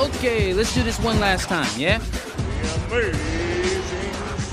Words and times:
Okay, 0.00 0.54
let's 0.54 0.74
do 0.74 0.82
this 0.82 0.98
one 0.98 1.20
last 1.20 1.46
time, 1.46 1.68
yeah? 1.78 1.98
The 2.88 3.10
Amazing 3.10 4.12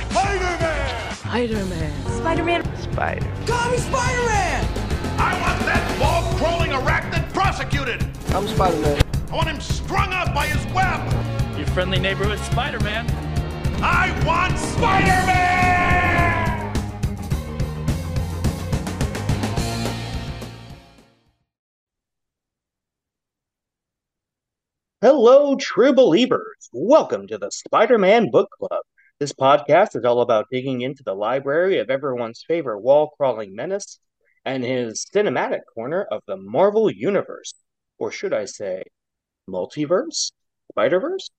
Spider-Man! 0.09 1.16
Spider-Man. 1.16 2.06
Spider-Man. 2.17 2.77
Spider. 2.82 3.33
Call 3.46 3.72
me 3.72 3.78
Spider-Man! 3.78 4.66
I 5.18 5.40
want 5.40 5.60
that 5.62 6.02
wall-crawling 6.02 6.72
arachnid 6.72 7.33
prosecuted! 7.33 8.05
I'm 8.36 8.46
Spider-Man. 8.46 9.02
I 9.32 9.36
want 9.36 9.48
him 9.48 9.62
strung 9.62 10.12
up 10.12 10.34
by 10.34 10.48
his 10.48 10.66
web! 10.73 11.57
Your 11.57 11.68
friendly 11.68 12.00
neighborhood 12.00 12.39
Spider-Man. 12.39 13.09
I 13.82 14.11
want 14.25 14.59
Spider-Man! 14.59 15.77
Hello, 25.00 25.55
true 25.55 25.93
believers. 25.93 26.69
Welcome 26.74 27.28
to 27.28 27.38
the 27.38 27.51
Spider 27.51 28.00
Man 28.00 28.32
Book 28.32 28.50
Club. 28.57 28.82
This 29.19 29.32
podcast 29.32 29.96
is 29.96 30.04
all 30.04 30.21
about 30.21 30.47
digging 30.51 30.82
into 30.82 31.04
the 31.04 31.14
library 31.14 31.78
of 31.78 31.92
everyone's 31.92 32.43
favorite 32.47 32.79
wall 32.79 33.11
crawling 33.15 33.53
menace 33.53 33.99
and 34.43 34.63
his 34.63 35.05
cinematic 35.13 35.59
corner 35.75 36.02
of 36.02 36.23
the 36.25 36.35
Marvel 36.35 36.89
Universe. 36.89 37.53
Or 37.99 38.11
should 38.11 38.33
I 38.33 38.45
say, 38.45 38.85
multiverse? 39.47 40.31
Spider 40.71 40.99
Verse? 40.99 41.29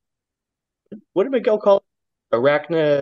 What 1.12 1.24
did 1.24 1.32
Miguel 1.32 1.58
call 1.58 1.78
it? 1.78 2.36
Arachna 2.36 3.00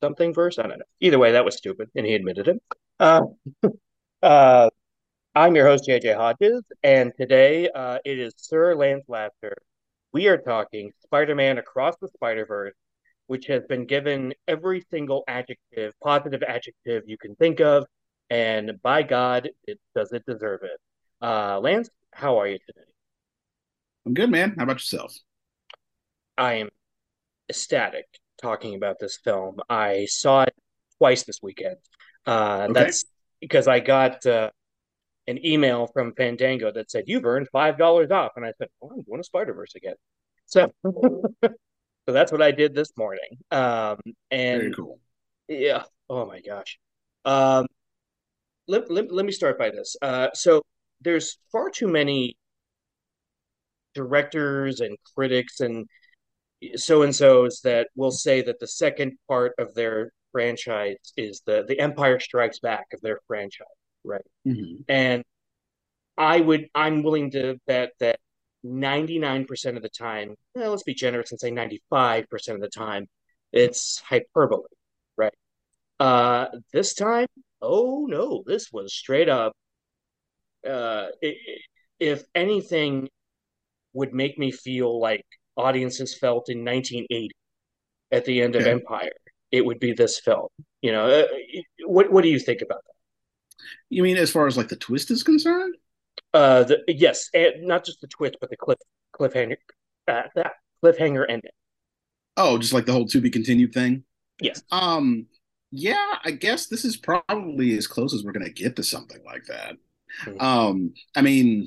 something 0.00 0.32
verse? 0.32 0.58
I 0.58 0.62
don't 0.62 0.78
know. 0.78 0.84
Either 1.00 1.18
way, 1.18 1.32
that 1.32 1.44
was 1.44 1.58
stupid, 1.58 1.90
and 1.94 2.06
he 2.06 2.14
admitted 2.14 2.48
it. 2.48 2.62
Uh, 2.98 3.20
uh, 4.22 4.70
I'm 5.34 5.54
your 5.54 5.66
host, 5.66 5.86
JJ 5.88 6.16
Hodges, 6.16 6.64
and 6.82 7.12
today 7.16 7.68
uh, 7.70 7.98
it 8.04 8.18
is 8.18 8.34
Sir 8.36 8.74
Lance 8.74 9.04
Laster. 9.08 9.54
We 10.12 10.26
are 10.26 10.38
talking 10.38 10.90
Spider 11.04 11.34
Man 11.34 11.58
Across 11.58 11.96
the 12.00 12.08
Spider 12.08 12.44
Verse, 12.46 12.74
which 13.26 13.46
has 13.46 13.62
been 13.66 13.86
given 13.86 14.34
every 14.48 14.84
single 14.90 15.22
adjective, 15.28 15.92
positive 16.02 16.42
adjective 16.42 17.04
you 17.06 17.18
can 17.18 17.36
think 17.36 17.60
of, 17.60 17.84
and 18.30 18.80
by 18.82 19.02
God, 19.02 19.50
it 19.66 19.78
does 19.94 20.12
it 20.12 20.24
deserve 20.26 20.60
it. 20.62 20.80
Uh, 21.22 21.60
Lance, 21.60 21.88
how 22.12 22.38
are 22.38 22.48
you 22.48 22.58
today? 22.66 22.88
I'm 24.06 24.14
good, 24.14 24.30
man. 24.30 24.54
How 24.56 24.64
about 24.64 24.76
yourself? 24.76 25.14
I 26.36 26.54
am 26.54 26.68
ecstatic 27.48 28.06
talking 28.40 28.74
about 28.74 28.96
this 28.98 29.18
film. 29.22 29.60
I 29.68 30.06
saw 30.06 30.42
it 30.42 30.54
twice 30.98 31.24
this 31.24 31.40
weekend. 31.42 31.76
Uh, 32.26 32.66
Okay. 32.70 32.72
That's 32.72 33.04
because 33.40 33.68
I 33.68 33.80
got 33.80 34.24
uh, 34.26 34.50
an 35.28 35.44
email 35.46 35.86
from 35.86 36.14
Fandango 36.14 36.72
that 36.72 36.90
said 36.90 37.04
you've 37.06 37.24
earned 37.24 37.48
five 37.52 37.78
dollars 37.78 38.10
off, 38.10 38.32
and 38.36 38.44
I 38.44 38.52
said, 38.58 38.68
"Oh, 38.82 38.90
I'm 38.90 39.02
going 39.02 39.20
to 39.20 39.24
Spider 39.24 39.54
Verse 39.54 39.74
again." 39.76 39.94
So, 40.46 40.72
so 40.84 41.52
that's 42.06 42.32
what 42.32 42.42
I 42.42 42.50
did 42.50 42.74
this 42.74 42.90
morning. 42.96 43.38
Um, 43.50 43.98
Very 44.30 44.66
and 44.66 44.76
cool. 44.76 44.98
yeah, 45.46 45.84
oh 46.08 46.26
my 46.26 46.40
gosh. 46.40 46.78
Um, 47.24 47.66
let, 48.66 48.90
let, 48.90 49.12
let 49.12 49.26
me 49.26 49.32
start 49.32 49.58
by 49.58 49.70
this. 49.70 49.96
Uh, 50.00 50.28
so 50.34 50.62
there's 51.02 51.38
far 51.52 51.70
too 51.70 51.88
many 51.88 52.36
directors 53.94 54.80
and 54.80 54.96
critics 55.14 55.60
and 55.60 55.86
so 56.76 57.02
and 57.02 57.14
so's 57.14 57.60
that 57.62 57.88
will 57.96 58.10
say 58.10 58.42
that 58.42 58.58
the 58.60 58.66
second 58.66 59.12
part 59.28 59.52
of 59.58 59.74
their 59.74 60.12
franchise 60.32 60.96
is 61.16 61.42
the 61.46 61.64
the 61.66 61.78
Empire 61.80 62.20
Strikes 62.20 62.58
Back 62.60 62.86
of 62.92 63.00
their 63.00 63.18
franchise, 63.26 63.66
right? 64.08 64.26
hmm 64.44 64.82
And 64.88 65.24
I 66.16 66.40
would 66.40 66.68
I'm 66.74 67.02
willing 67.02 67.30
to 67.32 67.58
bet 67.66 67.92
that 68.00 68.18
99% 68.62 69.76
of 69.76 69.82
the 69.82 69.88
time, 69.88 70.34
well, 70.54 70.70
let's 70.72 70.82
be 70.82 70.94
generous 70.94 71.30
and 71.32 71.40
say 71.40 71.50
95% 71.50 72.56
of 72.56 72.62
the 72.62 72.68
time, 72.70 73.06
it's 73.52 74.00
hyperbole, 74.00 74.64
right? 75.16 75.34
Uh, 76.00 76.48
this 76.72 76.94
time, 76.94 77.28
oh 77.62 78.06
no, 78.08 78.42
this 78.46 78.72
was 78.72 78.94
straight 78.94 79.28
up. 79.28 79.52
Uh, 80.66 81.06
i 81.22 81.26
i- 81.28 81.58
if 82.00 82.24
anything 82.34 83.08
would 83.94 84.12
make 84.14 84.38
me 84.38 84.50
feel 84.52 85.00
like 85.00 85.24
audiences 85.56 86.16
felt 86.18 86.48
in 86.50 86.64
1980 86.64 87.36
at 88.12 88.24
the 88.26 88.42
end 88.42 88.56
of. 88.56 88.66
Empire, 88.66 89.12
it 89.52 89.64
would 89.66 89.80
be 89.80 89.92
this 89.92 90.20
film. 90.20 90.48
You 90.82 90.92
know, 90.92 91.06
uh, 91.08 91.26
what 91.86 92.12
what 92.12 92.22
do 92.24 92.30
you 92.30 92.38
think 92.40 92.62
about 92.62 92.82
You 93.88 94.02
mean 94.02 94.16
as 94.16 94.30
far 94.30 94.46
as 94.46 94.56
like 94.56 94.68
the 94.68 94.76
twist 94.76 95.10
is 95.10 95.22
concerned? 95.22 95.76
Uh, 96.34 96.64
the 96.64 96.82
yes, 96.88 97.30
and 97.34 97.66
not 97.66 97.84
just 97.84 98.00
the 98.00 98.06
twist, 98.06 98.36
but 98.40 98.50
the 98.50 98.56
cliff 98.56 98.78
cliffhanger, 99.14 99.56
uh, 100.06 100.22
that 100.34 100.52
cliffhanger 100.84 101.24
ending. 101.28 101.50
Oh, 102.36 102.58
just 102.58 102.72
like 102.72 102.86
the 102.86 102.92
whole 102.92 103.06
to 103.06 103.20
be 103.20 103.30
continued 103.30 103.72
thing. 103.72 104.04
Yes. 104.40 104.62
Um, 104.70 105.26
yeah, 105.70 106.16
I 106.24 106.30
guess 106.30 106.66
this 106.66 106.84
is 106.84 106.96
probably 106.96 107.76
as 107.76 107.86
close 107.86 108.14
as 108.14 108.24
we're 108.24 108.32
gonna 108.32 108.50
get 108.50 108.76
to 108.76 108.82
something 108.82 109.22
like 109.24 109.44
that. 109.46 109.76
Mhm. 110.24 110.42
Um, 110.42 110.94
I 111.14 111.22
mean, 111.22 111.66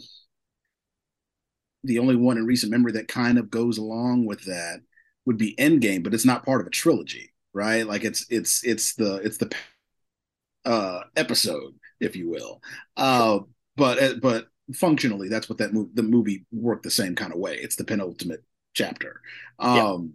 the 1.83 1.99
only 1.99 2.15
one 2.15 2.37
in 2.37 2.45
recent 2.45 2.71
memory 2.71 2.93
that 2.93 3.07
kind 3.07 3.37
of 3.37 3.49
goes 3.49 3.77
along 3.77 4.25
with 4.25 4.45
that 4.45 4.81
would 5.25 5.37
be 5.37 5.55
Endgame, 5.55 6.03
but 6.03 6.13
it's 6.13 6.25
not 6.25 6.45
part 6.45 6.61
of 6.61 6.67
a 6.67 6.71
trilogy, 6.71 7.33
right? 7.53 7.85
Like 7.85 8.03
it's 8.03 8.25
it's 8.29 8.63
it's 8.63 8.95
the 8.95 9.15
it's 9.17 9.37
the 9.37 9.53
uh 10.65 11.01
episode, 11.15 11.73
if 11.99 12.15
you 12.15 12.29
will. 12.29 12.61
Uh, 12.97 13.39
but 13.75 14.01
uh, 14.01 14.13
but 14.21 14.47
functionally, 14.75 15.29
that's 15.29 15.49
what 15.49 15.57
that 15.59 15.73
movie 15.73 15.91
the 15.93 16.03
movie 16.03 16.45
worked 16.51 16.83
the 16.83 16.91
same 16.91 17.15
kind 17.15 17.33
of 17.33 17.39
way. 17.39 17.57
It's 17.57 17.75
the 17.75 17.85
penultimate 17.85 18.43
chapter. 18.73 19.21
Yeah. 19.59 19.87
Um, 19.87 20.13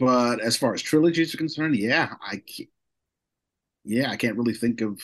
but 0.00 0.40
as 0.40 0.56
far 0.56 0.74
as 0.74 0.82
trilogies 0.82 1.34
are 1.34 1.38
concerned, 1.38 1.76
yeah, 1.76 2.14
I 2.20 2.42
yeah, 3.84 4.10
I 4.10 4.16
can't 4.16 4.36
really 4.36 4.54
think 4.54 4.80
of 4.80 5.00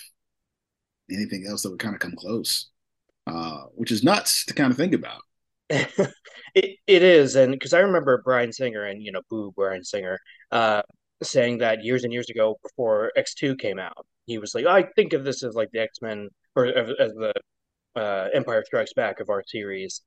anything 1.11 1.47
else 1.49 1.63
that 1.63 1.71
would 1.71 1.81
kind 1.81 1.95
of 1.95 2.01
come 2.01 2.17
close. 2.17 2.71
Uh, 3.27 3.65
which 3.75 3.93
is 3.93 4.03
nuts 4.03 4.47
to 4.47 4.55
kind 4.55 4.71
of 4.71 4.77
think 4.77 4.95
about. 4.95 5.21
It 6.55 6.79
it 6.87 7.03
is, 7.03 7.37
and 7.37 7.53
because 7.53 7.75
I 7.75 7.81
remember 7.81 8.23
Bryan 8.25 8.53
Singer 8.55 8.85
and 8.85 9.03
you 9.03 9.13
know, 9.13 9.21
boo 9.29 9.53
Bryan 9.55 9.85
Singer, 9.85 10.19
uh, 10.51 10.81
saying 11.23 11.59
that 11.59 11.85
years 11.85 12.05
and 12.05 12.13
years 12.13 12.31
ago 12.31 12.59
before 12.63 13.13
X 13.17 13.35
two 13.35 13.57
came 13.57 13.79
out, 13.79 14.07
he 14.27 14.39
was 14.39 14.55
like, 14.55 14.67
I 14.67 14.85
think 14.97 15.13
of 15.13 15.25
this 15.25 15.43
as 15.45 15.55
like 15.55 15.71
the 15.73 15.81
X 15.81 15.99
Men 16.03 16.29
or 16.57 16.67
as 16.67 17.13
the 17.15 17.33
uh, 17.97 18.29
Empire 18.35 18.65
Strikes 18.67 18.93
Back 18.95 19.21
of 19.21 19.31
our 19.31 19.43
series, 19.47 20.03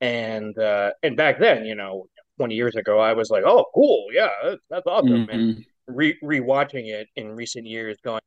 and 0.00 0.58
uh, 0.58 0.92
and 1.02 1.16
back 1.16 1.38
then, 1.38 1.64
you 1.64 1.74
know, 1.74 2.06
twenty 2.38 2.54
years 2.56 2.76
ago, 2.76 2.98
I 2.98 3.12
was 3.14 3.30
like, 3.30 3.44
oh, 3.46 3.66
cool, 3.74 4.06
yeah, 4.12 4.30
that's, 4.44 4.62
that's 4.70 4.86
awesome, 4.86 5.28
and 5.28 5.44
Mhm. 5.44 5.64
re 5.88 6.18
rewatching 6.22 6.88
it 6.88 7.08
in 7.16 7.30
recent 7.36 7.66
years, 7.66 7.98
going, 8.04 8.20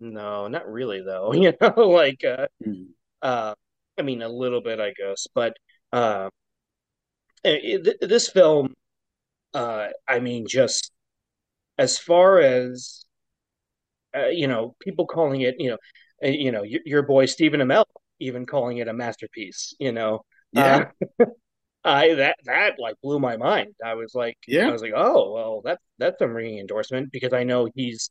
no, 0.00 0.48
not 0.48 0.68
really 0.70 1.02
though, 1.02 1.32
you 1.34 1.52
know, 1.60 1.74
like 1.88 2.24
uh, 2.24 2.46
Mhm. 2.66 2.88
uh, 3.22 3.54
I 3.98 4.02
mean, 4.02 4.22
a 4.22 4.28
little 4.28 4.60
bit, 4.62 4.80
I 4.80 4.92
guess, 4.92 5.26
but. 5.34 5.56
Uh, 5.92 6.28
it, 7.44 7.84
th- 7.84 7.96
this 8.00 8.28
film, 8.28 8.74
uh, 9.54 9.88
I 10.08 10.20
mean, 10.20 10.46
just 10.48 10.92
as 11.78 11.98
far 11.98 12.40
as 12.40 13.04
uh, 14.16 14.28
you 14.28 14.46
know, 14.46 14.76
people 14.80 15.06
calling 15.06 15.40
it, 15.40 15.56
you 15.58 15.70
know, 15.70 15.78
uh, 16.22 16.28
you 16.28 16.52
know, 16.52 16.62
your, 16.62 16.80
your 16.84 17.02
boy 17.02 17.26
Stephen 17.26 17.60
Amell 17.60 17.84
even 18.20 18.46
calling 18.46 18.78
it 18.78 18.88
a 18.88 18.92
masterpiece. 18.92 19.74
You 19.78 19.92
know, 19.92 20.24
Yeah, 20.52 20.90
uh, 21.20 21.24
I 21.84 22.14
that 22.14 22.36
that 22.44 22.78
like 22.78 22.96
blew 23.02 23.18
my 23.18 23.36
mind. 23.36 23.74
I 23.84 23.94
was 23.94 24.14
like, 24.14 24.38
yeah, 24.46 24.68
I 24.68 24.72
was 24.72 24.82
like, 24.82 24.92
oh 24.94 25.32
well, 25.32 25.62
that's 25.64 25.82
that's 25.98 26.20
a 26.20 26.28
ringing 26.28 26.58
endorsement 26.58 27.10
because 27.12 27.32
I 27.32 27.44
know 27.44 27.68
he's 27.74 28.10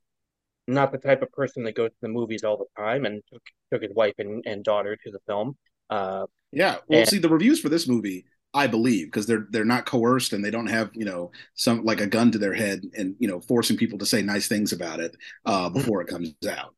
not 0.68 0.92
the 0.92 0.98
type 0.98 1.22
of 1.22 1.32
person 1.32 1.64
that 1.64 1.76
goes 1.76 1.90
to 1.90 1.98
the 2.02 2.10
movies 2.10 2.44
all 2.44 2.58
the 2.58 2.82
time 2.82 3.06
and 3.06 3.22
took, 3.32 3.42
took 3.72 3.82
his 3.82 3.94
wife 3.94 4.14
and, 4.18 4.44
and 4.46 4.64
daughter 4.64 4.96
to 4.96 5.12
the 5.12 5.20
film. 5.28 5.58
Uh, 5.90 6.26
yeah. 6.52 6.78
Well, 6.88 7.00
and 7.00 7.08
see, 7.10 7.18
the 7.20 7.30
reviews 7.30 7.60
for 7.60 7.70
this 7.70 7.88
movie, 7.88 8.26
I 8.54 8.68
believe, 8.68 9.08
because 9.08 9.26
they're 9.26 9.48
they're 9.50 9.66
not 9.66 9.86
coerced 9.86 10.34
and 10.34 10.44
they 10.46 10.52
don't 10.52 10.68
have 10.68 10.92
you 10.94 11.06
know 11.06 11.32
some 11.56 11.84
like 11.84 12.02
a 12.02 12.08
gun 12.08 12.32
to 12.32 12.38
their 12.38 12.54
head 12.54 12.84
and 12.98 13.16
you 13.20 13.28
know 13.28 13.42
forcing 13.42 13.78
people 13.78 13.98
to 14.00 14.06
say 14.06 14.22
nice 14.22 14.48
things 14.48 14.74
about 14.74 15.00
it 15.00 15.16
uh, 15.46 15.70
before 15.70 16.02
it 16.02 16.08
comes 16.08 16.34
out. 16.50 16.76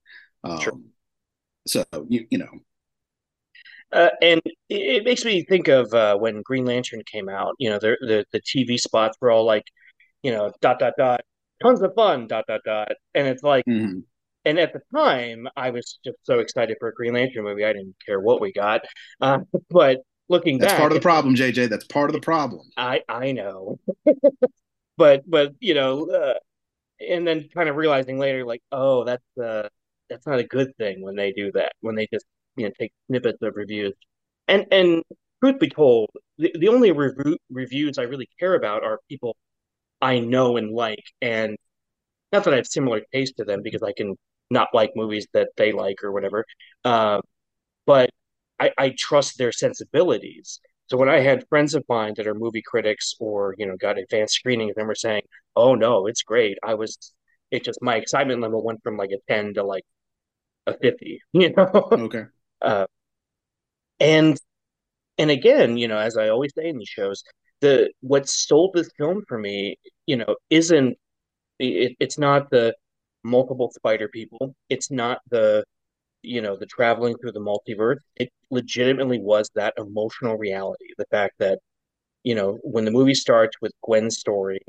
Sure. 0.58 0.74
Um, 0.74 0.86
so 1.68 1.86
you 2.10 2.28
you 2.32 2.38
know, 2.40 2.50
Uh, 3.92 4.10
and 4.22 4.42
it, 4.70 5.04
makes 5.06 5.24
me 5.24 5.44
think 5.44 5.68
of 5.68 5.94
uh, 5.94 6.18
when 6.18 6.42
Green 6.42 6.66
Lantern 6.66 7.02
came 7.12 7.30
out. 7.30 7.56
You 7.60 7.70
know, 7.70 7.80
the, 7.80 7.98
the 8.02 8.26
the 8.32 8.42
TV 8.42 8.78
spots 8.78 9.18
were 9.22 9.32
all 9.32 9.46
like, 9.46 9.64
you 10.24 10.32
know, 10.32 10.52
dot 10.62 10.80
dot 10.80 10.94
dot, 10.98 11.22
tons 11.62 11.82
of 11.82 11.94
fun, 11.96 12.28
dot 12.28 12.46
dot 12.48 12.62
dot, 12.66 12.94
and 13.14 13.28
it's 13.28 13.44
like, 13.44 13.66
mhm. 13.70 14.04
and 14.46 14.60
at 14.60 14.74
the 14.74 14.82
time, 14.96 15.48
I 15.56 15.72
was 15.72 16.00
just 16.06 16.18
so 16.24 16.40
excited 16.40 16.78
for 16.80 16.90
a 16.90 16.94
Green 16.94 17.14
Lantern 17.14 17.44
movie, 17.46 17.66
I 17.66 17.74
didn't 17.74 17.96
care 18.06 18.20
what 18.20 18.42
we 18.42 18.52
got. 18.54 18.82
Uh, 19.22 19.40
but 19.70 20.02
looking 20.30 20.58
that's 20.58 20.74
back, 20.74 20.80
part 20.80 20.92
of 20.92 20.96
the 20.96 21.02
problem, 21.02 21.36
JJ. 21.36 21.70
That's 21.70 21.86
part 21.86 22.10
of 22.10 22.14
the 22.14 22.22
problem. 22.22 22.70
I 22.78 23.02
I 23.08 23.32
know, 23.32 23.80
but 24.98 25.30
but 25.30 25.54
you 25.60 25.74
know, 25.74 26.10
uh, 26.10 26.34
and 27.00 27.28
then 27.28 27.50
kind 27.54 27.70
of 27.70 27.76
realizing 27.76 28.20
later, 28.20 28.46
like, 28.46 28.62
oh, 28.72 29.04
that's 29.04 29.38
uh, 29.42 29.68
that's 30.10 30.26
not 30.28 30.40
a 30.40 30.44
good 30.44 30.76
thing 30.78 31.02
when 31.02 31.16
they 31.16 31.32
do 31.32 31.52
that, 31.54 31.74
when 31.82 31.96
they 31.96 32.08
just 32.12 32.26
you 32.56 32.66
know 32.66 32.72
take 32.80 32.94
snippets 33.08 33.42
of 33.42 33.56
reviews, 33.56 33.94
and 34.48 34.66
and 34.72 35.04
truth 35.42 35.60
be 35.60 35.70
told, 35.70 36.10
the, 36.38 36.54
the 36.58 36.68
only 36.70 36.92
review, 36.92 37.38
reviews 37.50 37.98
I 37.98 38.04
really 38.04 38.30
care 38.40 38.56
about 38.56 38.84
are 38.84 39.00
people 39.10 39.36
I 40.02 40.20
know 40.20 40.58
and 40.58 40.72
like, 40.72 41.04
and 41.22 41.58
not 42.32 42.44
that 42.46 42.54
I 42.54 42.58
have 42.58 42.68
similar 42.68 43.02
taste 43.14 43.38
to 43.38 43.46
them 43.46 43.62
because 43.64 43.84
I 43.84 43.94
can 43.94 44.16
not 44.52 44.70
like 44.74 44.92
movies 44.96 45.28
that 45.34 45.50
they 45.58 45.72
like 45.72 46.04
or 46.04 46.12
whatever. 46.12 46.46
Uh, 46.84 47.22
but 47.86 48.10
I, 48.60 48.72
I 48.78 48.96
trust 48.98 49.38
their 49.38 49.52
sensibilities. 49.52 50.60
So 50.88 50.98
when 50.98 51.10
I 51.10 51.20
had 51.20 51.48
friends 51.50 51.74
of 51.76 51.84
mine 51.90 52.14
that 52.18 52.28
are 52.28 52.36
movie 52.36 52.62
critics 52.62 53.16
or 53.20 53.56
you 53.58 53.66
know 53.66 53.76
got 53.78 53.98
advanced 53.98 54.36
screenings 54.36 54.76
and 54.78 54.88
were 54.88 54.96
saying, 54.96 55.24
"Oh 55.56 55.76
no, 55.76 56.08
it's 56.08 56.24
great," 56.24 56.58
I 56.64 56.76
was 56.76 57.14
it 57.52 57.64
just 57.64 57.82
my 57.82 57.96
excitement 57.98 58.42
level 58.42 58.64
went 58.64 58.84
from 58.84 58.98
like 58.98 59.12
a 59.12 59.20
ten 59.32 59.54
to 59.56 59.64
like 59.64 59.84
a 60.68 60.78
fifty, 60.78 61.22
you 61.34 61.54
know. 61.56 61.90
Okay. 61.92 62.26
Uh, 62.62 62.88
and 64.00 64.38
and 65.18 65.32
again, 65.32 65.78
you 65.78 65.88
know, 65.88 65.98
as 65.98 66.18
I 66.18 66.30
always 66.30 66.54
say 66.56 66.68
in 66.70 66.78
these 66.78 66.90
shows, 66.90 67.24
the 67.62 67.92
what 68.02 68.28
sold 68.30 68.74
this 68.74 68.90
film 68.98 69.24
for 69.28 69.38
me, 69.40 69.78
you 70.06 70.18
know, 70.18 70.36
isn't 70.50 70.98
it, 71.60 71.96
it's 72.00 72.18
not 72.18 72.50
the 72.52 72.76
multiple 73.24 73.72
spider 73.76 74.08
people. 74.10 74.56
It's 74.70 74.92
not 74.92 75.20
the 75.32 75.66
you 76.26 76.42
know 76.42 76.58
the 76.58 76.66
traveling 76.66 77.18
through 77.18 77.34
the 77.34 77.40
multiverse. 77.40 78.00
It 78.18 78.30
legitimately 78.52 79.20
was 79.20 79.50
that 79.56 79.74
emotional 79.78 80.38
reality. 80.38 80.88
The 80.98 81.06
fact 81.12 81.36
that 81.40 81.60
you 82.24 82.36
know 82.36 82.60
when 82.64 82.86
the 82.86 82.92
movie 82.92 83.16
starts 83.16 83.58
with 83.62 83.74
Gwen's 83.84 84.20
story, 84.20 84.62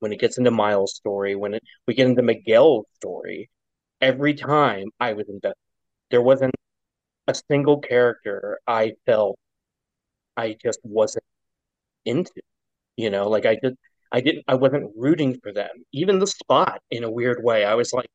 when 0.00 0.12
it 0.12 0.20
gets 0.20 0.38
into 0.38 0.50
Miles' 0.50 0.94
story, 0.96 1.36
when 1.36 1.54
it, 1.54 1.62
we 1.86 1.94
get 1.94 2.08
into 2.08 2.22
Miguel's 2.22 2.86
story, 2.96 3.50
every 4.00 4.34
time 4.34 4.88
I 5.00 5.14
was 5.14 5.28
invested. 5.28 5.58
There 6.10 6.22
wasn't 6.22 6.54
a 7.28 7.34
single 7.34 7.80
character 7.80 8.60
I 8.66 8.94
felt 9.06 9.38
I 10.36 10.56
just 10.62 10.80
wasn't 10.84 11.24
into. 12.04 12.32
You 12.96 13.10
know, 13.10 13.28
like 13.28 13.46
I 13.46 13.56
did 13.56 13.76
I 14.12 14.20
didn't 14.20 14.44
I 14.48 14.54
wasn't 14.54 14.92
rooting 14.96 15.38
for 15.42 15.52
them. 15.52 15.70
Even 15.92 16.18
the 16.18 16.26
spot 16.26 16.80
in 16.90 17.04
a 17.04 17.10
weird 17.10 17.42
way. 17.42 17.64
I 17.64 17.74
was 17.74 17.92
like, 17.92 18.08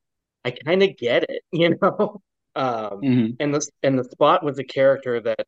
I 0.45 0.51
kind 0.51 0.83
of 0.83 0.97
get 0.97 1.25
it, 1.29 1.43
you 1.51 1.77
know? 1.81 2.21
Um 2.55 2.99
hmm 3.01 3.25
and 3.39 3.53
the 3.53 3.65
and 3.83 3.97
the 3.97 4.03
spot 4.05 4.43
was 4.43 4.59
a 4.59 4.63
character 4.63 5.21
that, 5.21 5.45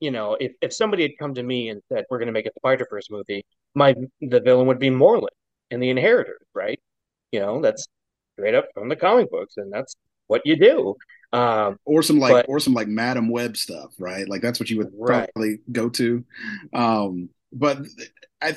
you 0.00 0.10
know, 0.10 0.36
if, 0.40 0.52
if 0.60 0.72
somebody 0.74 1.02
had 1.02 1.12
come 1.18 1.34
to 1.34 1.42
me 1.42 1.70
and 1.70 1.82
said, 1.92 2.04
We're 2.10 2.18
gonna 2.18 2.32
make 2.32 2.46
a 2.46 2.50
Spider-Verse 2.58 3.10
movie, 3.10 3.44
my 3.74 3.94
the 4.20 4.40
villain 4.40 4.66
would 4.66 4.78
be 4.78 4.90
Morlun 4.90 5.28
and 5.70 5.82
the 5.82 5.90
Inheritors, 5.90 6.42
right? 6.54 6.80
You 7.32 7.40
know, 7.40 7.60
that's 7.62 7.86
straight 8.38 8.54
up 8.54 8.68
from 8.74 8.88
the 8.88 8.96
comic 8.96 9.30
books, 9.30 9.54
and 9.56 9.72
that's 9.72 9.94
what 10.26 10.42
you 10.44 10.56
do. 10.56 10.96
Um, 11.32 11.76
Or 11.84 12.02
some 12.02 12.18
like 12.18 12.32
but 12.32 12.48
or 12.48 12.60
some 12.60 12.74
like 12.74 12.88
Madame 12.88 13.28
Web 13.28 13.56
stuff, 13.56 13.92
right? 13.98 14.28
Like 14.28 14.42
that's 14.42 14.60
what 14.60 14.70
you 14.70 14.78
would 14.78 14.92
right, 14.98 15.30
probably 15.34 15.58
go 15.72 15.88
to. 15.90 16.24
Um, 16.72 17.30
but 17.52 17.78
I 18.42 18.56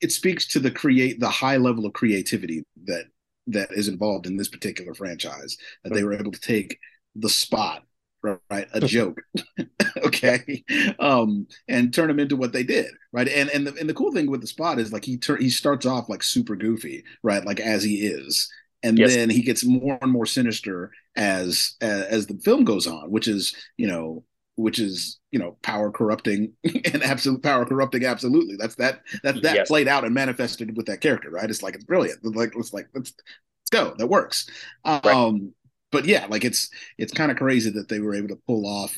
it 0.00 0.12
speaks 0.12 0.46
to 0.48 0.60
the 0.60 0.70
create 0.70 1.20
the 1.20 1.28
high 1.28 1.58
level 1.58 1.86
of 1.86 1.92
creativity 1.92 2.64
that 2.84 3.04
that 3.52 3.72
is 3.72 3.88
involved 3.88 4.26
in 4.26 4.36
this 4.36 4.48
particular 4.48 4.94
franchise 4.94 5.56
that 5.84 5.92
they 5.92 6.04
were 6.04 6.14
able 6.14 6.32
to 6.32 6.40
take 6.40 6.78
the 7.14 7.28
spot 7.28 7.84
right? 8.22 8.68
A 8.72 8.80
joke. 8.86 9.20
Okay. 10.04 10.62
Um 10.98 11.46
and 11.68 11.92
turn 11.92 12.08
them 12.08 12.20
into 12.20 12.36
what 12.36 12.52
they 12.52 12.62
did 12.62 12.86
right? 13.12 13.28
And 13.28 13.50
and 13.50 13.66
the, 13.66 13.74
and 13.74 13.88
the 13.88 13.94
cool 13.94 14.12
thing 14.12 14.30
with 14.30 14.40
the 14.40 14.46
spot 14.46 14.78
is 14.78 14.92
like 14.92 15.04
he 15.04 15.16
tur- 15.16 15.36
he 15.36 15.50
starts 15.50 15.84
off 15.86 16.08
like 16.08 16.22
super 16.22 16.54
goofy 16.56 17.04
right? 17.22 17.44
Like 17.44 17.60
as 17.60 17.82
he 17.82 18.06
is. 18.06 18.50
And 18.82 18.98
yes, 18.98 19.14
then 19.14 19.30
he 19.30 19.42
gets 19.42 19.64
more 19.64 19.98
and 20.00 20.12
more 20.12 20.26
sinister 20.26 20.92
as 21.16 21.74
as, 21.80 22.02
as 22.04 22.26
the 22.26 22.38
film 22.38 22.64
goes 22.64 22.86
on 22.86 23.10
which 23.10 23.26
is 23.28 23.54
you 23.76 23.86
know 23.88 24.24
which 24.56 24.78
is 24.78 25.18
you 25.30 25.38
know 25.38 25.56
power 25.62 25.90
corrupting 25.90 26.52
and 26.64 27.02
absolute 27.02 27.42
power 27.42 27.64
corrupting 27.64 28.04
absolutely. 28.04 28.56
That's 28.56 28.74
that 28.76 29.00
that 29.22 29.42
that 29.42 29.54
yes, 29.54 29.68
played 29.68 29.88
out 29.88 30.04
and 30.04 30.14
manifested 30.14 30.76
with 30.76 30.86
that 30.86 31.00
character 31.00 31.30
right? 31.30 31.48
It's 31.48 31.62
like 31.62 31.74
it's 31.74 31.84
brilliant. 31.84 32.24
Like 32.24 32.52
it's 32.56 32.72
like 32.72 32.88
let's 32.94 33.12
let's 33.12 33.70
go. 33.70 33.94
That 33.96 34.08
works. 34.08 34.48
Right. 34.84 35.04
um 35.06 35.52
but 35.92 36.04
yeah 36.04 36.26
like 36.28 36.44
it's 36.44 36.70
it's 36.98 37.12
kind 37.12 37.30
of 37.32 37.36
crazy 37.36 37.70
that 37.70 37.88
they 37.88 38.00
were 38.00 38.14
able 38.14 38.28
to 38.28 38.40
pull 38.46 38.66
off 38.66 38.96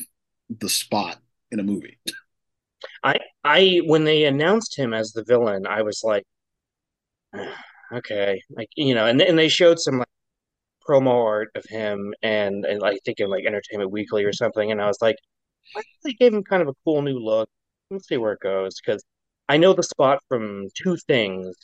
the 0.60 0.68
spot 0.68 1.18
in 1.50 1.60
a 1.60 1.62
movie. 1.62 1.98
I 3.04 3.18
I 3.44 3.80
when 3.86 4.04
they 4.04 4.24
announced 4.24 4.76
him 4.76 4.94
as 4.94 5.12
the 5.12 5.24
villain, 5.24 5.66
I 5.66 5.82
was 5.82 6.02
like, 6.04 6.24
okay, 7.92 8.42
like 8.50 8.68
you 8.76 8.94
know, 8.94 9.06
and 9.06 9.20
and 9.20 9.38
they 9.38 9.48
showed 9.48 9.78
some 9.78 9.98
like 9.98 10.08
promo 10.88 11.24
art 11.24 11.50
of 11.54 11.64
him 11.68 12.12
and 12.22 12.64
and 12.64 12.82
I 12.84 12.96
think 13.04 13.20
in 13.20 13.30
like 13.30 13.44
Entertainment 13.46 13.90
Weekly 13.90 14.24
or 14.24 14.32
something, 14.32 14.70
and 14.72 14.80
I 14.80 14.86
was 14.86 14.98
like, 15.00 15.16
they 16.04 16.12
gave 16.12 16.34
him 16.34 16.42
kind 16.44 16.62
of 16.62 16.68
a 16.68 16.74
cool 16.84 17.02
new 17.02 17.18
look. 17.18 17.48
Let's 17.90 18.08
see 18.08 18.16
where 18.16 18.32
it 18.32 18.40
goes 18.40 18.80
because 18.80 19.04
I 19.48 19.56
know 19.56 19.72
the 19.72 19.82
spot 19.82 20.20
from 20.28 20.68
two 20.74 20.96
things. 21.06 21.56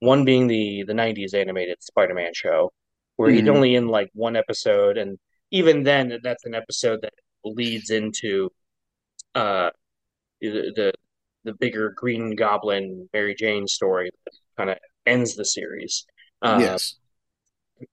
One 0.00 0.24
being 0.24 0.46
the 0.46 0.84
the 0.86 0.94
'90s 0.94 1.34
animated 1.34 1.82
Spider-Man 1.82 2.32
show, 2.34 2.72
where 3.16 3.30
he'd 3.30 3.48
hmm 3.48 3.48
only 3.48 3.74
in 3.74 3.88
like 3.88 4.10
one 4.14 4.36
episode, 4.36 4.98
and 4.98 5.18
even 5.50 5.82
then, 5.84 6.18
that's 6.22 6.44
an 6.44 6.54
episode 6.54 7.00
that 7.02 7.14
leads 7.44 7.90
into 7.90 8.50
uh 9.34 9.70
the 10.40 10.72
the, 10.76 10.92
the 11.44 11.54
bigger 11.54 11.92
Green 11.96 12.36
Goblin 12.36 13.08
Mary 13.12 13.34
Jane 13.34 13.66
story 13.68 14.10
that 14.24 14.34
kind 14.56 14.70
of 14.70 14.78
ends 15.06 15.36
the 15.36 15.44
series. 15.44 16.06
Uh, 16.42 16.60
yes 16.60 16.96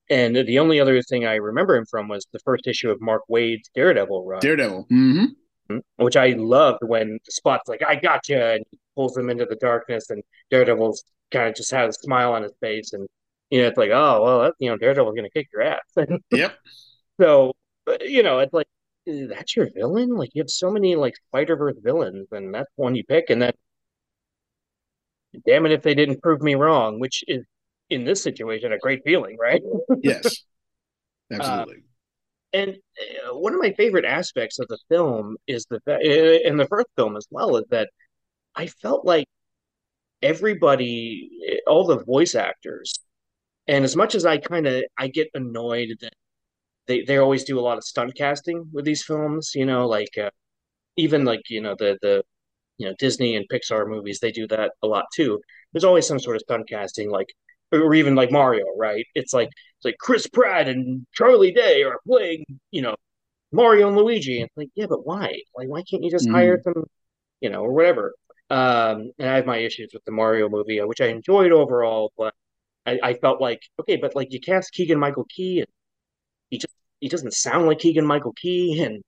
and 0.09 0.35
the 0.35 0.59
only 0.59 0.79
other 0.79 1.01
thing 1.01 1.25
I 1.25 1.35
remember 1.35 1.75
him 1.75 1.85
from 1.85 2.07
was 2.07 2.25
the 2.31 2.39
first 2.39 2.67
issue 2.67 2.89
of 2.89 3.01
Mark 3.01 3.23
Waid's 3.27 3.69
Daredevil 3.75 4.25
run, 4.25 4.41
daredevil 4.41 4.85
hmm 4.89 5.25
which 5.97 6.17
I 6.17 6.29
loved 6.29 6.79
when 6.83 7.19
Spot's 7.29 7.67
like, 7.69 7.81
I 7.87 7.95
got 7.95 8.29
you," 8.29 8.37
and 8.37 8.63
pulls 8.95 9.17
him 9.17 9.29
into 9.29 9.45
the 9.45 9.55
darkness, 9.55 10.09
and 10.09 10.23
Daredevil's 10.49 11.03
kind 11.31 11.49
of 11.49 11.55
just 11.55 11.71
has 11.71 11.97
a 11.97 12.01
smile 12.01 12.33
on 12.33 12.43
his 12.43 12.53
face, 12.61 12.93
and 12.93 13.07
you 13.49 13.61
know, 13.61 13.67
it's 13.67 13.77
like, 13.77 13.91
oh, 13.91 14.21
well, 14.23 14.41
that, 14.41 14.53
you 14.59 14.69
know, 14.69 14.77
Daredevil's 14.77 15.15
gonna 15.15 15.29
kick 15.29 15.47
your 15.53 15.63
ass. 15.63 15.81
Yep 16.31 16.57
so, 17.19 17.53
you 18.01 18.23
know, 18.23 18.39
it's 18.39 18.53
like, 18.53 18.67
that's 19.05 19.55
your 19.55 19.69
villain? 19.73 20.15
Like, 20.15 20.31
you 20.33 20.41
have 20.41 20.49
so 20.49 20.71
many, 20.71 20.95
like, 20.95 21.15
Spider-Verse 21.29 21.77
villains, 21.83 22.27
and 22.31 22.53
that's 22.53 22.71
one 22.75 22.95
you 22.95 23.03
pick, 23.03 23.29
and 23.29 23.41
then 23.41 23.53
damn 25.45 25.65
it 25.65 25.71
if 25.71 25.81
they 25.81 25.95
didn't 25.95 26.21
prove 26.21 26.41
me 26.41 26.55
wrong, 26.55 26.99
which 26.99 27.23
is 27.27 27.43
in 27.89 28.05
this 28.05 28.23
situation 28.23 28.71
a 28.71 28.77
great 28.77 29.01
feeling, 29.03 29.37
right? 29.39 29.61
yes 30.01 30.43
Uh, 31.31 31.37
absolutely 31.37 31.83
and 32.53 32.71
uh, 32.71 33.35
one 33.37 33.53
of 33.53 33.59
my 33.59 33.73
favorite 33.73 34.05
aspects 34.05 34.59
of 34.59 34.67
the 34.67 34.77
film 34.89 35.37
is 35.47 35.65
the 35.69 35.79
fa- 35.81 35.95
uh, 35.97 36.47
in 36.49 36.57
the 36.57 36.67
first 36.67 36.87
film 36.95 37.17
as 37.17 37.27
well 37.31 37.57
is 37.57 37.65
that 37.69 37.89
I 38.55 38.67
felt 38.67 39.05
like 39.05 39.27
everybody, 40.21 41.29
uh, 41.51 41.69
all 41.71 41.85
the 41.85 42.03
voice 42.03 42.35
actors, 42.35 42.93
and 43.67 43.85
as 43.85 43.95
much 43.95 44.15
as 44.15 44.25
I 44.25 44.37
kind 44.37 44.67
of 44.67 44.83
I 44.97 45.07
get 45.09 45.29
annoyed 45.35 45.89
that 46.01 46.13
they 46.87 47.03
they 47.03 47.17
always 47.17 47.43
do 47.45 47.59
a 47.59 47.61
lot 47.61 47.77
of 47.79 47.83
stunt 47.85 48.15
casting 48.15 48.69
with 48.73 48.85
these 48.85 49.03
films, 49.03 49.53
you 49.55 49.65
know, 49.65 49.87
like 49.87 50.17
uh, 50.17 50.31
even 50.97 51.25
like 51.25 51.49
you 51.49 51.61
know 51.61 51.75
the 51.79 51.97
the 52.01 52.23
you 52.77 52.87
know 52.87 52.95
Disney 52.99 53.35
and 53.35 53.45
Pixar 53.51 53.87
movies 53.89 54.19
they 54.21 54.31
do 54.31 54.47
that 54.49 54.73
a 54.83 54.87
lot 54.87 55.05
too. 55.15 55.41
There's 55.73 55.83
always 55.85 56.07
some 56.07 56.19
sort 56.19 56.35
of 56.37 56.41
stunt 56.43 56.69
casting, 56.69 57.09
like 57.11 57.29
or 57.73 57.93
even 57.95 58.15
like 58.15 58.31
Mario, 58.31 58.65
right? 58.77 59.05
It's 59.15 59.33
like 59.33 59.49
it's 59.49 59.85
like 59.85 59.97
Chris 59.99 60.27
Pratt 60.27 60.67
and 60.69 61.05
Charlie 61.13 61.51
Day 61.53 61.83
are 61.83 61.99
playing, 62.07 62.45
you 62.71 62.81
know, 62.81 62.95
Mario 63.51 63.87
and 63.89 63.97
Luigi. 63.97 64.41
And 64.41 64.49
like, 64.57 64.69
yeah, 64.75 64.87
but 64.89 65.05
why? 65.05 65.35
Like, 65.55 65.67
why 65.69 65.83
can't 65.83 66.03
you 66.03 66.11
just 66.11 66.29
hire 66.29 66.59
hmm 66.59 66.63
some, 66.63 66.85
you 67.41 67.49
know, 67.49 67.61
or 67.63 67.73
whatever? 67.73 68.13
Um, 68.49 69.11
and 69.19 69.29
I 69.29 69.35
have 69.37 69.45
my 69.47 69.57
issues 69.57 69.91
with 69.93 70.05
the 70.05 70.11
Mario 70.11 70.49
movie, 70.49 70.79
uh, 70.81 70.87
which 70.87 71.01
I 71.01 71.07
enjoyed 71.07 71.51
overall, 71.51 72.13
but 72.17 72.33
I, 72.87 72.99
I 73.03 73.13
felt 73.15 73.41
like, 73.41 73.61
okay, 73.81 73.97
but 73.97 74.15
like 74.15 74.31
you 74.33 74.39
cast 74.41 74.73
Keegan 74.73 74.99
Michael 74.99 75.25
Key, 75.29 75.59
and 75.61 75.67
he 76.51 76.57
just 76.59 76.73
he 77.01 77.09
doesn't 77.09 77.33
sound 77.33 77.67
like 77.67 77.79
Keegan 77.79 78.05
Michael 78.05 78.33
Key, 78.33 78.81
and 78.83 79.03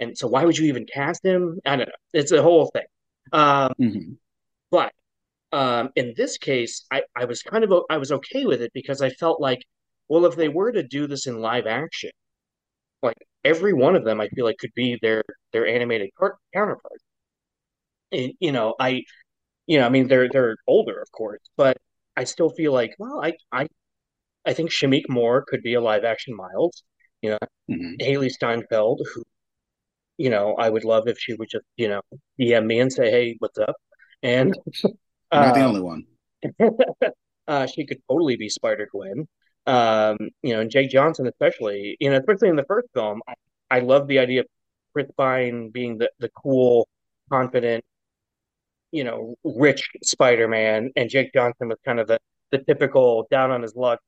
and 0.00 0.16
so 0.18 0.28
why 0.28 0.44
would 0.44 0.58
you 0.58 0.66
even 0.68 0.86
cast 0.86 1.24
him? 1.24 1.60
I 1.66 1.76
don't 1.76 1.88
know. 1.88 1.94
It's 2.14 2.32
a 2.32 2.42
whole 2.42 2.70
thing. 2.72 2.86
Um, 3.32 3.72
hmm 3.78 4.18
but 4.70 4.92
um, 5.52 5.90
in 5.96 6.14
this 6.16 6.38
case, 6.38 6.84
I, 6.92 7.02
I 7.16 7.24
was 7.26 7.42
kind 7.42 7.64
of 7.64 7.72
I 7.90 7.98
was 7.98 8.12
okay 8.12 8.46
with 8.46 8.62
it 8.62 8.72
because 8.74 9.02
I 9.02 9.10
felt 9.10 9.40
like, 9.40 9.64
well, 10.08 10.26
if 10.26 10.36
they 10.36 10.48
were 10.48 10.72
to 10.72 10.82
do 10.82 11.06
this 11.06 11.26
in 11.26 11.40
live 11.40 11.66
action, 11.66 12.10
like 13.02 13.18
every 13.44 13.72
one 13.74 13.96
of 13.96 14.04
them, 14.04 14.20
I 14.20 14.28
feel 14.30 14.44
like 14.46 14.58
could 14.58 14.74
be 14.74 14.98
their 15.02 15.24
their 15.52 15.66
animated 15.66 16.10
counterpart. 16.54 17.00
And, 18.12 18.32
you 18.40 18.52
know, 18.52 18.74
I 18.80 19.02
you 19.66 19.78
know, 19.80 19.86
I 19.86 19.90
mean, 19.90 20.08
they're 20.08 20.28
they're 20.30 20.56
older, 20.68 21.00
of 21.02 21.12
course, 21.12 21.40
but 21.56 21.78
I 22.16 22.24
still 22.24 22.50
feel 22.50 22.72
like, 22.72 22.94
well, 22.98 23.22
I 23.24 23.34
I 23.52 23.68
I 24.46 24.54
think 24.54 24.70
Shameik 24.72 25.04
Moore 25.10 25.44
could 25.48 25.62
be 25.62 25.74
a 25.74 25.80
live 25.82 26.04
action 26.04 26.36
Miles. 26.36 26.84
You 27.22 27.32
know, 27.32 27.38
hmm 27.68 27.94
Hailee 28.00 28.30
Steinfeld, 28.32 29.02
who 29.14 29.24
you 30.18 30.30
know, 30.30 30.54
I 30.56 30.70
would 30.70 30.84
love 30.84 31.08
if 31.08 31.18
she 31.18 31.34
would 31.34 31.48
just 31.50 31.64
you 31.76 31.88
know 31.88 32.02
DM 32.38 32.66
me 32.66 32.80
and 32.80 32.92
say, 32.92 33.10
hey, 33.10 33.36
what's 33.40 33.58
up? 33.58 33.76
And 34.22 34.54
you're 35.32 35.42
not 35.42 35.54
the 35.54 35.60
um, 35.60 35.66
only 35.68 35.80
one 35.80 36.04
uh, 37.48 37.66
she 37.66 37.84
could 37.86 37.98
totally 38.08 38.36
be 38.36 38.48
Spider 38.48 38.88
Gwen. 38.90 39.26
Um, 39.66 40.16
you 40.42 40.54
know, 40.54 40.60
and 40.60 40.70
Jake 40.70 40.90
Johnson 40.90 41.26
especially, 41.26 41.96
you 42.00 42.10
know, 42.10 42.16
especially 42.16 42.48
in 42.48 42.56
the 42.56 42.64
first 42.64 42.88
film, 42.94 43.20
I, 43.28 43.34
I 43.70 43.80
love 43.80 44.08
the 44.08 44.18
idea 44.18 44.40
of 44.40 44.46
Chris 44.92 45.06
Pine 45.16 45.70
being 45.70 45.98
the 45.98 46.10
the 46.18 46.30
cool, 46.30 46.88
confident, 47.30 47.84
you 48.92 49.04
know, 49.04 49.34
rich 49.44 49.88
Spider-Man, 50.02 50.90
and 50.96 51.08
Jake 51.10 51.32
Johnson 51.32 51.68
was 51.68 51.78
kind 51.84 52.00
of 52.00 52.08
the 52.08 52.18
the 52.50 52.58
typical 52.58 53.28
down 53.30 53.50
on 53.52 53.62
his 53.62 53.76
luck, 53.76 54.00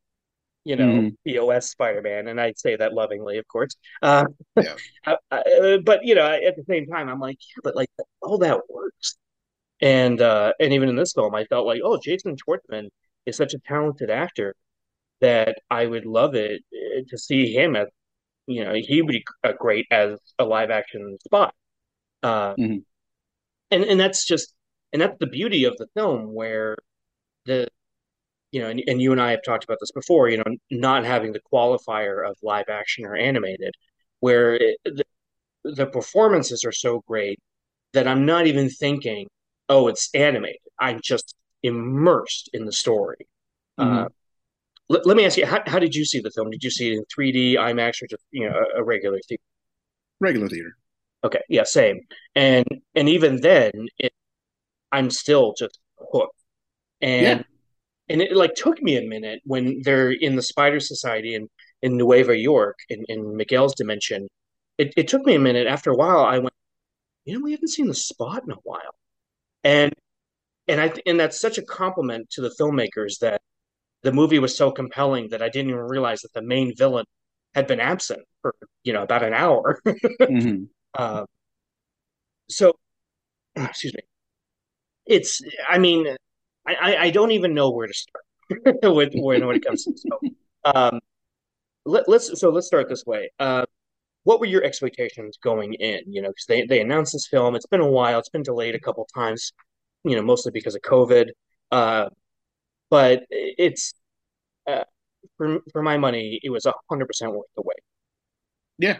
you 0.64 0.74
know, 0.76 0.86
Mhm. 0.86 1.16
POS 1.24 1.70
Spider-Man, 1.70 2.28
and 2.28 2.40
I 2.40 2.52
say 2.56 2.74
that 2.76 2.92
lovingly, 2.94 3.38
of 3.38 3.46
course. 3.48 3.76
Uh, 4.02 4.24
Yeah. 4.56 4.74
I- 5.06 5.18
I- 5.30 5.78
but 5.84 6.04
you 6.04 6.14
know, 6.16 6.26
at 6.26 6.56
the 6.56 6.64
same 6.68 6.86
time, 6.86 7.08
I'm 7.08 7.20
like, 7.20 7.38
yeah, 7.40 7.60
but 7.64 7.76
like 7.76 7.90
all 8.22 8.38
that 8.38 8.60
works. 8.68 9.16
And 9.82 10.20
uh, 10.22 10.54
and 10.60 10.72
even 10.72 10.88
in 10.88 10.96
this 10.96 11.12
film, 11.14 11.34
I 11.34 11.44
felt 11.46 11.66
like, 11.66 11.82
oh, 11.84 11.98
Jason 12.02 12.36
Schwartzman 12.36 12.88
is 13.26 13.36
such 13.36 13.54
a 13.54 13.58
talented 13.58 14.10
actor 14.10 14.54
that 15.20 15.58
I 15.70 15.86
would 15.86 16.06
love 16.06 16.34
it 16.36 16.62
uh, 16.74 17.02
to 17.08 17.18
see 17.18 17.52
him 17.54 17.76
as, 17.76 17.88
you 18.46 18.64
know, 18.64 18.74
he 18.74 19.02
would 19.02 19.12
be 19.12 19.24
great 19.58 19.86
as 19.90 20.18
a 20.38 20.44
live 20.44 20.70
action 20.70 21.18
Spot. 21.24 21.54
Uh, 22.22 22.54
Mhm. 22.56 22.84
and 23.70 23.84
and 23.84 24.00
that's 24.00 24.26
just 24.26 24.54
and 24.92 25.02
that's 25.02 25.18
the 25.20 25.26
beauty 25.28 25.64
of 25.64 25.76
the 25.78 25.88
film 25.94 26.34
where 26.34 26.76
the 27.46 27.68
you 28.52 28.60
know, 28.60 28.68
and, 28.68 28.82
and 28.86 29.00
you 29.02 29.12
and 29.12 29.20
I 29.20 29.30
have 29.32 29.42
talked 29.44 29.64
about 29.64 29.78
this 29.80 29.92
before, 29.92 30.28
you 30.28 30.38
know, 30.38 30.44
not 30.70 31.04
having 31.06 31.32
the 31.32 31.40
qualifier 31.52 32.28
of 32.28 32.36
live 32.42 32.68
action 32.68 33.06
or 33.06 33.16
animated, 33.16 33.74
where 34.20 34.54
it, 34.54 34.78
the, 34.84 35.04
the 35.64 35.86
performances 35.86 36.64
are 36.64 36.72
so 36.72 37.02
great 37.06 37.40
that 37.94 38.08
I'm 38.08 38.26
not 38.26 38.46
even 38.46 38.68
thinking, 38.70 39.28
oh, 39.68 39.88
it's 39.88 40.10
animated. 40.14 40.60
I'm 40.80 41.00
just 41.02 41.34
immersed 41.62 42.50
in 42.52 42.64
the 42.66 42.72
story. 42.72 43.26
Uh, 43.78 44.06
Mhm. 44.06 44.10
let, 44.88 45.06
let 45.06 45.16
me 45.16 45.24
ask 45.26 45.36
you, 45.38 45.46
how, 45.46 45.62
how 45.66 45.78
did 45.78 45.94
you 45.94 46.04
see 46.04 46.20
the 46.20 46.30
film? 46.32 46.50
Did 46.50 46.64
you 46.64 46.70
see 46.70 46.92
it 46.92 46.98
in 46.98 47.04
3D, 47.14 47.56
IMAX, 47.56 48.02
or 48.02 48.06
just, 48.08 48.24
you 48.32 48.48
know, 48.48 48.56
a, 48.76 48.80
a 48.80 48.84
regular 48.84 49.20
theater? 49.28 49.42
Regular 50.20 50.48
theater. 50.48 50.76
Okay, 51.24 51.42
yeah, 51.48 51.64
same. 51.64 52.00
And 52.34 52.66
and 52.94 53.08
even 53.08 53.40
then, 53.40 53.70
it, 53.98 54.12
I'm 54.92 55.10
still 55.10 55.54
just 55.58 55.78
hooked. 56.12 56.36
And 57.02 57.40
Yeah. 57.40 57.42
and 58.10 58.22
it 58.22 58.36
like 58.36 58.54
took 58.54 58.82
me 58.82 58.96
a 58.98 59.08
minute 59.08 59.40
when 59.44 59.82
they're 59.84 60.12
in 60.12 60.36
the 60.36 60.42
Spider 60.42 60.80
Society 60.80 61.34
in 61.34 61.48
in 61.82 61.96
Nueva 61.96 62.36
York 62.36 62.78
in, 62.88 63.04
in 63.08 63.36
Miguel's 63.36 63.74
dimension. 63.74 64.28
It 64.78 64.94
it 64.96 65.08
took 65.08 65.24
me 65.26 65.34
a 65.36 65.40
minute. 65.40 65.66
After 65.66 65.90
a 65.92 65.96
while, 65.96 66.20
I 66.20 66.38
went, 66.38 66.54
you 67.26 67.34
know, 67.34 67.44
we 67.44 67.52
haven't 67.52 67.68
seen 67.70 67.88
the 67.88 67.94
Spot 67.94 68.42
in 68.44 68.52
a 68.52 68.56
while, 68.64 68.94
and 69.64 69.92
and 70.68 70.80
I 70.80 70.92
and 71.06 71.20
that's 71.20 71.40
such 71.40 71.58
a 71.58 71.62
compliment 71.62 72.30
to 72.32 72.42
the 72.42 72.54
filmmakers 72.60 73.18
that 73.20 73.42
the 74.02 74.12
movie 74.12 74.38
was 74.40 74.56
so 74.56 74.70
compelling 74.72 75.30
that 75.30 75.42
I 75.42 75.48
didn't 75.50 75.70
even 75.70 75.82
realize 75.82 76.22
that 76.22 76.32
the 76.34 76.42
main 76.42 76.74
villain 76.76 77.06
had 77.54 77.66
been 77.68 77.80
absent 77.80 78.22
for 78.42 78.54
you 78.84 78.92
know 78.94 79.02
about 79.02 79.24
an 79.24 79.34
hour. 79.34 79.80
Mhm. 80.22 80.68
Uh, 80.94 81.26
so, 82.48 82.72
excuse 83.56 83.94
me. 83.94 84.02
It's, 85.06 85.40
I 85.68 85.78
mean, 85.78 86.06
I, 86.66 86.74
I, 86.74 86.96
I 87.04 87.10
don't 87.10 87.32
even 87.32 87.54
know 87.54 87.70
where 87.70 87.86
to 87.86 87.94
start 87.94 88.24
with 88.94 89.12
when, 89.14 89.46
when 89.46 89.56
it 89.56 89.64
comes 89.64 89.84
to 89.84 89.92
this 89.92 90.04
film. 90.08 90.36
Um, 90.64 91.00
let, 91.86 92.08
let's 92.08 92.40
so 92.40 92.50
let's 92.50 92.66
start 92.68 92.88
this 92.88 93.04
way. 93.06 93.30
Uh, 93.40 93.66
what 94.24 94.40
were 94.40 94.46
your 94.46 94.64
expectations 94.64 95.38
going 95.42 95.74
in? 95.74 96.00
You 96.06 96.22
know, 96.22 96.28
because 96.28 96.46
they 96.46 96.66
they 96.66 96.80
announced 96.80 97.12
this 97.12 97.26
film. 97.26 97.54
It's 97.54 97.66
been 97.66 97.80
a 97.80 97.90
while. 97.90 98.18
It's 98.18 98.28
been 98.28 98.42
delayed 98.42 98.74
a 98.74 98.80
couple 98.80 99.06
times. 99.14 99.52
You 100.04 100.16
know, 100.16 100.22
mostly 100.22 100.52
because 100.52 100.74
of 100.74 100.82
COVID. 100.82 101.30
Uh, 101.70 102.08
but 102.90 103.24
it's 103.30 103.94
uh, 104.66 104.84
for 105.36 105.60
for 105.72 105.82
my 105.82 105.96
money, 105.96 106.38
it 106.42 106.50
was 106.50 106.66
a 106.66 106.74
hundred 106.90 107.06
percent 107.06 107.32
worth 107.32 107.46
the 107.56 107.62
wait. 107.64 107.80
Yeah, 108.78 108.98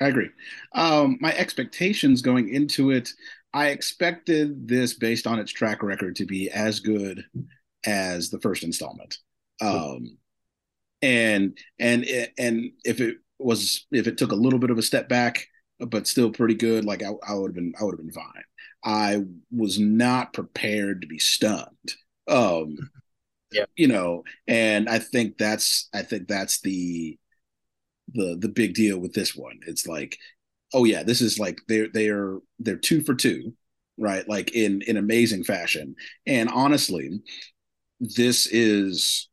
I 0.00 0.08
agree. 0.08 0.30
Um, 0.74 1.18
my 1.20 1.32
expectations 1.32 2.22
going 2.22 2.52
into 2.52 2.90
it, 2.90 3.10
I 3.52 3.68
expected 3.68 4.66
this 4.66 4.94
based 4.94 5.26
on 5.26 5.38
its 5.38 5.52
track 5.52 5.82
record 5.82 6.16
to 6.16 6.26
be 6.26 6.50
as 6.50 6.80
good 6.80 7.24
as 7.84 8.30
the 8.30 8.40
first 8.40 8.64
installment. 8.64 9.18
Um, 9.60 10.18
and 11.02 11.58
and 11.78 12.06
and 12.38 12.72
if 12.84 13.00
it 13.00 13.18
was 13.38 13.86
if 13.92 14.06
it 14.06 14.18
took 14.18 14.32
a 14.32 14.36
little 14.36 14.58
bit 14.58 14.70
of 14.70 14.78
a 14.78 14.82
step 14.82 15.08
back, 15.08 15.46
but 15.80 16.06
still 16.06 16.30
pretty 16.30 16.54
good, 16.54 16.84
like 16.84 17.02
I, 17.02 17.10
I 17.28 17.34
would 17.34 17.48
have 17.50 17.54
been 17.54 17.72
I 17.80 17.84
would 17.84 17.92
have 17.92 18.00
been 18.06 18.12
fine. 18.12 18.44
I 18.84 19.24
was 19.50 19.78
not 19.78 20.32
prepared 20.32 21.02
to 21.02 21.06
be 21.08 21.18
stunned. 21.18 21.94
Um, 22.28 22.76
Yeah. 23.52 23.66
you 23.76 23.88
know, 23.88 24.24
and 24.48 24.88
I 24.88 24.98
think 24.98 25.38
that's 25.38 25.88
I 25.94 26.02
think 26.02 26.28
that's 26.28 26.60
the 26.60 27.18
the 28.14 28.36
the 28.40 28.48
big 28.48 28.74
deal 28.74 28.98
with 28.98 29.14
this 29.14 29.34
one. 29.34 29.60
It's 29.66 29.86
like, 29.86 30.18
oh 30.74 30.84
yeah, 30.84 31.02
this 31.02 31.20
is 31.20 31.38
like 31.38 31.58
they're 31.68 31.88
they're 31.92 32.38
they're 32.60 32.76
two 32.76 33.02
for 33.02 33.14
two, 33.14 33.54
right? 33.98 34.28
Like 34.28 34.54
in 34.54 34.82
in 34.82 34.96
amazing 34.96 35.44
fashion. 35.44 35.96
And 36.26 36.50
honestly, 36.50 37.20
this 38.00 38.46
is 38.46 39.28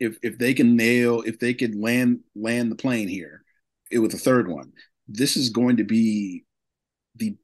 if 0.00 0.18
if 0.22 0.38
they 0.38 0.54
can 0.54 0.76
nail 0.76 1.22
if 1.22 1.38
they 1.38 1.54
could 1.54 1.74
land 1.74 2.20
land 2.34 2.70
the 2.72 2.76
plane 2.76 3.08
here 3.08 3.44
it, 3.90 3.98
with 3.98 4.12
the 4.12 4.18
third 4.18 4.48
one, 4.48 4.72
this 5.08 5.36
is 5.36 5.50
going 5.50 5.76
to 5.76 5.84
be 5.84 6.44
the 7.16 7.36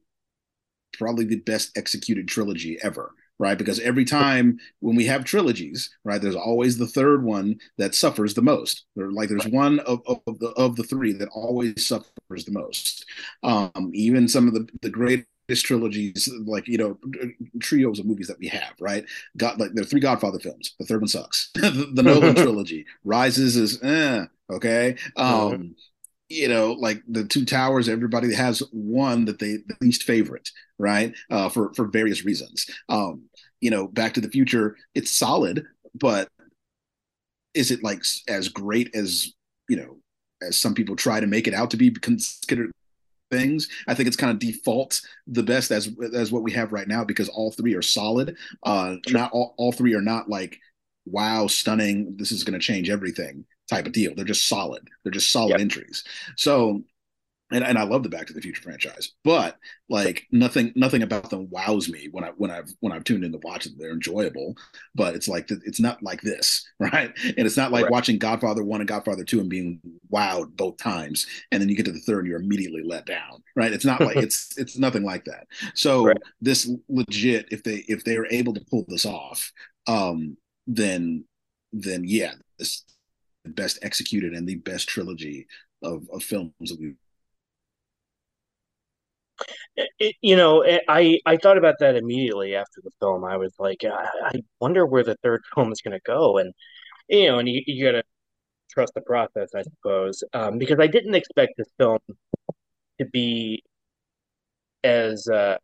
probably 0.97 1.25
the 1.25 1.39
best 1.39 1.77
executed 1.77 2.27
trilogy 2.27 2.77
ever 2.81 3.13
right? 3.39 3.57
Because 3.57 3.79
every 3.79 4.05
time 4.05 4.57
when 4.79 4.95
we 4.95 5.05
have 5.05 5.23
trilogies, 5.23 5.89
right, 6.03 6.21
there's 6.21 6.35
always 6.35 6.77
the 6.77 6.87
third 6.87 7.23
one 7.23 7.59
that 7.77 7.95
suffers 7.95 8.33
the 8.33 8.41
most. 8.41 8.85
Like 8.95 9.29
there's 9.29 9.47
one 9.47 9.79
of, 9.81 10.01
of 10.07 10.39
the 10.39 10.49
of 10.57 10.75
the 10.75 10.83
three 10.83 11.13
that 11.13 11.29
always 11.29 11.85
suffers 11.85 12.45
the 12.45 12.51
most. 12.51 13.05
Um, 13.43 13.91
even 13.93 14.27
some 14.27 14.47
of 14.47 14.53
the 14.53 14.67
the 14.81 14.89
greatest 14.89 15.27
trilogies, 15.55 16.29
like 16.45 16.67
you 16.67 16.77
know, 16.77 16.97
trios 17.59 17.99
of 17.99 18.05
movies 18.05 18.27
that 18.27 18.39
we 18.39 18.47
have, 18.47 18.73
right? 18.79 19.05
Got 19.37 19.59
like 19.59 19.73
there 19.73 19.83
are 19.83 19.87
three 19.87 19.99
Godfather 19.99 20.39
films. 20.39 20.75
The 20.79 20.85
third 20.85 21.01
one 21.01 21.07
sucks. 21.07 21.49
the, 21.55 21.89
the 21.93 22.03
Nolan 22.03 22.35
trilogy, 22.35 22.85
Rises 23.03 23.55
is 23.55 23.81
eh, 23.83 24.25
okay. 24.51 24.95
Um, 25.15 25.75
you 26.29 26.49
know, 26.49 26.73
like 26.73 27.01
the 27.07 27.23
Two 27.23 27.45
Towers, 27.45 27.87
everybody 27.87 28.33
has 28.33 28.59
one 28.71 29.25
that 29.25 29.39
they 29.39 29.57
the 29.67 29.77
least 29.81 30.03
favorite, 30.03 30.49
right? 30.77 31.13
Uh, 31.29 31.49
for 31.49 31.73
for 31.73 31.85
various 31.87 32.25
reasons. 32.25 32.65
Um, 32.89 33.23
you 33.61 33.71
know, 33.71 33.87
Back 33.87 34.13
to 34.15 34.21
the 34.21 34.29
Future, 34.29 34.75
it's 34.93 35.11
solid, 35.11 35.65
but 35.95 36.27
is 37.53 37.71
it 37.71 37.83
like 37.83 38.03
as 38.27 38.49
great 38.49 38.93
as 38.93 39.33
you 39.69 39.77
know 39.77 39.97
as 40.41 40.57
some 40.57 40.73
people 40.73 40.95
try 40.95 41.19
to 41.19 41.27
make 41.27 41.47
it 41.47 41.53
out 41.53 41.71
to 41.71 41.77
be 41.77 41.89
considered 41.89 42.71
things. 43.31 43.67
I 43.87 43.93
think 43.93 44.07
it's 44.07 44.15
kind 44.17 44.31
of 44.31 44.39
default 44.39 45.01
the 45.27 45.43
best 45.43 45.71
as 45.71 45.89
as 46.13 46.31
what 46.31 46.43
we 46.43 46.51
have 46.53 46.71
right 46.73 46.87
now 46.87 47.03
because 47.03 47.29
all 47.29 47.51
three 47.51 47.75
are 47.75 47.81
solid. 47.81 48.35
Uh, 48.63 48.95
not 49.07 49.31
all, 49.31 49.55
all 49.57 49.71
three 49.71 49.93
are 49.93 50.01
not 50.01 50.29
like 50.29 50.59
wow, 51.05 51.47
stunning. 51.47 52.15
This 52.17 52.31
is 52.31 52.43
going 52.43 52.59
to 52.59 52.65
change 52.65 52.89
everything 52.89 53.45
type 53.69 53.85
of 53.85 53.93
deal. 53.93 54.13
They're 54.15 54.25
just 54.25 54.47
solid. 54.47 54.87
They're 55.03 55.11
just 55.11 55.31
solid 55.31 55.51
Yep. 55.51 55.61
entries. 55.61 56.03
So. 56.35 56.83
And, 57.51 57.63
and 57.63 57.77
I 57.77 57.83
love 57.83 58.03
the 58.03 58.09
Back 58.09 58.27
to 58.27 58.33
the 58.33 58.41
Future 58.41 58.61
franchise, 58.61 59.13
but 59.23 59.57
like 59.89 60.27
nothing 60.33 60.73
nothing 60.75 61.01
about 61.01 61.29
them 61.29 61.49
wows 61.49 61.87
me 61.87 62.09
when 62.11 62.23
I 62.25 62.29
when 62.37 62.51
I've 62.51 62.69
when 62.81 62.91
I've 62.91 63.05
tuned 63.05 63.23
in 63.23 63.31
to 63.31 63.39
watch 63.41 63.63
them. 63.65 63.75
They're 63.77 63.91
enjoyable, 63.91 64.55
but 64.95 65.15
it's 65.15 65.29
like 65.29 65.49
it's 65.49 65.79
not 65.79 66.03
like 66.03 66.21
this, 66.21 66.67
right? 66.79 67.11
And 67.23 67.45
it's 67.47 67.55
not 67.57 67.71
like 67.71 67.85
Right. 67.85 67.91
watching 67.91 68.17
Godfather 68.17 68.63
one 68.63 68.81
and 68.81 68.87
Godfather 68.87 69.23
two 69.23 69.39
and 69.39 69.49
being 69.49 69.79
wowed 70.11 70.55
both 70.57 70.77
times, 70.77 71.25
and 71.51 71.61
then 71.61 71.69
you 71.69 71.75
get 71.75 71.85
to 71.85 71.91
the 71.93 71.99
third 72.01 72.19
and 72.19 72.27
you're 72.27 72.41
immediately 72.41 72.81
let 72.83 73.05
down, 73.05 73.41
right? 73.55 73.71
It's 73.71 73.85
not 73.85 74.03
like 74.03 74.19
it's 74.21 74.57
it's 74.57 74.77
nothing 74.77 75.03
like 75.03 75.23
that. 75.25 75.47
So 75.73 76.15
Right. 76.15 76.17
this 76.41 76.69
legit, 76.89 77.47
if 77.51 77.63
they 77.63 77.85
if 77.87 78.03
they 78.03 78.17
are 78.17 78.27
able 78.27 78.53
to 78.55 78.65
pull 78.69 78.85
this 78.87 79.05
off, 79.05 79.51
um, 79.87 80.35
then 80.67 81.23
then 81.73 82.03
yeah, 82.05 82.33
this 82.59 82.83
the 83.43 83.51
best 83.51 83.79
executed 83.81 84.33
and 84.33 84.47
the 84.47 84.55
best 84.55 84.87
trilogy 84.89 85.47
of 85.81 86.07
of 86.11 86.23
films 86.23 86.51
that 86.61 86.79
we 86.79 86.93
It, 89.99 90.15
you 90.21 90.35
know, 90.35 90.61
it- 90.61 90.83
I 90.87 91.19
I 91.25 91.37
thought 91.37 91.57
about 91.57 91.75
that 91.79 91.95
immediately 91.95 92.55
after 92.55 92.81
the 92.83 92.91
film. 92.99 93.23
I 93.25 93.37
was 93.37 93.53
like, 93.59 93.83
I, 93.83 94.07
I 94.25 94.41
wonder 94.59 94.85
where 94.85 95.03
the 95.03 95.15
third 95.23 95.41
film 95.55 95.71
is 95.71 95.81
going 95.81 95.93
to 95.97 96.01
go, 96.05 96.37
and 96.37 96.53
you 97.09 97.27
know, 97.27 97.39
and 97.39 97.49
you, 97.49 97.63
you 97.67 97.85
got 97.85 97.93
to 97.93 98.03
trust 98.71 98.93
the 98.95 99.01
process, 99.01 99.49
I 99.55 99.63
suppose, 99.63 100.23
um, 100.33 100.57
because 100.59 100.79
I 100.79 100.87
didn't 100.87 101.15
expect 101.15 101.53
this 101.57 101.69
film 101.79 101.99
to 102.99 103.05
be 103.05 103.63
as 104.83 105.27
uh, 105.27 105.57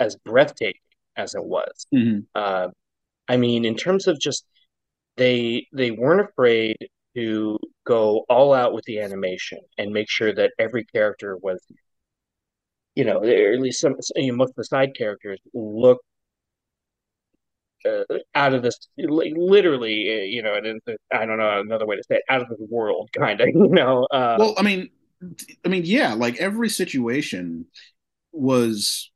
as 0.00 0.16
breathtaking 0.24 0.80
as 1.16 1.34
it 1.36 1.44
was. 1.44 1.86
Mhm. 1.94 2.26
Uh, 2.34 2.70
I 3.28 3.36
mean, 3.38 3.66
in 3.66 3.76
terms 3.76 4.08
of 4.08 4.20
just 4.20 4.46
they 5.16 5.66
they 5.72 5.92
weren't 5.92 6.28
afraid 6.28 6.76
to 7.16 7.58
go 7.86 8.24
all 8.30 8.54
out 8.54 8.74
with 8.74 8.84
the 8.86 9.00
animation 9.00 9.60
and 9.78 9.92
make 9.92 10.10
sure 10.10 10.34
that 10.34 10.52
every 10.58 10.84
character 10.86 11.36
was, 11.38 11.60
you 12.98 13.04
know, 13.04 13.18
or 13.20 13.52
at 13.54 13.60
least 13.60 13.80
some 13.80 13.96
you 14.16 14.32
know, 14.32 14.36
most 14.38 14.50
of 14.50 14.56
the 14.56 14.64
side 14.64 14.90
characters 14.96 15.40
look 15.54 16.00
uh, 17.86 18.04
out 18.34 18.54
of 18.54 18.62
this, 18.62 18.76
like, 18.98 19.32
literally, 19.36 20.08
uh, 20.20 20.24
you 20.24 20.42
know, 20.42 20.54
and 20.54 20.80
I 21.12 21.26
don't 21.26 21.38
know 21.38 21.60
another 21.60 21.86
way 21.86 21.96
to 21.96 22.02
say 22.02 22.16
it, 22.16 22.22
out 22.28 22.42
of 22.42 22.48
this 22.48 22.58
world, 22.68 23.10
kind 23.16 23.40
of, 23.40 23.48
you 23.48 23.68
know. 23.68 24.04
Uh, 24.10 24.38
Well, 24.38 24.54
I 24.56 24.62
mean, 24.62 24.90
I 25.64 25.68
mean, 25.68 25.84
yeah, 25.84 26.14
like 26.14 26.36
every 26.36 26.68
situation 26.68 27.66
was 28.32 29.10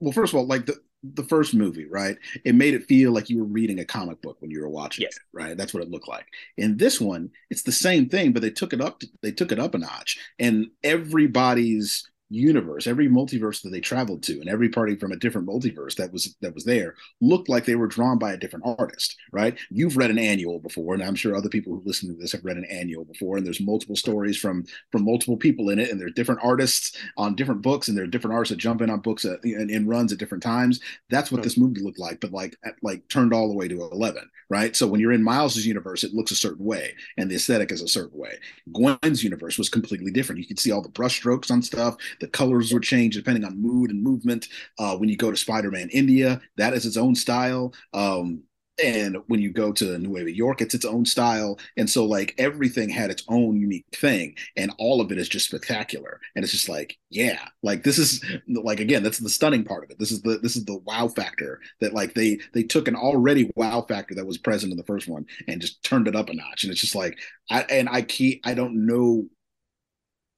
well, 0.00 0.12
first 0.12 0.32
of 0.34 0.38
all, 0.38 0.46
like 0.46 0.66
the 0.66 0.76
the 1.04 1.24
first 1.24 1.54
movie, 1.54 1.86
right? 1.88 2.16
It 2.44 2.54
made 2.56 2.74
it 2.74 2.86
feel 2.86 3.12
like 3.12 3.30
you 3.30 3.38
were 3.38 3.44
reading 3.44 3.80
a 3.80 3.84
comic 3.84 4.22
book 4.22 4.36
when 4.40 4.50
you 4.50 4.60
were 4.60 4.68
watching 4.70 5.04
Yes. 5.04 5.16
it, 5.16 5.22
right? 5.32 5.56
That's 5.56 5.74
what 5.74 5.82
it 5.82 5.90
looked 5.90 6.08
like. 6.08 6.26
In 6.58 6.76
this 6.78 7.00
one, 7.00 7.30
it's 7.50 7.62
the 7.62 7.72
same 7.72 8.08
thing, 8.08 8.32
but 8.32 8.42
they 8.42 8.50
took 8.50 8.72
it 8.72 8.80
up. 8.80 9.02
They 9.22 9.32
took 9.32 9.52
it 9.52 9.60
up 9.60 9.74
a 9.74 9.78
notch, 9.78 10.18
and 10.38 10.68
everybody's 10.84 12.10
universe, 12.28 12.86
every 12.86 13.08
multiverse 13.08 13.62
that 13.62 13.70
they 13.70 13.80
traveled 13.80 14.22
to, 14.24 14.40
and 14.40 14.48
every 14.48 14.68
party 14.68 14.96
from 14.96 15.12
a 15.12 15.16
different 15.16 15.46
multiverse 15.46 15.94
that 15.96 16.12
was 16.12 16.36
that 16.40 16.54
was 16.54 16.64
there 16.64 16.94
looked 17.20 17.48
like 17.48 17.64
they 17.64 17.76
were 17.76 17.86
drawn 17.86 18.18
by 18.18 18.32
a 18.32 18.36
different 18.36 18.64
artist, 18.78 19.16
right? 19.32 19.56
You've 19.70 19.96
read 19.96 20.10
an 20.10 20.18
annual 20.18 20.58
before, 20.58 20.94
and 20.94 21.02
I'm 21.02 21.14
sure 21.14 21.36
other 21.36 21.48
people 21.48 21.72
who 21.72 21.82
listen 21.84 22.08
to 22.08 22.20
this 22.20 22.32
have 22.32 22.44
read 22.44 22.56
an 22.56 22.64
annual 22.64 23.04
before, 23.04 23.36
and 23.36 23.46
there's 23.46 23.60
multiple 23.60 23.96
stories 23.96 24.36
from 24.36 24.64
from 24.90 25.04
multiple 25.04 25.36
people 25.36 25.70
in 25.70 25.78
it, 25.78 25.90
and 25.90 26.00
there's 26.00 26.14
different 26.14 26.40
artists 26.42 26.96
on 27.16 27.34
different 27.36 27.62
books, 27.62 27.88
and 27.88 27.96
there 27.96 28.04
are 28.04 28.08
different 28.08 28.34
artists 28.34 28.50
that 28.50 28.58
jump 28.58 28.82
in 28.82 28.90
on 28.90 29.00
books 29.00 29.24
at, 29.24 29.38
in, 29.44 29.70
in 29.70 29.86
runs 29.86 30.12
at 30.12 30.18
different 30.18 30.42
times. 30.42 30.80
That's 31.10 31.30
what 31.30 31.42
this 31.42 31.56
movie 31.56 31.80
looked 31.80 31.98
like, 31.98 32.20
but 32.20 32.32
like 32.32 32.56
at, 32.64 32.74
like 32.82 33.06
turned 33.08 33.32
all 33.32 33.48
the 33.48 33.54
way 33.54 33.68
to 33.68 33.82
eleven, 33.82 34.28
right? 34.50 34.74
So 34.74 34.86
when 34.86 35.00
you're 35.00 35.12
in 35.12 35.22
Miles's 35.22 35.66
universe, 35.66 36.02
it 36.04 36.14
looks 36.14 36.32
a 36.32 36.36
certain 36.36 36.64
way, 36.64 36.94
and 37.16 37.30
the 37.30 37.36
aesthetic 37.36 37.70
is 37.70 37.82
a 37.82 37.88
certain 37.88 38.18
way. 38.18 38.34
Gwen's 38.72 39.22
universe 39.22 39.58
was 39.58 39.68
completely 39.68 40.10
different. 40.10 40.40
You 40.40 40.46
could 40.46 40.58
see 40.58 40.72
all 40.72 40.82
the 40.82 40.88
brushstrokes 40.88 41.50
on 41.50 41.62
stuff. 41.62 41.96
The 42.20 42.28
colors 42.28 42.72
would 42.72 42.82
change 42.82 43.14
depending 43.14 43.44
on 43.44 43.60
mood 43.60 43.90
and 43.90 44.02
movement. 44.02 44.48
Uh, 44.78 44.96
when 44.96 45.08
you 45.08 45.16
go 45.16 45.30
to 45.30 45.36
Spider-Man 45.36 45.88
India, 45.90 46.40
that 46.56 46.72
is 46.72 46.86
its 46.86 46.96
own 46.96 47.14
style. 47.14 47.72
Um, 47.92 48.42
and 48.82 49.16
when 49.28 49.40
you 49.40 49.52
go 49.52 49.72
to 49.72 49.98
New 49.98 50.26
York, 50.26 50.60
it's 50.60 50.74
its 50.74 50.84
own 50.84 51.06
style. 51.06 51.58
And 51.78 51.88
so 51.88 52.04
like 52.04 52.34
everything 52.36 52.90
had 52.90 53.10
its 53.10 53.22
own 53.28 53.58
unique 53.58 53.86
thing, 53.94 54.34
and 54.56 54.70
all 54.78 55.00
of 55.00 55.10
it 55.10 55.18
is 55.18 55.28
just 55.30 55.46
spectacular. 55.46 56.20
And 56.34 56.44
it's 56.44 56.52
just 56.52 56.68
like, 56.68 56.98
yeah, 57.08 57.48
like 57.62 57.84
this 57.84 57.96
is 57.98 58.22
like 58.46 58.80
again, 58.80 59.02
that's 59.02 59.18
the 59.18 59.30
stunning 59.30 59.64
part 59.64 59.84
of 59.84 59.90
it. 59.90 59.98
This 59.98 60.12
is 60.12 60.20
the 60.20 60.38
this 60.38 60.56
is 60.56 60.64
the 60.66 60.76
wow 60.78 61.08
factor 61.08 61.60
that 61.80 61.94
like 61.94 62.12
they 62.14 62.38
they 62.52 62.62
took 62.62 62.86
an 62.86 62.96
already 62.96 63.50
wow 63.56 63.80
factor 63.88 64.14
that 64.14 64.26
was 64.26 64.36
present 64.38 64.72
in 64.72 64.76
the 64.76 64.84
first 64.84 65.08
one 65.08 65.24
and 65.48 65.60
just 65.60 65.82
turned 65.82 66.06
it 66.06 66.16
up 66.16 66.28
a 66.28 66.34
notch. 66.34 66.64
And 66.64 66.70
it's 66.70 66.80
just 66.80 66.94
like 66.94 67.18
I 67.50 67.62
and 67.62 67.88
I 67.88 68.02
keep 68.02 68.42
I 68.46 68.52
don't 68.52 68.84
know 68.86 69.26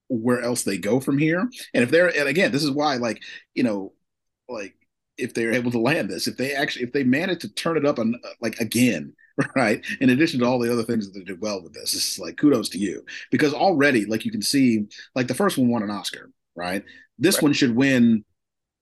where 0.09 0.41
else 0.41 0.63
they 0.63 0.79
go 0.79 1.01
from 1.01 1.19
here. 1.19 1.41
And 1.75 1.85
if 1.85 1.91
they're 1.91 2.09
and 2.09 2.29
again, 2.29 2.53
this 2.53 2.65
is 2.65 2.71
why 2.71 2.97
like, 2.97 3.23
you 3.55 3.63
know, 3.63 3.93
like 4.49 4.75
if 5.17 5.35
they're 5.35 5.53
able 5.53 5.71
to 5.73 5.79
land 5.81 6.09
this, 6.11 6.27
if 6.27 6.37
they 6.37 6.53
actually 6.55 6.85
if 6.85 6.93
they 6.93 7.05
manage 7.05 7.41
to 7.41 7.53
turn 7.55 7.77
it 7.77 7.87
up 7.87 7.99
and 7.99 8.17
like 8.41 8.59
again, 8.61 9.13
right? 9.57 9.85
In 10.01 10.11
addition 10.11 10.41
to 10.41 10.47
all 10.47 10.59
the 10.59 10.73
other 10.73 10.83
things 10.83 11.07
that 11.07 11.19
they 11.19 11.25
did 11.25 11.41
well 11.41 11.63
with 11.63 11.75
this, 11.75 11.95
it's 11.95 12.19
like 12.19 12.37
kudos 12.37 12.69
to 12.71 12.79
you. 12.79 13.05
Because 13.31 13.55
already, 13.55 14.05
like 14.07 14.25
you 14.25 14.31
can 14.33 14.43
see, 14.43 14.87
like 15.15 15.29
the 15.29 15.35
first 15.35 15.59
one 15.59 15.69
won 15.69 15.83
an 15.83 15.91
Oscar, 15.91 16.31
right? 16.57 16.85
This 17.19 17.37
Right. 17.37 17.43
one 17.45 17.53
should 17.53 17.75
win 17.77 18.25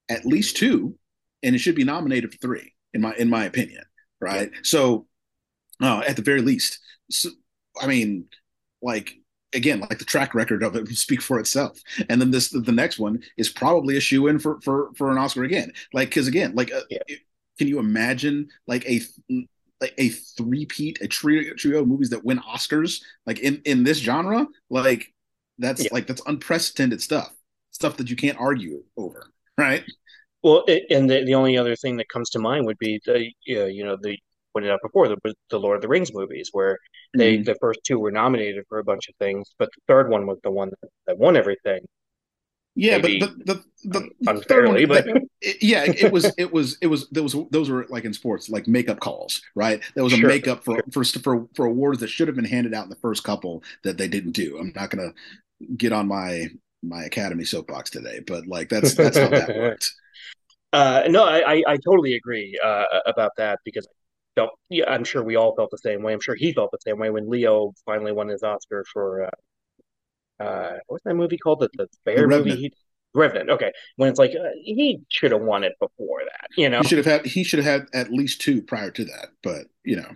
at 0.08 0.26
least 0.26 0.56
two, 0.56 0.96
and 1.42 1.54
it 1.54 1.58
should 1.58 1.74
be 1.74 1.84
nominated 1.84 2.32
for 2.32 2.38
three, 2.38 2.72
in 2.94 3.00
my 3.00 3.14
in 3.16 3.28
my 3.30 3.44
opinion, 3.44 3.84
right? 4.20 4.50
So 4.62 5.06
uh, 5.82 6.02
at 6.06 6.16
the 6.16 6.22
very 6.22 6.42
least. 6.42 6.80
So, 7.10 7.30
I 7.80 7.86
mean, 7.86 8.26
like 8.82 9.14
again, 9.56 9.80
like 9.80 9.98
the 9.98 10.04
track 10.04 10.34
record 10.34 10.62
of 10.62 10.76
it 10.76 10.84
would 10.84 10.98
speak 10.98 11.22
for 11.22 11.40
itself. 11.40 11.80
And 12.08 12.20
then 12.20 12.30
this, 12.30 12.50
the 12.50 12.72
next 12.72 12.98
one 12.98 13.22
is 13.36 13.48
probably 13.48 13.96
a 13.96 14.00
shoe 14.00 14.28
in 14.28 14.38
for 14.38 14.60
for 14.60 14.92
for 14.96 15.10
an 15.10 15.18
Oscar 15.18 15.44
again. 15.44 15.72
Like 15.92 16.10
because 16.10 16.28
again, 16.28 16.54
like 16.54 16.72
uh, 16.72 16.82
Yeah. 16.90 16.98
can 17.58 17.68
you 17.68 17.78
imagine 17.78 18.48
like 18.66 18.86
a 18.88 19.00
like 19.80 19.94
a 19.98 20.08
three-peat, 20.10 21.00
a 21.02 21.08
trio 21.08 21.54
trio 21.54 21.80
of 21.80 21.88
movies 21.88 22.10
that 22.10 22.24
win 22.24 22.38
Oscars 22.40 23.02
like 23.26 23.40
in 23.40 23.62
in 23.64 23.84
this 23.84 23.98
genre? 23.98 24.46
Like 24.70 25.12
that's 25.58 25.82
Yeah. 25.84 25.90
like 25.90 26.06
that's 26.06 26.22
unprecedented 26.26 27.02
stuff, 27.02 27.34
stuff 27.72 27.96
that 27.98 28.10
you 28.10 28.16
can't 28.16 28.38
argue 28.38 28.84
over, 28.96 29.32
right? 29.58 29.84
Well, 30.42 30.64
and 30.90 31.10
the, 31.10 31.24
the 31.24 31.34
only 31.34 31.56
other 31.58 31.76
thing 31.76 31.96
that 31.96 32.08
comes 32.08 32.30
to 32.30 32.38
mind 32.38 32.66
would 32.66 32.78
be 32.78 33.00
the 33.04 33.30
you 33.44 33.84
know 33.84 33.96
the 34.00 34.18
pointed 34.56 34.70
out 34.72 34.80
before 34.82 35.08
the 35.08 35.18
the 35.50 35.60
Lord 35.60 35.76
of 35.76 35.82
the 35.82 35.88
Rings 35.88 36.12
movies 36.14 36.50
where 36.52 36.78
they 37.18 37.38
Mhm. 37.38 37.44
the 37.44 37.56
first 37.60 37.80
two 37.84 37.98
were 38.00 38.12
nominated 38.12 38.64
for 38.68 38.78
a 38.78 38.84
bunch 38.84 39.08
of 39.08 39.14
things, 39.16 39.54
but 39.58 39.70
the 39.76 39.82
third 39.88 40.10
one 40.10 40.26
was 40.26 40.38
the 40.44 40.50
one 40.52 40.70
that, 40.70 40.90
that 41.08 41.18
won 41.18 41.36
everything. 41.36 41.80
Yeah, 42.74 42.98
maybe 42.98 43.10
but 43.18 43.18
the 43.18 43.28
the, 43.46 43.64
the 43.84 44.42
third 44.48 44.66
one, 44.66 44.82
but 44.86 45.08
it, 45.40 45.62
yeah, 45.62 45.84
it, 45.84 45.94
it 45.96 46.10
was 46.10 46.34
it 46.36 46.52
was 46.52 46.76
it 46.82 46.88
was 46.88 47.08
those 47.10 47.34
those 47.50 47.70
were 47.70 47.86
like 47.88 48.04
in 48.04 48.12
sports 48.12 48.50
like 48.50 48.66
makeup 48.68 49.00
calls, 49.00 49.40
right? 49.54 49.80
There 49.94 50.04
was 50.04 50.12
a 50.12 50.18
Sure, 50.18 50.32
makeup 50.32 50.62
for 50.62 50.84
for 50.92 51.02
for 51.04 51.48
for 51.54 51.66
awards 51.66 52.00
that 52.00 52.08
should 52.08 52.28
have 52.28 52.36
been 52.36 52.44
handed 52.44 52.74
out 52.74 52.84
in 52.84 52.90
the 52.90 52.96
first 52.96 53.24
couple 53.24 53.62
that 53.82 53.96
they 53.96 54.08
didn't 54.08 54.32
do. 54.32 54.58
I'm 54.58 54.72
not 54.76 54.90
gonna 54.90 55.14
get 55.76 55.92
on 55.92 56.08
my 56.08 56.48
my 56.82 57.04
academy 57.04 57.44
soapbox 57.44 57.90
today, 57.90 58.20
but 58.26 58.46
like 58.46 58.68
that's 58.70 58.96
that's 58.98 59.18
how 59.18 59.32
that 59.32 59.54
worked. 59.54 59.92
Uh, 60.72 61.04
no, 61.08 61.24
I, 61.24 61.54
I, 61.54 61.62
I 61.68 61.76
totally 61.78 62.14
agree 62.14 62.58
uh, 62.62 62.84
about 63.06 63.32
that 63.38 63.60
because 63.64 63.86
I 64.36 64.40
don't, 64.42 64.50
yeah, 64.68 64.84
I'm 64.88 65.04
sure 65.04 65.22
we 65.22 65.36
all 65.36 65.54
felt 65.54 65.70
the 65.70 65.78
same 65.78 66.02
way. 66.02 66.12
I'm 66.12 66.20
sure 66.20 66.34
he 66.34 66.52
felt 66.52 66.70
the 66.70 66.78
same 66.80 66.98
way 66.98 67.10
when 67.10 67.28
Leo 67.28 67.72
finally 67.84 68.12
won 68.12 68.28
his 68.28 68.42
Oscar 68.42 68.84
for 68.92 69.24
uh, 69.24 70.42
uh, 70.42 70.72
what's 70.88 71.04
that 71.04 71.14
movie 71.14 71.38
called? 71.38 71.60
The, 71.60 71.70
the 71.76 71.88
bear 72.04 72.28
movie? 72.28 72.50
Revenant. 72.50 72.60
He, 72.60 72.72
Revenant. 73.14 73.50
Okay, 73.50 73.72
when 73.96 74.10
it's 74.10 74.18
like 74.18 74.32
uh, 74.32 74.50
he 74.62 75.00
should 75.08 75.32
have 75.32 75.40
won 75.40 75.64
it 75.64 75.72
before 75.80 76.20
that, 76.20 76.48
you 76.58 76.68
know. 76.68 76.82
He 76.82 76.88
should 76.88 76.98
have 76.98 77.06
had 77.06 77.24
he 77.24 77.44
should 77.44 77.64
have 77.64 77.80
had 77.80 77.88
at 77.94 78.12
least 78.12 78.42
two 78.42 78.60
prior 78.60 78.90
to 78.90 79.04
that, 79.06 79.28
but 79.42 79.68
you 79.84 79.96
know, 79.96 80.10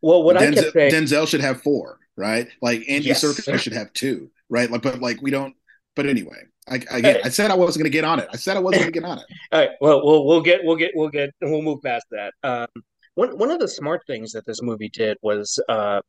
Well, 0.00 0.22
what 0.22 0.38
I 0.38 0.46
Denzel, 0.46 0.54
kept 0.54 0.72
saying, 0.72 0.92
Denzel 0.94 1.28
should 1.28 1.42
have 1.42 1.60
four, 1.60 1.98
right? 2.16 2.48
Like 2.62 2.84
Andy 2.88 3.08
Yes. 3.08 3.22
Serkis 3.22 3.58
should 3.58 3.74
have 3.74 3.92
two, 3.92 4.30
right? 4.48 4.70
Like, 4.70 4.80
but 4.80 5.00
like 5.00 5.20
we 5.20 5.30
don't. 5.30 5.54
But 5.94 6.06
anyway, 6.06 6.44
I 6.66 6.76
again, 6.76 7.20
I 7.22 7.28
said 7.28 7.50
I 7.50 7.54
wasn't 7.54 7.82
going 7.82 7.92
to 7.92 7.96
get 7.96 8.04
on 8.04 8.18
it. 8.18 8.28
I 8.32 8.36
said 8.36 8.56
I 8.56 8.60
wasn't 8.60 8.82
going 8.82 8.92
to 8.94 9.00
get 9.00 9.06
on 9.06 9.18
it. 9.18 9.24
All 9.52 9.60
right. 9.60 9.70
Well, 9.82 10.02
we'll 10.06 10.24
we'll 10.24 10.40
get 10.40 10.60
we'll 10.64 10.76
get 10.76 10.92
we'll 10.94 11.08
get 11.10 11.34
we'll 11.42 11.60
move 11.60 11.82
past 11.82 12.06
that. 12.12 12.32
Um, 12.42 12.68
one 13.18 13.38
one 13.38 13.50
of 13.50 13.60
the 13.60 13.68
smart 13.68 14.02
things 14.06 14.32
that 14.32 14.46
this 14.46 14.62
movie 14.62 14.90
did 14.90 15.16
was 15.22 15.60
uh, 15.68 16.00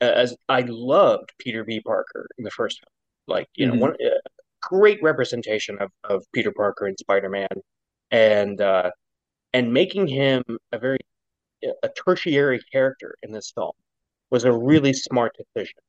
as 0.00 0.36
I 0.48 0.62
loved 0.68 1.32
Peter 1.38 1.64
B. 1.64 1.80
Parker 1.80 2.26
in 2.38 2.44
the 2.44 2.50
first 2.50 2.80
film. 2.80 2.92
Like 3.28 3.48
you 3.56 3.66
Mhm. 3.66 3.70
know, 3.70 3.76
one 3.76 3.92
uh, 3.94 4.20
great 4.62 5.02
representation 5.02 5.78
of 5.80 5.90
of 6.04 6.24
Peter 6.32 6.52
Parker 6.56 6.86
and 6.86 6.98
Spider 6.98 7.28
Man, 7.30 7.48
and 8.10 8.60
uh, 8.60 8.90
and 9.54 9.72
making 9.72 10.08
him 10.08 10.44
a 10.72 10.78
very 10.78 10.98
a 11.82 11.88
tertiary 11.90 12.60
character 12.72 13.16
in 13.22 13.32
this 13.32 13.52
film 13.54 13.72
was 14.30 14.44
a 14.44 14.52
really 14.52 14.92
smart 14.92 15.32
decision 15.36 15.80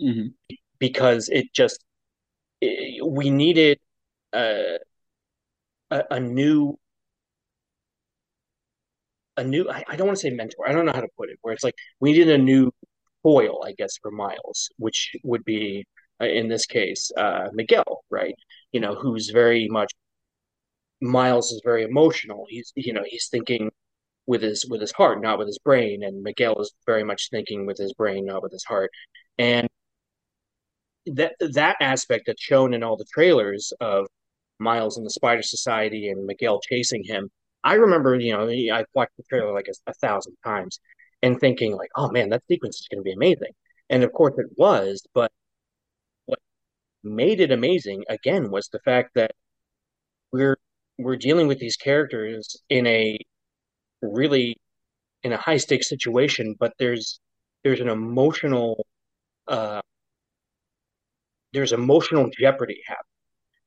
Mhm. 0.00 0.34
because 0.78 1.28
it 1.28 1.52
just 1.54 1.84
it, 2.62 3.04
we 3.06 3.30
needed 3.30 3.78
a, 4.34 4.78
a 5.90 6.04
a 6.12 6.20
new 6.20 6.78
a 9.36 9.44
new 9.44 9.68
I, 9.70 9.84
I 9.88 9.96
don't 9.96 10.06
want 10.06 10.18
to 10.18 10.22
say 10.28 10.30
mentor 10.30 10.68
I 10.68 10.72
don't 10.72 10.86
know 10.86 10.92
how 10.92 11.00
to 11.00 11.08
put 11.16 11.30
it 11.30 11.38
where 11.42 11.54
it's 11.54 11.64
like 11.64 11.74
we 12.00 12.12
needed 12.12 12.30
a 12.30 12.38
new 12.38 12.70
foil 13.22 13.64
I 13.64 13.72
guess 13.72 13.96
for 14.00 14.10
Miles 14.10 14.68
which 14.78 15.12
would 15.24 15.44
be 15.44 15.86
uh, 16.20 16.26
in 16.26 16.48
this 16.48 16.66
case 16.66 17.10
uh 17.16 17.48
Miguel 17.52 18.04
right 18.10 18.34
you 18.72 18.80
know 18.80 18.94
who's 18.94 19.30
very 19.30 19.68
much 19.68 19.92
Miles 21.00 21.50
is 21.50 21.62
very 21.64 21.82
emotional 21.84 22.46
he's 22.48 22.72
you 22.76 22.92
know 22.92 23.04
he's 23.06 23.28
thinking 23.30 23.70
with 24.26 24.42
his 24.42 24.64
with 24.68 24.80
his 24.80 24.92
heart 24.92 25.20
not 25.22 25.38
with 25.38 25.48
his 25.48 25.58
brain 25.58 26.02
and 26.02 26.22
Miguel 26.22 26.60
is 26.60 26.72
very 26.86 27.04
much 27.04 27.28
thinking 27.30 27.66
with 27.66 27.78
his 27.78 27.92
brain 27.94 28.26
not 28.26 28.42
with 28.42 28.52
his 28.52 28.64
heart 28.64 28.90
and 29.38 29.68
that 31.06 31.34
that 31.40 31.76
aspect 31.80 32.24
that's 32.26 32.42
shown 32.42 32.74
in 32.74 32.82
all 32.82 32.96
the 32.96 33.06
trailers 33.12 33.72
of 33.80 34.06
Miles 34.58 34.96
and 34.96 35.04
the 35.04 35.10
Spider 35.10 35.42
Society 35.42 36.08
and 36.08 36.24
Miguel 36.24 36.60
chasing 36.60 37.02
him. 37.04 37.30
I 37.64 37.74
remember, 37.74 38.16
you 38.16 38.32
know, 38.32 38.48
I 38.48 38.84
watched 38.94 39.16
the 39.16 39.24
trailer 39.28 39.52
like 39.52 39.68
a, 39.68 39.90
a 39.90 39.94
thousand 39.94 40.36
times 40.44 40.80
and 41.22 41.38
thinking 41.40 41.76
like, 41.76 41.90
oh 41.96 42.10
man, 42.10 42.30
that 42.30 42.42
sequence 42.48 42.76
is 42.80 42.88
going 42.88 43.00
to 43.00 43.04
be 43.04 43.12
amazing. 43.12 43.52
And 43.90 44.02
of 44.04 44.12
course 44.12 44.34
it 44.38 44.46
was, 44.56 45.06
but 45.14 45.30
what 46.26 46.40
made 47.04 47.40
it 47.40 47.52
amazing 47.52 48.04
again 48.08 48.50
was 48.50 48.68
the 48.68 48.80
fact 48.80 49.12
that 49.16 49.32
we're 50.32 50.56
we're 50.98 51.16
dealing 51.16 51.48
with 51.48 51.58
these 51.58 51.76
characters 51.76 52.56
in 52.68 52.86
a 52.86 53.18
really 54.02 54.56
in 55.24 55.32
a 55.32 55.38
high 55.38 55.58
stakes 55.58 55.88
situation, 55.88 56.56
but 56.60 56.72
there's 56.78 57.20
there's 57.64 57.80
an 57.80 57.88
emotional 57.90 58.86
uh 59.48 59.80
there's 61.52 61.72
emotional 61.72 62.28
jeopardy 62.38 62.80
happening 62.86 63.06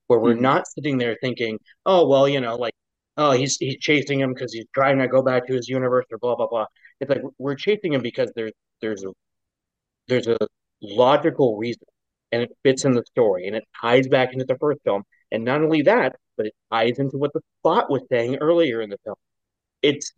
where 0.08 0.20
we're 0.20 0.36
Mhm. 0.36 0.42
not 0.42 0.68
sitting 0.68 0.98
there 1.00 1.18
thinking, 1.22 1.60
oh 1.86 2.08
well, 2.08 2.28
you 2.30 2.42
know, 2.42 2.56
like 2.58 2.76
oh 3.18 3.32
he's 3.32 3.58
he's 3.58 3.78
chasing 3.78 4.20
him 4.20 4.34
because 4.34 4.54
he's 4.54 4.66
trying 4.74 5.00
to 5.00 5.08
go 5.08 5.22
back 5.22 5.48
to 5.48 5.54
his 5.54 5.68
universe 5.70 6.06
or 6.12 6.18
blah 6.18 6.36
blah 6.36 6.48
blah. 6.48 6.66
It's 7.00 7.10
like 7.10 7.22
we're 7.38 7.56
chasing 7.56 7.94
him 7.94 8.02
because 8.02 8.32
there's 8.36 8.54
there's 8.82 9.04
a 9.04 9.12
there's 10.08 10.28
a 10.28 10.38
logical 10.82 11.58
reason 11.58 11.84
and 12.32 12.42
it 12.44 12.52
fits 12.64 12.86
in 12.86 12.94
the 12.94 13.04
story 13.06 13.48
and 13.48 13.56
it 13.56 13.64
ties 13.82 14.08
back 14.08 14.34
into 14.34 14.46
the 14.46 14.58
first 14.58 14.80
film. 14.84 15.04
And 15.32 15.44
not 15.44 15.62
only 15.62 15.82
that, 15.84 16.16
but 16.38 16.46
it 16.48 16.54
ties 16.72 17.00
into 17.00 17.18
what 17.18 17.34
the 17.34 17.42
spot 17.62 17.90
was 17.90 18.02
saying 18.12 18.38
earlier 18.38 18.82
in 18.82 18.90
the 18.90 18.98
film. 19.04 19.16
It's 19.82 20.12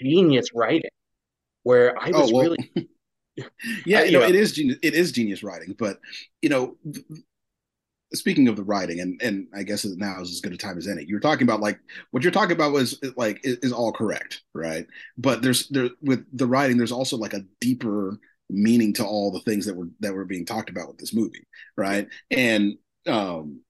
genius 0.00 0.48
writing 0.54 0.90
where 1.62 1.96
I 2.00 2.10
Oh 2.12 2.22
was 2.22 2.32
well, 2.32 2.42
really 2.42 2.70
yeah, 3.86 4.00
Uh, 4.00 4.02
you 4.04 4.12
know, 4.12 4.20
know- 4.20 4.28
it 4.28 4.34
is 4.34 4.52
genius. 4.52 4.78
It 4.82 4.94
is 4.94 5.12
genius 5.12 5.42
writing, 5.42 5.74
but 5.78 6.00
you 6.40 6.48
know, 6.48 6.76
speaking 8.14 8.48
of 8.48 8.56
the 8.56 8.64
writing, 8.64 9.00
and 9.00 9.20
and 9.22 9.46
I 9.54 9.62
guess 9.62 9.84
now 9.84 10.20
is 10.20 10.30
as 10.30 10.40
good 10.40 10.52
a 10.52 10.56
time 10.56 10.78
as 10.78 10.88
any. 10.88 11.04
You're 11.04 11.20
talking 11.20 11.44
about 11.44 11.60
like 11.60 11.78
what 12.10 12.22
you're 12.22 12.32
talking 12.32 12.56
about 12.56 12.72
was 12.72 12.98
like 13.16 13.40
is, 13.44 13.58
is 13.58 13.72
all 13.72 13.92
correct, 13.92 14.42
right? 14.54 14.86
But 15.18 15.42
there's 15.42 15.68
there 15.68 15.90
with 16.00 16.26
the 16.32 16.46
writing, 16.46 16.76
there's 16.76 16.92
also 16.92 17.16
like 17.16 17.34
a 17.34 17.44
deeper 17.60 18.18
meaning 18.50 18.92
to 18.94 19.04
all 19.04 19.30
the 19.30 19.40
things 19.40 19.66
that 19.66 19.76
were 19.76 19.88
that 20.00 20.14
were 20.14 20.24
being 20.24 20.46
talked 20.46 20.70
about 20.70 20.88
with 20.88 20.98
this 20.98 21.14
movie, 21.14 21.46
right? 21.76 22.08
And 22.30 22.76
um, 23.06 23.60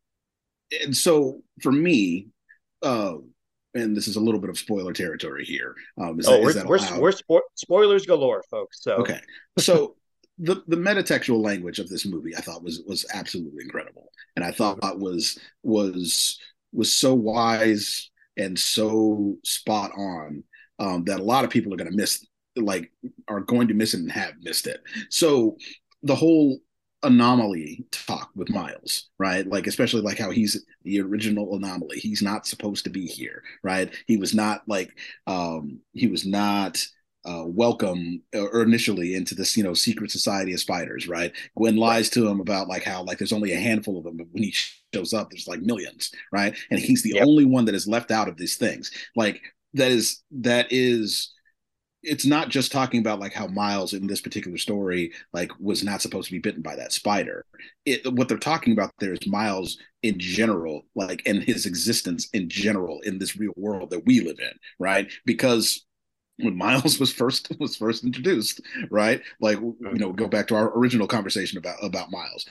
and 0.83 0.97
so 0.97 1.43
for 1.63 1.73
me, 1.73 2.29
uh, 2.83 3.15
and 3.75 3.97
this 3.97 4.09
is 4.09 4.17
a 4.17 4.21
little 4.21 4.41
bit 4.41 4.51
of 4.51 4.59
spoiler 4.59 4.93
territory 4.93 5.45
here. 5.45 5.75
Um, 6.01 6.19
is 6.21 6.29
oh, 6.29 6.33
that, 6.33 6.43
we're 6.43 6.51
is 6.51 6.57
that 6.57 6.67
we're, 6.67 7.01
we're 7.01 7.13
spo- 7.13 7.41
spoilers 7.55 8.07
galore, 8.07 8.43
folks. 8.51 8.83
So 8.83 8.97
Okay. 8.97 9.21
So 9.59 9.97
the 10.39 10.63
the 10.67 10.77
metatextual 10.77 11.43
language 11.43 11.79
of 11.79 11.89
this 11.89 12.07
movie 12.07 12.37
I 12.37 12.41
thought 12.41 12.63
was 12.63 12.83
was 12.87 13.07
absolutely 13.13 13.65
incredible. 13.65 14.09
And 14.37 14.45
I 14.45 14.51
thought 14.51 14.99
was 14.99 15.39
was 15.63 16.39
was 16.73 16.93
so 16.93 17.15
wise 17.15 18.11
and 18.37 18.59
so 18.59 19.37
spot 19.45 19.93
on 19.97 20.43
um, 20.79 21.05
that 21.05 21.21
a 21.21 21.25
lot 21.25 21.45
of 21.45 21.51
people 21.51 21.73
are 21.73 21.77
going 21.77 21.91
to 21.91 21.97
miss 21.97 22.27
like 22.57 22.91
are 23.29 23.41
going 23.41 23.69
to 23.69 23.75
miss 23.75 23.95
it 23.95 24.01
and 24.01 24.13
have 24.13 24.35
missed 24.43 24.67
it. 24.67 24.81
So 25.11 25.57
the 26.03 26.15
whole 26.15 26.59
anomaly 27.03 27.85
talk 27.91 28.31
with 28.35 28.51
Miles, 28.51 29.11
right? 29.19 29.47
Like 29.47 29.67
especially 29.67 30.03
like 30.03 30.19
how 30.19 30.31
he's 30.31 30.65
the 30.85 31.01
original 31.01 31.55
anomaly. 31.57 31.99
He's 31.99 32.23
not 32.23 32.47
supposed 32.47 32.85
to 32.85 32.91
be 32.91 33.07
here, 33.07 33.43
right? 33.63 33.93
He 34.07 34.17
was 34.17 34.35
not 34.35 34.63
like 34.67 34.91
um 35.27 35.81
he 35.93 36.07
was 36.07 36.27
not 36.27 36.85
uh, 37.25 37.45
welcome 37.47 38.23
or 38.35 38.63
initially 38.63 39.15
into 39.15 39.35
this, 39.35 39.57
you 39.57 39.63
know, 39.63 39.75
secret 39.75 40.11
society 40.11 40.53
of 40.53 40.61
spiders, 40.61 41.07
right? 41.09 41.33
Gwen 41.57 41.77
lies 41.77 42.11
to 42.11 42.27
him 42.27 42.41
about 42.41 42.69
like 42.69 42.83
how 42.83 43.03
like 43.05 43.19
there's 43.19 43.33
only 43.33 43.53
a 43.53 43.61
handful 43.61 43.99
of 43.99 44.05
them, 44.05 44.17
but 44.17 44.27
when 44.33 44.43
he 44.43 44.55
shows 44.95 45.13
up, 45.13 45.31
there's 45.31 45.49
like 45.49 45.61
millions, 45.61 46.11
right? 46.33 46.57
And 46.71 46.81
he's 46.81 47.03
the 47.03 47.15
Yep. 47.15 47.29
only 47.29 47.45
one 47.45 47.65
that 47.67 47.75
is 47.75 47.87
left 47.87 48.11
out 48.11 48.29
of 48.29 48.37
these 48.37 48.57
things. 48.57 48.91
Like 49.15 49.41
that 49.75 49.91
is 49.91 50.23
that 50.33 50.67
is 50.71 51.33
it's 52.03 52.27
not 52.27 52.49
just 52.49 52.73
talking 52.73 52.99
about 53.01 53.21
like 53.21 53.33
how 53.33 53.47
Miles 53.47 53.93
in 53.93 54.09
this 54.09 54.21
particular 54.21 54.59
story 54.59 55.13
like 55.33 55.53
was 55.61 55.85
not 55.85 56.03
supposed 56.03 56.27
to 56.29 56.33
be 56.33 56.41
bitten 56.41 56.61
by 56.63 56.75
that 56.77 56.93
spider. 56.93 57.45
It 57.85 58.13
what 58.13 58.29
they're 58.29 58.39
talking 58.39 58.73
about 58.73 58.91
there 58.99 59.13
is 59.13 59.27
Miles 59.27 59.79
in 60.03 60.19
general, 60.19 60.83
like 60.97 61.23
and 61.27 61.43
his 61.45 61.65
existence 61.67 62.29
in 62.33 62.49
general 62.49 63.01
in 63.03 63.19
this 63.19 63.37
real 63.37 63.53
world 63.57 63.91
that 63.91 64.05
we 64.05 64.21
live 64.21 64.41
in, 64.41 64.51
right? 64.81 65.13
Because 65.25 65.85
when 66.39 66.57
Miles 66.57 66.99
was 67.01 67.13
first 67.13 67.53
was 67.59 67.77
first 67.77 68.05
introduced, 68.05 68.61
right? 68.91 69.23
Like 69.41 69.59
you 69.61 69.77
know, 69.81 70.13
go 70.13 70.29
back 70.29 70.49
to 70.49 70.55
our 70.55 70.77
original 70.77 71.07
conversation 71.07 71.59
about 71.59 71.83
about 71.83 72.11
Miles. 72.11 72.47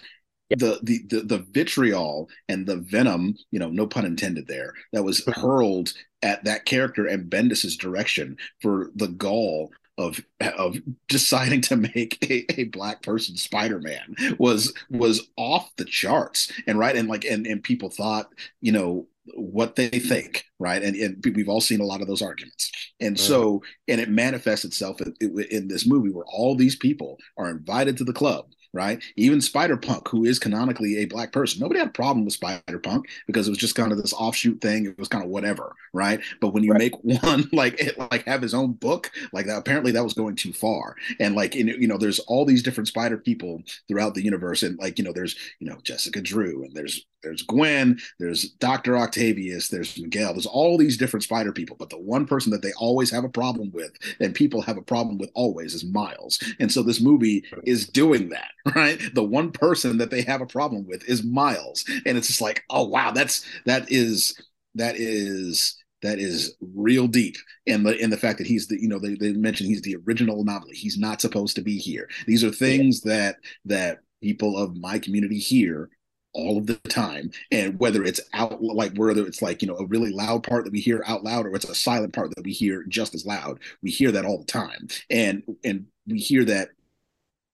The, 0.50 0.80
the 0.84 1.00
the 1.08 1.22
the 1.22 1.46
vitriol 1.52 2.30
and 2.50 2.66
the 2.66 2.78
venom, 2.78 3.36
you 3.52 3.60
know, 3.60 3.70
no 3.70 3.88
pun 3.88 4.06
intended 4.06 4.48
there, 4.48 4.74
that 4.92 5.04
was 5.04 5.26
hurled 5.36 5.94
at 6.22 6.44
that 6.44 6.66
character 6.66 7.08
and 7.08 7.30
Bendis's 7.30 7.78
direction 7.78 8.38
for 8.62 8.92
the 8.96 9.08
gall 9.08 9.72
of 9.98 10.20
of 10.58 10.78
deciding 11.08 11.62
to 11.62 11.76
make 11.78 12.18
a, 12.30 12.46
a 12.60 12.66
black 12.66 13.02
person 13.02 13.38
Spider-Man 13.38 14.16
was 14.38 14.74
hmm. 14.90 14.98
was 14.98 15.30
off 15.38 15.72
the 15.78 15.86
charts. 15.86 16.52
And 16.68 16.78
right 16.78 16.96
and 16.96 17.08
like 17.08 17.24
and 17.24 17.48
and 17.48 17.64
people 17.64 17.90
thought, 17.90 18.28
you 18.60 18.72
know, 18.72 19.08
what 19.36 19.76
they 19.76 19.90
think, 19.90 20.44
right? 20.60 20.82
And, 20.82 20.96
and 20.96 21.24
we've 21.36 21.50
all 21.50 21.62
seen 21.62 21.82
a 21.82 21.86
lot 21.86 22.02
of 22.02 22.08
those 22.08 22.22
arguments. 22.22 22.72
And 23.00 23.16
mm-hmm. 23.16 23.28
so, 23.28 23.64
and 23.88 24.02
it 24.02 24.10
manifests 24.10 24.66
itself 24.66 25.02
in, 25.02 25.16
in 25.50 25.68
this 25.68 25.88
movie 25.88 26.10
where 26.10 26.26
all 26.28 26.56
these 26.56 26.76
people 26.76 27.18
are 27.38 27.50
invited 27.50 27.98
to 27.98 28.04
the 28.04 28.14
club, 28.14 28.46
right? 28.74 29.04
Even 29.16 29.42
Spider 29.42 29.78
Punk, 29.78 30.08
who 30.08 30.26
is 30.26 30.40
canonically 30.40 30.98
a 31.00 31.06
black 31.06 31.32
person, 31.32 31.60
nobody 31.60 31.80
had 31.80 31.90
a 31.90 31.92
problem 31.92 32.26
with 32.26 32.34
Spider 32.34 32.80
Punk 32.80 33.08
because 33.28 33.48
it 33.48 33.52
was 33.52 33.58
just 33.58 33.76
kind 33.76 33.92
of 33.92 33.98
this 33.98 34.14
offshoot 34.14 34.62
thing. 34.62 34.86
It 34.86 34.98
was 34.98 35.08
kind 35.08 35.24
of 35.24 35.30
whatever, 35.30 35.76
right? 35.94 36.20
But 36.40 36.54
when 36.54 36.64
you 36.64 36.74
Right. 36.74 36.80
make 36.80 36.94
one 37.04 37.50
like 37.52 37.80
it, 37.80 37.98
like 37.98 38.26
have 38.26 38.42
his 38.42 38.54
own 38.54 38.74
book, 38.74 39.12
like 39.34 39.46
that, 39.48 39.58
apparently 39.58 39.92
that 39.92 40.04
was 40.04 40.14
going 40.14 40.36
too 40.36 40.54
far. 40.54 40.96
And 41.20 41.36
like 41.36 41.56
in, 41.56 41.68
you 41.68 41.88
know, 41.88 41.98
there's 41.98 42.20
all 42.20 42.46
these 42.46 42.64
different 42.64 42.88
Spider 42.88 43.18
people 43.18 43.62
throughout 43.88 44.16
the 44.16 44.24
universe, 44.24 44.64
and 44.64 44.78
like 44.80 44.98
you 44.98 45.06
know, 45.06 45.14
there's 45.14 45.36
you 45.60 45.70
know 45.70 45.78
Jessica 45.84 46.22
Drew, 46.22 46.64
and 46.64 46.74
there's 46.76 47.06
there's 47.24 47.44
Gwen, 47.44 48.00
there's 48.20 48.50
Doctor 48.54 48.98
Octavius, 48.98 49.68
there's 49.70 49.98
Miguel, 50.00 50.34
there's 50.34 50.48
all 50.48 50.78
these 50.78 50.98
different 50.98 51.24
Spider 51.24 51.52
people, 51.52 51.76
but 51.78 51.90
the 51.90 52.00
one 52.00 52.26
person 52.26 52.52
that 52.52 52.64
they 52.64 52.74
always 52.80 53.12
have 53.12 53.24
a 53.24 53.30
problem 53.30 53.72
with, 53.72 53.92
and 54.20 54.34
people 54.34 54.62
have 54.62 54.78
a 54.78 54.82
problem 54.82 55.18
with 55.20 55.30
always, 55.36 55.74
is 55.76 55.84
Miles. 55.84 56.42
And 56.60 56.72
so 56.72 56.82
this 56.82 57.00
movie 57.02 57.44
is 57.64 57.88
doing 57.88 58.30
that, 58.30 58.50
right? 58.76 59.00
The 59.14 59.24
one 59.24 59.52
person 59.52 59.98
that 59.98 60.12
they 60.12 60.22
have 60.24 60.42
a 60.42 60.46
problem 60.46 60.86
with 60.88 61.08
is 61.10 61.24
Miles, 61.24 61.84
and 62.06 62.18
it's 62.18 62.28
just 62.28 62.42
like, 62.42 62.64
oh 62.70 62.88
wow, 62.88 63.12
that's 63.12 63.46
that 63.66 63.92
is 63.92 64.40
that 64.76 64.96
is 64.98 65.78
that 66.02 66.20
is 66.20 66.56
real 66.76 67.08
deep. 67.08 67.36
In 67.66 67.84
the 67.84 67.98
in 67.98 68.10
the 68.10 68.18
fact 68.18 68.38
that 68.40 68.48
he's 68.48 68.68
the 68.68 68.80
you 68.82 68.88
know 68.88 69.00
they, 69.00 69.16
they 69.16 69.34
mentioned 69.34 69.70
he's 69.70 69.82
the 69.82 69.98
original 70.08 70.42
anomaly. 70.42 70.76
He's 70.76 70.98
not 70.98 71.22
supposed 71.22 71.56
to 71.56 71.62
be 71.62 71.78
here. 71.78 72.10
These 72.28 72.44
are 72.44 72.52
things 72.52 73.02
that 73.02 73.38
that 73.66 74.00
people 74.22 74.58
of 74.58 74.78
my 74.78 75.00
community 75.00 75.40
hear 75.40 75.90
all 76.34 76.58
of 76.58 76.68
the 76.68 76.76
time. 76.90 77.32
And 77.52 77.80
whether 77.80 78.04
it's 78.04 78.22
out 78.34 78.62
like 78.64 78.96
whether 78.96 79.26
it's 79.26 79.42
like 79.42 79.62
you 79.62 79.68
know 79.68 79.78
a 79.78 79.86
really 79.86 80.12
loud 80.12 80.44
part 80.44 80.66
that 80.66 80.74
we 80.74 80.80
hear 80.80 81.04
out 81.08 81.24
loud 81.24 81.46
or 81.46 81.56
it's 81.56 81.66
a 81.70 81.76
silent 81.76 82.14
part 82.14 82.34
that 82.36 82.44
we 82.46 82.52
hear 82.52 82.84
just 82.88 83.14
as 83.16 83.26
loud 83.26 83.60
we 83.82 83.92
hear 83.92 84.12
that 84.12 84.26
all 84.26 84.38
the 84.40 84.46
time. 84.46 84.88
And 85.10 85.44
and 85.64 85.88
we 86.08 86.20
hear 86.20 86.46
that 86.46 86.70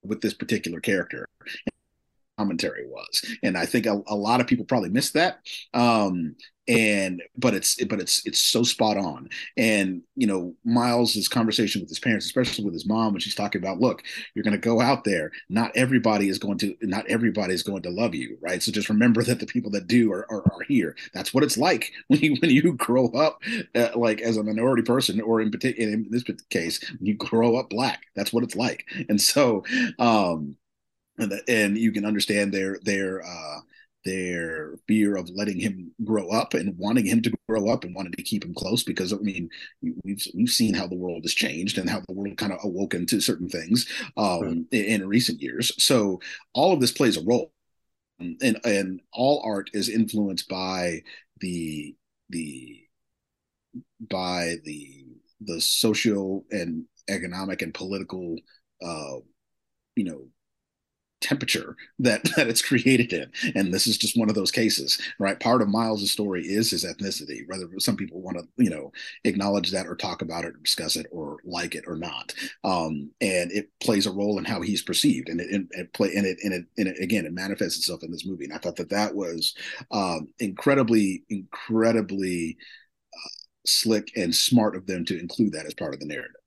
with 0.02 0.20
this 0.20 0.34
particular 0.34 0.80
character 0.80 1.28
commentary 2.38 2.86
was. 2.86 3.24
And 3.42 3.58
i 3.58 3.66
think 3.66 3.86
a, 3.86 4.00
a 4.06 4.16
lot 4.16 4.40
of 4.40 4.46
people 4.46 4.64
probably 4.64 4.90
missed 4.90 5.14
that. 5.14 5.40
Um 5.74 6.36
and 6.68 7.22
but 7.36 7.54
it's 7.54 7.82
but 7.86 7.98
it's 7.98 8.24
it's 8.26 8.40
so 8.40 8.62
spot 8.62 8.98
on. 8.98 9.28
And 9.56 10.02
you 10.14 10.26
know 10.26 10.54
miles's 10.64 11.26
conversation 11.26 11.80
with 11.80 11.88
his 11.88 11.98
parents 11.98 12.26
especially 12.26 12.64
with 12.64 12.74
his 12.74 12.86
mom 12.86 13.12
when 13.12 13.20
she's 13.20 13.34
talking 13.34 13.60
about 13.60 13.80
look 13.80 14.02
you're 14.34 14.42
going 14.44 14.52
to 14.52 14.58
go 14.58 14.80
out 14.80 15.04
there. 15.04 15.32
Not 15.48 15.72
everybody 15.74 16.28
is 16.28 16.38
going 16.38 16.58
to 16.58 16.76
not 16.82 17.06
everybody 17.08 17.54
is 17.54 17.62
going 17.62 17.82
to 17.82 17.90
love 17.90 18.14
you 18.14 18.36
right? 18.40 18.62
So 18.62 18.70
just 18.70 18.90
remember 18.90 19.22
that 19.22 19.40
the 19.40 19.46
people 19.46 19.70
that 19.72 19.86
do 19.86 20.12
are, 20.12 20.30
are, 20.30 20.42
are 20.52 20.62
here. 20.68 20.94
That's 21.14 21.32
what 21.32 21.42
it's 21.42 21.56
like 21.56 21.90
when 22.08 22.20
you 22.20 22.36
when 22.40 22.50
you 22.50 22.74
grow 22.74 23.08
up 23.08 23.42
uh, 23.74 23.90
like 23.96 24.20
as 24.20 24.36
a 24.36 24.44
minority 24.44 24.82
person 24.82 25.20
or 25.22 25.40
in 25.40 25.50
particular 25.50 25.90
in 25.90 26.06
this 26.10 26.24
case 26.50 26.80
you 27.00 27.14
grow 27.14 27.56
up 27.56 27.70
black. 27.70 28.02
That's 28.14 28.32
what 28.32 28.44
it's 28.44 28.56
like. 28.56 28.84
And 29.08 29.20
so 29.20 29.64
um 29.98 30.56
and, 31.18 31.32
and 31.48 31.78
you 31.78 31.92
can 31.92 32.04
understand 32.04 32.52
their 32.52 32.78
their 32.82 33.22
uh 33.24 33.58
their 34.04 34.76
fear 34.86 35.16
of 35.16 35.28
letting 35.30 35.58
him 35.58 35.90
grow 36.04 36.28
up 36.30 36.54
and 36.54 36.76
wanting 36.78 37.04
him 37.04 37.20
to 37.20 37.32
grow 37.48 37.68
up 37.68 37.84
and 37.84 37.94
wanting 37.94 38.12
to 38.12 38.22
keep 38.22 38.44
him 38.44 38.54
close 38.54 38.82
because 38.82 39.12
I 39.12 39.16
mean 39.16 39.48
we've 40.04 40.22
we've 40.34 40.48
seen 40.48 40.74
how 40.74 40.86
the 40.86 40.94
world 40.96 41.24
has 41.24 41.34
changed 41.34 41.78
and 41.78 41.90
how 41.90 42.00
the 42.06 42.14
world 42.14 42.36
kind 42.36 42.52
of 42.52 42.60
awoken 42.62 43.06
to 43.06 43.20
certain 43.20 43.48
things 43.48 43.86
um, 44.16 44.40
Right. 44.40 44.56
in, 44.72 44.84
in 45.02 45.08
recent 45.08 45.42
years. 45.42 45.72
So 45.82 46.20
all 46.54 46.72
of 46.72 46.80
this 46.80 46.92
plays 46.92 47.16
a 47.16 47.24
role, 47.24 47.52
and 48.20 48.60
and 48.64 49.00
all 49.12 49.42
art 49.44 49.70
is 49.74 49.88
influenced 49.88 50.48
by 50.48 51.02
the 51.40 51.94
the 52.30 52.82
by 54.08 54.56
the 54.64 55.04
the 55.40 55.60
social 55.60 56.44
and 56.50 56.84
economic 57.08 57.62
and 57.62 57.74
political 57.74 58.36
uh, 58.82 59.16
you 59.96 60.04
know 60.04 60.26
temperature 61.20 61.76
that 61.98 62.22
that 62.36 62.48
it's 62.48 62.62
created 62.62 63.12
in. 63.12 63.30
And 63.54 63.72
this 63.72 63.86
is 63.86 63.98
just 63.98 64.16
one 64.16 64.28
of 64.28 64.34
those 64.34 64.50
cases 64.50 65.00
right? 65.18 65.38
Part 65.38 65.62
of 65.62 65.68
miles's 65.68 66.10
story 66.10 66.44
is 66.46 66.70
his 66.70 66.84
ethnicity 66.84 67.46
whether 67.46 67.68
some 67.78 67.96
people 67.96 68.20
want 68.20 68.38
to 68.38 68.46
you 68.56 68.70
know 68.70 68.92
acknowledge 69.24 69.70
that 69.70 69.86
or 69.86 69.96
talk 69.96 70.22
about 70.22 70.44
it 70.44 70.54
or 70.54 70.58
discuss 70.62 70.96
it 70.96 71.06
or 71.10 71.38
like 71.44 71.74
it 71.74 71.84
or 71.86 71.96
not. 71.96 72.34
Um 72.64 73.10
and 73.20 73.50
it 73.52 73.70
plays 73.80 74.06
a 74.06 74.12
role 74.12 74.38
in 74.38 74.44
how 74.44 74.60
he's 74.60 74.82
perceived. 74.82 75.28
And 75.28 75.40
it, 75.40 75.66
it 75.70 75.92
play 75.92 76.12
and 76.14 76.26
it 76.26 76.38
and 76.42 76.52
it, 76.52 76.66
and 76.76 76.88
it 76.88 77.02
again 77.02 77.26
it 77.26 77.32
manifests 77.32 77.78
itself 77.78 78.02
in 78.02 78.10
this 78.10 78.26
movie. 78.26 78.44
And 78.44 78.52
i 78.54 78.58
thought 78.58 78.76
that 78.76 78.90
that 78.90 79.14
was 79.14 79.54
um 79.90 80.28
incredibly 80.38 81.24
incredibly 81.28 82.56
uh, 83.14 83.28
slick 83.66 84.10
and 84.16 84.34
smart 84.34 84.76
of 84.76 84.86
them 84.86 85.04
to 85.06 85.18
include 85.18 85.52
that 85.52 85.66
as 85.66 85.74
part 85.74 85.94
of 85.94 86.00
the 86.00 86.06
narrative 86.06 86.37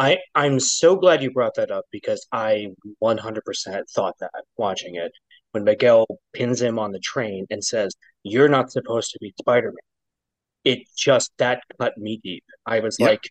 I 0.00 0.18
I'm 0.34 0.58
so 0.60 0.96
glad 0.96 1.22
you 1.22 1.30
brought 1.32 1.54
that 1.56 1.70
up 1.70 1.84
because 1.92 2.26
I 2.32 2.68
100% 3.00 3.90
thought 3.90 4.16
that 4.20 4.32
watching 4.56 4.96
it 4.96 5.12
when 5.52 5.64
Miguel 5.64 6.06
pins 6.34 6.62
him 6.62 6.78
on 6.78 6.92
the 6.92 7.00
train 7.00 7.46
and 7.50 7.62
says, 7.64 7.94
"You're 8.24 8.48
not 8.48 8.72
supposed 8.72 9.12
to 9.12 9.18
be 9.20 9.34
Spider-Man." 9.40 9.76
It 10.64 10.80
just 10.96 11.32
that 11.38 11.62
cut 11.80 11.98
me 11.98 12.20
deep. 12.24 12.44
I 12.66 12.80
was 12.80 12.98
Yep. 12.98 13.10
like, 13.10 13.30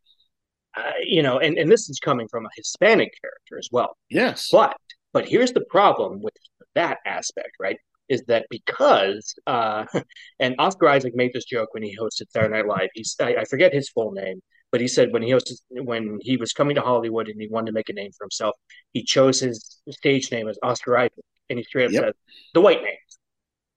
uh, 0.77 0.93
you 1.03 1.23
know, 1.23 1.39
and 1.39 1.57
and 1.59 1.71
this 1.71 1.89
is 1.89 1.99
coming 1.99 2.27
from 2.29 2.45
a 2.45 2.49
Hispanic 2.57 3.11
character 3.21 3.57
as 3.59 3.69
well. 3.71 3.97
yes 4.09 4.49
But 4.51 4.77
but 5.13 5.27
here's 5.27 5.53
the 5.53 5.65
problem 5.69 6.21
with 6.21 6.33
that 6.75 6.99
aspect, 7.05 7.51
right? 7.59 7.77
Is 8.09 8.23
that 8.27 8.47
because 8.49 9.35
uh 9.47 9.85
and 10.39 10.55
Oscar 10.59 10.89
Isaac 10.89 11.15
made 11.15 11.33
this 11.33 11.45
joke 11.45 11.73
when 11.73 11.83
he 11.83 11.97
hosted 11.97 12.29
Saturday 12.31 12.53
Night 12.55 12.67
Live. 12.67 12.89
He's 12.95 13.15
I, 13.21 13.35
I 13.37 13.45
forget 13.45 13.73
his 13.73 13.89
full 13.89 14.11
name, 14.13 14.41
but 14.71 14.81
he 14.81 14.87
said 14.87 15.11
when 15.11 15.21
he 15.23 15.31
hosted 15.31 15.55
when 15.69 16.19
he 16.21 16.37
was 16.37 16.53
coming 16.53 16.75
to 16.75 16.81
Hollywood 16.81 17.27
and 17.27 17.39
he 17.41 17.47
wanted 17.47 17.67
to 17.67 17.71
make 17.73 17.89
a 17.89 17.93
name 17.93 18.11
for 18.17 18.23
himself, 18.25 18.55
he 18.93 19.03
chose 19.03 19.39
his 19.39 19.79
stage 19.89 20.31
name 20.31 20.47
as 20.47 20.57
Oscar 20.63 20.97
Isaac, 20.97 21.13
and 21.49 21.57
he 21.59 21.63
straight 21.63 21.85
up 21.85 21.91
Yep. 21.91 22.03
said 22.03 22.13
the 22.53 22.61
white 22.61 22.81
name. 22.81 22.95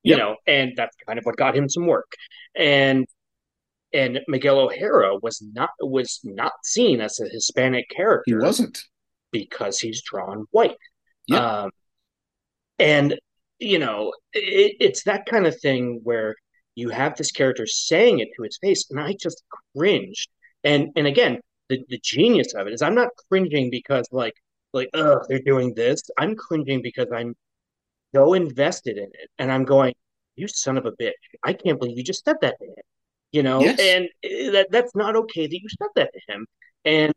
you 0.02 0.10
Yep. 0.10 0.18
know, 0.18 0.36
and 0.46 0.72
that's 0.76 0.96
kind 1.06 1.18
of 1.18 1.24
what 1.24 1.36
got 1.36 1.56
him 1.56 1.68
some 1.68 1.86
work. 1.86 2.12
And 2.56 3.06
and 3.94 4.20
Miguel 4.26 4.58
O'Hara 4.58 5.16
was 5.22 5.42
not 5.54 5.70
was 5.80 6.20
not 6.24 6.52
seen 6.64 7.00
as 7.00 7.20
a 7.20 7.28
Hispanic 7.28 7.88
character 7.90 8.24
He 8.26 8.34
wasn't. 8.34 8.78
because 9.30 9.78
he's 9.78 10.02
drawn 10.02 10.46
white. 10.50 10.76
Yep. 11.28 11.40
Um, 11.40 11.70
and 12.78 13.18
you 13.58 13.78
know, 13.78 14.12
it, 14.32 14.76
it's 14.80 15.04
that 15.04 15.26
kind 15.26 15.46
of 15.46 15.58
thing 15.60 16.00
where 16.02 16.34
you 16.74 16.88
have 16.88 17.16
this 17.16 17.30
character 17.30 17.66
saying 17.66 18.18
it 18.18 18.28
to 18.36 18.42
his 18.42 18.58
face, 18.60 18.86
and 18.90 18.98
I 18.98 19.14
just 19.20 19.42
cringed. 19.76 20.28
And 20.64 20.90
and 20.96 21.06
again, 21.06 21.40
the, 21.68 21.84
the 21.88 21.98
genius 22.02 22.54
of 22.54 22.66
it 22.66 22.72
is 22.74 22.82
I'm 22.82 22.94
not 22.94 23.10
cringing 23.28 23.70
because 23.70 24.06
like 24.12 24.34
like 24.72 24.90
ugh 24.94 25.22
they're 25.28 25.40
doing 25.40 25.74
this. 25.74 26.02
I'm 26.18 26.36
cringing 26.36 26.82
because 26.82 27.08
I'm 27.14 27.34
so 28.14 28.34
invested 28.34 28.98
in 28.98 29.04
it, 29.04 29.30
and 29.38 29.52
I'm 29.52 29.64
going, 29.64 29.94
you 30.36 30.48
son 30.48 30.78
of 30.78 30.86
a 30.86 30.92
bitch! 30.92 31.12
I 31.44 31.52
can't 31.54 31.78
believe 31.80 31.98
you 31.98 32.04
just 32.04 32.24
said 32.24 32.36
that 32.42 32.56
to 32.60 32.66
him. 32.66 32.74
You 33.32 33.42
know, 33.42 33.64
Yes. 33.64 33.78
and 33.78 34.06
uh, 34.24 34.52
that 34.52 34.68
that's 34.70 34.94
not 34.96 35.16
okay 35.16 35.46
that 35.46 35.60
you 35.60 35.68
said 35.68 35.88
that 35.96 36.10
to 36.14 36.34
him. 36.34 36.46
And 36.84 37.12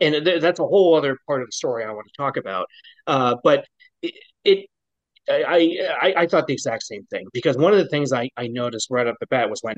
and 0.00 0.24
th- 0.24 0.40
that's 0.42 0.60
a 0.60 0.66
whole 0.66 0.94
other 0.96 1.16
part 1.26 1.42
of 1.42 1.48
the 1.48 1.52
story 1.52 1.84
I 1.84 1.92
want 1.92 2.06
to 2.08 2.14
talk 2.16 2.36
about. 2.36 2.66
Uh, 3.06 3.36
but 3.44 3.66
it, 4.02 4.14
it 4.44 4.66
I, 5.30 5.78
I 6.02 6.14
I 6.22 6.26
thought 6.26 6.46
the 6.46 6.54
exact 6.54 6.84
same 6.84 7.04
thing 7.06 7.26
because 7.32 7.56
one 7.56 7.72
of 7.72 7.78
the 7.78 7.88
things 7.88 8.12
I, 8.12 8.30
I 8.36 8.48
noticed 8.48 8.88
right 8.90 9.06
off 9.06 9.16
the 9.20 9.26
bat 9.28 9.50
was 9.50 9.60
when 9.62 9.76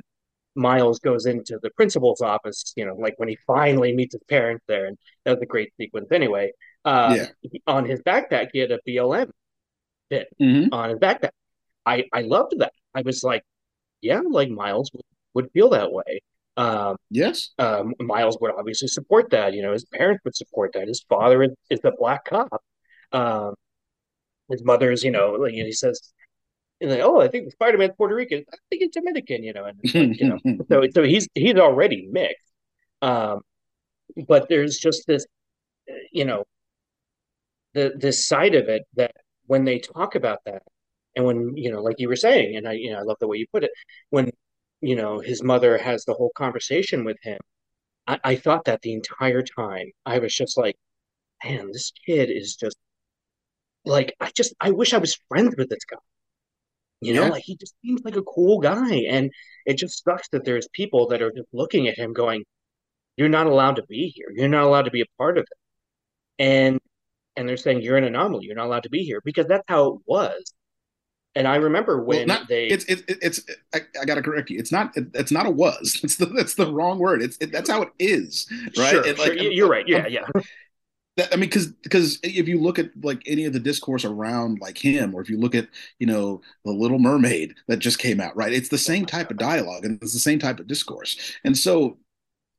Miles 0.54 0.98
goes 1.00 1.26
into 1.26 1.58
the 1.62 1.70
principal's 1.70 2.20
office, 2.20 2.72
you 2.76 2.84
know, 2.86 2.94
like 2.94 3.14
when 3.18 3.28
he 3.28 3.36
finally 3.46 3.94
meets 3.94 4.14
his 4.14 4.22
parents 4.28 4.64
there, 4.68 4.86
and 4.86 4.98
that 5.24 5.32
was 5.32 5.42
a 5.42 5.46
great 5.46 5.72
sequence 5.78 6.08
anyway. 6.12 6.52
Uh, 6.84 7.14
Yeah. 7.16 7.26
On 7.66 7.84
his 7.84 8.00
backpack, 8.02 8.48
he 8.52 8.58
had 8.60 8.70
a 8.72 8.80
BLM 8.86 9.30
hmm 10.38 10.68
on 10.72 10.90
his 10.90 10.98
backpack. 10.98 11.30
I 11.86 12.04
I 12.12 12.22
loved 12.22 12.58
that. 12.58 12.72
I 12.94 13.02
was 13.02 13.22
like, 13.24 13.44
yeah, 14.02 14.20
like 14.28 14.50
Miles 14.50 14.90
would, 14.94 15.04
would 15.34 15.52
feel 15.52 15.70
that 15.70 15.92
way. 15.92 16.22
Um, 16.56 16.96
Yes. 17.10 17.50
um, 17.58 17.94
Miles 18.00 18.38
would 18.40 18.52
obviously 18.52 18.88
support 18.88 19.30
that. 19.30 19.54
You 19.54 19.62
know, 19.62 19.72
his 19.72 19.84
parents 19.86 20.22
would 20.24 20.36
support 20.36 20.72
that. 20.74 20.88
His 20.88 21.04
father 21.08 21.44
is, 21.44 21.52
is 21.70 21.80
a 21.84 21.92
black 21.98 22.24
cop. 22.26 22.62
Um, 23.12 23.54
his 24.50 24.64
mother's, 24.64 25.04
you 25.04 25.10
know, 25.10 25.32
like 25.32 25.52
he 25.54 25.72
says, 25.72 26.12
he's 26.82 26.90
like, 26.90 27.00
oh, 27.00 27.20
I 27.20 27.28
think 27.28 27.50
Spider-Man's 27.52 27.94
Puerto 27.96 28.14
Rican. 28.14 28.44
I 28.52 28.56
think 28.70 28.82
it's 28.82 28.96
Dominican, 28.96 29.42
you 29.42 29.52
know, 29.52 29.64
and 29.66 29.78
like, 29.84 30.20
you 30.20 30.28
know, 30.28 30.38
so 30.70 30.82
so 30.94 31.02
he's 31.02 31.28
he's 31.34 31.56
already 31.56 32.08
mixed. 32.10 32.52
Um, 33.02 33.40
but 34.28 34.48
there's 34.48 34.78
just 34.78 35.06
this, 35.06 35.26
you 36.12 36.24
know, 36.24 36.44
the 37.74 37.92
this 37.96 38.26
side 38.26 38.54
of 38.54 38.68
it 38.68 38.82
that 38.96 39.12
when 39.46 39.64
they 39.64 39.78
talk 39.78 40.14
about 40.14 40.38
that, 40.46 40.62
and 41.16 41.24
when 41.24 41.56
you 41.56 41.70
know, 41.72 41.82
like 41.82 41.96
you 41.98 42.08
were 42.08 42.16
saying, 42.16 42.56
and 42.56 42.68
I, 42.68 42.72
you 42.74 42.92
know, 42.92 42.98
I 42.98 43.02
love 43.02 43.18
the 43.20 43.28
way 43.28 43.38
you 43.38 43.46
put 43.52 43.64
it, 43.64 43.70
when 44.10 44.30
you 44.80 44.96
know 44.96 45.20
his 45.20 45.42
mother 45.42 45.78
has 45.78 46.04
the 46.04 46.14
whole 46.14 46.32
conversation 46.36 47.04
with 47.04 47.18
him 47.22 47.38
I, 48.06 48.20
I 48.24 48.36
thought 48.36 48.64
that 48.66 48.82
the 48.82 48.92
entire 48.92 49.42
time. 49.42 49.90
I 50.06 50.18
was 50.18 50.34
just 50.34 50.56
like, 50.58 50.76
man, 51.44 51.70
this 51.72 51.92
kid 52.06 52.30
is 52.30 52.56
just 52.56 52.76
like 53.84 54.14
I 54.20 54.30
just 54.36 54.54
I 54.60 54.70
wish 54.70 54.94
I 54.94 54.98
was 54.98 55.18
friends 55.28 55.54
with 55.58 55.68
this 55.68 55.84
guy. 55.84 55.98
You 57.02 57.14
know, 57.14 57.24
Yeah. 57.24 57.28
like 57.30 57.42
he 57.44 57.56
just 57.56 57.74
seems 57.84 58.00
like 58.04 58.16
a 58.16 58.22
cool 58.22 58.60
guy. 58.60 58.94
And 59.08 59.30
it 59.66 59.76
just 59.76 60.02
sucks 60.04 60.28
that 60.28 60.44
there's 60.44 60.68
people 60.72 61.08
that 61.08 61.20
are 61.20 61.32
just 61.32 61.48
looking 61.52 61.88
at 61.88 61.98
him 61.98 62.12
going, 62.12 62.44
You're 63.16 63.28
not 63.28 63.46
allowed 63.46 63.76
to 63.76 63.82
be 63.88 64.08
here. 64.14 64.28
You're 64.34 64.48
not 64.48 64.64
allowed 64.64 64.86
to 64.86 64.90
be 64.90 65.02
a 65.02 65.06
part 65.18 65.36
of 65.36 65.42
it. 65.42 65.58
And 66.42 66.78
and 67.36 67.48
they're 67.48 67.56
saying 67.56 67.82
you're 67.82 67.96
an 67.96 68.04
anomaly, 68.04 68.46
you're 68.46 68.54
not 68.56 68.66
allowed 68.66 68.82
to 68.84 68.90
be 68.90 69.02
here 69.04 69.20
because 69.24 69.46
that's 69.46 69.64
how 69.68 69.94
it 69.94 70.00
was. 70.06 70.52
And 71.34 71.48
I 71.48 71.56
remember 71.56 71.96
Well, 72.04 72.18
when 72.18 72.28
not 72.28 72.46
they 72.48 72.66
it's 72.68 72.84
it, 72.84 73.04
it- 73.08 73.18
it's 73.22 73.40
I, 73.74 73.80
I 74.00 74.04
gotta 74.04 74.22
correct 74.22 74.50
you. 74.50 74.58
It's 74.58 74.70
not 74.70 74.96
it, 74.96 75.06
it's 75.14 75.32
not 75.32 75.46
a 75.46 75.50
was. 75.50 75.98
It's 76.04 76.16
the 76.16 76.26
that's 76.26 76.54
the 76.54 76.70
wrong 76.72 76.98
word. 76.98 77.22
It's 77.22 77.36
it, 77.38 77.50
that's 77.52 77.70
how 77.70 77.82
it 77.82 77.88
is, 77.98 78.46
right? 78.78 78.90
Sure, 78.92 79.14
like, 79.14 79.40
you- 79.40 79.50
you're 79.50 79.68
right. 79.68 79.88
Yeah, 79.88 80.04
um, 80.06 80.12
yeah. 80.12 80.26
That, 81.16 81.32
I 81.32 81.36
mean, 81.36 81.48
because 81.50 81.66
because 81.68 82.18
if 82.22 82.48
you 82.48 82.58
look 82.58 82.78
at 82.78 82.90
like 83.02 83.22
any 83.26 83.44
of 83.44 83.52
the 83.52 83.60
discourse 83.60 84.04
around 84.04 84.60
like 84.60 84.78
him, 84.78 85.14
or 85.14 85.20
if 85.20 85.28
you 85.28 85.38
look 85.38 85.54
at 85.54 85.68
you 85.98 86.06
know 86.06 86.40
the 86.64 86.72
Little 86.72 86.98
Mermaid 86.98 87.54
that 87.68 87.78
just 87.78 87.98
came 87.98 88.20
out, 88.20 88.34
right? 88.36 88.52
It's 88.52 88.70
the 88.70 88.78
same 88.78 89.04
type 89.04 89.30
of 89.30 89.36
dialogue 89.36 89.84
and 89.84 90.00
it's 90.02 90.14
the 90.14 90.18
same 90.18 90.38
type 90.38 90.58
of 90.58 90.66
discourse. 90.66 91.36
And 91.44 91.56
so 91.56 91.98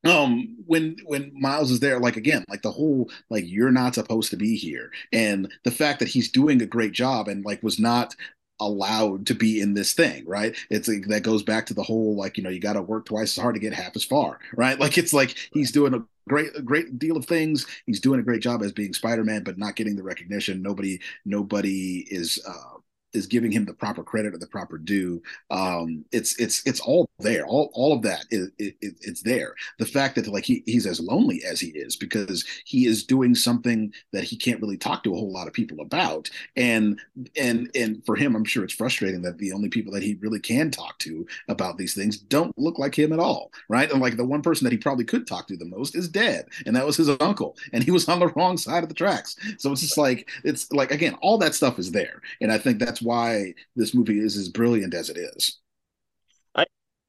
um 0.04 0.54
when 0.66 0.96
when 1.06 1.32
miles 1.34 1.70
is 1.70 1.80
there 1.80 1.98
like 1.98 2.16
again 2.16 2.44
like 2.48 2.62
the 2.62 2.70
whole 2.70 3.10
like 3.30 3.44
you're 3.46 3.70
not 3.70 3.94
supposed 3.94 4.30
to 4.30 4.36
be 4.36 4.54
here 4.56 4.90
and 5.12 5.50
the 5.64 5.70
fact 5.70 5.98
that 5.98 6.08
he's 6.08 6.30
doing 6.30 6.60
a 6.60 6.66
great 6.66 6.92
job 6.92 7.26
and 7.26 7.44
like 7.44 7.62
was 7.62 7.78
not 7.78 8.14
allowed 8.60 9.26
to 9.26 9.34
be 9.34 9.60
in 9.60 9.74
this 9.74 9.94
thing 9.94 10.24
right 10.26 10.56
it's 10.70 10.88
like, 10.88 11.06
that 11.08 11.22
goes 11.22 11.42
back 11.42 11.66
to 11.66 11.74
the 11.74 11.82
whole 11.82 12.16
like 12.16 12.36
you 12.36 12.44
know 12.44 12.50
you 12.50 12.60
got 12.60 12.74
to 12.74 12.82
work 12.82 13.06
twice 13.06 13.36
as 13.36 13.42
hard 13.42 13.54
to 13.54 13.60
get 13.60 13.72
half 13.72 13.96
as 13.96 14.04
far 14.04 14.38
right 14.56 14.78
like 14.80 14.98
it's 14.98 15.12
like 15.12 15.36
he's 15.52 15.72
doing 15.72 15.94
a 15.94 16.04
great 16.28 16.64
great 16.64 16.98
deal 16.98 17.16
of 17.16 17.26
things. 17.26 17.66
He's 17.86 18.00
doing 18.00 18.20
a 18.20 18.24
great 18.24 18.42
job 18.42 18.62
as 18.62 18.72
being 18.72 18.94
spider-man 18.94 19.44
but 19.44 19.58
not 19.58 19.76
getting 19.76 19.96
the 19.96 20.02
recognition. 20.02 20.62
Nobody 20.62 21.00
nobody 21.24 22.06
is 22.10 22.38
uh 22.46 22.73
is 23.14 23.26
giving 23.26 23.50
him 23.50 23.64
the 23.64 23.74
proper 23.74 24.02
credit 24.02 24.34
or 24.34 24.38
the 24.38 24.46
proper 24.46 24.78
due 24.78 25.22
um 25.50 26.04
it's 26.12 26.38
it's 26.38 26.66
it's 26.66 26.80
all 26.80 27.08
there. 27.18 27.46
All 27.46 27.70
all 27.74 27.92
of 27.92 28.02
that 28.02 28.24
is 28.30 28.50
it, 28.58 28.76
it, 28.80 28.94
it's 29.00 29.22
there. 29.22 29.54
The 29.78 29.86
fact 29.86 30.16
that 30.16 30.26
like 30.26 30.44
he, 30.44 30.62
he's 30.66 30.86
as 30.86 31.00
lonely 31.00 31.42
as 31.44 31.60
he 31.60 31.68
is 31.68 31.96
because 31.96 32.44
he 32.64 32.86
is 32.86 33.04
doing 33.04 33.34
something 33.34 33.92
that 34.12 34.24
he 34.24 34.36
can't 34.36 34.60
really 34.60 34.76
talk 34.76 35.04
to 35.04 35.14
a 35.14 35.16
whole 35.16 35.32
lot 35.32 35.46
of 35.46 35.52
people 35.52 35.80
about. 35.80 36.30
And 36.56 37.00
and 37.36 37.70
and 37.74 38.04
for 38.04 38.16
him 38.16 38.36
i'm 38.36 38.44
sure 38.44 38.64
it's 38.64 38.74
frustrating 38.74 39.22
that 39.22 39.38
the 39.38 39.52
only 39.52 39.68
people 39.68 39.92
that 39.92 40.02
he 40.02 40.14
really 40.20 40.40
can 40.40 40.70
talk 40.70 40.98
to 40.98 41.26
about 41.48 41.78
these 41.78 41.94
things 41.94 42.18
don't 42.18 42.56
look 42.58 42.78
like 42.78 42.96
him 42.98 43.12
at 43.12 43.18
all 43.18 43.50
right? 43.68 43.90
And 43.90 44.00
like 44.00 44.16
the 44.16 44.24
one 44.24 44.42
person 44.42 44.64
that 44.64 44.72
he 44.72 44.78
probably 44.78 45.04
could 45.04 45.26
talk 45.26 45.46
to 45.48 45.56
the 45.56 45.64
most 45.64 45.94
is 45.94 46.08
dead 46.08 46.46
and 46.66 46.74
that 46.76 46.86
was 46.86 46.96
his 46.96 47.08
uncle 47.20 47.56
and 47.72 47.82
he 47.82 47.90
was 47.90 48.08
on 48.08 48.18
the 48.18 48.28
wrong 48.28 48.56
side 48.56 48.82
of 48.82 48.88
the 48.88 48.94
tracks. 48.94 49.36
So 49.58 49.72
it's 49.72 49.80
just 49.80 49.98
like 49.98 50.28
it's 50.42 50.70
like 50.72 50.90
again 50.90 51.14
all 51.22 51.38
that 51.38 51.54
stuff 51.54 51.78
is 51.78 51.92
there. 51.92 52.20
And 52.40 52.52
i 52.52 52.58
think 52.58 52.78
that's 52.78 53.02
why 53.04 53.54
this 53.76 53.94
movie 53.94 54.18
is 54.18 54.36
as 54.36 54.48
brilliant 54.48 54.94
as 54.94 55.10
it 55.10 55.16
is 55.18 55.60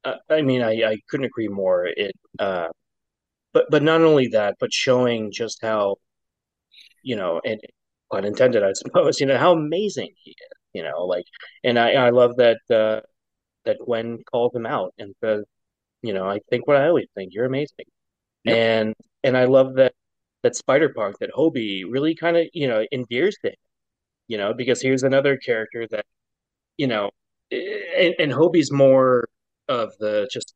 I 0.05 0.15
I 0.29 0.41
mean, 0.41 0.61
I, 0.61 0.71
I 0.83 0.97
couldn't 1.09 1.25
agree 1.25 1.47
more. 1.47 1.85
It, 1.87 2.15
uh, 2.39 2.67
but 3.53 3.65
but 3.71 3.83
not 3.83 4.01
only 4.01 4.27
that, 4.29 4.55
but 4.59 4.73
showing 4.73 5.31
just 5.31 5.61
how, 5.61 5.97
you 7.03 7.15
know, 7.15 7.41
and 7.45 7.59
pun 8.11 8.25
intended, 8.25 8.63
I 8.63 8.73
suppose, 8.75 9.19
you 9.19 9.25
know, 9.27 9.37
how 9.37 9.53
amazing 9.53 10.11
he 10.23 10.31
is. 10.31 10.37
You 10.73 10.83
know, 10.83 11.05
like, 11.05 11.25
and 11.63 11.79
I 11.79 11.93
I 11.93 12.09
love 12.11 12.37
that 12.37 12.59
uh, 12.69 13.01
that 13.65 13.77
Gwen 13.85 14.19
calls 14.31 14.55
him 14.55 14.65
out 14.65 14.93
and 14.99 15.15
says, 15.23 15.45
you 16.03 16.13
know, 16.13 16.29
I 16.29 16.39
think 16.49 16.67
what 16.67 16.77
I 16.77 16.87
always 16.87 17.07
think, 17.15 17.33
you're 17.33 17.45
amazing. 17.45 17.85
Yep. 18.45 18.55
And 18.57 18.95
and 19.23 19.37
I 19.37 19.45
love 19.45 19.75
that 19.75 19.93
that 20.43 20.55
Spider 20.55 20.89
Punk 20.95 21.19
that 21.19 21.31
Hobie 21.33 21.85
really 21.89 22.15
kind 22.15 22.37
of 22.37 22.47
you 22.53 22.67
know 22.67 22.85
endears 22.91 23.37
to 23.43 23.49
him. 23.51 23.55
You 24.27 24.37
know, 24.37 24.53
because 24.53 24.81
here's 24.81 25.03
another 25.03 25.37
character 25.37 25.87
that 25.91 26.05
you 26.77 26.87
know, 26.87 27.11
eh, 27.51 27.79
and, 27.97 28.15
and 28.19 28.33
Hobie's 28.33 28.71
more 28.71 29.27
of 29.67 29.93
the 29.99 30.29
just 30.31 30.53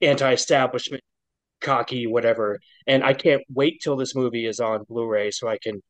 anti-establishment, 0.00 1.02
cocky, 1.60 2.06
whatever. 2.06 2.60
And 2.86 3.04
I 3.04 3.14
can't 3.14 3.42
wait 3.52 3.80
till 3.82 3.96
this 3.96 4.14
movie 4.14 4.46
is 4.46 4.60
on 4.60 4.84
Blu-ray 4.88 5.30
so 5.32 5.48
I 5.48 5.58
can 5.62 5.82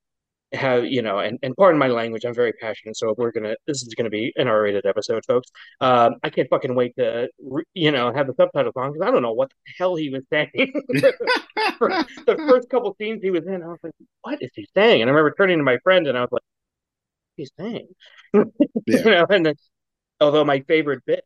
have, 0.53 0.85
you 0.87 1.03
know, 1.03 1.19
and, 1.19 1.39
and 1.43 1.55
pardon 1.57 1.79
my 1.79 1.89
language, 1.89 2.25
I'm 2.25 2.35
very 2.35 2.53
passionate, 2.55 2.97
so 2.97 3.15
we're 3.19 3.33
gonna 3.33 3.55
this 3.67 3.83
is 3.83 3.95
gonna 3.95 4.11
be 4.11 4.33
an 4.37 4.49
R-rated 4.49 4.87
episode, 4.87 5.25
folks. 5.27 5.51
Um, 5.81 6.17
I 6.23 6.31
can't 6.31 6.49
fucking 6.51 6.75
wait 6.75 6.97
to, 6.97 7.29
re- 7.41 7.65
you 7.75 7.91
know, 7.93 8.13
have 8.13 8.27
the 8.27 8.35
subtitles 8.35 8.75
on 8.77 8.93
because 8.93 9.07
I 9.07 9.11
don't 9.11 9.23
know 9.23 9.33
what 9.33 9.51
the 9.51 9.73
hell 9.79 9.97
he 9.97 10.11
was 10.11 10.25
saying. 10.33 10.73
The 12.27 12.41
first 12.47 12.69
couple 12.71 12.95
scenes 13.01 13.23
he 13.23 13.31
was 13.31 13.47
in, 13.47 13.63
I 13.63 13.69
was 13.69 13.79
like, 13.83 13.93
what 14.23 14.43
is 14.43 14.51
he 14.55 14.67
saying? 14.75 15.01
And 15.03 15.11
I 15.11 15.13
remember 15.15 15.35
turning 15.37 15.59
to 15.59 15.65
my 15.65 15.79
friend 15.79 16.07
and 16.07 16.17
I 16.17 16.23
was 16.23 16.31
like, 16.33 16.43
he's 17.37 17.53
saying, 17.59 17.89
you 18.35 18.45
Yeah. 18.87 19.05
know, 19.05 19.27
and 19.31 19.47
then, 19.47 19.55
although 20.21 20.45
my 20.45 20.61
favorite 20.63 21.03
bit 21.07 21.25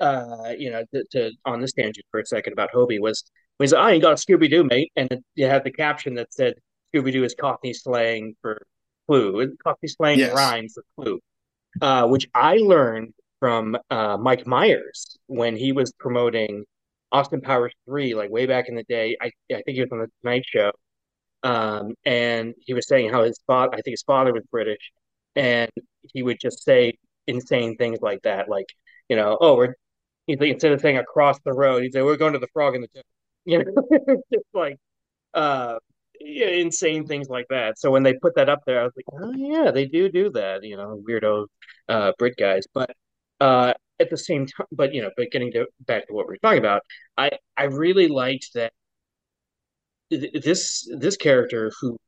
uh, 0.00 0.52
you 0.58 0.70
know, 0.70 0.84
to, 0.94 1.04
to 1.12 1.30
on 1.44 1.60
this 1.60 1.72
tangent 1.72 2.04
for 2.10 2.20
a 2.20 2.26
second 2.26 2.52
about 2.52 2.70
Hobie 2.72 3.00
was 3.00 3.24
was 3.58 3.72
I 3.72 3.92
ain't 3.92 4.02
got 4.02 4.12
a 4.12 4.16
Scooby 4.16 4.50
Doo 4.50 4.64
mate, 4.64 4.92
and 4.96 5.08
you 5.34 5.46
had 5.46 5.64
the 5.64 5.70
caption 5.70 6.14
that 6.14 6.32
said 6.32 6.54
Scooby 6.94 7.12
Doo 7.12 7.24
is 7.24 7.34
Cockney 7.34 7.72
slang 7.72 8.34
for 8.42 8.66
clue, 9.06 9.54
Cockney 9.62 9.88
slang 9.88 10.18
Yes. 10.18 10.34
rhyme 10.34 10.68
for 10.68 10.84
clue, 10.96 11.20
uh, 11.80 12.06
which 12.08 12.28
I 12.34 12.56
learned 12.58 13.12
from 13.40 13.76
uh, 13.90 14.16
Mike 14.16 14.46
Myers 14.46 15.16
when 15.26 15.56
he 15.56 15.72
was 15.72 15.92
promoting 15.98 16.64
Austin 17.12 17.40
Powers 17.40 17.72
three, 17.86 18.14
like 18.14 18.30
way 18.30 18.46
back 18.46 18.68
in 18.68 18.74
the 18.74 18.84
day. 18.84 19.16
I 19.20 19.26
I 19.52 19.62
think 19.62 19.74
he 19.76 19.80
was 19.80 19.90
on 19.92 19.98
the 20.00 20.10
Tonight 20.22 20.44
Show, 20.46 20.72
um, 21.42 21.94
and 22.04 22.54
he 22.60 22.74
was 22.74 22.88
saying 22.88 23.10
how 23.10 23.22
his 23.24 23.38
father, 23.46 23.72
I 23.74 23.76
think 23.82 23.92
his 23.94 24.02
father 24.02 24.32
was 24.32 24.42
British, 24.50 24.92
and 25.36 25.70
he 26.12 26.22
would 26.22 26.38
just 26.40 26.62
say 26.64 26.98
insane 27.26 27.76
things 27.76 28.00
like 28.00 28.22
that, 28.22 28.48
like 28.48 28.66
you 29.08 29.16
know, 29.16 29.36
oh, 29.40 29.56
we're 29.56 29.74
he's 30.26 30.38
like, 30.40 30.50
instead 30.50 30.72
of 30.72 30.80
saying 30.80 30.98
across 30.98 31.38
the 31.44 31.52
road, 31.52 31.82
he'd 31.82 31.92
say 31.92 32.02
we're 32.02 32.16
going 32.16 32.32
to 32.32 32.38
the 32.38 32.48
Frog 32.52 32.74
in 32.74 32.80
the 32.82 32.88
Jungle. 32.88 33.02
You 33.48 33.58
know, 33.64 34.22
just 34.32 34.44
like 34.54 34.76
uh, 35.32 35.78
yeah, 36.26 36.48
insane 36.48 37.06
things 37.06 37.28
like 37.28 37.46
that. 37.50 37.78
So 37.78 37.90
when 37.90 38.02
they 38.02 38.14
put 38.14 38.34
that 38.36 38.48
up 38.48 38.60
there, 38.66 38.80
I 38.80 38.84
was 38.84 38.92
like, 38.96 39.06
oh 39.12 39.32
yeah, 39.36 39.70
they 39.70 39.86
do 39.86 40.08
do 40.10 40.30
that, 40.32 40.64
you 40.64 40.76
know, 40.76 41.02
weirdo 41.08 41.46
uh, 41.88 42.12
Brit 42.18 42.36
guys. 42.36 42.64
But 42.74 42.94
uh, 43.40 43.74
at 44.00 44.10
the 44.10 44.16
same 44.16 44.46
time, 44.46 44.66
but 44.72 44.92
you 44.94 45.02
know, 45.02 45.10
but 45.16 45.30
getting 45.30 45.52
to 45.52 45.66
back 45.80 46.06
to 46.08 46.14
what 46.14 46.28
we 46.28 46.34
are 46.34 46.38
talking 46.38 46.58
about, 46.58 46.82
I 47.16 47.30
I 47.56 47.64
really 47.64 48.08
liked 48.08 48.50
that 48.54 48.72
this 50.10 50.88
this 50.98 51.16
character 51.16 51.72
who 51.80 51.98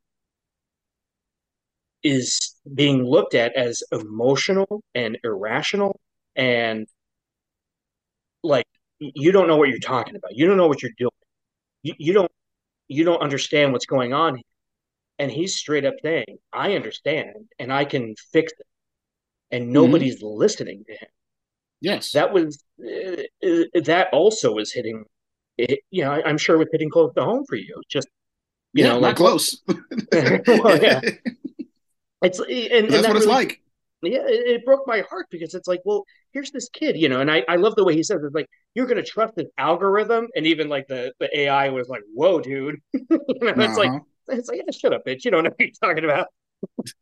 is 2.03 2.55
being 2.75 3.03
looked 3.03 3.35
at 3.35 3.55
as 3.55 3.83
emotional 3.91 4.81
and 4.95 5.17
irrational 5.23 5.99
and 6.35 6.87
like 8.43 8.65
you 8.99 9.31
don't 9.31 9.47
know 9.47 9.57
what 9.57 9.69
you're 9.69 9.79
talking 9.79 10.15
about. 10.15 10.35
You 10.35 10.47
don't 10.47 10.57
know 10.57 10.67
what 10.67 10.81
you're 10.81 10.91
doing. 10.97 11.11
You, 11.83 11.93
you 11.97 12.13
don't 12.13 12.31
you 12.89 13.05
don't 13.05 13.21
understand 13.21 13.71
what's 13.71 13.85
going 13.85 14.13
on. 14.13 14.41
And 15.17 15.31
he's 15.31 15.55
straight 15.55 15.85
up 15.85 15.95
saying, 16.03 16.39
I 16.51 16.73
understand 16.73 17.49
and 17.57 17.71
I 17.71 17.85
can 17.85 18.15
fix 18.31 18.51
it. 18.51 18.65
And 19.51 19.65
mm-hmm. 19.65 19.73
nobody's 19.73 20.21
mm-hmm. 20.21 20.37
listening 20.37 20.83
to 20.87 20.93
him. 20.93 21.09
Yes. 21.81 22.11
That 22.11 22.33
was, 22.33 22.61
uh, 22.79 23.23
that 23.41 24.07
also 24.11 24.53
was 24.53 24.73
hitting, 24.73 25.05
it, 25.57 25.79
you 25.91 26.03
know, 26.03 26.11
I, 26.11 26.29
am 26.29 26.37
sure 26.37 26.55
it 26.55 26.59
was 26.59 26.67
hitting 26.71 26.89
close 26.89 27.13
to 27.15 27.23
home 27.23 27.45
for 27.47 27.55
you. 27.55 27.81
Just, 27.89 28.07
you 28.73 28.83
yeah, 28.83 28.93
know, 28.93 28.99
like 28.99 29.15
close. 29.15 29.61
well, 30.47 30.81
yeah. 30.81 31.01
It's, 32.21 32.37
and, 32.37 32.49
and 32.49 32.89
that's 32.89 33.03
that 33.03 33.07
what 33.07 33.15
it's 33.15 33.25
like 33.25 33.61
yeah, 34.03 34.25
it, 34.25 34.47
it, 34.47 34.65
broke 34.65 34.87
my 34.87 35.01
heart 35.09 35.27
because 35.29 35.53
it's 35.53 35.67
like, 35.67 35.81
well, 35.83 36.05
here's 36.31 36.51
this 36.51 36.69
kid, 36.69 36.95
you 36.97 37.09
know, 37.09 37.19
and 37.19 37.29
I, 37.29 37.43
I 37.49 37.57
love 37.57 37.75
the 37.75 37.83
way 37.83 37.95
he 37.95 38.03
says 38.03 38.21
it's 38.23 38.33
like 38.33 38.49
you're 38.73 38.87
gonna 38.87 39.03
trust 39.03 39.35
this 39.35 39.47
algorithm, 39.57 40.27
and 40.35 40.45
even 40.47 40.69
like 40.69 40.87
the 40.87 41.13
the 41.19 41.39
AI 41.39 41.69
was 41.69 41.89
like, 41.89 42.03
whoa, 42.13 42.39
dude, 42.39 42.77
you 42.93 43.05
know, 43.09 43.17
uh-huh. 43.49 43.61
it's 43.61 43.77
like 43.77 44.01
it's 44.29 44.47
like 44.47 44.61
yeah, 44.65 44.71
shut 44.71 44.93
up, 44.93 45.05
bitch, 45.05 45.25
you 45.25 45.31
don't 45.31 45.43
know 45.43 45.49
what 45.49 45.59
you're 45.59 45.69
talking 45.83 46.05
about. 46.05 46.27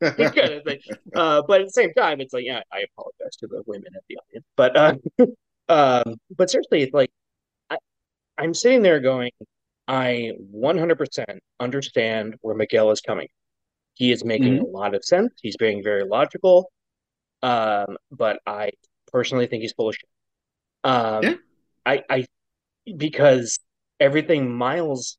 like, 0.00 0.82
uh, 1.14 1.42
but 1.46 1.60
at 1.60 1.66
the 1.66 1.72
same 1.72 1.92
time, 1.94 2.20
it's 2.20 2.32
like 2.32 2.44
yeah, 2.44 2.62
I 2.72 2.84
apologize 2.92 3.36
to 3.40 3.46
the 3.46 3.62
women 3.66 3.92
at 3.94 4.02
the 4.08 4.18
audience, 4.18 4.46
but 4.56 4.76
uh, 4.76 4.94
um, 5.68 6.16
but 6.36 6.50
seriously, 6.50 6.82
it's 6.82 6.94
like 6.94 7.10
I, 7.70 7.78
I'm 8.38 8.54
sitting 8.54 8.82
there 8.82 9.00
going, 9.00 9.30
I 9.86 10.32
100% 10.54 11.24
understand 11.60 12.36
where 12.42 12.54
Miguel 12.54 12.90
is 12.90 13.00
coming. 13.00 13.28
He 13.94 14.12
is 14.12 14.24
making 14.24 14.54
mm-hmm. 14.54 14.64
a 14.64 14.78
lot 14.78 14.94
of 14.94 15.04
sense. 15.04 15.32
He's 15.42 15.56
being 15.56 15.82
very 15.82 16.04
logical. 16.04 16.70
Um, 17.42 17.96
but 18.10 18.40
I 18.46 18.70
personally 19.12 19.46
think 19.46 19.62
he's 19.62 19.72
full 19.72 19.90
of 19.90 19.94
shit. 19.94 20.08
Um, 20.84 21.22
yeah. 21.22 21.34
I, 21.86 22.02
I, 22.10 22.26
because 22.96 23.58
everything 24.00 24.54
Miles 24.54 25.18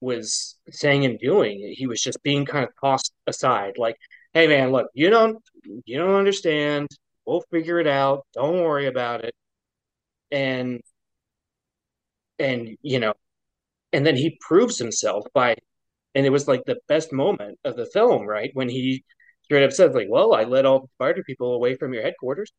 was 0.00 0.56
saying 0.70 1.04
and 1.04 1.18
doing, 1.18 1.74
he 1.76 1.86
was 1.86 2.02
just 2.02 2.22
being 2.22 2.44
kind 2.44 2.64
of 2.64 2.70
tossed 2.80 3.12
aside. 3.26 3.78
Like, 3.78 3.96
hey 4.34 4.46
man, 4.46 4.72
look, 4.72 4.88
you 4.94 5.10
don't, 5.10 5.42
you 5.84 5.98
don't 5.98 6.14
understand. 6.14 6.88
We'll 7.24 7.44
figure 7.50 7.80
it 7.80 7.86
out. 7.86 8.26
Don't 8.34 8.62
worry 8.62 8.86
about 8.86 9.24
it. 9.24 9.34
And, 10.30 10.80
and 12.38 12.76
you 12.82 13.00
know, 13.00 13.14
and 13.92 14.04
then 14.04 14.16
he 14.16 14.38
proves 14.40 14.78
himself 14.78 15.24
by, 15.32 15.56
and 16.14 16.26
it 16.26 16.30
was 16.30 16.46
like 16.46 16.64
the 16.66 16.78
best 16.88 17.12
moment 17.12 17.58
of 17.64 17.76
the 17.76 17.86
film, 17.86 18.26
right? 18.26 18.50
When 18.52 18.68
he 18.68 19.04
straight 19.46 19.64
up 19.64 19.72
says 19.72 19.94
like, 19.94 20.08
"Well, 20.10 20.34
I 20.34 20.44
led 20.44 20.66
all 20.66 20.80
the 20.80 20.88
spider 20.94 21.22
people 21.22 21.54
away 21.54 21.76
from 21.76 21.94
your 21.94 22.02
headquarters." 22.02 22.52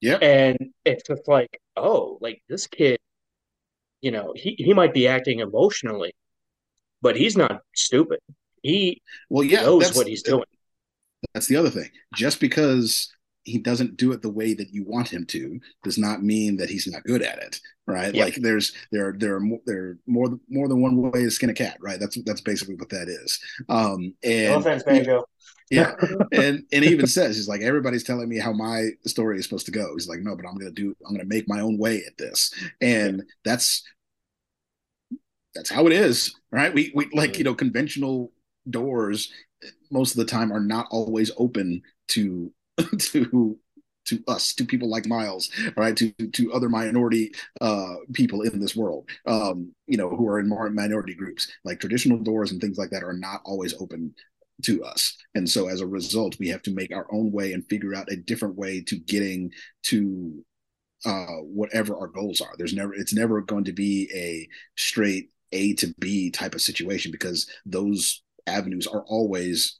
Yeah, 0.00 0.16
and 0.16 0.56
it's 0.84 1.06
just 1.06 1.28
like, 1.28 1.60
oh, 1.76 2.18
like 2.20 2.42
this 2.48 2.66
kid, 2.66 2.98
you 4.00 4.10
know, 4.10 4.32
he 4.34 4.54
he 4.58 4.72
might 4.72 4.94
be 4.94 5.08
acting 5.08 5.40
emotionally, 5.40 6.14
but 7.02 7.16
he's 7.16 7.36
not 7.36 7.60
stupid. 7.74 8.20
He 8.62 9.02
well, 9.28 9.44
yeah, 9.44 9.62
knows 9.62 9.94
what 9.94 10.06
he's 10.06 10.22
doing. 10.22 10.44
That's 11.34 11.48
the 11.48 11.56
other 11.56 11.70
thing. 11.70 11.90
Just 12.14 12.40
because 12.40 13.12
he 13.46 13.58
doesn't 13.58 13.96
do 13.96 14.12
it 14.12 14.22
the 14.22 14.30
way 14.30 14.54
that 14.54 14.70
you 14.70 14.84
want 14.84 15.08
him 15.08 15.24
to 15.24 15.60
does 15.84 15.96
not 15.96 16.22
mean 16.22 16.56
that 16.56 16.68
he's 16.68 16.86
not 16.86 17.04
good 17.04 17.22
at 17.22 17.38
it 17.38 17.60
right 17.86 18.12
yep. 18.12 18.24
like 18.24 18.34
there's 18.42 18.72
there 18.90 19.14
there 19.16 19.36
are 19.36 19.40
more 19.40 19.60
there 19.66 19.78
are 19.78 19.98
more 20.06 20.38
more 20.48 20.66
than 20.66 20.82
one 20.82 21.00
way 21.10 21.22
to 21.22 21.30
skin 21.30 21.50
a 21.50 21.54
cat 21.54 21.76
right 21.80 22.00
that's 22.00 22.20
that's 22.24 22.40
basically 22.40 22.74
what 22.74 22.88
that 22.88 23.08
is 23.08 23.38
um 23.68 24.12
and 24.24 24.50
no 24.50 24.58
offense 24.58 24.82
banjo 24.82 25.24
yeah. 25.70 25.94
And 26.32 26.64
and 26.72 26.84
he 26.84 26.90
even 26.90 27.06
says 27.06 27.36
he's 27.36 27.48
like 27.48 27.60
everybody's 27.62 28.04
telling 28.04 28.28
me 28.28 28.38
how 28.38 28.52
my 28.52 28.90
story 29.06 29.38
is 29.38 29.44
supposed 29.44 29.66
to 29.66 29.72
go. 29.72 29.94
He's 29.94 30.08
like 30.08 30.20
no 30.20 30.36
but 30.36 30.46
i'm 30.46 30.56
gonna 30.56 30.70
do 30.70 30.94
i'm 31.06 31.14
gonna 31.14 31.28
make 31.28 31.48
my 31.48 31.60
own 31.60 31.78
way 31.78 32.02
at 32.06 32.16
this. 32.18 32.52
And 32.80 33.22
that's 33.44 33.82
that's 35.54 35.70
how 35.70 35.86
it 35.86 35.92
is 35.92 36.34
right? 36.50 36.72
We 36.72 36.92
we 36.94 37.08
like 37.12 37.38
you 37.38 37.44
know 37.44 37.54
conventional 37.54 38.32
doors 38.68 39.30
most 39.90 40.12
of 40.12 40.16
the 40.18 40.24
time 40.24 40.52
are 40.52 40.60
not 40.60 40.86
always 40.90 41.30
open 41.36 41.82
to 42.08 42.52
to 42.98 43.58
to 44.06 44.22
us, 44.28 44.54
to 44.54 44.64
people 44.64 44.88
like 44.88 45.06
Miles, 45.06 45.50
right, 45.76 45.96
to 45.96 46.12
to 46.12 46.52
other 46.52 46.68
minority 46.68 47.32
uh, 47.60 47.96
people 48.12 48.42
in 48.42 48.60
this 48.60 48.76
world, 48.76 49.08
um, 49.26 49.72
you 49.86 49.96
know, 49.96 50.08
who 50.08 50.28
are 50.28 50.38
in 50.38 50.48
minority 50.48 51.14
groups. 51.14 51.50
Like 51.64 51.80
traditional 51.80 52.18
doors 52.18 52.52
and 52.52 52.60
things 52.60 52.78
like 52.78 52.90
that 52.90 53.02
are 53.02 53.12
not 53.12 53.42
always 53.44 53.74
open 53.80 54.14
to 54.64 54.82
us, 54.84 55.16
and 55.34 55.48
so 55.48 55.68
as 55.68 55.80
a 55.80 55.86
result, 55.86 56.36
we 56.38 56.48
have 56.48 56.62
to 56.62 56.74
make 56.74 56.94
our 56.94 57.06
own 57.12 57.30
way 57.32 57.52
and 57.52 57.68
figure 57.68 57.94
out 57.94 58.10
a 58.10 58.16
different 58.16 58.56
way 58.56 58.80
to 58.82 58.96
getting 58.96 59.50
to 59.84 60.44
uh, 61.04 61.36
whatever 61.42 61.96
our 61.96 62.08
goals 62.08 62.40
are. 62.40 62.54
There's 62.56 62.74
never, 62.74 62.94
it's 62.94 63.12
never 63.14 63.40
going 63.42 63.64
to 63.64 63.72
be 63.72 64.10
a 64.14 64.48
straight 64.76 65.30
A 65.52 65.74
to 65.74 65.94
B 65.98 66.30
type 66.30 66.54
of 66.54 66.62
situation 66.62 67.12
because 67.12 67.48
those 67.64 68.22
avenues 68.46 68.86
are 68.86 69.04
always 69.06 69.78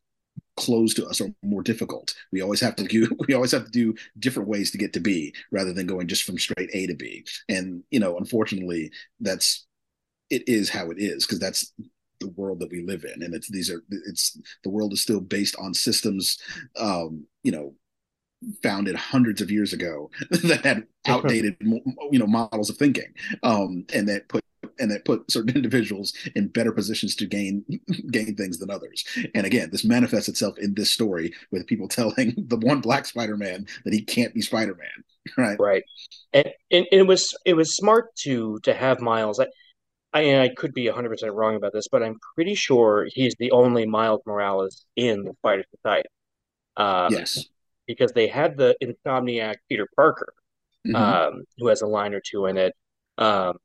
closed 0.56 0.96
to 0.96 1.06
us 1.06 1.20
or 1.20 1.28
more 1.42 1.62
difficult. 1.62 2.14
We 2.32 2.40
always 2.42 2.60
have 2.60 2.76
to 2.76 2.84
do 2.84 3.08
we 3.28 3.34
always 3.34 3.52
have 3.52 3.64
to 3.64 3.70
do 3.70 3.94
different 4.18 4.48
ways 4.48 4.70
to 4.70 4.78
get 4.78 4.92
to 4.94 5.00
B 5.00 5.34
rather 5.50 5.72
than 5.72 5.86
going 5.86 6.08
just 6.08 6.24
from 6.24 6.38
straight 6.38 6.70
A 6.72 6.86
to 6.86 6.94
B. 6.94 7.24
And 7.48 7.82
you 7.90 8.00
know, 8.00 8.18
unfortunately, 8.18 8.90
that's 9.20 9.66
it 10.30 10.48
is 10.48 10.68
how 10.68 10.90
it 10.90 10.98
is 10.98 11.24
because 11.24 11.38
that's 11.38 11.72
the 12.20 12.28
world 12.30 12.60
that 12.60 12.70
we 12.70 12.82
live 12.82 13.04
in 13.04 13.22
and 13.22 13.34
it's 13.34 13.48
these 13.50 13.70
are 13.70 13.82
it's 13.90 14.38
the 14.64 14.70
world 14.70 14.92
is 14.92 15.02
still 15.02 15.20
based 15.20 15.56
on 15.58 15.74
systems 15.74 16.38
um 16.78 17.24
you 17.42 17.52
know 17.52 17.74
founded 18.62 18.94
hundreds 18.94 19.40
of 19.40 19.50
years 19.50 19.72
ago 19.72 20.10
that 20.30 20.64
had 20.64 20.86
outdated 21.06 21.56
you 21.60 22.18
know 22.18 22.26
models 22.26 22.70
of 22.70 22.76
thinking 22.76 23.12
um 23.42 23.84
and 23.94 24.08
that 24.08 24.28
put 24.28 24.42
and 24.78 24.90
that 24.90 25.04
put 25.04 25.30
certain 25.30 25.54
individuals 25.56 26.12
in 26.34 26.48
better 26.48 26.72
positions 26.72 27.14
to 27.16 27.26
gain 27.26 27.64
gain 28.10 28.34
things 28.36 28.58
than 28.58 28.70
others. 28.70 29.04
And 29.34 29.46
again, 29.46 29.70
this 29.70 29.84
manifests 29.84 30.28
itself 30.28 30.58
in 30.58 30.74
this 30.74 30.90
story 30.90 31.32
with 31.50 31.66
people 31.66 31.88
telling 31.88 32.34
the 32.36 32.56
one 32.56 32.80
black 32.80 33.06
Spider-Man 33.06 33.66
that 33.84 33.94
he 33.94 34.02
can't 34.02 34.34
be 34.34 34.40
Spider-Man. 34.40 35.04
Right. 35.36 35.58
Right. 35.58 35.84
And, 36.32 36.46
and, 36.70 36.86
and 36.92 37.00
it 37.00 37.06
was 37.06 37.34
it 37.44 37.54
was 37.54 37.76
smart 37.76 38.14
to 38.24 38.58
to 38.62 38.74
have 38.74 39.00
Miles. 39.00 39.40
I 39.40 39.46
I, 40.16 40.44
I 40.44 40.48
could 40.48 40.72
be 40.72 40.86
100 40.86 41.08
percent 41.08 41.34
wrong 41.34 41.56
about 41.56 41.72
this, 41.72 41.88
but 41.88 42.02
I'm 42.02 42.18
pretty 42.34 42.54
sure 42.54 43.06
he's 43.12 43.34
the 43.38 43.50
only 43.50 43.86
Miles 43.86 44.22
Morales 44.26 44.86
in 44.96 45.24
the 45.24 45.32
Spider 45.34 45.64
Society. 45.76 46.08
Um, 46.76 47.12
yes. 47.12 47.44
Because 47.86 48.12
they 48.12 48.26
had 48.26 48.56
the 48.56 48.76
Insomniac 48.82 49.56
Peter 49.68 49.86
Parker, 49.94 50.32
mm-hmm. 50.86 50.96
um, 50.96 51.44
who 51.58 51.68
has 51.68 51.82
a 51.82 51.86
line 51.86 52.14
or 52.14 52.20
two 52.20 52.46
in 52.46 52.56
it. 52.56 52.74
Um, 53.18 53.56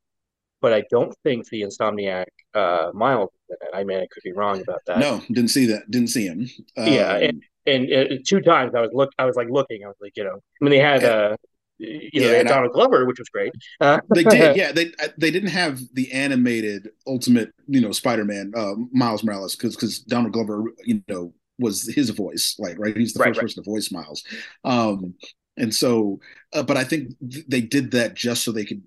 but 0.61 0.73
I 0.73 0.83
don't 0.91 1.15
think 1.23 1.47
the 1.49 1.61
Insomniac 1.61 2.25
uh, 2.53 2.91
Miles. 2.93 3.29
I 3.73 3.83
mean, 3.83 3.97
I 3.97 4.07
could 4.11 4.23
be 4.23 4.31
wrong 4.31 4.61
about 4.61 4.81
that. 4.87 4.99
No, 4.99 5.21
didn't 5.27 5.49
see 5.49 5.65
that. 5.67 5.89
Didn't 5.89 6.09
see 6.09 6.27
him. 6.27 6.47
Um, 6.77 6.87
yeah, 6.87 7.15
and, 7.17 7.43
and, 7.65 7.91
uh, 7.91 8.15
two 8.25 8.41
times 8.41 8.73
I 8.75 8.81
was 8.81 8.91
look. 8.93 9.09
I 9.17 9.25
was 9.25 9.35
like 9.35 9.49
looking. 9.49 9.83
I 9.83 9.87
was 9.87 9.97
like, 9.99 10.15
you 10.15 10.23
know, 10.23 10.35
I 10.35 10.63
mean, 10.63 10.71
they 10.71 10.79
had. 10.79 11.03
Uh, 11.03 11.35
you 11.81 12.21
know, 12.21 12.27
yeah, 12.27 12.31
they 12.31 12.37
had 12.37 12.47
Donald 12.47 12.71
I, 12.71 12.73
Glover, 12.73 13.05
which 13.05 13.19
was 13.19 13.29
great. 13.29 13.53
Uh, 13.79 13.99
they 14.13 14.23
did, 14.23 14.55
yeah. 14.55 14.71
They 14.71 14.87
uh, 15.01 15.09
they 15.17 15.31
didn't 15.31 15.49
have 15.49 15.79
the 15.93 16.11
animated 16.11 16.89
Ultimate, 17.07 17.53
you 17.67 17.81
know, 17.81 17.91
Spider-Man, 17.91 18.53
uh, 18.55 18.73
Miles 18.91 19.23
Morales, 19.23 19.55
because 19.55 19.75
because 19.75 19.99
Donald 19.99 20.33
Glover, 20.33 20.63
you 20.85 21.03
know, 21.07 21.33
was 21.59 21.87
his 21.93 22.09
voice, 22.11 22.55
like 22.59 22.77
right. 22.79 22.95
He's 22.95 23.13
the 23.13 23.19
right, 23.19 23.29
first 23.29 23.37
right. 23.37 23.43
person 23.43 23.63
to 23.63 23.69
voice 23.69 23.91
Miles, 23.91 24.23
um, 24.63 25.15
and 25.57 25.73
so, 25.73 26.19
uh, 26.53 26.63
but 26.63 26.77
I 26.77 26.83
think 26.83 27.13
th- 27.29 27.45
they 27.47 27.61
did 27.61 27.91
that 27.91 28.13
just 28.13 28.43
so 28.43 28.51
they 28.51 28.65
could 28.65 28.83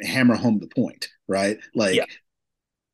hammer 0.00 0.36
home 0.36 0.58
the 0.58 0.68
point, 0.68 1.08
right? 1.26 1.58
Like 1.74 1.96
yeah. 1.96 2.04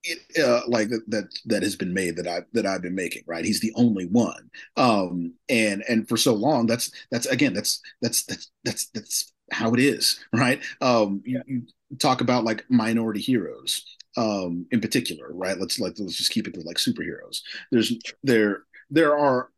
it, 0.05 0.45
uh, 0.45 0.63
like 0.67 0.89
that, 0.89 1.03
that 1.09 1.25
that 1.47 1.63
has 1.63 1.77
been 1.77 1.93
made 1.93 2.17
that 2.17 2.27
I 2.27 2.43
that 2.53 2.67
I've 2.67 2.83
been 2.83 2.95
making, 2.95 3.25
right? 3.27 3.45
He's 3.45 3.61
the 3.61 3.73
only 3.77 4.07
one. 4.07 4.51
Um 4.77 5.35
and 5.49 5.85
and 5.89 6.09
for 6.09 6.17
so 6.17 6.35
long 6.35 6.67
that's 6.67 6.91
that's 7.11 7.27
again 7.27 7.53
that's 7.53 7.81
that's 8.01 8.25
that's 8.25 8.51
that's 8.65 8.87
that's 8.87 9.33
how 9.51 9.73
it 9.75 9.81
is, 9.81 10.25
right? 10.33 10.63
Um 10.81 11.23
you, 11.25 11.43
you 11.47 11.63
talk 11.99 12.21
about 12.21 12.45
like 12.45 12.65
minority 12.69 13.21
heroes 13.21 13.97
um 14.17 14.67
in 14.71 14.81
particular, 14.81 15.29
right? 15.33 15.59
Let's 15.59 15.79
like 15.79 15.95
let's 15.99 16.17
just 16.17 16.33
keep 16.33 16.47
it 16.47 16.55
to 16.55 16.61
like 16.61 16.77
superheroes. 16.77 17.41
There's 17.71 17.93
there 18.23 18.63
there 18.91 19.17
are 19.17 19.51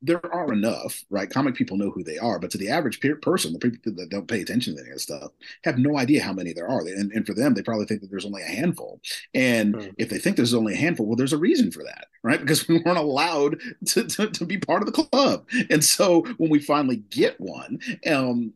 there 0.00 0.24
are 0.34 0.52
enough, 0.52 1.04
right? 1.10 1.30
Comic 1.30 1.54
people 1.54 1.76
know 1.76 1.90
who 1.90 2.02
they 2.02 2.18
are, 2.18 2.38
but 2.38 2.50
to 2.50 2.58
the 2.58 2.68
average 2.68 3.00
peer 3.00 3.16
person, 3.16 3.52
the 3.52 3.58
people 3.58 3.92
that 3.94 4.10
don't 4.10 4.28
pay 4.28 4.40
attention 4.40 4.74
to 4.74 4.80
any 4.80 4.90
of 4.90 4.96
this 4.96 5.04
stuff 5.04 5.32
have 5.64 5.78
no 5.78 5.98
idea 5.98 6.22
how 6.22 6.32
many 6.32 6.52
there 6.52 6.68
are. 6.68 6.80
And, 6.80 7.12
and 7.12 7.26
for 7.26 7.34
them, 7.34 7.54
they 7.54 7.62
probably 7.62 7.86
think 7.86 8.00
that 8.00 8.10
there's 8.10 8.24
only 8.26 8.42
a 8.42 8.46
handful. 8.46 9.00
And 9.34 9.74
mm. 9.74 9.94
if 9.98 10.08
they 10.08 10.18
think 10.18 10.36
there's 10.36 10.54
only 10.54 10.74
a 10.74 10.78
handful, 10.78 11.06
well, 11.06 11.16
there's 11.16 11.32
a 11.32 11.38
reason 11.38 11.70
for 11.70 11.82
that, 11.84 12.06
right? 12.22 12.40
Because 12.40 12.68
we 12.68 12.78
weren't 12.78 12.98
allowed 12.98 13.60
to, 13.86 14.04
to, 14.04 14.30
to 14.30 14.44
be 14.44 14.58
part 14.58 14.82
of 14.82 14.92
the 14.92 15.04
club. 15.04 15.48
And 15.70 15.84
so 15.84 16.22
when 16.38 16.50
we 16.50 16.58
finally 16.58 16.96
get 16.96 17.40
one, 17.40 17.78
um, 18.06 18.52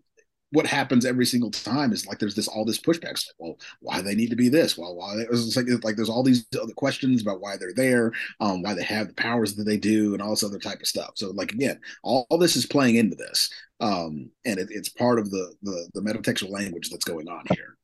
what 0.52 0.66
happens 0.66 1.04
every 1.04 1.26
single 1.26 1.50
time 1.50 1.92
is 1.92 2.06
like 2.06 2.18
there's 2.18 2.34
this 2.34 2.48
all 2.48 2.64
this 2.64 2.80
pushback. 2.80 3.12
It's 3.12 3.26
like, 3.28 3.34
well, 3.38 3.58
why 3.80 4.00
they 4.00 4.14
need 4.14 4.30
to 4.30 4.36
be 4.36 4.48
this? 4.48 4.78
Well, 4.78 4.94
why 4.94 5.16
it's 5.18 5.56
like 5.56 5.66
it's 5.68 5.84
like 5.84 5.96
there's 5.96 6.08
all 6.08 6.22
these 6.22 6.46
other 6.60 6.72
questions 6.74 7.22
about 7.22 7.40
why 7.40 7.56
they're 7.56 7.74
there, 7.74 8.12
um, 8.40 8.62
why 8.62 8.74
they 8.74 8.84
have 8.84 9.08
the 9.08 9.14
powers 9.14 9.54
that 9.56 9.64
they 9.64 9.76
do, 9.76 10.12
and 10.12 10.22
all 10.22 10.30
this 10.30 10.44
other 10.44 10.58
type 10.58 10.80
of 10.80 10.86
stuff. 10.86 11.12
So 11.16 11.30
like 11.30 11.52
again, 11.52 11.80
all, 12.04 12.26
all 12.30 12.38
this 12.38 12.54
is 12.54 12.64
playing 12.64 12.96
into 12.96 13.16
this, 13.16 13.50
um, 13.80 14.30
and 14.44 14.58
it, 14.58 14.68
it's 14.70 14.88
part 14.88 15.18
of 15.18 15.30
the, 15.30 15.52
the 15.62 15.90
the 15.94 16.00
metatextual 16.00 16.50
language 16.50 16.90
that's 16.90 17.04
going 17.04 17.28
on 17.28 17.44
here. 17.50 17.76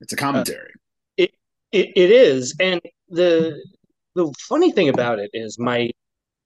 It's 0.00 0.12
a 0.12 0.16
commentary. 0.16 0.72
Uh, 1.18 1.24
it, 1.24 1.34
it 1.72 1.92
it 1.96 2.10
is, 2.10 2.54
and 2.60 2.82
the 3.08 3.64
the 4.14 4.32
funny 4.40 4.72
thing 4.72 4.90
about 4.90 5.18
it 5.18 5.30
is 5.32 5.58
my 5.58 5.90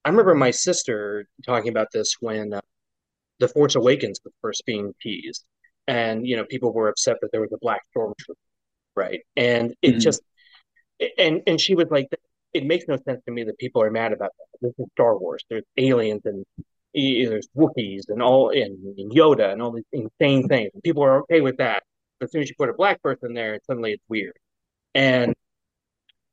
I 0.05 0.09
remember 0.09 0.35
my 0.35 0.51
sister 0.51 1.27
talking 1.45 1.69
about 1.69 1.87
this 1.91 2.15
when. 2.21 2.53
Uh, 2.53 2.61
the 3.39 3.47
Force 3.47 3.75
Awakens 3.75 4.19
was 4.23 4.33
first 4.41 4.63
being 4.65 4.93
teased, 5.01 5.45
and 5.87 6.25
you 6.27 6.35
know 6.35 6.45
people 6.45 6.73
were 6.73 6.89
upset 6.89 7.17
that 7.21 7.31
there 7.31 7.41
was 7.41 7.51
a 7.53 7.57
black 7.61 7.81
stormtrooper, 7.95 8.35
right? 8.95 9.21
And 9.35 9.73
it 9.81 9.91
mm-hmm. 9.91 9.99
just 9.99 10.21
and 11.17 11.41
and 11.47 11.59
she 11.59 11.75
was 11.75 11.87
like, 11.89 12.07
it 12.53 12.65
makes 12.65 12.85
no 12.87 12.97
sense 12.97 13.21
to 13.25 13.31
me 13.31 13.43
that 13.45 13.57
people 13.57 13.81
are 13.81 13.91
mad 13.91 14.13
about 14.13 14.31
that. 14.37 14.67
This 14.67 14.73
is 14.77 14.91
Star 14.93 15.17
Wars. 15.17 15.43
There's 15.49 15.63
aliens 15.77 16.21
and 16.25 16.45
there's 16.93 17.47
Wookiees 17.55 18.03
and 18.09 18.21
all 18.21 18.49
and, 18.49 18.77
and 18.97 19.11
Yoda 19.11 19.51
and 19.51 19.61
all 19.61 19.71
these 19.71 19.85
insane 19.91 20.47
things. 20.47 20.71
And 20.73 20.83
people 20.83 21.03
are 21.03 21.21
okay 21.21 21.41
with 21.41 21.57
that. 21.57 21.83
But 22.19 22.25
as 22.25 22.31
soon 22.31 22.41
as 22.41 22.49
you 22.49 22.55
put 22.57 22.69
a 22.69 22.73
black 22.73 23.01
person 23.01 23.33
there, 23.33 23.59
suddenly 23.65 23.93
it's 23.93 24.03
weird. 24.09 24.37
And 24.93 25.33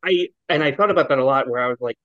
I 0.05 0.29
and 0.49 0.63
I 0.63 0.73
thought 0.73 0.91
about 0.91 1.09
that 1.11 1.19
a 1.19 1.25
lot 1.25 1.49
where 1.49 1.63
I 1.63 1.69
was 1.69 1.79
like, 1.81 1.97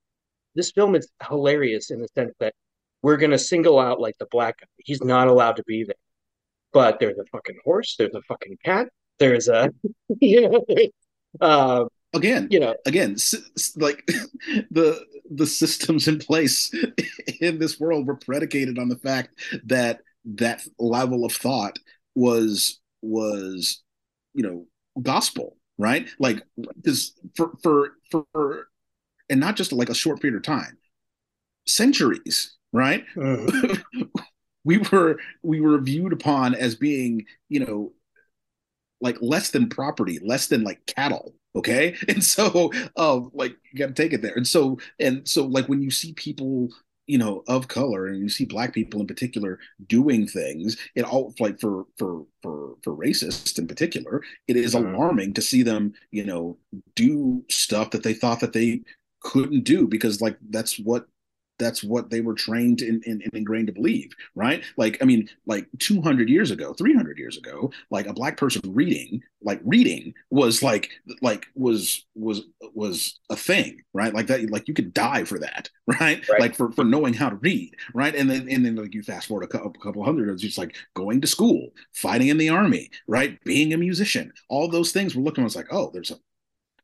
this 0.55 0.71
film 0.71 0.95
is 0.95 1.09
hilarious 1.27 1.91
in 1.91 2.01
the 2.01 2.07
sense 2.09 2.33
that 2.39 2.53
we're 3.01 3.17
going 3.17 3.31
to 3.31 3.39
single 3.39 3.79
out 3.79 3.99
like 3.99 4.17
the 4.19 4.27
black 4.31 4.59
guy. 4.59 4.67
He's 4.77 5.03
not 5.03 5.27
allowed 5.27 5.57
to 5.57 5.63
be 5.63 5.83
there. 5.83 5.95
But 6.73 6.99
there's 6.99 7.17
a 7.17 7.25
fucking 7.31 7.57
horse. 7.63 7.95
There's 7.97 8.13
a 8.13 8.21
fucking 8.21 8.57
cat. 8.63 8.87
There's 9.19 9.47
a, 9.47 9.71
you 10.21 10.49
know, 10.49 10.65
uh, 11.39 11.85
again, 12.13 12.47
you 12.49 12.59
know, 12.59 12.75
again, 12.85 13.17
like 13.75 14.03
the 14.71 15.05
the 15.29 15.47
systems 15.47 16.07
in 16.07 16.19
place 16.19 16.73
in 17.41 17.59
this 17.59 17.79
world 17.79 18.07
were 18.07 18.17
predicated 18.17 18.77
on 18.77 18.89
the 18.89 18.97
fact 18.97 19.39
that 19.65 20.01
that 20.25 20.61
level 20.77 21.25
of 21.25 21.31
thought 21.31 21.79
was 22.15 22.79
was 23.01 23.81
you 24.33 24.43
know 24.43 24.65
gospel 25.01 25.57
right 25.77 26.09
like 26.19 26.43
because 26.75 27.13
for 27.35 27.51
for 27.63 27.93
for 28.09 28.67
and 29.29 29.39
not 29.39 29.55
just 29.55 29.71
like 29.71 29.89
a 29.89 29.95
short 29.95 30.21
period 30.21 30.35
of 30.35 30.43
time 30.43 30.77
centuries 31.65 32.57
right? 32.73 33.05
Mm-hmm. 33.15 34.01
we 34.63 34.77
were 34.77 35.19
we 35.43 35.61
were 35.61 35.79
viewed 35.79 36.13
upon 36.13 36.55
as 36.55 36.75
being, 36.75 37.25
you 37.49 37.59
know, 37.59 37.93
like 38.99 39.17
less 39.21 39.49
than 39.49 39.69
property, 39.69 40.19
less 40.23 40.47
than 40.47 40.63
like 40.63 40.85
cattle. 40.85 41.33
Okay. 41.55 41.95
And 42.07 42.23
so 42.23 42.71
uh 42.95 43.21
like 43.33 43.55
you 43.71 43.79
gotta 43.79 43.93
take 43.93 44.13
it 44.13 44.21
there. 44.21 44.35
And 44.35 44.47
so 44.47 44.79
and 44.99 45.27
so 45.27 45.45
like 45.45 45.67
when 45.67 45.81
you 45.81 45.91
see 45.91 46.13
people 46.13 46.69
you 47.07 47.17
know 47.17 47.43
of 47.47 47.67
color 47.67 48.05
and 48.05 48.19
you 48.19 48.29
see 48.29 48.45
black 48.45 48.73
people 48.73 49.01
in 49.01 49.07
particular 49.07 49.59
doing 49.87 50.27
things 50.27 50.77
it 50.95 51.03
all 51.03 51.33
like 51.39 51.59
for 51.59 51.85
for 51.97 52.25
for 52.43 52.75
for 52.83 52.95
racists 52.95 53.57
in 53.57 53.67
particular 53.67 54.21
it 54.47 54.55
is 54.55 54.75
mm-hmm. 54.75 54.93
alarming 54.93 55.33
to 55.33 55.41
see 55.41 55.63
them 55.63 55.91
you 56.11 56.23
know 56.23 56.57
do 56.95 57.43
stuff 57.49 57.89
that 57.89 58.03
they 58.03 58.13
thought 58.13 58.39
that 58.39 58.53
they 58.53 58.81
couldn't 59.19 59.63
do 59.63 59.87
because 59.87 60.21
like 60.21 60.37
that's 60.51 60.79
what 60.79 61.07
that's 61.61 61.83
what 61.83 62.09
they 62.09 62.21
were 62.21 62.33
trained 62.33 62.81
and, 62.81 63.03
and, 63.05 63.21
and, 63.21 63.33
ingrained 63.33 63.67
to 63.67 63.73
believe 63.73 64.13
right? 64.35 64.63
Like 64.77 64.97
i 65.01 65.05
mean 65.05 65.29
like 65.45 65.67
200 65.79 66.29
years 66.29 66.51
ago 66.51 66.73
300 66.73 67.17
years 67.17 67.37
ago 67.37 67.71
like 67.89 68.07
a 68.07 68.13
black 68.13 68.37
person 68.37 68.61
reading 68.65 69.21
like 69.43 69.59
reading 69.63 70.13
was 70.29 70.61
like 70.61 70.89
like 71.21 71.47
was 71.55 72.05
was 72.15 72.41
was 72.73 73.19
a 73.29 73.35
thing 73.35 73.81
right? 73.93 74.13
Like 74.13 74.27
that 74.27 74.49
like 74.49 74.67
you 74.67 74.73
could 74.73 74.93
die 74.93 75.23
for 75.23 75.39
that 75.39 75.69
right, 75.87 76.27
right. 76.29 76.39
like 76.39 76.55
for 76.55 76.71
for 76.71 76.83
knowing 76.83 77.13
how 77.13 77.29
to 77.29 77.35
read 77.37 77.75
right? 77.93 78.15
And 78.15 78.29
then 78.29 78.47
and 78.49 78.65
then 78.65 78.75
like 78.75 78.93
you 78.93 79.03
fast 79.03 79.27
forward 79.27 79.43
a 79.43 79.47
couple, 79.47 79.73
a 79.75 79.83
couple 79.83 80.03
hundred 80.03 80.29
it's 80.29 80.41
just 80.41 80.57
like 80.57 80.75
going 80.95 81.21
to 81.21 81.27
school 81.27 81.69
fighting 81.93 82.29
in 82.29 82.37
the 82.37 82.49
army 82.49 82.89
right? 83.07 83.41
Being 83.43 83.73
a 83.73 83.77
musician 83.77 84.31
all 84.49 84.67
those 84.67 84.91
things 84.91 85.15
were 85.15 85.23
looking 85.23 85.43
at 85.43 85.45
was 85.45 85.55
like 85.55 85.71
oh 85.71 85.89
there's 85.93 86.11
a 86.11 86.19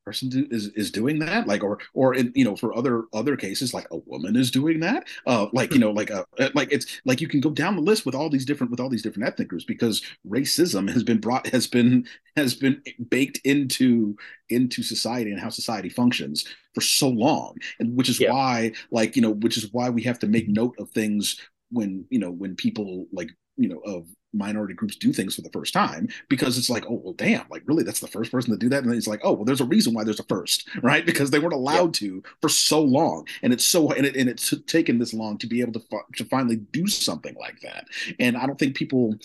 person 0.08 0.30
do, 0.30 0.48
is 0.52 0.68
is 0.68 0.90
doing 0.90 1.20
that? 1.20 1.48
Like 1.48 1.64
or 1.64 1.80
or 1.94 2.16
in, 2.16 2.32
you 2.34 2.46
know 2.46 2.56
for 2.56 2.76
other 2.78 3.04
other 3.12 3.36
cases 3.36 3.74
like 3.74 3.88
a 3.92 3.98
woman 3.98 4.38
is 4.38 4.50
doing 4.50 4.80
that? 4.80 5.06
Uh 5.26 5.48
like 5.52 5.74
you 5.74 5.80
know 5.80 5.92
like 5.92 6.10
a 6.10 6.26
uh, 6.40 6.50
like 6.56 6.72
it's 6.72 7.02
like 7.04 7.20
you 7.20 7.28
can 7.28 7.42
go 7.42 7.50
down 7.50 7.76
the 7.76 7.82
list 7.82 8.06
with 8.06 8.16
all 8.16 8.30
these 8.30 8.46
different 8.46 8.72
with 8.72 8.80
all 8.80 8.90
these 8.90 9.02
different 9.02 9.28
ethnic 9.28 9.50
groups 9.50 9.66
because 9.66 10.02
racism 10.26 10.90
has 10.90 11.04
been 11.04 11.20
brought 11.20 11.46
has 11.48 11.68
been 11.68 12.08
has 12.38 12.56
been 12.56 12.82
baked 13.10 13.40
into 13.44 14.16
into 14.50 14.82
society 14.82 15.30
and 15.30 15.42
how 15.42 15.50
society 15.50 15.90
functions 15.90 16.46
for 16.74 16.80
so 16.80 17.10
long. 17.10 17.58
And 17.80 17.98
which 17.98 18.08
is 18.08 18.20
yeah. 18.20 18.32
why 18.32 18.72
like 18.92 19.18
you 19.18 19.22
know 19.22 19.32
which 19.32 19.58
is 19.58 19.74
why 19.74 19.90
we 19.90 20.04
have 20.04 20.20
to 20.20 20.28
make 20.28 20.48
note 20.48 20.76
of 20.80 20.90
things 20.92 21.38
when 21.70 22.06
you 22.10 22.20
know 22.20 22.32
when 22.32 22.56
people 22.56 23.08
like 23.12 23.30
you 23.58 23.68
know 23.68 23.80
of 23.80 24.08
minority 24.34 24.74
groups 24.74 24.96
do 24.96 25.14
things 25.14 25.36
for 25.36 25.42
the 25.42 25.50
first 25.50 25.74
time 25.74 26.08
because 26.30 26.58
it's 26.58 26.70
like, 26.70 26.86
oh 26.88 27.02
well, 27.04 27.14
damn, 27.14 27.46
like 27.50 27.64
really, 27.66 27.84
that's 27.84 28.00
the 28.00 28.08
first 28.08 28.32
person 28.32 28.52
to 28.52 28.58
do 28.58 28.70
that, 28.70 28.84
and 28.84 28.94
it's 28.94 29.08
like, 29.08 29.22
oh 29.24 29.34
well, 29.34 29.46
there's 29.46 29.62
a 29.62 29.66
reason 29.66 29.94
why 29.94 30.04
there's 30.04 30.20
a 30.20 30.24
first, 30.24 30.68
right? 30.82 31.06
Because 31.06 31.32
they 31.32 31.40
weren't 31.40 31.54
allowed 31.54 32.00
yeah. 32.02 32.10
to 32.10 32.24
for 32.42 32.50
so 32.50 32.82
long, 32.82 33.28
and 33.42 33.54
it's 33.54 33.66
so 33.66 33.92
and 33.92 34.06
it 34.06 34.16
and 34.16 34.30
it's 34.30 34.54
taken 34.68 35.00
this 35.00 35.14
long 35.14 35.38
to 35.38 35.48
be 35.48 35.62
able 35.62 35.74
to 35.74 35.82
to 36.16 36.26
finally 36.26 36.58
do 36.58 36.88
something 36.88 37.36
like 37.40 37.60
that, 37.62 37.86
and 38.20 38.38
I 38.38 38.46
don't 38.46 38.60
think 38.60 38.76
people 38.76 39.16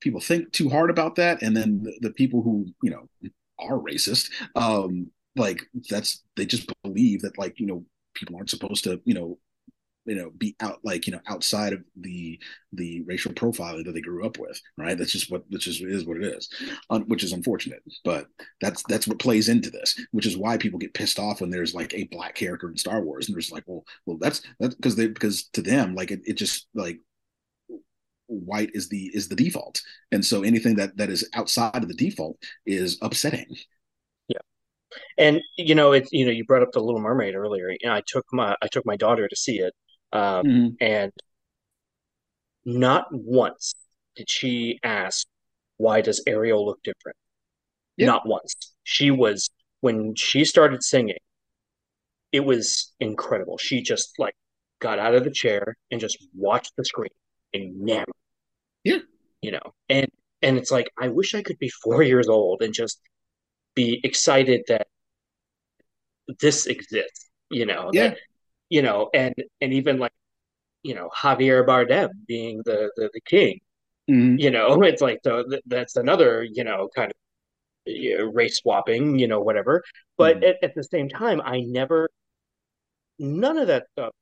people 0.00 0.20
think 0.20 0.52
too 0.52 0.68
hard 0.68 0.90
about 0.90 1.16
that, 1.16 1.42
and 1.42 1.56
then 1.56 1.82
the, 1.82 2.08
the 2.08 2.12
people 2.12 2.42
who 2.42 2.66
you 2.82 2.90
know 2.90 3.08
are 3.58 3.78
racist, 3.78 4.30
um, 4.54 5.10
like 5.36 5.62
that's 5.90 6.22
they 6.36 6.46
just 6.46 6.70
believe 6.82 7.22
that 7.22 7.38
like 7.38 7.58
you 7.58 7.66
know 7.66 7.84
people 8.14 8.36
aren't 8.36 8.50
supposed 8.50 8.84
to 8.84 9.00
you 9.04 9.14
know 9.14 9.38
you 10.06 10.14
know 10.14 10.30
be 10.30 10.54
out 10.60 10.80
like 10.84 11.06
you 11.06 11.12
know 11.12 11.20
outside 11.26 11.72
of 11.72 11.82
the 12.00 12.38
the 12.72 13.02
racial 13.06 13.32
profiling 13.32 13.84
that 13.84 13.92
they 13.92 14.00
grew 14.00 14.24
up 14.24 14.38
with 14.38 14.60
right? 14.76 14.98
That's 14.98 15.12
just 15.12 15.30
what 15.30 15.44
which 15.48 15.66
is 15.66 15.80
is 15.80 16.04
what 16.04 16.18
it 16.18 16.24
is 16.24 16.48
um, 16.90 17.02
which 17.02 17.24
is 17.24 17.32
unfortunate 17.32 17.82
but 18.04 18.26
that's 18.60 18.82
that's 18.84 19.06
what 19.06 19.18
plays 19.18 19.48
into 19.48 19.70
this 19.70 19.98
which 20.12 20.26
is 20.26 20.36
why 20.36 20.56
people 20.56 20.78
get 20.78 20.94
pissed 20.94 21.18
off 21.18 21.40
when 21.40 21.50
there's 21.50 21.74
like 21.74 21.94
a 21.94 22.04
black 22.04 22.34
character 22.34 22.68
in 22.68 22.76
star 22.76 23.00
wars 23.02 23.26
and 23.26 23.34
there's 23.34 23.52
like 23.52 23.64
well 23.66 23.84
well 24.06 24.18
that's 24.20 24.42
that's 24.60 24.74
because 24.74 24.96
they 24.96 25.06
because 25.06 25.44
to 25.48 25.62
them 25.62 25.94
like 25.94 26.10
it, 26.10 26.20
it 26.24 26.34
just 26.34 26.66
like 26.74 26.98
white 28.26 28.70
is 28.74 28.88
the 28.88 29.10
is 29.14 29.28
the 29.28 29.36
default 29.36 29.82
and 30.12 30.24
so 30.24 30.42
anything 30.42 30.76
that 30.76 30.96
that 30.96 31.10
is 31.10 31.28
outside 31.34 31.82
of 31.82 31.88
the 31.88 31.94
default 31.94 32.38
is 32.66 32.98
upsetting. 33.02 33.46
Yeah. 34.28 34.38
And 35.18 35.40
you 35.56 35.74
know 35.74 35.92
it's 35.92 36.10
you 36.12 36.24
know 36.24 36.32
you 36.32 36.44
brought 36.44 36.62
up 36.62 36.72
the 36.72 36.80
little 36.80 37.00
mermaid 37.00 37.34
earlier 37.34 37.70
you 37.70 37.78
know 37.84 37.94
i 37.94 38.02
took 38.06 38.24
my 38.32 38.56
i 38.62 38.68
took 38.68 38.86
my 38.86 38.96
daughter 38.96 39.28
to 39.28 39.36
see 39.36 39.58
it 39.58 39.74
um, 40.14 40.46
mm-hmm. 40.46 40.68
And 40.80 41.12
not 42.64 43.06
once 43.10 43.74
did 44.16 44.30
she 44.30 44.78
ask, 44.82 45.26
why 45.76 46.00
does 46.00 46.22
Ariel 46.26 46.64
look 46.64 46.78
different? 46.84 47.16
Not 47.98 48.26
once. 48.26 48.54
She 48.84 49.10
was, 49.10 49.50
when 49.80 50.14
she 50.14 50.44
started 50.44 50.82
singing, 50.82 51.18
it 52.32 52.44
was 52.44 52.92
incredible. 53.00 53.58
She 53.58 53.82
just 53.82 54.14
like 54.18 54.34
got 54.80 54.98
out 54.98 55.14
of 55.14 55.24
the 55.24 55.30
chair 55.30 55.76
and 55.90 56.00
just 56.00 56.26
watched 56.34 56.72
the 56.76 56.84
screen 56.84 57.10
enamored. 57.52 58.06
Yeah. 58.84 58.98
You 59.42 59.52
know, 59.52 59.74
and, 59.88 60.08
and 60.42 60.56
it's 60.56 60.70
like, 60.70 60.90
I 60.98 61.08
wish 61.08 61.34
I 61.34 61.42
could 61.42 61.58
be 61.58 61.68
four 61.82 62.02
years 62.02 62.28
old 62.28 62.62
and 62.62 62.72
just 62.72 63.00
be 63.74 64.00
excited 64.04 64.62
that 64.68 64.86
this 66.40 66.66
exists, 66.66 67.28
you 67.50 67.66
know, 67.66 67.90
yeah. 67.92 68.08
that 68.08 68.18
you 68.70 68.82
know, 68.82 69.10
and 69.14 69.34
and 69.60 69.72
even 69.72 69.98
like, 69.98 70.12
you 70.82 70.94
know, 70.94 71.08
Javier 71.16 71.66
Bardem 71.66 72.10
being 72.26 72.62
the 72.64 72.90
the, 72.96 73.10
the 73.12 73.20
king, 73.20 73.60
mm-hmm. 74.10 74.38
you 74.38 74.50
know, 74.50 74.82
it's 74.82 75.02
like 75.02 75.20
so 75.24 75.44
th- 75.48 75.62
that's 75.66 75.96
another 75.96 76.42
you 76.44 76.64
know 76.64 76.88
kind 76.94 77.10
of 77.10 77.16
you 77.86 78.18
know, 78.18 78.24
race 78.24 78.58
swapping, 78.58 79.18
you 79.18 79.28
know, 79.28 79.40
whatever. 79.40 79.82
But 80.16 80.36
mm-hmm. 80.36 80.44
at, 80.44 80.56
at 80.62 80.74
the 80.74 80.84
same 80.84 81.08
time, 81.08 81.40
I 81.44 81.60
never, 81.60 82.08
none 83.18 83.58
of 83.58 83.68
that 83.68 83.86
stuff 83.92 84.12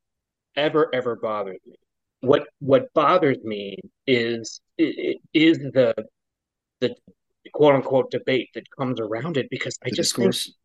ever 0.57 0.95
ever 0.95 1.17
bothered 1.17 1.59
me. 1.67 1.75
What 2.21 2.47
what 2.61 2.93
bothers 2.95 3.43
me 3.43 3.79
is 4.07 4.61
is 4.79 5.59
the 5.59 5.95
the 6.81 6.95
quote 7.53 7.75
unquote 7.75 8.11
debate 8.11 8.51
that 8.55 8.71
comes 8.71 9.01
around 9.01 9.37
it 9.37 9.49
because 9.51 9.77
I 9.85 9.91
the 9.91 9.97
just 9.97 10.11
discourse. 10.17 10.45
Think, 10.45 10.57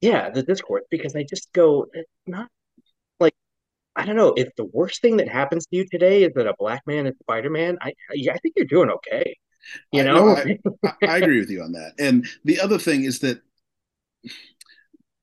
yeah, 0.00 0.30
the 0.30 0.42
discourse 0.42 0.84
because 0.90 1.16
I 1.16 1.22
just 1.22 1.52
go, 1.52 1.86
it's 1.92 2.10
not 2.26 2.48
I 3.96 4.04
don't 4.04 4.16
know 4.16 4.34
if 4.36 4.54
the 4.56 4.66
worst 4.66 5.00
thing 5.00 5.16
that 5.16 5.28
happens 5.28 5.66
to 5.66 5.76
you 5.76 5.86
today 5.90 6.24
is 6.24 6.32
that 6.34 6.46
a 6.46 6.54
black 6.58 6.82
man 6.86 7.06
is 7.06 7.14
Spider 7.20 7.50
Man. 7.50 7.78
I 7.80 7.94
I 8.12 8.38
think 8.38 8.54
you're 8.56 8.66
doing 8.66 8.90
okay. 8.90 9.36
You 9.90 10.02
I, 10.02 10.04
know, 10.04 10.34
no, 10.34 10.82
I, 10.84 11.06
I 11.06 11.16
agree 11.18 11.40
with 11.40 11.50
you 11.50 11.62
on 11.62 11.72
that. 11.72 11.94
And 11.98 12.26
the 12.44 12.60
other 12.60 12.78
thing 12.78 13.04
is 13.04 13.20
that 13.20 13.40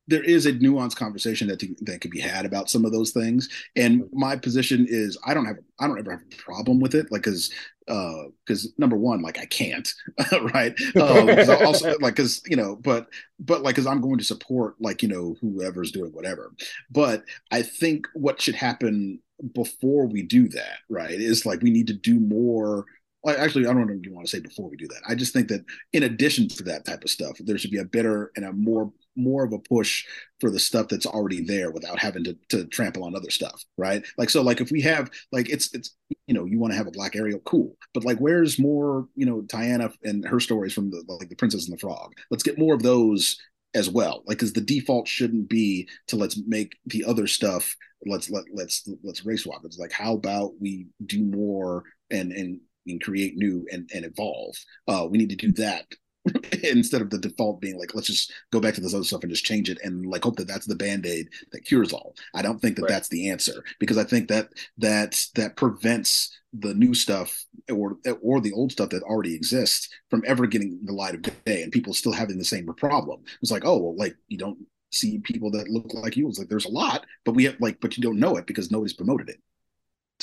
there 0.08 0.24
is 0.24 0.46
a 0.46 0.54
nuanced 0.54 0.96
conversation 0.96 1.48
that 1.48 1.64
that 1.82 2.02
could 2.02 2.12
be 2.12 2.20
had 2.20 2.46
about 2.46 2.70
some 2.70 2.86
of 2.86 2.92
those 2.92 3.12
things. 3.12 3.50
And 3.76 4.04
my 4.12 4.36
position 4.36 4.86
is 4.90 5.18
I 5.26 5.34
don't 5.34 5.46
have 5.46 5.58
I 5.80 5.88
don't 5.88 6.00
ever 6.00 6.12
have 6.12 6.22
a 6.22 6.36
problem 6.36 6.80
with 6.80 6.96
it, 6.96 7.12
like 7.12 7.24
because 7.24 7.52
uh 7.88 8.24
because 8.46 8.68
uh, 8.68 8.70
number 8.78 8.98
one, 8.98 9.22
like 9.22 9.40
I 9.40 9.46
can't, 9.46 9.92
right? 10.54 10.74
Um, 10.96 11.30
also 11.66 11.96
like 12.00 12.16
because 12.16 12.42
you 12.48 12.56
know, 12.56 12.76
but 12.76 13.08
but 13.40 13.62
like 13.62 13.76
because 13.76 13.88
I'm 13.88 14.02
going 14.02 14.18
to 14.18 14.24
support 14.24 14.76
like 14.80 15.02
you 15.02 15.10
know 15.10 15.36
whoever's 15.42 15.92
doing 15.92 16.12
whatever. 16.12 16.54
But 16.92 17.24
I 17.52 17.62
think 17.62 18.08
what 18.14 18.42
should 18.42 18.56
happen 18.56 19.20
before 19.54 20.06
we 20.08 20.22
do 20.24 20.48
that, 20.50 20.80
right, 20.90 21.12
is 21.12 21.46
like 21.46 21.62
we 21.62 21.72
need 21.72 21.88
to 21.88 21.94
do 21.94 22.20
more 22.20 22.86
actually, 23.32 23.66
I 23.66 23.74
don't 23.74 24.04
you 24.04 24.14
want 24.14 24.28
to 24.28 24.30
say 24.30 24.42
before 24.42 24.70
we 24.70 24.76
do 24.76 24.88
that. 24.90 25.02
I 25.08 25.16
just 25.16 25.34
think 25.34 25.48
that 25.48 25.64
in 25.94 26.04
addition 26.04 26.50
to 26.50 26.64
that 26.64 26.86
type 26.86 27.04
of 27.04 27.10
stuff, 27.10 27.38
there 27.40 27.58
should 27.58 27.72
be 27.72 27.78
a 27.78 27.86
better 27.86 28.32
and 28.36 28.46
a 28.46 28.52
more 28.52 28.92
more 29.16 29.44
of 29.44 29.54
a 29.54 29.60
push 29.60 30.06
for 30.40 30.50
the 30.50 30.60
stuff 30.60 30.88
that's 30.88 31.06
already 31.06 31.44
there 31.44 31.72
without 31.72 32.00
having 32.00 32.24
to, 32.24 32.38
to 32.50 32.66
trample 32.66 33.04
on 33.04 33.16
other 33.16 33.30
stuff 33.30 33.64
right? 33.78 34.06
Like 34.18 34.30
so 34.30 34.42
like 34.42 34.62
if 34.62 34.72
we 34.72 34.82
have 34.82 35.10
like 35.32 35.50
it's 35.50 35.74
it's 35.74 35.96
you 36.28 36.34
know 36.34 36.46
you 36.46 36.60
want 36.60 36.74
to 36.74 36.78
have 36.78 36.88
a 36.88 36.92
black 36.92 37.16
ariel 37.16 37.40
cool. 37.46 37.76
But 37.94 38.06
like 38.06 38.18
where's 38.20 38.60
more 38.60 39.08
you 39.16 39.26
know 39.26 39.42
Tiana 39.42 39.94
and 40.04 40.26
her 40.28 40.40
stories 40.40 40.74
from 40.74 40.90
the 40.90 41.04
like 41.08 41.30
the 41.30 41.36
princess 41.36 41.68
and 41.68 41.78
the 41.78 41.80
frog? 41.80 42.14
Let's 42.32 42.44
get 42.44 42.60
more 42.60 42.74
of 42.74 42.84
those 42.84 43.38
as 43.74 43.90
well. 43.90 44.24
Like 44.26 44.38
because 44.38 44.54
the 44.54 44.62
default 44.62 45.08
shouldn't 45.08 45.50
be 45.50 45.88
to 46.08 46.16
let's 46.16 46.40
make 46.46 46.74
the 46.86 47.06
other 47.06 47.28
stuff 47.28 47.76
let's 48.06 48.30
let 48.30 48.44
let's 48.54 48.88
let's 49.04 49.26
race 49.26 49.44
swap. 49.44 49.62
It's 49.66 49.80
like 49.80 49.92
how 49.92 50.14
about 50.14 50.54
we 50.60 50.88
do 51.06 51.24
more 51.24 51.84
and 52.12 52.32
and 52.32 52.60
and 52.86 53.02
create 53.02 53.38
new 53.38 53.66
and, 53.72 53.90
and 53.94 54.06
evolve. 54.06 54.56
Uh, 54.88 55.08
we 55.10 55.18
need 55.18 55.30
to 55.30 55.36
do 55.36 55.52
that 55.54 55.86
instead 56.64 57.02
of 57.02 57.10
the 57.10 57.18
default 57.18 57.60
being 57.60 57.78
like, 57.78 57.94
let's 57.94 58.08
just 58.08 58.32
go 58.52 58.60
back 58.60 58.74
to 58.76 58.82
this 58.82 58.94
other 58.94 59.04
stuff 59.04 59.24
and 59.24 59.32
just 59.32 59.46
change 59.46 59.70
it 59.70 59.80
and 59.84 60.06
like 60.06 60.24
hope 60.24 60.36
that 60.38 60.48
that's 60.48 60.66
the 60.66 60.76
band 60.76 61.06
aid 61.06 61.30
that 61.52 61.66
cures 61.66 61.94
all. 61.94 62.16
I 62.34 62.42
don't 62.42 62.60
think 62.60 62.76
that 62.78 62.84
right. 62.84 62.90
that's 62.90 63.10
the 63.10 63.30
answer 63.30 63.64
because 63.80 63.98
I 63.98 64.04
think 64.04 64.30
that 64.30 64.50
that 64.78 65.26
that 65.36 65.58
prevents 65.58 66.38
the 66.54 66.74
new 66.74 66.94
stuff 66.94 67.46
or 67.72 67.98
or 68.22 68.40
the 68.40 68.54
old 68.54 68.72
stuff 68.72 68.90
that 68.90 69.04
already 69.04 69.36
exists 69.36 69.90
from 70.10 70.24
ever 70.26 70.48
getting 70.48 70.80
the 70.84 70.94
light 70.94 71.16
of 71.16 71.22
day 71.46 71.64
and 71.64 71.72
people 71.72 71.94
still 71.94 72.14
having 72.14 72.38
the 72.38 72.46
same 72.46 72.68
problem. 72.78 73.22
It's 73.42 73.52
like, 73.52 73.66
oh, 73.66 73.78
well, 73.78 73.96
like 73.96 74.16
you 74.28 74.38
don't 74.38 74.58
see 74.92 75.18
people 75.20 75.52
that 75.52 75.70
look 75.70 75.94
like 75.94 76.16
you. 76.16 76.28
It's 76.30 76.40
like 76.40 76.50
there's 76.50 76.66
a 76.66 76.70
lot, 76.70 77.06
but 77.26 77.34
we 77.34 77.46
have 77.46 77.56
like, 77.60 77.80
but 77.82 77.98
you 77.98 78.04
don't 78.04 78.20
know 78.20 78.38
it 78.38 78.48
because 78.48 78.72
nobody's 78.72 78.94
promoted 78.94 79.30
it. 79.30 79.40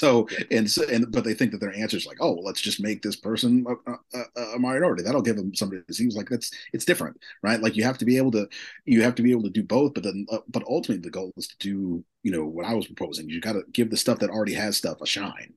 So 0.01 0.27
and 0.51 0.69
so 0.71 0.83
and 0.89 1.13
but 1.13 1.25
they 1.25 1.35
think 1.35 1.53
that 1.53 1.61
their 1.61 1.75
answer 1.75 1.99
is 1.99 2.07
like, 2.07 2.17
oh, 2.21 2.33
well, 2.33 2.43
let's 2.43 2.63
just 2.63 2.81
make 2.81 3.03
this 3.03 3.17
person 3.17 3.67
a, 3.87 3.93
a, 4.19 4.43
a, 4.55 4.59
minority. 4.59 5.03
That'll 5.03 5.21
give 5.21 5.37
them 5.37 5.55
somebody 5.55 5.83
that 5.87 5.93
seems 5.93 6.17
like 6.17 6.31
that's 6.31 6.51
it's 6.73 6.87
different, 6.87 7.21
right? 7.43 7.61
Like 7.61 7.77
you 7.77 7.85
have 7.85 7.99
to 7.99 8.07
be 8.07 8.17
able 8.17 8.31
to 8.31 8.49
you 8.87 9.03
have 9.03 9.15
to 9.17 9.23
be 9.23 9.31
able 9.31 9.43
to 9.43 9.51
do 9.51 9.63
both, 9.63 9.93
but 9.93 10.03
then 10.03 10.25
uh, 10.33 10.39
but 10.49 10.65
ultimately 10.67 11.03
the 11.03 11.11
goal 11.11 11.35
is 11.37 11.49
to 11.49 11.57
do 11.59 12.03
you 12.23 12.33
know 12.33 12.47
what 12.47 12.65
I 12.65 12.73
was 12.73 12.87
proposing. 12.87 13.29
You 13.29 13.43
got 13.43 13.53
to 13.53 13.63
give 13.73 13.91
the 13.91 13.99
stuff 13.99 14.21
that 14.21 14.31
already 14.31 14.55
has 14.55 14.79
stuff 14.79 15.03
a 15.03 15.07
shine. 15.07 15.53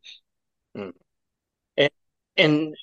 Hmm. 0.76 0.90
And 1.78 1.92
and 2.36 2.76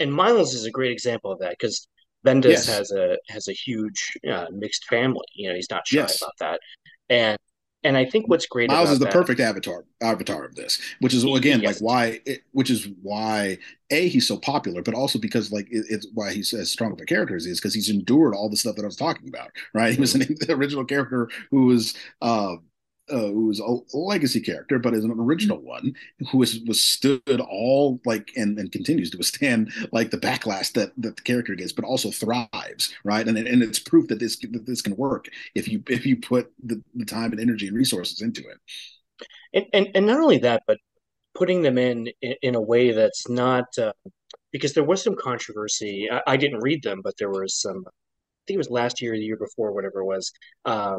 and 0.00 0.12
Miles 0.12 0.54
is 0.54 0.64
a 0.64 0.72
great 0.72 0.90
example 0.90 1.30
of 1.30 1.38
that 1.38 1.50
because 1.50 1.86
Bendis 2.26 2.50
yes. 2.50 2.66
has 2.66 2.90
a 2.90 3.16
has 3.28 3.46
a 3.46 3.52
huge 3.52 4.18
uh, 4.28 4.46
mixed 4.50 4.86
family. 4.86 5.26
You 5.36 5.50
know, 5.50 5.54
he's 5.54 5.70
not 5.70 5.86
shy 5.86 5.98
yes. 5.98 6.20
about 6.20 6.34
that, 6.40 6.60
and 7.08 7.38
and 7.84 7.96
I 7.96 8.04
think 8.04 8.28
what's 8.28 8.46
great 8.46 8.70
about 8.70 8.78
Miles 8.78 8.90
is 8.90 8.98
the 8.98 9.04
that, 9.04 9.12
perfect 9.12 9.40
avatar 9.40 9.84
avatar 10.00 10.44
of 10.44 10.54
this, 10.54 10.80
which 11.00 11.14
is 11.14 11.24
again 11.24 11.60
yes. 11.60 11.80
like 11.80 11.82
why 11.82 12.20
it, 12.26 12.42
which 12.52 12.70
is 12.70 12.88
why 13.02 13.58
a 13.90 14.08
he's 14.08 14.26
so 14.26 14.36
popular, 14.36 14.82
but 14.82 14.94
also 14.94 15.18
because 15.18 15.52
like 15.52 15.66
it, 15.70 15.86
it's 15.88 16.06
why 16.14 16.32
he's 16.32 16.52
as 16.52 16.70
strong 16.70 16.92
of 16.92 17.00
a 17.00 17.04
character 17.04 17.36
as 17.36 17.44
he 17.44 17.50
is 17.50 17.60
because 17.60 17.74
he's 17.74 17.90
endured 17.90 18.34
all 18.34 18.48
the 18.48 18.56
stuff 18.56 18.76
that 18.76 18.82
I 18.82 18.86
was 18.86 18.96
talking 18.96 19.28
about. 19.28 19.50
Right, 19.72 19.94
he 19.94 20.00
was 20.00 20.14
an 20.14 20.20
the 20.40 20.52
original 20.54 20.84
character 20.84 21.28
who 21.50 21.66
was 21.66 21.94
uh, 22.22 22.56
uh, 23.10 23.26
who 23.26 23.46
was 23.46 23.60
a 23.60 23.96
legacy 23.96 24.40
character, 24.40 24.78
but 24.78 24.94
is 24.94 25.04
an 25.04 25.12
original 25.12 25.58
one 25.58 25.94
who 26.30 26.38
was 26.38 26.60
was 26.60 26.82
stood 26.82 27.40
all 27.48 28.00
like 28.04 28.30
and, 28.36 28.58
and 28.58 28.72
continues 28.72 29.10
to 29.10 29.18
withstand 29.18 29.72
like 29.92 30.10
the 30.10 30.18
backlash 30.18 30.72
that 30.72 30.92
that 30.96 31.16
the 31.16 31.22
character 31.22 31.54
gets, 31.54 31.72
but 31.72 31.84
also 31.84 32.10
thrives, 32.10 32.94
right? 33.04 33.26
And 33.26 33.38
and 33.38 33.62
it's 33.62 33.78
proof 33.78 34.08
that 34.08 34.18
this 34.18 34.36
that 34.36 34.66
this 34.66 34.82
can 34.82 34.96
work 34.96 35.28
if 35.54 35.68
you 35.68 35.82
if 35.88 36.06
you 36.06 36.16
put 36.16 36.52
the, 36.62 36.82
the 36.94 37.04
time 37.04 37.32
and 37.32 37.40
energy 37.40 37.68
and 37.68 37.76
resources 37.76 38.22
into 38.22 38.42
it. 38.42 38.58
And 39.54 39.66
and, 39.72 39.88
and 39.94 40.06
not 40.06 40.20
only 40.20 40.38
that, 40.38 40.62
but 40.66 40.78
putting 41.34 41.62
them 41.62 41.78
in 41.78 42.08
in 42.20 42.54
a 42.54 42.60
way 42.60 42.92
that's 42.92 43.28
not 43.28 43.66
uh, 43.78 43.92
because 44.52 44.72
there 44.72 44.84
was 44.84 45.02
some 45.02 45.16
controversy. 45.16 46.08
I, 46.10 46.22
I, 46.26 46.36
didn't 46.36 46.60
read 46.60 46.82
them, 46.82 47.02
but 47.02 47.14
there 47.18 47.30
was 47.30 47.60
some. 47.60 47.84
I 47.86 48.42
think 48.46 48.56
it 48.56 48.58
was 48.58 48.70
last 48.70 49.02
year, 49.02 49.12
or 49.12 49.16
the 49.16 49.22
year 49.22 49.36
before, 49.36 49.72
whatever 49.72 50.00
it 50.00 50.06
was. 50.06 50.32
Uh, 50.64 50.98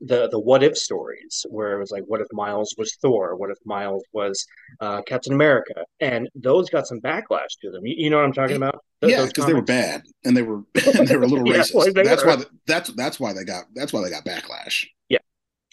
the 0.00 0.28
the 0.30 0.38
what 0.38 0.62
if 0.62 0.76
stories 0.76 1.44
where 1.50 1.76
it 1.76 1.78
was 1.78 1.90
like 1.90 2.04
what 2.06 2.20
if 2.20 2.26
miles 2.32 2.74
was 2.78 2.94
thor? 3.02 3.36
What 3.36 3.50
if 3.50 3.58
miles 3.64 4.02
was 4.12 4.46
uh, 4.80 5.02
captain 5.02 5.32
america? 5.32 5.84
And 6.00 6.28
those 6.34 6.70
got 6.70 6.86
some 6.86 7.00
backlash 7.00 7.58
to 7.62 7.70
them. 7.70 7.86
You, 7.86 7.94
you 7.96 8.10
know 8.10 8.16
what 8.16 8.24
i'm 8.24 8.32
talking 8.32 8.56
about? 8.56 8.82
Yeah 9.02 9.26
because 9.26 9.46
they 9.46 9.54
were 9.54 9.62
bad 9.62 10.02
and 10.24 10.36
they 10.36 10.42
were 10.42 10.62
and 10.98 11.08
they 11.08 11.16
were 11.16 11.24
a 11.24 11.26
little 11.26 11.46
yeah, 11.52 11.60
racist. 11.60 12.04
that's 12.04 12.24
why 12.24 12.36
the, 12.36 12.46
that's 12.66 12.92
that's 12.94 13.20
why 13.20 13.32
they 13.32 13.44
got 13.44 13.64
that's 13.74 13.92
why 13.92 14.02
they 14.02 14.10
got 14.10 14.24
backlash. 14.24 14.86
Yeah. 15.08 15.18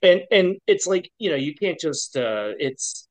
And 0.03 0.21
and 0.31 0.57
it's 0.67 0.87
like 0.87 1.09
you 1.19 1.29
know 1.29 1.35
you 1.35 1.55
can't 1.55 1.79
just 1.79 2.15
uh 2.17 2.51
it's 2.59 3.07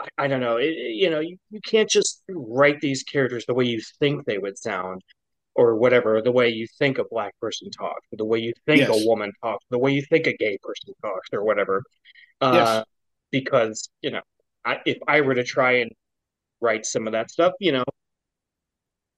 I, 0.00 0.24
I 0.24 0.28
don't 0.28 0.40
know. 0.40 0.56
It, 0.56 0.74
you 0.74 1.10
know 1.10 1.20
you, 1.20 1.36
you 1.50 1.60
can't 1.60 1.88
just 1.88 2.22
write 2.28 2.80
these 2.80 3.02
characters 3.02 3.44
the 3.46 3.54
way 3.54 3.64
you 3.64 3.80
think 3.98 4.24
they 4.24 4.38
would 4.38 4.58
sound 4.58 5.02
or 5.54 5.76
whatever, 5.76 6.22
the 6.22 6.32
way 6.32 6.48
you 6.48 6.66
think 6.78 6.98
a 6.98 7.04
black 7.04 7.38
person 7.40 7.70
talks, 7.70 8.06
the 8.12 8.24
way 8.24 8.38
you 8.38 8.52
think 8.66 8.80
yes. 8.80 8.88
a 8.90 9.06
woman 9.06 9.32
talks, 9.42 9.64
the 9.70 9.78
way 9.78 9.92
you 9.92 10.02
think 10.02 10.26
a 10.26 10.36
gay 10.36 10.58
person 10.62 10.94
talks, 11.02 11.28
or 11.32 11.44
whatever. 11.44 11.82
Uh, 12.40 12.52
yes. 12.54 12.84
Because 13.30 13.90
you 14.00 14.10
know, 14.10 14.22
I, 14.64 14.78
if 14.86 14.98
I 15.08 15.20
were 15.20 15.34
to 15.34 15.44
try 15.44 15.80
and 15.80 15.90
write 16.60 16.86
some 16.86 17.06
of 17.06 17.12
that 17.12 17.30
stuff, 17.30 17.52
you 17.60 17.72
know, 17.72 17.84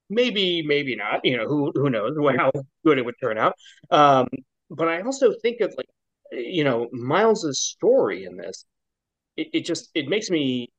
maybe, 0.09 0.61
maybe 0.65 0.95
not. 0.95 1.21
You 1.23 1.37
know, 1.37 1.47
who 1.47 1.71
who 1.75 1.89
knows 1.89 2.15
how 2.37 2.51
good 2.85 2.97
it 2.97 3.05
would 3.05 3.15
turn 3.21 3.37
out. 3.37 3.53
Um, 3.91 4.27
but 4.69 4.87
I 4.87 5.01
also 5.01 5.33
think 5.41 5.61
of 5.61 5.73
like, 5.77 5.89
you 6.31 6.63
know, 6.63 6.89
Miles's 6.91 7.59
story 7.59 8.25
in 8.25 8.37
this. 8.37 8.65
It, 9.37 9.47
it 9.53 9.65
just 9.65 9.89
it 9.93 10.07
makes 10.07 10.29
me 10.29 10.69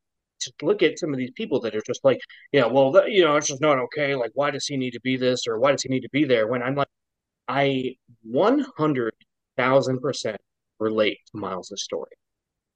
to 0.40 0.52
look 0.62 0.82
at 0.82 0.98
some 0.98 1.12
of 1.12 1.18
these 1.18 1.30
people 1.32 1.60
that 1.60 1.74
are 1.74 1.82
just 1.86 2.04
like, 2.04 2.18
yeah, 2.52 2.66
well, 2.66 2.92
that, 2.92 3.10
you 3.10 3.24
know, 3.24 3.36
it's 3.36 3.48
just 3.48 3.60
not 3.60 3.78
okay. 3.78 4.14
Like, 4.14 4.32
why 4.34 4.50
does 4.50 4.66
he 4.66 4.76
need 4.76 4.92
to 4.92 5.00
be 5.00 5.16
this 5.16 5.46
or 5.46 5.58
why 5.58 5.72
does 5.72 5.82
he 5.82 5.88
need 5.88 6.00
to 6.00 6.10
be 6.10 6.24
there? 6.24 6.46
When 6.46 6.62
I'm 6.62 6.74
like, 6.74 6.88
I 7.48 7.96
100,000% 8.30 10.36
relate 10.78 11.18
to 11.32 11.38
Miles's 11.38 11.82
story. 11.82 12.10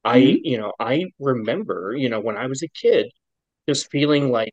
Mm-hmm. 0.06 0.16
I, 0.16 0.38
you 0.42 0.58
know, 0.58 0.72
I 0.78 1.06
remember, 1.18 1.94
you 1.96 2.08
know, 2.08 2.20
when 2.20 2.36
I 2.36 2.46
was 2.46 2.62
a 2.62 2.68
kid, 2.68 3.11
just 3.68 3.90
feeling 3.90 4.30
like 4.30 4.52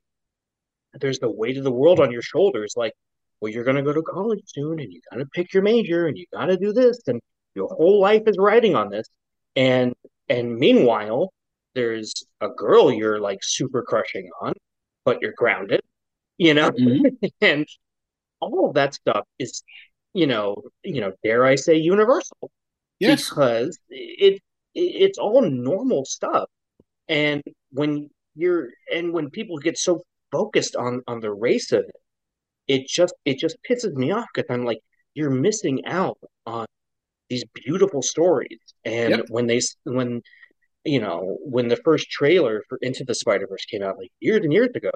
there's 0.94 1.20
the 1.20 1.30
weight 1.30 1.58
of 1.58 1.64
the 1.64 1.72
world 1.72 2.00
on 2.00 2.12
your 2.12 2.22
shoulders. 2.22 2.74
Like, 2.76 2.94
well, 3.40 3.52
you're 3.52 3.64
going 3.64 3.78
to 3.78 3.84
go 3.84 3.94
to 3.94 4.02
college 4.02 4.42
soon 4.48 4.80
and 4.80 4.92
you 4.92 5.00
got 5.12 5.18
to 5.18 5.26
pick 5.28 5.54
your 5.54 5.64
major 5.64 6.08
and 6.08 6.18
you 6.18 6.26
got 6.34 6.48
to 6.48 6.58
do 6.58 6.74
this. 6.74 7.00
And 7.08 7.22
your 7.56 7.70
whole 7.70 8.02
life 8.02 8.24
is 8.28 8.38
riding 8.38 8.76
on 8.76 8.90
this. 8.90 9.08
And, 9.56 9.94
and 10.30 10.58
meanwhile, 10.58 11.32
there's 11.78 12.12
a 12.42 12.50
girl 12.50 12.92
you're 12.92 13.20
like 13.20 13.38
super 13.44 13.84
crushing 13.84 14.28
on, 14.42 14.54
but 15.06 15.22
you're 15.22 15.36
grounded, 15.38 15.82
you 16.40 16.56
know, 16.56 16.72
mm-hmm. 16.72 17.28
and 17.42 17.68
all 18.40 18.68
of 18.68 18.74
that 18.74 18.96
stuff 18.96 19.26
is, 19.38 19.64
you 20.14 20.26
know, 20.26 20.64
you 20.84 21.02
know, 21.02 21.12
dare 21.24 21.46
I 21.46 21.54
say, 21.54 21.76
universal, 21.76 22.50
yes, 23.00 23.30
because 23.30 23.78
it, 23.90 24.34
it 24.34 24.42
it's 24.74 25.20
all 25.20 25.44
normal 25.44 26.04
stuff, 26.04 26.50
and 27.08 27.44
when 27.72 28.10
you're 28.36 28.70
and 28.92 29.14
when 29.14 29.30
people 29.30 29.58
get 29.60 29.78
so 29.78 30.02
focused 30.32 30.76
on 30.76 31.04
on 31.08 31.20
the 31.20 31.32
race 31.32 31.72
of 31.72 31.84
it, 31.84 32.02
it 32.68 32.88
just 32.88 33.14
it 33.24 33.38
just 33.38 33.58
pisses 33.70 33.94
me 33.94 34.12
off 34.12 34.26
because 34.34 34.50
I'm 34.50 34.66
like, 34.66 34.80
you're 35.14 35.30
missing 35.30 35.86
out 35.86 36.18
on 36.48 36.66
these 37.30 37.46
beautiful 37.54 38.02
stories, 38.02 38.60
and 38.84 39.12
yep. 39.12 39.26
when 39.30 39.46
they 39.46 39.62
when 39.84 40.24
you 40.88 41.00
know, 41.00 41.38
when 41.42 41.68
the 41.68 41.76
first 41.78 42.10
trailer 42.10 42.64
for 42.70 42.78
Into 42.82 43.04
the 43.04 43.16
Spider 43.16 43.48
Verse 43.48 43.66
came 43.66 43.84
out, 43.84 43.98
like 43.98 44.12
years 44.20 44.44
and 44.44 44.54
years 44.54 44.70
ago, 44.76 44.92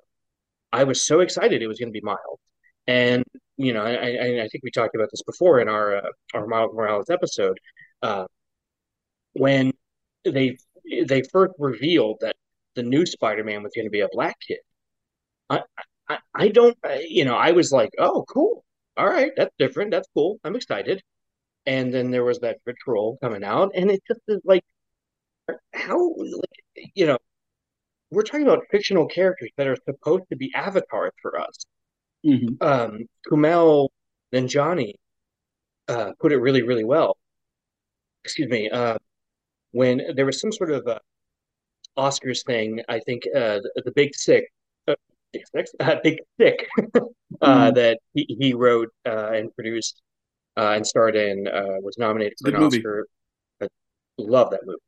I 0.72 0.86
was 0.86 1.06
so 1.06 1.20
excited 1.20 1.62
it 1.62 1.68
was 1.68 1.80
going 1.80 1.90
to 1.90 2.00
be 2.00 2.02
Miles. 2.02 2.40
And 2.88 3.24
you 3.58 3.74
know, 3.74 3.84
I, 3.84 4.44
I, 4.44 4.48
think 4.48 4.64
we 4.64 4.72
talked 4.72 4.96
about 4.96 5.10
this 5.12 5.22
before 5.24 5.60
in 5.60 5.70
our 5.70 5.98
uh, 5.98 6.10
our 6.34 6.48
Miles 6.48 6.72
Morales 6.74 7.10
episode. 7.10 7.60
Uh, 8.02 8.26
when 9.34 9.72
they 10.26 10.58
they 11.06 11.22
first 11.32 11.54
revealed 11.60 12.18
that 12.22 12.36
the 12.76 12.84
new 12.84 13.06
Spider-Man 13.06 13.64
was 13.64 13.74
going 13.76 13.86
to 13.86 13.92
be 13.92 14.02
a 14.02 14.10
black 14.12 14.36
kid, 14.48 14.60
I, 15.50 15.62
I 16.10 16.18
I 16.34 16.48
don't 16.50 16.78
you 17.08 17.26
know 17.26 17.36
I 17.36 17.52
was 17.52 17.72
like, 17.72 17.92
oh, 18.00 18.26
cool, 18.30 18.64
all 18.98 19.08
right, 19.10 19.32
that's 19.38 19.54
different, 19.60 19.92
that's 19.92 20.08
cool, 20.16 20.40
I'm 20.44 20.56
excited. 20.56 21.02
And 21.66 21.94
then 21.94 22.12
there 22.12 22.24
was 22.24 22.40
that 22.40 22.64
patrol 22.66 23.18
coming 23.22 23.44
out, 23.44 23.72
and 23.76 23.92
it 23.92 24.02
just 24.08 24.22
is 24.28 24.42
like 24.46 24.64
how 25.74 25.98
like, 26.18 26.92
you 26.96 27.06
know 27.06 27.18
we're 28.12 28.24
talking 28.24 28.46
about 28.48 28.64
fictional 28.72 29.06
characters 29.08 29.50
that 29.58 29.68
are 29.68 29.78
supposed 29.86 30.24
to 30.30 30.36
be 30.36 30.52
avatars 30.54 31.12
for 31.22 31.40
us. 31.40 31.66
Mhm. 32.26 32.62
Um, 32.62 33.06
Kumail 33.30 33.90
Nanjiani 34.34 34.94
uh, 35.88 36.12
put 36.20 36.32
it 36.32 36.38
really, 36.38 36.62
really 36.62 36.84
well. 36.84 37.18
Excuse 38.26 38.50
me. 38.50 38.70
Uh, 38.70 38.98
when 39.72 40.02
there 40.16 40.26
was 40.26 40.40
some 40.42 40.52
sort 40.52 40.72
of 40.72 40.86
uh, 40.88 41.00
Oscars 41.98 42.44
thing, 42.46 42.82
I 42.90 43.00
think 43.00 43.24
uh, 43.36 43.60
the, 43.76 43.82
the 43.86 43.92
Big 43.96 44.14
Sick, 44.16 44.44
uh, 44.88 44.96
Big 45.32 45.44
Sick, 45.56 45.68
uh, 45.80 45.96
Big 46.04 46.20
Sick, 46.40 46.68
uh, 47.42 47.72
Mhm. 47.72 47.76
that 47.76 48.00
he, 48.14 48.26
he 48.40 48.54
wrote 48.54 48.90
uh, 49.06 49.32
and 49.34 49.54
produced 49.56 50.02
uh, 50.58 50.74
and 50.76 50.86
starred 50.86 51.16
in, 51.16 51.48
uh, 51.48 51.78
was 51.82 51.98
nominated 51.98 52.34
for 52.42 52.52
Good 52.52 52.56
an 52.56 52.62
movie. 52.62 52.78
Oscar. 52.80 53.08
I 53.62 53.68
love 54.18 54.52
that 54.52 54.62
movie. 54.66 54.80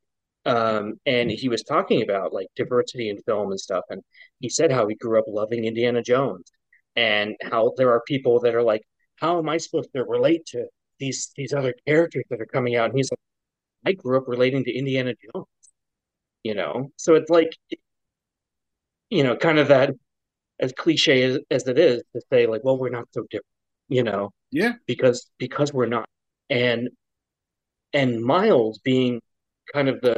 Um, 0.46 0.94
and 1.06 1.30
he 1.30 1.48
was 1.48 1.62
talking 1.62 2.02
about 2.02 2.32
like 2.32 2.48
diversity 2.56 3.08
in 3.10 3.18
film 3.22 3.50
and 3.50 3.60
stuff, 3.60 3.84
and 3.90 4.02
he 4.40 4.48
said 4.48 4.70
how 4.72 4.86
he 4.88 4.94
grew 4.94 5.18
up 5.18 5.24
loving 5.28 5.64
Indiana 5.64 6.02
Jones, 6.02 6.50
and 6.96 7.34
how 7.42 7.72
there 7.76 7.90
are 7.92 8.02
people 8.06 8.40
that 8.40 8.54
are 8.54 8.62
like, 8.62 8.82
how 9.16 9.38
am 9.38 9.48
I 9.48 9.56
supposed 9.58 9.90
to 9.94 10.04
relate 10.04 10.44
to 10.48 10.66
these 11.00 11.32
these 11.36 11.52
other 11.54 11.74
characters 11.86 12.24
that 12.30 12.40
are 12.40 12.46
coming 12.46 12.76
out? 12.76 12.90
And 12.90 12.96
he's 12.98 13.10
like, 13.10 13.18
I 13.86 13.92
grew 13.92 14.18
up 14.18 14.28
relating 14.28 14.64
to 14.64 14.72
Indiana 14.72 15.14
Jones, 15.34 15.46
you 16.42 16.54
know. 16.54 16.90
So 16.96 17.14
it's 17.14 17.30
like, 17.30 17.56
you 19.10 19.22
know, 19.24 19.36
kind 19.36 19.58
of 19.58 19.68
that 19.68 19.90
as 20.60 20.72
cliche 20.72 21.22
as, 21.24 21.38
as 21.50 21.66
it 21.68 21.78
is 21.78 22.02
to 22.14 22.20
say 22.32 22.46
like, 22.46 22.62
well, 22.64 22.78
we're 22.78 22.90
not 22.90 23.08
so 23.12 23.22
different, 23.30 23.46
you 23.88 24.02
know, 24.02 24.30
Yeah. 24.50 24.74
because 24.86 25.30
because 25.38 25.72
we're 25.72 25.86
not, 25.86 26.08
and 26.50 26.88
and 27.92 28.22
Miles 28.22 28.78
being 28.78 29.20
kind 29.72 29.88
of 29.88 30.00
the 30.00 30.16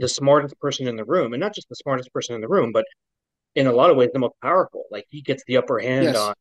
the 0.00 0.08
smartest 0.08 0.58
person 0.60 0.88
in 0.88 0.96
the 0.96 1.04
room, 1.06 1.34
and 1.34 1.40
not 1.40 1.54
just 1.54 1.68
the 1.70 1.76
smartest 1.76 2.12
person 2.14 2.34
in 2.36 2.42
the 2.42 2.48
room, 2.48 2.72
but 2.72 2.86
in 3.56 3.66
a 3.68 3.72
lot 3.72 3.90
of 3.90 3.96
ways 3.98 4.10
the 4.12 4.20
most 4.20 4.36
powerful. 4.42 4.84
Like 4.90 5.06
he 5.10 5.22
gets 5.22 5.44
the 5.46 5.58
upper 5.58 5.80
hand 5.80 6.04
Yes. 6.06 6.18
on 6.18 6.34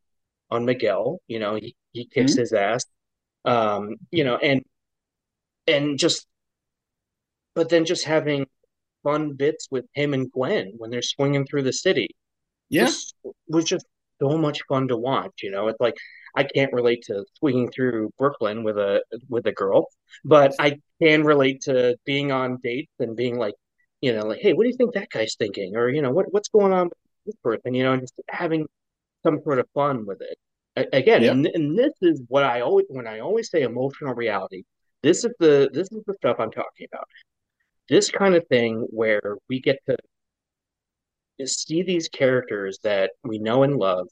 on 0.52 0.66
Miguel. 0.66 1.20
You 1.28 1.40
know, 1.40 1.56
he 1.56 1.76
he 1.94 2.06
kicks 2.08 2.34
Mhm. 2.34 2.40
his 2.40 2.54
ass. 2.54 2.86
Um, 3.46 3.98
you 4.12 4.24
know, 4.26 4.38
and 4.38 4.64
and 5.68 5.98
just, 6.00 6.26
but 7.56 7.70
then 7.70 7.86
just 7.86 8.06
having 8.06 8.46
fun 9.04 9.34
bits 9.34 9.68
with 9.72 9.86
him 9.94 10.14
and 10.14 10.32
Gwen 10.32 10.74
when 10.78 10.90
they're 10.92 11.02
swinging 11.02 11.46
through 11.46 11.64
the 11.64 11.74
city 11.74 12.10
Yeah. 12.70 12.86
was 12.86 13.14
was 13.48 13.66
just 13.66 13.86
so 14.22 14.38
much 14.38 14.62
fun 14.70 14.88
to 14.90 14.98
watch. 14.98 15.44
You 15.44 15.52
know, 15.52 15.68
it's 15.70 15.80
like 15.82 15.96
I 16.36 16.44
can't 16.44 16.74
relate 16.74 17.04
to 17.08 17.26
swinging 17.38 17.72
through 17.72 18.12
Brooklyn 18.18 18.64
with 18.64 18.78
a 18.78 19.04
with 19.30 19.46
a 19.48 19.52
girl, 19.52 19.88
but 20.26 20.54
I 20.60 20.78
can 21.02 21.24
relate 21.24 21.62
to 21.62 21.98
being 22.06 22.32
on 22.32 22.58
dates 22.64 22.92
and 23.00 23.16
being 23.16 23.38
like, 23.38 23.56
you 24.02 24.14
know, 24.14 24.26
like, 24.28 24.40
hey, 24.42 24.54
what 24.54 24.64
do 24.64 24.70
you 24.70 24.78
think 24.78 24.94
that 24.94 25.10
guy's 25.10 25.36
thinking? 25.36 25.76
Or 25.76 25.90
you 25.90 26.02
know, 26.02 26.12
what 26.12 26.28
what's 26.32 26.50
going 26.50 26.74
on 26.74 26.86
with 26.88 26.98
this 27.26 27.36
person? 27.44 27.74
You 27.74 27.84
know, 27.84 27.94
and 27.94 28.02
just 28.02 28.14
having 28.30 28.66
some 29.24 29.42
sort 29.44 29.60
of 29.60 29.68
fun 29.74 30.06
with 30.06 30.22
it. 30.22 30.38
A- 30.78 30.98
Again, 30.98 31.24
Yep. 31.24 31.32
and, 31.34 31.46
and 31.48 31.78
this 31.80 31.94
is 32.02 32.22
what 32.28 32.44
I 32.44 32.62
always 32.62 32.86
when 32.90 33.08
I 33.08 33.20
always 33.20 33.50
say 33.50 33.64
emotional 33.64 34.14
reality. 34.16 34.64
This 35.04 35.24
is 35.26 35.34
the 35.40 35.70
this 35.74 35.92
is 35.92 36.04
the 36.06 36.16
stuff 36.16 36.38
I'm 36.40 36.52
talking 36.52 36.88
about. 36.94 37.08
This 37.90 38.12
kind 38.12 38.36
of 38.36 38.48
thing 38.48 38.88
where 38.92 39.38
we 39.50 39.60
get 39.62 39.80
to 39.88 39.98
see 41.46 41.84
these 41.84 42.10
characters 42.10 42.80
that 42.84 43.12
we 43.24 43.40
know 43.40 43.64
and 43.64 43.78
love 43.78 44.08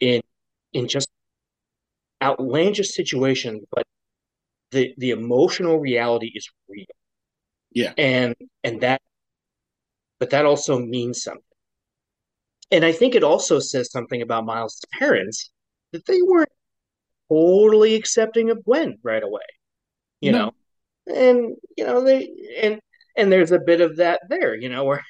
in 0.00 0.20
in 0.72 0.88
just 0.88 1.08
outlandish 2.22 2.92
situation, 2.92 3.62
but 3.70 3.84
the 4.70 4.94
the 4.98 5.10
emotional 5.10 5.78
reality 5.78 6.32
is 6.34 6.48
real. 6.68 6.86
Yeah. 7.72 7.92
And 7.98 8.34
and 8.64 8.80
that 8.82 9.00
but 10.18 10.30
that 10.30 10.46
also 10.46 10.78
means 10.78 11.22
something. 11.22 11.42
And 12.70 12.84
I 12.84 12.92
think 12.92 13.14
it 13.14 13.22
also 13.22 13.58
says 13.60 13.90
something 13.92 14.22
about 14.22 14.44
Miles' 14.44 14.80
parents 14.92 15.50
that 15.92 16.04
they 16.06 16.20
weren't 16.22 16.48
totally 17.28 17.94
accepting 17.94 18.50
of 18.50 18.64
Gwen 18.64 18.98
right 19.02 19.22
away. 19.22 19.42
You 20.20 20.32
No. 20.32 20.52
know? 21.06 21.14
And 21.14 21.56
you 21.76 21.84
know, 21.84 22.02
they 22.02 22.28
and 22.62 22.80
and 23.16 23.32
there's 23.32 23.52
a 23.52 23.58
bit 23.60 23.80
of 23.80 23.96
that 23.98 24.22
there, 24.28 24.54
you 24.56 24.68
know, 24.68 24.84
where 24.84 25.02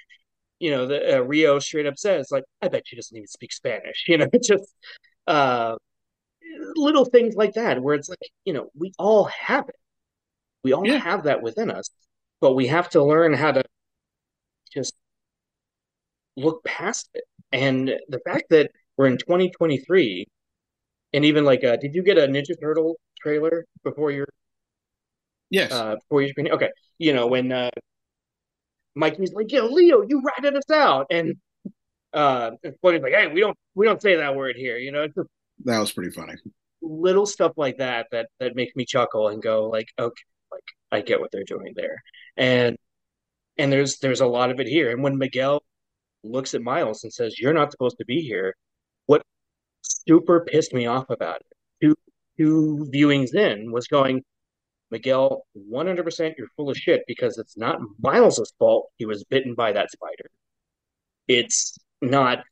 you 0.59 0.71
know, 0.71 0.87
the 0.87 1.19
uh, 1.19 1.21
Rio 1.21 1.59
straight 1.59 1.87
up 1.87 1.99
says 1.99 2.29
like, 2.31 2.45
I 2.63 2.69
bet 2.69 2.85
she 2.87 2.97
doesn't 2.97 3.17
even 3.17 3.27
speak 3.29 3.53
Spanish, 3.53 4.05
you 4.09 4.19
know, 4.19 4.29
just 4.43 4.73
uh 5.27 5.77
little 6.77 7.05
things 7.05 7.35
like 7.37 7.55
that 7.55 7.83
where 7.83 7.95
it's 7.95 8.09
like, 8.09 8.19
you 8.45 8.53
know, 8.53 8.69
we 8.79 8.93
all 8.99 9.25
have 9.25 9.69
it. 9.69 9.77
We 10.65 10.73
all 10.73 10.87
Yeah. 10.87 10.99
have 10.99 11.25
that 11.25 11.43
within 11.43 11.71
us, 11.71 11.91
but 12.41 12.55
we 12.55 12.67
have 12.69 12.89
to 12.91 13.03
learn 13.03 13.33
how 13.35 13.53
to 13.53 13.65
just 14.73 14.95
look 16.37 16.63
past 16.65 17.09
it. 17.15 17.25
And 17.53 17.89
the 18.09 18.21
fact 18.21 18.51
that 18.51 18.71
we're 18.97 19.07
in 19.07 19.19
2023, 19.19 20.27
and 21.13 21.25
even 21.25 21.45
like, 21.45 21.65
uh, 21.65 21.77
did 21.77 21.95
you 21.95 22.03
get 22.03 22.19
a 22.19 22.23
Ninja 22.29 22.59
Turtle 22.61 22.97
trailer 23.21 23.65
before 23.85 24.11
your 24.11 24.27
Yes. 25.51 25.73
uh 25.73 25.97
before 25.97 26.23
your 26.23 26.31
screening? 26.31 26.53
Okay, 26.53 26.71
you 26.99 27.13
know 27.13 27.27
when 27.27 27.53
uh 27.53 27.71
Mikey's 28.95 29.33
like, 29.35 29.53
"Yo, 29.53 29.67
Leo, 29.67 30.03
you 30.03 30.23
ratted 30.23 30.57
us 30.57 30.71
out," 30.71 31.07
and 31.11 31.37
uh, 32.13 32.53
Splinter's 32.77 33.03
like, 33.03 33.15
"Hey, 33.15 33.29
we 33.29 33.41
don't 33.41 33.57
we 33.75 33.87
don't 33.87 34.03
say 34.03 34.17
that 34.17 34.37
word 34.37 34.57
here," 34.57 34.79
you 34.79 34.93
know. 34.93 35.05
It's 35.05 35.15
just 35.15 35.29
that 35.65 35.79
was 35.79 35.93
pretty 35.93 36.11
funny. 36.11 36.35
little 36.83 37.27
stuff 37.27 37.53
like 37.57 37.79
that 37.79 38.07
that 38.13 38.29
that 38.41 38.57
make 38.57 38.77
me 38.77 38.85
chuckle 38.85 39.29
and 39.29 39.43
go 39.43 39.69
like, 39.69 39.89
"Okay, 39.99 40.23
like 40.53 40.65
I 40.93 41.01
get 41.03 41.21
what 41.21 41.31
they're 41.33 41.45
doing 41.45 41.73
there," 41.77 42.03
and 42.37 42.77
and 43.59 43.73
there's 43.73 43.99
there's 43.99 44.21
a 44.21 44.27
lot 44.27 44.51
of 44.51 44.61
it 44.61 44.69
here. 44.69 44.91
And 44.93 45.03
when 45.03 45.19
Miguel 45.19 45.63
looks 46.25 46.55
at 46.55 46.63
Miles 46.63 47.05
and 47.05 47.13
says, 47.13 47.39
"You're 47.41 47.55
not 47.55 47.73
supposed 47.73 47.99
to 47.99 48.05
be 48.07 48.21
here," 48.23 48.55
what 49.07 49.23
super 49.83 50.45
pissed 50.45 50.75
me 50.75 50.87
off 50.87 51.11
about 51.11 51.39
it, 51.43 51.57
two 51.83 51.97
two 52.39 52.89
viewings 52.93 53.35
in, 53.35 53.73
was 53.73 53.89
going, 53.89 54.23
Miguel, 54.91 55.47
100% 55.57 56.35
you're 56.39 56.49
full 56.57 56.71
of 56.71 56.77
shit 56.77 57.03
because 57.07 57.39
it's 57.39 57.57
not 57.57 57.81
Miles' 58.01 58.53
fault 58.59 58.91
he 58.97 59.07
was 59.07 59.25
bitten 59.25 59.55
by 59.55 59.73
that 59.73 59.91
spider. 59.91 60.31
It's 61.29 61.77
not 62.01 62.45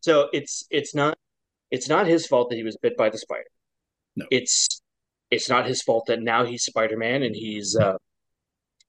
so 0.00 0.28
it's 0.32 0.64
it's 0.70 0.94
not 0.94 1.18
it's 1.70 1.88
not 1.88 2.06
his 2.06 2.26
fault 2.26 2.50
that 2.50 2.56
he 2.56 2.62
was 2.62 2.76
bit 2.82 2.96
by 2.96 3.10
the 3.10 3.18
spider. 3.18 3.44
No. 4.16 4.26
It's 4.30 4.80
it's 5.30 5.48
not 5.48 5.66
his 5.66 5.82
fault 5.82 6.06
that 6.06 6.22
now 6.22 6.44
he's 6.44 6.64
Spider-Man 6.64 7.22
and 7.22 7.34
he's 7.36 7.76
uh 7.76 7.96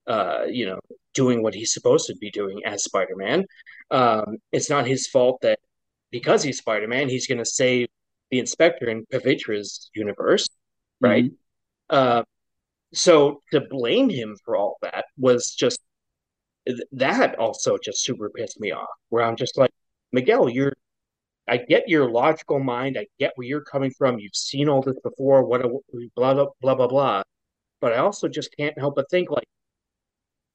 uh 0.07 0.45
you 0.49 0.65
know 0.65 0.79
doing 1.13 1.43
what 1.43 1.53
he's 1.53 1.73
supposed 1.73 2.07
to 2.07 2.15
be 2.15 2.31
doing 2.31 2.61
as 2.65 2.83
Spider-Man. 2.83 3.45
Um 3.91 4.37
it's 4.51 4.69
not 4.69 4.87
his 4.87 5.07
fault 5.07 5.39
that 5.41 5.59
because 6.11 6.43
he's 6.43 6.57
Spider-Man, 6.59 7.09
he's 7.09 7.27
going 7.27 7.37
to 7.37 7.45
save 7.45 7.87
the 8.31 8.39
inspector 8.39 8.87
in 8.89 9.05
Pavitra's 9.07 9.89
universe, 9.93 10.47
right? 10.99 11.25
Mhm. 11.25 11.35
Uh, 11.89 12.23
so 12.93 13.41
to 13.51 13.61
blame 13.61 14.09
him 14.09 14.35
for 14.43 14.55
all 14.55 14.77
that 14.81 15.05
was 15.17 15.55
just 15.55 15.79
that 16.91 17.37
also 17.39 17.77
just 17.77 18.03
super 18.03 18.29
pissed 18.29 18.59
me 18.59 18.71
off. 18.71 18.89
Where 19.09 19.23
I'm 19.23 19.35
just 19.35 19.57
like, 19.57 19.71
Miguel, 20.11 20.49
you're 20.49 20.73
I 21.49 21.57
get 21.57 21.89
your 21.89 22.09
logical 22.09 22.59
mind, 22.59 22.97
I 22.97 23.07
get 23.19 23.33
where 23.35 23.47
you're 23.47 23.61
coming 23.61 23.91
from. 23.97 24.19
You've 24.19 24.35
seen 24.35 24.69
all 24.69 24.81
this 24.81 24.99
before, 25.03 25.43
what 25.45 25.65
a 25.65 25.69
blah 26.15 26.33
blah 26.33 26.47
blah 26.61 26.75
blah 26.75 26.87
blah. 26.87 27.23
But 27.81 27.93
I 27.93 27.97
also 27.97 28.27
just 28.27 28.55
can't 28.57 28.77
help 28.77 28.95
but 28.95 29.09
think 29.09 29.31
like, 29.31 29.47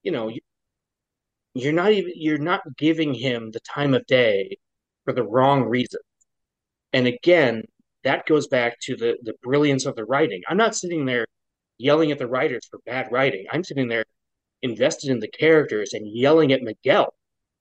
you 0.02 0.12
know, 0.12 0.28
you, 0.28 0.40
you're 1.54 1.72
not 1.72 1.92
even 1.92 2.12
you're 2.16 2.38
not 2.38 2.62
giving 2.76 3.14
him 3.14 3.50
the 3.50 3.60
time 3.60 3.94
of 3.94 4.06
day 4.06 4.58
for 5.04 5.12
the 5.12 5.22
wrong 5.24 5.64
reason. 5.64 6.00
And 6.92 7.06
again, 7.06 7.64
that 8.04 8.26
goes 8.26 8.46
back 8.48 8.78
to 8.82 8.96
the 8.96 9.16
the 9.22 9.34
brilliance 9.42 9.86
of 9.86 9.96
the 9.96 10.04
writing. 10.04 10.42
I'm 10.48 10.56
not 10.56 10.76
sitting 10.76 11.06
there 11.06 11.26
yelling 11.78 12.12
at 12.12 12.18
the 12.18 12.26
writers 12.28 12.66
for 12.70 12.80
bad 12.86 13.10
writing. 13.10 13.46
I'm 13.52 13.64
sitting 13.64 13.88
there 13.88 14.04
invested 14.62 15.10
in 15.10 15.20
the 15.20 15.28
characters 15.28 15.92
and 15.92 16.06
yelling 16.08 16.52
at 16.52 16.62
Miguel, 16.62 17.14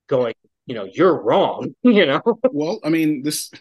going, 0.08 0.34
you 0.66 0.76
know, 0.76 0.86
you're 0.94 1.22
wrong, 1.22 1.76
you 1.84 2.06
know? 2.06 2.22
Well, 2.52 2.80
I 2.84 2.90
mean, 2.90 3.24
this 3.24 3.52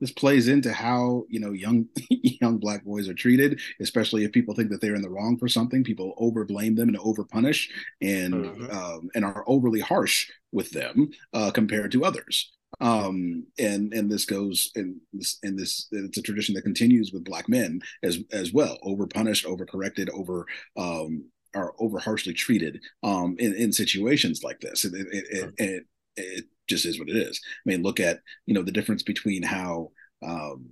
this 0.00 0.10
plays 0.10 0.48
into 0.48 0.72
how 0.72 1.24
you 1.28 1.38
know 1.40 1.52
young 1.52 1.86
young 2.10 2.58
black 2.58 2.84
boys 2.84 3.08
are 3.08 3.14
treated, 3.14 3.60
especially 3.80 4.24
if 4.24 4.32
people 4.32 4.54
think 4.54 4.70
that 4.70 4.80
they're 4.80 4.96
in 4.96 5.02
the 5.02 5.10
wrong 5.10 5.38
for 5.38 5.48
something. 5.48 5.84
People 5.84 6.14
over 6.18 6.44
blame 6.44 6.74
them 6.74 6.88
and 6.88 6.98
over 6.98 7.24
punish, 7.24 7.70
and 8.00 8.44
Mhm. 8.44 8.72
um, 8.74 9.08
and 9.14 9.24
are 9.24 9.44
overly 9.46 9.80
harsh 9.80 10.28
with 10.52 10.70
them 10.70 11.10
uh, 11.32 11.50
compared 11.52 11.92
to 11.92 12.04
others. 12.04 12.50
Um, 12.80 13.46
and 13.58 13.92
and 13.92 14.10
this 14.10 14.24
goes 14.24 14.70
and 14.74 14.96
this 15.12 15.38
and 15.42 15.58
this 15.58 15.88
it's 15.92 16.18
a 16.18 16.22
tradition 16.22 16.54
that 16.54 16.62
continues 16.62 17.12
with 17.12 17.24
black 17.24 17.48
men 17.48 17.80
as 18.02 18.18
as 18.32 18.52
well. 18.52 18.78
Over 18.82 19.06
punished, 19.06 19.44
over 19.46 19.64
corrected, 19.66 20.08
over 20.10 20.46
um, 20.76 21.24
are 21.54 21.74
over 21.78 21.98
harshly 21.98 22.32
treated 22.34 22.80
um, 23.02 23.36
in 23.38 23.54
in 23.54 23.72
situations 23.72 24.42
like 24.42 24.60
this. 24.60 24.84
It 24.84 24.94
it, 24.94 25.52
it, 25.58 25.86
it, 26.16 26.44
just 26.68 26.84
is 26.86 26.98
what 26.98 27.08
it 27.08 27.16
is. 27.16 27.40
I 27.44 27.68
mean, 27.68 27.82
look 27.82 28.00
at 28.00 28.20
you 28.46 28.54
know 28.54 28.62
the 28.62 28.72
difference 28.72 29.02
between 29.02 29.42
how 29.42 29.90
um, 30.22 30.66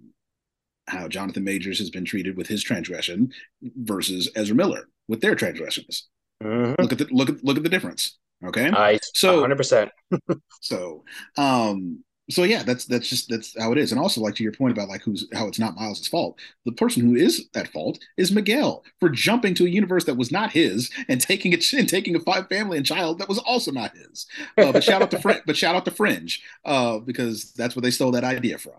how 0.87 1.09
Jonathan 1.09 1.45
Majors 1.45 1.79
has 1.79 1.91
been 1.91 2.05
treated 2.05 2.37
with 2.37 2.47
his 2.47 2.63
transgression 2.63 3.33
versus 3.63 4.31
Ezra 4.35 4.57
Miller 4.57 4.89
with 5.09 5.21
their 5.21 5.35
transgressions. 5.35 6.09
Mhm. 6.43 6.79
Look 6.81 6.93
at 6.93 6.99
the 6.99 7.09
look 7.11 7.29
at 7.29 7.43
look 7.45 7.57
at 7.57 7.63
the 7.63 7.69
difference. 7.69 8.19
Okay. 8.45 8.69
I 8.71 8.99
So- 9.15 9.43
100%. 9.43 9.91
So, 10.61 11.05
um, 11.37 12.05
so 12.31 12.43
yeah, 12.45 12.63
that's 12.63 12.85
that's 12.85 13.09
just 13.09 13.29
that's 13.31 13.55
how 13.59 13.73
it 13.73 13.79
is. 13.79 13.91
And 13.91 14.01
also, 14.01 14.21
like 14.21 14.35
to 14.37 14.43
your 14.43 14.53
point 14.53 14.73
about 14.73 14.89
like 14.89 15.03
who's 15.03 15.27
how 15.33 15.49
it's 15.49 15.59
not 15.59 15.77
Miles's 15.77 16.09
fault. 16.09 16.39
The 16.67 16.73
person 16.73 17.03
who 17.03 17.17
is 17.17 17.49
at 17.55 17.69
fault 17.69 17.99
is 18.19 18.31
Miguel 18.33 18.85
for 19.01 19.09
jumping 19.09 19.55
to 19.55 19.65
a 19.65 19.69
universe 19.69 20.05
that 20.05 20.17
was 20.17 20.31
not 20.31 20.53
his 20.53 20.91
and 21.09 21.21
taking 21.21 21.53
it 21.53 21.73
and 21.73 21.89
taking 21.89 22.15
a 22.17 22.21
five 22.21 22.49
family 22.49 22.77
and 22.77 22.87
child 22.87 23.19
that 23.19 23.29
was 23.29 23.39
also 23.39 23.73
not 23.73 23.97
his. 23.97 24.27
Uh, 24.59 24.73
but 24.73 24.85
shout 24.85 25.03
out 25.03 25.11
to 25.13 25.19
Fringe, 25.19 25.43
but 25.47 25.57
shout 25.57 25.75
out 25.75 25.85
to 25.87 25.91
Fringe 25.91 26.43
uh, 26.65 26.99
because 26.99 27.53
that's 27.53 27.75
where 27.75 27.83
they 27.83 27.91
stole 27.91 28.13
that 28.13 28.25
idea 28.25 28.59
from. 28.59 28.75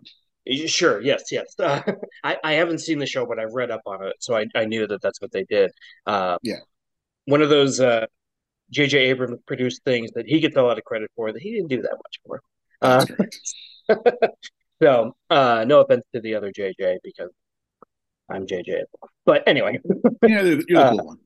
Sure. 0.67 0.99
Yes. 1.01 1.31
Yes. 1.31 1.53
Uh, 1.59 1.81
I 2.23 2.37
I 2.43 2.53
haven't 2.53 2.79
seen 2.79 2.97
the 2.99 3.05
show, 3.05 3.25
but 3.25 3.39
I've 3.39 3.53
read 3.53 3.71
up 3.71 3.81
on 3.85 4.03
it, 4.05 4.15
so 4.19 4.35
I 4.35 4.45
I 4.55 4.65
knew 4.65 4.87
that 4.87 5.01
that's 5.01 5.21
what 5.21 5.31
they 5.31 5.43
did. 5.43 5.71
Uh, 6.05 6.37
Yeah. 6.41 6.59
One 7.25 7.41
of 7.41 7.49
those 7.49 7.79
uh, 7.79 8.07
J.J. 8.71 8.97
Abrams 8.99 9.39
produced 9.47 9.83
things 9.85 10.11
that 10.13 10.27
he 10.27 10.39
gets 10.41 10.57
a 10.57 10.61
lot 10.63 10.77
of 10.79 10.85
credit 10.85 11.11
for 11.15 11.31
that 11.33 11.41
he 11.41 11.51
didn't 11.53 11.69
do 11.69 11.81
that 11.83 11.93
much 11.93 12.19
for. 12.25 12.41
Uh, 12.81 13.05
so 14.81 15.15
uh, 15.29 15.65
no 15.67 15.81
offense 15.81 16.05
to 16.13 16.21
the 16.21 16.35
other 16.35 16.51
J.J. 16.51 16.99
because 17.03 17.29
I'm 18.29 18.45
J.J. 18.47 18.83
But 19.25 19.43
anyway. 19.47 19.79
Yeah, 20.27 20.41
you're 20.41 20.57
the 20.57 20.75
Uh, 20.77 20.89
cool 20.91 21.05
one. 21.05 21.17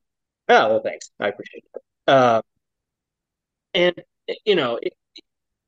Oh, 0.48 0.68
well, 0.68 0.82
thanks. 0.82 1.10
I 1.20 1.28
appreciate 1.28 1.64
it. 1.74 1.82
Uh, 2.06 2.42
and 3.74 3.94
you 4.44 4.54
know, 4.54 4.78
it, 4.80 4.92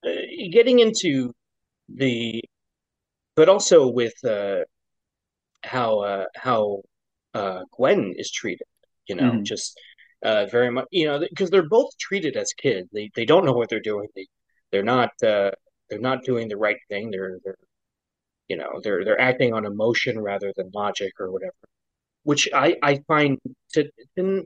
uh, 0.06 0.50
getting 0.52 0.78
into 0.78 1.32
the, 1.88 2.42
but 3.34 3.48
also 3.48 3.88
with 3.88 4.14
uh, 4.24 4.60
how 5.62 6.00
uh, 6.00 6.24
how 6.36 6.82
uh, 7.34 7.64
Gwen 7.72 8.14
is 8.16 8.30
treated. 8.30 8.66
You 9.08 9.16
know, 9.16 9.32
Mhm. 9.32 9.42
just 9.44 9.78
uh, 10.22 10.46
very 10.46 10.70
much. 10.70 10.86
You 10.90 11.06
know, 11.06 11.18
because 11.20 11.50
they're 11.50 11.68
both 11.68 11.96
treated 11.98 12.36
as 12.36 12.52
kids. 12.52 12.88
They 12.92 13.10
they 13.16 13.24
don't 13.24 13.44
know 13.44 13.52
what 13.52 13.68
they're 13.68 13.80
doing. 13.80 14.08
They 14.14 14.26
they're 14.70 14.82
not 14.96 15.10
uh, 15.22 15.50
they're 15.90 16.00
not 16.00 16.24
doing 16.24 16.48
the 16.48 16.56
right 16.56 16.78
thing. 16.88 17.10
They're 17.10 17.38
they're 17.44 17.56
you 18.48 18.56
know 18.56 18.80
they're 18.82 19.04
they're 19.04 19.20
acting 19.20 19.54
on 19.54 19.66
emotion 19.66 20.20
rather 20.20 20.52
than 20.56 20.70
logic 20.74 21.12
or 21.20 21.30
whatever. 21.32 21.54
Which 22.24 22.48
I 22.54 22.76
I 22.82 23.02
find 23.08 23.38
to, 23.74 23.90
to 24.18 24.44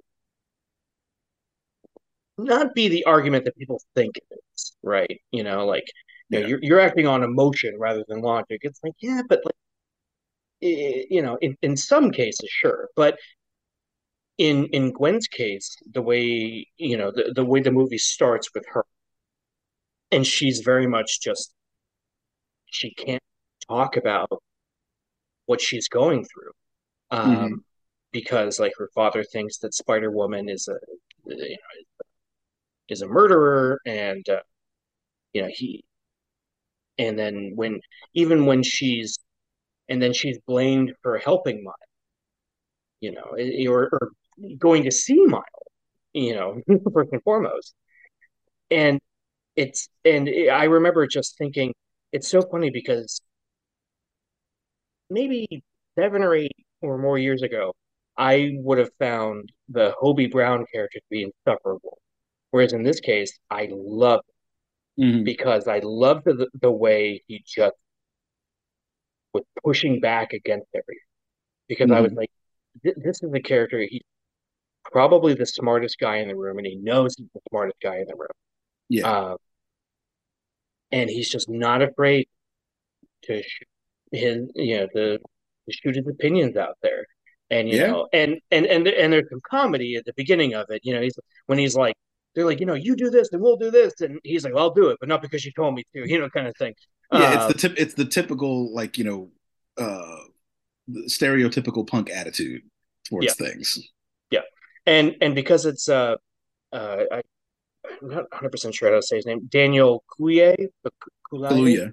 not 2.39 2.75
be 2.75 2.89
the 2.89 3.05
argument 3.05 3.45
that 3.45 3.57
people 3.57 3.81
think 3.95 4.17
it 4.17 4.39
is, 4.55 4.73
right? 4.83 5.21
You 5.31 5.45
know, 5.45 5.67
like 5.67 5.85
you 6.31 6.41
know, 6.41 6.47
you're 6.47 6.59
you're 6.63 6.81
acting 6.81 7.07
on 7.07 7.23
emotion 7.23 7.75
rather 7.79 8.05
than 8.09 8.21
logic. 8.23 8.61
It's 8.63 8.81
like, 8.83 8.95
yeah, 9.01 9.23
but 9.29 9.41
like 9.45 9.55
you 10.61 11.23
know, 11.23 11.39
in, 11.41 11.57
in 11.63 11.77
some 11.77 12.11
cases, 12.11 12.49
sure, 12.51 12.89
but 12.97 13.19
in 14.39 14.67
in 14.69 14.93
Gwen's 14.93 15.29
case, 15.29 15.77
the 15.93 16.03
way 16.03 16.67
you 16.77 16.97
know 16.97 17.11
the, 17.13 17.33
the 17.35 17.45
way 17.45 17.61
the 17.61 17.71
movie 17.71 17.99
starts 17.99 18.49
with 18.55 18.65
her, 18.73 18.85
and 20.13 20.27
she's 20.27 20.61
very 20.61 20.87
much 20.87 21.21
just 21.21 21.53
she 22.67 22.93
can't 22.95 23.23
talk 23.69 23.97
about 23.97 24.43
what 25.47 25.61
she's 25.61 25.89
going 25.89 26.25
through, 26.25 26.53
um, 27.11 27.29
Mhm. 27.53 27.65
because 28.13 28.59
like 28.61 28.73
her 28.79 28.89
father 28.95 29.25
thinks 29.25 29.59
that 29.59 29.75
Spider 29.75 30.11
Woman 30.11 30.49
is 30.49 30.69
a 30.69 30.79
you 31.27 31.37
know 31.37 31.97
is 32.89 33.03
a 33.03 33.07
murderer, 33.09 33.81
and 33.87 34.29
uh, 34.29 34.43
you 35.33 35.43
know 35.43 35.49
he, 35.53 35.85
and 36.99 37.19
then 37.19 37.53
when 37.55 37.81
even 38.15 38.47
when 38.47 38.63
she's 38.63 39.19
and 39.89 40.03
then 40.03 40.13
she's 40.13 40.39
blamed 40.47 40.95
for 41.03 41.19
helping 41.19 41.65
Miles, 41.65 41.77
you 43.01 43.13
know, 43.13 43.33
eh, 43.39 43.67
or, 43.69 43.89
or 43.93 44.11
going 44.59 44.85
to 44.85 44.91
see 44.91 45.21
Miles, 45.27 45.45
you 46.13 46.35
know, 46.35 46.61
first 46.95 47.11
and 47.13 47.23
foremost. 47.23 47.75
And 48.71 49.01
it's 49.57 49.89
and 50.05 50.29
I 50.51 50.65
remember 50.65 51.07
just 51.07 51.37
thinking 51.39 51.75
it's 52.13 52.29
so 52.29 52.43
funny 52.43 52.71
because 52.71 53.21
maybe 55.09 55.63
seven 55.99 56.23
or 56.23 56.35
eight 56.35 56.53
or 56.83 56.99
more 56.99 57.19
years 57.19 57.43
ago, 57.43 57.75
I 58.17 58.53
would 58.57 58.79
have 58.79 58.91
found 58.99 59.51
the 59.69 59.95
Hobie 60.03 60.31
Brown 60.31 60.65
character 60.73 60.99
to 60.99 61.05
be 61.11 61.23
insufferable. 61.25 61.99
Whereas 62.51 62.73
in 62.73 62.83
this 62.83 63.01
case, 63.01 63.39
I 63.51 63.69
love 63.73 64.23
it 64.99 65.03
Mhm. 65.03 65.25
because 65.25 65.69
I 65.69 65.81
love 65.81 66.25
the 66.25 66.49
the 66.55 66.73
way 66.73 67.23
he 67.29 67.43
just 67.47 67.77
was 69.33 69.45
pushing 69.63 70.01
back 70.01 70.33
against 70.33 70.67
everything. 70.75 71.05
Because 71.69 71.91
I 71.91 72.01
was 72.01 72.13
Mhm. 72.13 72.17
like, 72.17 72.31
this 72.83 73.23
is 73.23 73.33
a 73.33 73.41
character, 73.41 73.81
he's 73.81 74.03
probably 74.85 75.35
the 75.35 75.47
smartest 75.47 75.99
guy 75.99 76.19
in 76.19 76.29
the 76.29 76.37
room, 76.37 76.59
and 76.59 76.67
he 76.67 76.77
knows 76.77 77.17
he's 77.17 77.29
the 77.35 77.41
smartest 77.51 77.81
guy 77.81 77.99
in 77.99 78.07
the 78.09 78.17
room. 78.17 78.29
Yeah. 78.91 79.09
Uh, 79.09 79.37
and 80.93 81.11
he's 81.11 81.29
just 81.29 81.49
not 81.49 81.83
afraid 81.83 82.27
to 83.25 83.43
sh 83.43 83.61
his, 84.13 84.51
you 84.57 84.79
know, 84.79 84.89
to, 84.95 85.19
to 85.19 85.73
shoot 85.73 85.97
his 85.97 86.07
opinions 86.09 86.57
out 86.57 86.77
there. 86.83 87.07
And 87.51 87.69
you 87.69 87.79
Yeah. 87.79 87.87
know, 87.87 88.09
and 88.13 88.41
and 88.51 88.67
and 88.67 88.89
and 88.89 89.13
there's 89.13 89.29
some 89.31 89.41
comedy 89.49 89.97
at 89.97 90.05
the 90.07 90.15
beginning 90.17 90.55
of 90.55 90.67
it. 90.71 90.83
You 90.85 90.95
know, 90.95 91.03
he's 91.03 91.19
when 91.47 91.59
he's 91.59 91.77
like, 91.77 91.95
they're 92.35 92.47
like, 92.47 92.61
you 92.61 92.67
know, 92.67 92.75
you 92.75 92.97
do 92.97 93.11
this 93.11 93.31
and 93.33 93.43
we'll 93.43 93.57
do 93.57 93.71
this, 93.73 94.01
and 94.03 94.21
he's 94.25 94.45
like, 94.45 94.55
well, 94.55 94.65
I'll 94.65 94.75
do 94.75 94.91
it, 94.91 94.99
but 95.01 95.09
not 95.09 95.23
because 95.23 95.45
you 95.45 95.53
told 95.53 95.75
me 95.75 95.85
to, 95.95 96.05
you 96.09 96.19
know, 96.21 96.31
kind 96.31 96.49
of 96.49 96.57
thing. 96.59 96.75
Yeah, 97.13 97.27
Uh, 97.27 97.35
it's 97.35 97.47
the 97.47 97.55
tip. 97.55 97.75
It's 97.77 97.95
the 97.95 98.05
typical 98.05 98.73
like 98.73 98.97
you 98.99 99.05
know, 99.05 99.31
uh, 99.79 100.17
stereotypical 101.09 101.87
punk 101.87 102.11
attitude 102.11 102.63
towards 103.05 103.35
Yeah. 103.35 103.35
things. 103.35 103.79
Yeah, 104.31 104.43
and 104.87 105.17
and 105.21 105.35
because 105.35 105.67
it's 105.67 105.89
uh 105.89 106.17
uh 106.73 107.05
I, 107.13 107.23
I'm 108.01 108.09
not 108.09 108.25
100 108.31 108.51
percent 108.51 108.75
sure 108.75 108.91
how 108.91 108.97
to 108.97 109.03
say 109.03 109.17
his 109.17 109.27
name, 109.27 109.47
Daniel 109.49 110.03
Coulier, 110.19 110.57
Hallelujah. 111.33 111.93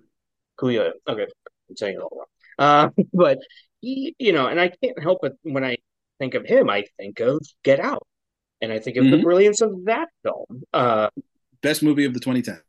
Coulier. 0.60 0.92
Okay, 1.08 1.28
I'm 1.70 1.76
saying 1.76 1.96
it 1.96 2.02
all 2.02 2.12
wrong. 2.16 2.26
Uh, 2.60 2.90
but 3.14 3.40
he, 3.82 4.16
you 4.18 4.32
know, 4.34 4.48
and 4.48 4.60
I 4.60 4.70
can't 4.70 5.02
help 5.02 5.20
but 5.22 5.34
when 5.44 5.64
I 5.64 5.78
think 6.20 6.34
of 6.34 6.46
him, 6.46 6.70
I 6.70 6.86
think 6.98 7.20
of 7.20 7.40
Get 7.64 7.80
Out, 7.80 8.06
and 8.62 8.72
I 8.72 8.80
think 8.80 8.98
of 8.98 9.06
the 9.06 9.18
Mhm. 9.18 9.24
brilliance 9.24 9.62
of 9.62 9.86
that 9.86 10.08
film. 10.24 10.64
Uh, 10.74 11.10
Best 11.62 11.84
movie 11.84 12.06
of 12.06 12.14
the 12.14 12.20
2010. 12.20 12.62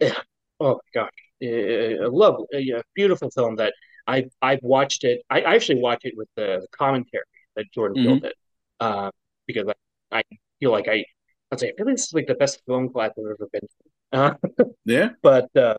oh 0.60 0.74
my 0.74 0.80
gosh, 0.94 1.10
a 1.42 1.96
lovely, 2.08 2.46
a 2.70 2.82
beautiful 2.94 3.30
film 3.30 3.56
that 3.56 3.74
I 4.06 4.26
I've 4.40 4.62
watched 4.62 5.04
it. 5.04 5.22
I, 5.28 5.42
I 5.42 5.54
actually 5.54 5.80
watched 5.80 6.04
it 6.06 6.14
with 6.16 6.28
the, 6.36 6.58
the 6.62 6.68
commentary 6.72 7.24
that 7.56 7.66
Jordan 7.72 8.02
Peele 8.02 8.16
Mhm. 8.16 8.22
did, 8.22 8.34
uh, 8.80 9.10
because 9.46 9.68
I, 10.10 10.18
I 10.18 10.22
feel 10.60 10.70
like 10.70 10.88
I 10.88 11.04
I'd 11.50 11.60
say 11.60 11.68
I 11.68 11.72
feel 11.76 11.86
like 11.86 11.96
this 11.96 12.06
is 12.08 12.12
like 12.14 12.26
the 12.26 12.34
best 12.34 12.62
film 12.66 12.90
class 12.90 13.10
I've 13.18 13.24
ever 13.24 13.48
been 13.52 13.62
to. 13.62 13.68
Uh, 14.12 14.34
Yeah. 14.84 15.10
but 15.22 15.54
uh, 15.56 15.76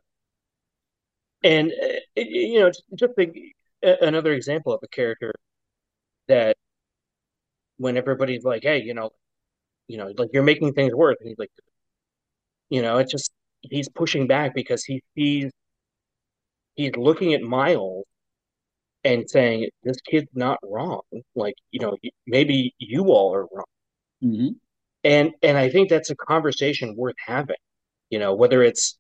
and 1.44 1.72
uh, 1.72 2.00
it- 2.16 2.30
you 2.30 2.60
know 2.60 2.70
just, 2.70 2.84
just 2.96 3.14
like 3.18 3.36
another 3.84 4.34
example 4.34 4.74
of 4.74 4.82
a 4.84 4.88
character 4.88 5.34
that 6.28 6.58
when 7.78 7.98
everybody's 7.98 8.44
like, 8.44 8.64
hey, 8.64 8.82
you 8.84 8.94
know, 8.94 9.12
you 9.88 9.98
know, 9.98 10.14
like 10.18 10.30
you're 10.34 10.44
making 10.44 10.74
things 10.74 10.94
worse, 10.94 11.18
and 11.22 11.30
he's 11.30 11.40
like, 11.40 11.52
you 12.70 12.82
know, 12.82 12.98
it's 12.98 13.12
just 13.12 13.32
he's 13.62 13.90
pushing 13.90 14.28
back 14.28 14.54
because 14.56 14.84
he 14.84 15.02
sees 15.16 15.52
he's 16.76 16.96
looking 16.96 17.34
at 17.34 17.42
Miles 17.42 18.06
and 19.04 19.30
saying 19.30 19.70
this 19.84 19.98
kid's 20.02 20.30
not 20.34 20.60
wrong. 20.64 21.02
Like, 21.36 21.56
you 21.72 21.80
know, 21.80 21.96
maybe 22.28 22.74
you 22.80 23.06
all 23.06 23.34
are 23.36 23.48
wrong. 23.52 23.66
Mhm. 24.24 24.56
And 25.04 25.32
and 25.42 25.58
I 25.58 25.70
think 25.70 25.90
that's 25.90 26.10
a 26.10 26.16
conversation 26.16 26.96
worth 26.98 27.16
having. 27.26 27.56
You 28.10 28.20
know, 28.20 28.34
whether 28.36 28.64
it's 28.64 28.98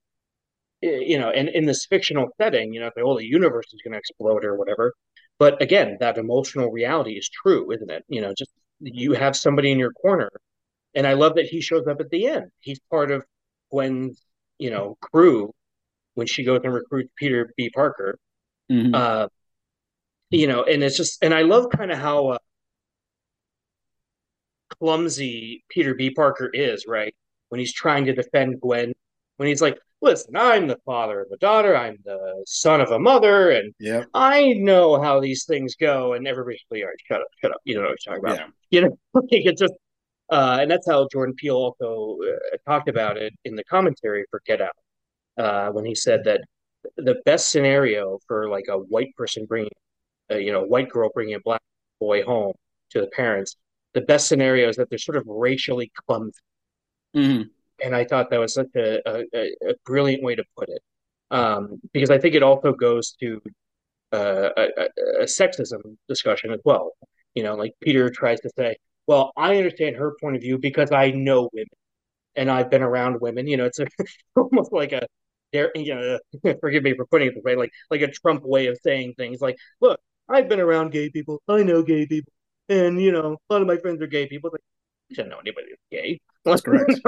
you 0.82 1.20
know, 1.20 1.30
and 1.30 1.50
in 1.50 1.66
this 1.66 1.86
fictional 1.86 2.30
setting, 2.40 2.74
you 2.74 2.80
know, 2.80 2.90
the 2.96 3.04
whole 3.04 3.20
universe 3.22 3.68
is 3.74 3.82
going 3.84 3.94
to 3.94 4.00
explode 4.00 4.46
or 4.46 4.58
whatever. 4.58 4.94
But 5.38 5.62
again, 5.62 5.98
that 6.00 6.18
emotional 6.18 6.72
reality 6.72 7.14
is 7.14 7.30
true, 7.30 7.72
isn't 7.72 7.90
it? 7.92 8.04
You 8.08 8.22
know, 8.22 8.34
just 8.38 8.52
you 8.80 9.14
have 9.14 9.36
somebody 9.36 9.72
in 9.72 9.80
your 9.80 9.92
corner, 9.94 10.30
and 10.96 11.08
I 11.08 11.14
love 11.14 11.36
that 11.36 11.46
he 11.48 11.62
shows 11.62 11.88
up 11.88 12.00
at 12.02 12.10
the 12.10 12.28
end. 12.28 12.52
He's 12.60 12.80
part 12.90 13.12
of 13.12 13.26
Gwen's, 13.72 14.22
you 14.58 14.70
know, 14.72 14.98
crew 15.02 15.54
when 16.16 16.28
she 16.28 16.44
goes 16.44 16.62
and 16.64 16.74
recruits 16.74 17.12
Peter 17.18 17.52
B. 17.58 17.70
Parker. 17.70 18.18
Mhm. 18.72 18.96
Uh, 18.96 19.28
you 20.30 20.48
know, 20.48 20.64
and 20.64 20.84
it's 20.84 20.98
just, 20.98 21.24
and 21.24 21.34
I 21.34 21.42
love 21.42 21.68
kind 21.76 21.92
of 21.92 21.98
how 21.98 22.30
uh, 22.30 22.38
clumsy 24.80 25.64
Peter 25.70 25.94
B. 25.94 26.12
Parker 26.12 26.50
is, 26.54 26.86
right? 26.88 27.14
When 27.50 27.60
he's 27.60 27.74
trying 27.74 28.06
to 28.06 28.14
defend 28.14 28.62
Gwen, 28.62 28.94
when 29.38 29.48
he's 29.48 29.62
like, 29.62 29.80
listen, 30.02 30.36
I'm 30.36 30.68
the 30.68 30.80
father 30.86 31.22
of 31.22 31.28
a 31.32 31.38
daughter, 31.38 31.76
I'm 31.76 31.98
the 32.06 32.44
son 32.46 32.82
of 32.82 32.92
a 32.92 33.00
mother, 33.00 33.52
and 33.52 33.74
Yep. 33.80 34.08
I 34.14 34.54
know 34.54 35.02
how 35.02 35.20
these 35.20 35.46
things 35.46 35.76
go. 35.76 36.14
And 36.14 36.28
everybody's 36.28 36.62
like, 36.70 36.82
all 36.82 36.88
right, 36.88 36.96
shut 37.08 37.22
up, 37.22 37.28
shut 37.42 37.52
up. 37.52 37.62
You 37.66 37.76
don't 37.76 37.84
know 37.84 37.90
what 37.90 38.06
you're 38.06 38.16
talking 38.16 38.30
about. 38.30 38.40
Yeah. 38.40 38.52
You 38.72 38.82
know, 38.82 39.00
like 39.16 39.26
it's 39.32 39.60
just, 39.60 39.74
uh, 40.30 40.60
and 40.62 40.70
that's 40.70 40.88
how 40.88 41.08
Jordan 41.12 41.34
Peele 41.36 41.56
also 41.56 42.18
uh, 42.24 42.58
talked 42.70 42.88
about 42.88 43.18
it 43.18 43.34
in 43.46 43.56
the 43.56 43.64
commentary 43.64 44.26
for 44.30 44.42
Get 44.46 44.62
Out, 44.62 44.76
uh, 45.40 45.72
when 45.72 45.86
he 45.86 45.96
said 45.96 46.24
that 46.26 46.42
the 46.96 47.16
best 47.26 47.50
scenario 47.50 48.20
for 48.28 48.48
like 48.48 48.66
a 48.70 48.78
white 48.78 49.16
person 49.18 49.46
bringing, 49.46 49.72
uh, 50.32 50.36
you 50.36 50.52
know, 50.52 50.62
a 50.66 50.68
white 50.68 50.90
girl 50.90 51.10
bringing 51.16 51.34
a 51.34 51.40
black 51.40 51.62
boy 52.00 52.24
home 52.24 52.54
to 52.92 53.02
the 53.02 53.08
parents 53.08 53.56
the 53.94 54.02
best 54.02 54.28
scenario 54.28 54.70
is 54.70 54.76
that 54.78 54.90
they're 54.90 55.00
sort 55.00 55.18
of 55.18 55.24
racially 55.28 55.92
clumsy. 56.08 56.40
hmm 57.14 57.42
and 57.84 57.96
I 57.96 58.06
thought 58.06 58.30
that 58.30 58.40
was 58.40 58.54
such 58.54 58.76
a, 58.76 59.00
a, 59.08 59.24
a 59.70 59.74
brilliant 59.86 60.24
way 60.24 60.36
to 60.36 60.44
put 60.58 60.70
it, 60.70 60.82
um, 61.32 61.80
because 61.94 62.10
I 62.10 62.18
think 62.18 62.36
it 62.36 62.44
also 62.44 62.74
goes 62.74 63.16
to 63.22 63.42
uh, 64.12 64.50
a, 64.58 64.68
a, 65.22 65.26
sexism 65.26 65.98
discussion 66.08 66.52
as 66.52 66.60
well. 66.66 66.92
You 67.36 67.44
know, 67.44 67.56
like 67.56 67.74
Peter 67.82 68.10
tries 68.10 68.40
to 68.42 68.50
say, 68.58 68.78
"Well, 69.08 69.32
I 69.38 69.58
understand 69.58 69.96
her 69.98 70.16
point 70.22 70.36
of 70.36 70.42
view 70.42 70.58
because 70.58 70.92
I 70.92 71.12
know 71.12 71.50
women 71.54 71.68
and 72.36 72.52
I've 72.52 72.70
been 72.70 72.84
around 72.84 73.22
women." 73.22 73.48
You 73.48 73.58
know, 73.58 73.66
it's 73.66 73.80
a, 73.80 73.88
almost 74.36 74.74
like 74.74 74.92
a, 74.94 75.08
you 75.54 75.96
know, 75.96 76.20
forgive 76.62 76.84
me 76.84 76.96
for 76.96 77.06
putting 77.06 77.30
it 77.30 77.36
this 77.36 77.44
way, 77.44 77.56
like 77.56 77.72
like 77.92 78.02
a 78.02 78.12
Trump 78.12 78.44
way 78.44 78.68
of 78.68 78.78
saying 78.84 79.14
things. 79.18 79.42
Like, 79.42 79.58
look, 79.82 80.00
I've 80.30 80.50
been 80.50 80.60
around 80.60 80.92
gay 80.92 81.10
people, 81.10 81.42
I 81.48 81.64
know 81.64 81.84
gay 81.84 82.06
people, 82.08 82.34
and 82.70 83.02
you 83.02 83.12
know, 83.12 83.38
a 83.50 83.54
lot 83.54 83.62
of 83.62 83.68
my 83.68 83.78
friends 83.78 84.02
are 84.02 84.08
gay 84.08 84.28
people. 84.28 84.52
Like, 84.52 84.62
I 85.12 85.14
don't 85.16 85.30
know 85.30 85.40
anybody 85.40 85.68
who's 85.70 85.78
gay. 85.92 86.20
That's 86.46 86.62
correct. 86.62 87.00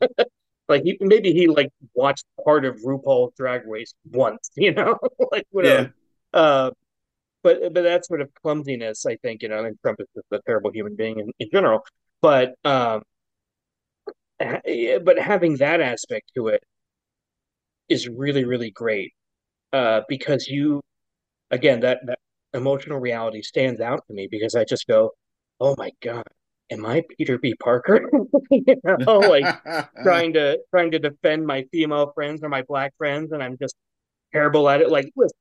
like 0.68 0.82
he 0.82 0.96
maybe 1.00 1.32
he 1.32 1.48
like 1.48 1.70
watched 1.94 2.24
part 2.44 2.64
of 2.64 2.76
RuPaul's 2.76 3.34
Drag 3.36 3.66
Race 3.66 3.94
once, 4.10 4.50
you 4.56 4.72
know, 4.72 4.96
like 5.32 5.46
whatever. 5.50 5.92
Yeah. 6.32 6.40
Uh, 6.40 6.70
but 7.42 7.72
but 7.72 7.82
that 7.82 8.06
sort 8.06 8.20
of 8.20 8.30
clumsiness, 8.42 9.06
I 9.06 9.16
think, 9.16 9.42
you 9.42 9.48
know, 9.48 9.64
and 9.64 9.78
Trump 9.82 10.00
is 10.00 10.06
just 10.14 10.26
a 10.32 10.40
terrible 10.46 10.70
human 10.72 10.96
being 10.96 11.18
in, 11.20 11.30
in 11.38 11.48
general. 11.50 11.84
But 12.20 12.54
um, 12.64 13.02
but 14.38 15.18
having 15.18 15.56
that 15.56 15.80
aspect 15.80 16.30
to 16.36 16.48
it 16.48 16.62
is 17.88 18.08
really 18.08 18.44
really 18.44 18.70
great 18.70 19.12
uh, 19.72 20.02
because 20.08 20.46
you 20.46 20.82
again 21.50 21.80
that 21.80 22.00
that 22.06 22.18
emotional 22.54 22.98
reality 22.98 23.42
stands 23.42 23.80
out 23.80 24.06
to 24.06 24.14
me 24.14 24.28
because 24.30 24.54
I 24.54 24.64
just 24.64 24.86
go, 24.86 25.12
oh 25.60 25.74
my 25.78 25.90
god, 26.02 26.24
am 26.70 26.86
I 26.86 27.04
Peter 27.16 27.38
B. 27.38 27.54
Parker? 27.62 28.08
you 28.50 28.76
know, 28.84 29.18
like 29.18 29.44
trying 30.02 30.32
to 30.34 30.58
trying 30.70 30.90
to 30.92 30.98
defend 30.98 31.46
my 31.46 31.64
female 31.72 32.12
friends 32.14 32.42
or 32.42 32.48
my 32.48 32.62
black 32.62 32.92
friends, 32.96 33.32
and 33.32 33.42
I'm 33.42 33.56
just 33.58 33.74
terrible 34.32 34.68
at 34.68 34.80
it. 34.80 34.90
Like, 34.90 35.10
listen, 35.16 35.36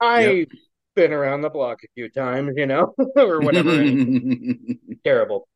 I've 0.00 0.36
yep. 0.36 0.48
been 0.94 1.12
around 1.12 1.42
the 1.42 1.50
block 1.50 1.82
a 1.84 1.88
few 1.94 2.08
times, 2.08 2.54
you 2.56 2.66
know, 2.66 2.94
or 3.16 3.40
whatever. 3.40 3.84
terrible, 5.04 5.48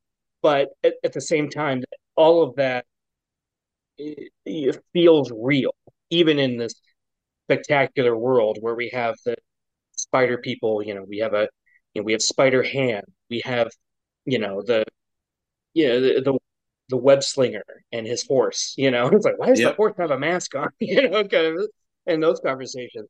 but 0.42 0.70
at, 0.82 0.94
at, 1.04 1.12
the 1.12 1.20
same 1.20 1.48
time, 1.48 1.82
all 2.16 2.42
of 2.42 2.56
that 2.56 2.84
it, 3.96 4.30
it 4.44 4.82
feels 4.92 5.32
real, 5.34 5.74
even 6.10 6.38
in 6.38 6.56
this 6.58 6.74
spectacular 7.46 8.16
world 8.16 8.58
where 8.60 8.74
we 8.74 8.90
have 8.92 9.16
the 9.24 9.36
spider 10.10 10.38
people. 10.38 10.82
You 10.82 10.94
know, 10.94 11.04
we 11.08 11.18
have 11.18 11.34
a 11.34 11.48
you 11.94 12.02
know, 12.02 12.04
we 12.04 12.12
have 12.12 12.22
Spider 12.22 12.62
hand 12.62 13.04
we 13.30 13.42
have 13.44 13.68
you 14.24 14.38
know 14.38 14.62
the 14.62 14.84
yeah 15.74 15.94
the, 15.94 16.22
the 16.24 16.38
the 16.90 16.96
web 16.96 17.22
slinger 17.22 17.64
and 17.92 18.06
his 18.06 18.26
horse. 18.26 18.74
You 18.76 18.90
know, 18.90 19.08
it's 19.12 19.24
like 19.24 19.38
why 19.38 19.48
does 19.48 19.60
yep. 19.60 19.72
the 19.72 19.76
horse 19.76 19.94
have 19.98 20.10
a 20.10 20.18
mask 20.18 20.54
on? 20.54 20.68
you 20.80 21.08
know, 21.08 21.24
kind 21.24 21.58
of 21.58 21.68
in 22.06 22.20
those 22.20 22.40
conversations. 22.40 23.08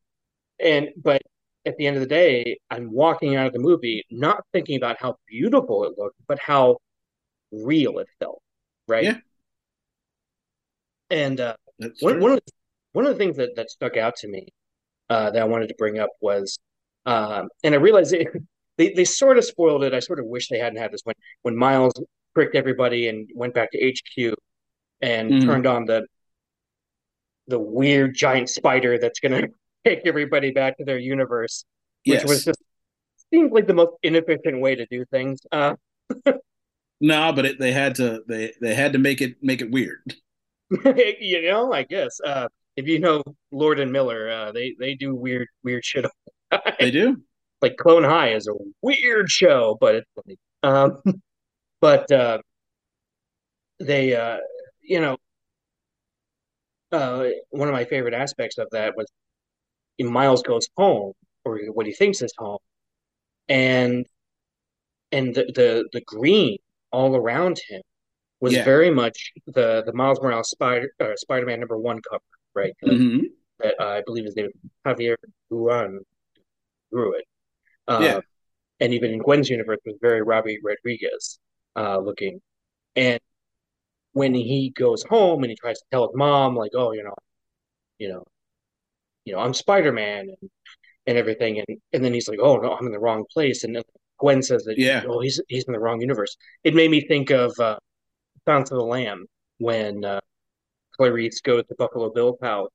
And 0.61 0.89
but 1.03 1.23
at 1.67 1.77
the 1.77 1.87
end 1.87 1.97
of 1.97 2.03
the 2.03 2.09
day, 2.09 2.59
I'm 2.71 2.93
walking 2.93 3.37
out 3.37 3.47
of 3.47 3.53
the 3.53 3.59
movie 3.59 4.05
not 4.11 4.43
thinking 4.53 4.77
about 4.77 4.97
how 5.01 5.17
beautiful 5.29 5.85
it 5.85 5.93
looked, 5.99 6.17
but 6.27 6.39
how 6.39 6.79
real 7.53 7.99
it 7.99 8.09
felt. 8.19 8.43
Right. 8.87 9.05
Yeah. 9.05 9.17
And 11.11 11.41
uh, 11.41 11.57
one, 12.01 12.21
one 12.21 12.33
of 12.33 12.41
the, 12.45 12.53
one 12.93 13.07
of 13.07 13.13
the 13.13 13.19
things 13.19 13.37
that, 13.37 13.57
that 13.57 13.71
stuck 13.71 13.97
out 13.97 14.17
to 14.17 14.29
me 14.29 14.49
uh, 15.11 15.31
that 15.31 15.41
I 15.41 15.45
wanted 15.45 15.69
to 15.69 15.75
bring 15.79 15.99
up 15.99 16.11
was, 16.21 16.59
um, 17.09 17.49
and 17.65 17.75
I 17.75 17.79
realized 17.79 18.13
it, 18.13 18.29
they 18.77 18.93
they 18.93 19.07
sort 19.07 19.39
of 19.39 19.45
spoiled 19.45 19.83
it. 19.83 19.95
I 19.95 20.01
sort 20.01 20.19
of 20.19 20.27
wish 20.27 20.49
they 20.49 20.59
hadn't 20.59 20.79
had 20.79 20.93
this 20.93 21.01
when 21.05 21.15
when 21.43 21.57
Miles 21.57 21.95
tricked 22.35 22.55
everybody 22.55 23.09
and 23.09 23.29
went 23.35 23.55
back 23.55 23.71
to 23.73 23.79
HQ 23.79 24.35
and 25.01 25.31
mm. 25.31 25.45
turned 25.45 25.67
on 25.67 25.87
the 25.87 26.07
the 27.47 27.59
weird 27.59 28.15
giant 28.15 28.51
spider 28.51 28.99
that's 28.99 29.21
going 29.21 29.33
to 29.43 29.49
take 29.87 30.03
everybody 30.05 30.51
back 30.51 30.77
to 30.77 30.85
their 30.85 30.99
universe, 30.99 31.65
which 32.05 32.21
yes. 32.21 32.29
was 32.29 32.45
just 32.45 32.63
seems 33.33 33.53
like 33.53 33.67
the 33.67 33.75
most 33.75 33.93
inefficient 34.03 34.61
way 34.61 34.75
to 34.75 34.85
do 34.91 35.07
things. 35.07 35.41
Uh, 35.51 35.77
no, 37.01 37.33
but 37.33 37.47
it, 37.47 37.59
they 37.59 37.73
had 37.73 37.95
to 37.95 38.23
they 38.29 38.53
they 38.61 38.75
had 38.75 38.93
to 38.93 38.99
make 38.99 39.23
it 39.23 39.37
make 39.41 39.63
it 39.63 39.71
weird. 39.71 40.15
you 40.71 41.43
know, 41.43 41.73
I 41.73 41.85
guess 41.85 42.21
uh, 42.23 42.49
if 42.77 42.87
you 42.87 42.99
know 42.99 43.23
Lord 43.51 43.81
and 43.81 43.91
Miller, 43.91 44.31
uh, 44.31 44.53
they 44.53 44.77
they 44.79 44.95
do 44.95 45.15
weird 45.15 45.49
weird 45.65 45.87
shit. 45.87 46.05
They 46.79 46.91
do 46.91 47.23
like 47.63 47.77
Clone 47.77 48.05
High 48.05 48.31
is 48.35 48.47
a 48.49 48.53
weird 48.83 49.31
show, 49.31 49.77
but 49.81 49.97
it's 49.97 50.11
funny. 50.15 50.39
Um, 50.63 51.01
but 51.81 52.11
uh, 52.11 52.39
they, 53.81 54.15
uh, 54.15 54.39
you 54.83 55.01
know, 55.01 55.17
uh, 56.93 57.29
one 57.51 57.69
of 57.69 57.75
my 57.75 57.85
favorite 57.85 58.15
aspects 58.15 58.59
of 58.59 58.69
that 58.73 58.95
was 58.97 59.07
Miles 60.01 60.43
goes 60.43 60.69
home, 60.77 61.13
or 61.45 61.59
what 61.73 61.87
he 61.87 61.93
thinks 61.93 62.23
is 62.23 62.33
home, 62.39 62.59
and 63.49 64.07
and 65.11 65.35
the 65.35 65.45
the, 65.55 65.89
the 65.93 66.01
green 66.03 66.59
all 66.93 67.17
around 67.17 67.61
him 67.69 67.83
was 68.41 68.55
yeah. 68.55 68.65
very 68.65 68.91
much 68.91 69.33
the 69.47 69.83
the 69.85 69.93
Miles 69.93 70.21
Morales 70.23 70.51
Spider 70.51 70.93
uh, 71.01 71.17
Spider 71.17 71.47
Man 71.47 71.59
number 71.59 71.77
one 71.77 72.01
cover, 72.09 72.23
right? 72.55 72.73
Mm-hmm. 72.85 73.25
That 73.59 73.75
uh, 73.81 73.87
I 73.87 74.03
believe 74.07 74.25
his 74.25 74.37
name 74.37 74.47
is 74.47 74.53
Javier 74.87 75.17
Garrón 75.51 75.99
drew 76.93 77.15
it. 77.15 77.25
Uh, 77.87 78.01
yeah. 78.03 78.21
And 78.81 78.95
even 78.95 79.11
in 79.11 79.19
Gwen's 79.19 79.49
universe 79.49 79.81
was 79.85 79.97
very 80.01 80.21
Robbi 80.21 80.57
Rodriguez 80.63 81.39
uh, 81.77 81.99
looking. 81.99 82.41
And 82.95 83.21
when 84.13 84.35
he 84.35 84.71
goes 84.71 85.03
home 85.03 85.43
and 85.43 85.51
he 85.51 85.57
tries 85.57 85.79
to 85.79 85.85
tell 85.91 86.09
his 86.09 86.17
mom, 86.17 86.57
like, 86.57 86.73
oh, 86.75 86.93
you 86.93 87.03
know, 87.03 87.15
you 87.99 88.09
know, 88.09 88.25
you 89.25 89.33
know, 89.33 89.41
I'm 89.41 89.55
Spider 89.55 89.93
Man 89.93 90.29
and 90.29 90.51
and 91.09 91.17
everything, 91.17 91.59
and 91.59 91.79
and 91.93 92.05
then 92.05 92.13
he's 92.13 92.29
like, 92.29 92.39
oh 92.41 92.57
no, 92.59 92.73
I'm 92.73 92.87
in 92.87 92.93
the 92.93 92.99
wrong 92.99 93.25
place, 93.33 93.65
and 93.65 93.83
Gwen 94.19 94.43
says 94.43 94.65
that, 94.65 94.79
yeah, 94.79 95.03
oh, 95.09 95.21
he's 95.21 95.41
he's 95.49 95.65
in 95.65 95.73
the 95.73 95.79
wrong 95.81 96.01
universe. 96.01 96.37
It 96.65 96.75
made 96.75 96.91
me 96.91 97.01
think 97.01 97.31
of 97.31 97.59
uh, 97.59 97.79
Silence 98.45 98.71
of 98.71 98.79
the 98.79 98.85
Lamb 98.85 99.25
when 99.57 100.05
uh, 100.05 100.21
Clarice 100.97 101.41
goes 101.41 101.65
to 101.69 101.75
Buffalo 101.77 102.11
Bill's 102.11 102.39
house, 102.43 102.71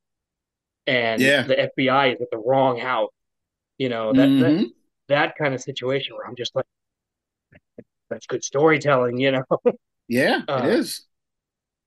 and 0.88 1.22
yeah. 1.22 1.43
the 1.43 1.70
FBI 1.78 2.16
is 2.16 2.22
at 2.22 2.32
the 2.32 2.39
wrong 2.39 2.80
house. 2.80 3.11
You 3.78 3.89
know 3.89 4.13
that, 4.13 4.28
mm-hmm. 4.28 4.41
that 4.41 4.71
that 5.07 5.36
kind 5.38 5.53
of 5.53 5.61
situation 5.61 6.15
where 6.15 6.28
I'm 6.28 6.36
just 6.36 6.55
like, 6.55 6.65
that's 8.09 8.28
good 8.28 8.43
storytelling, 8.43 9.17
you 9.17 9.32
know? 9.32 9.43
Yeah, 10.09 10.41
uh, 10.49 10.63
it 10.65 10.74
is. 10.80 11.05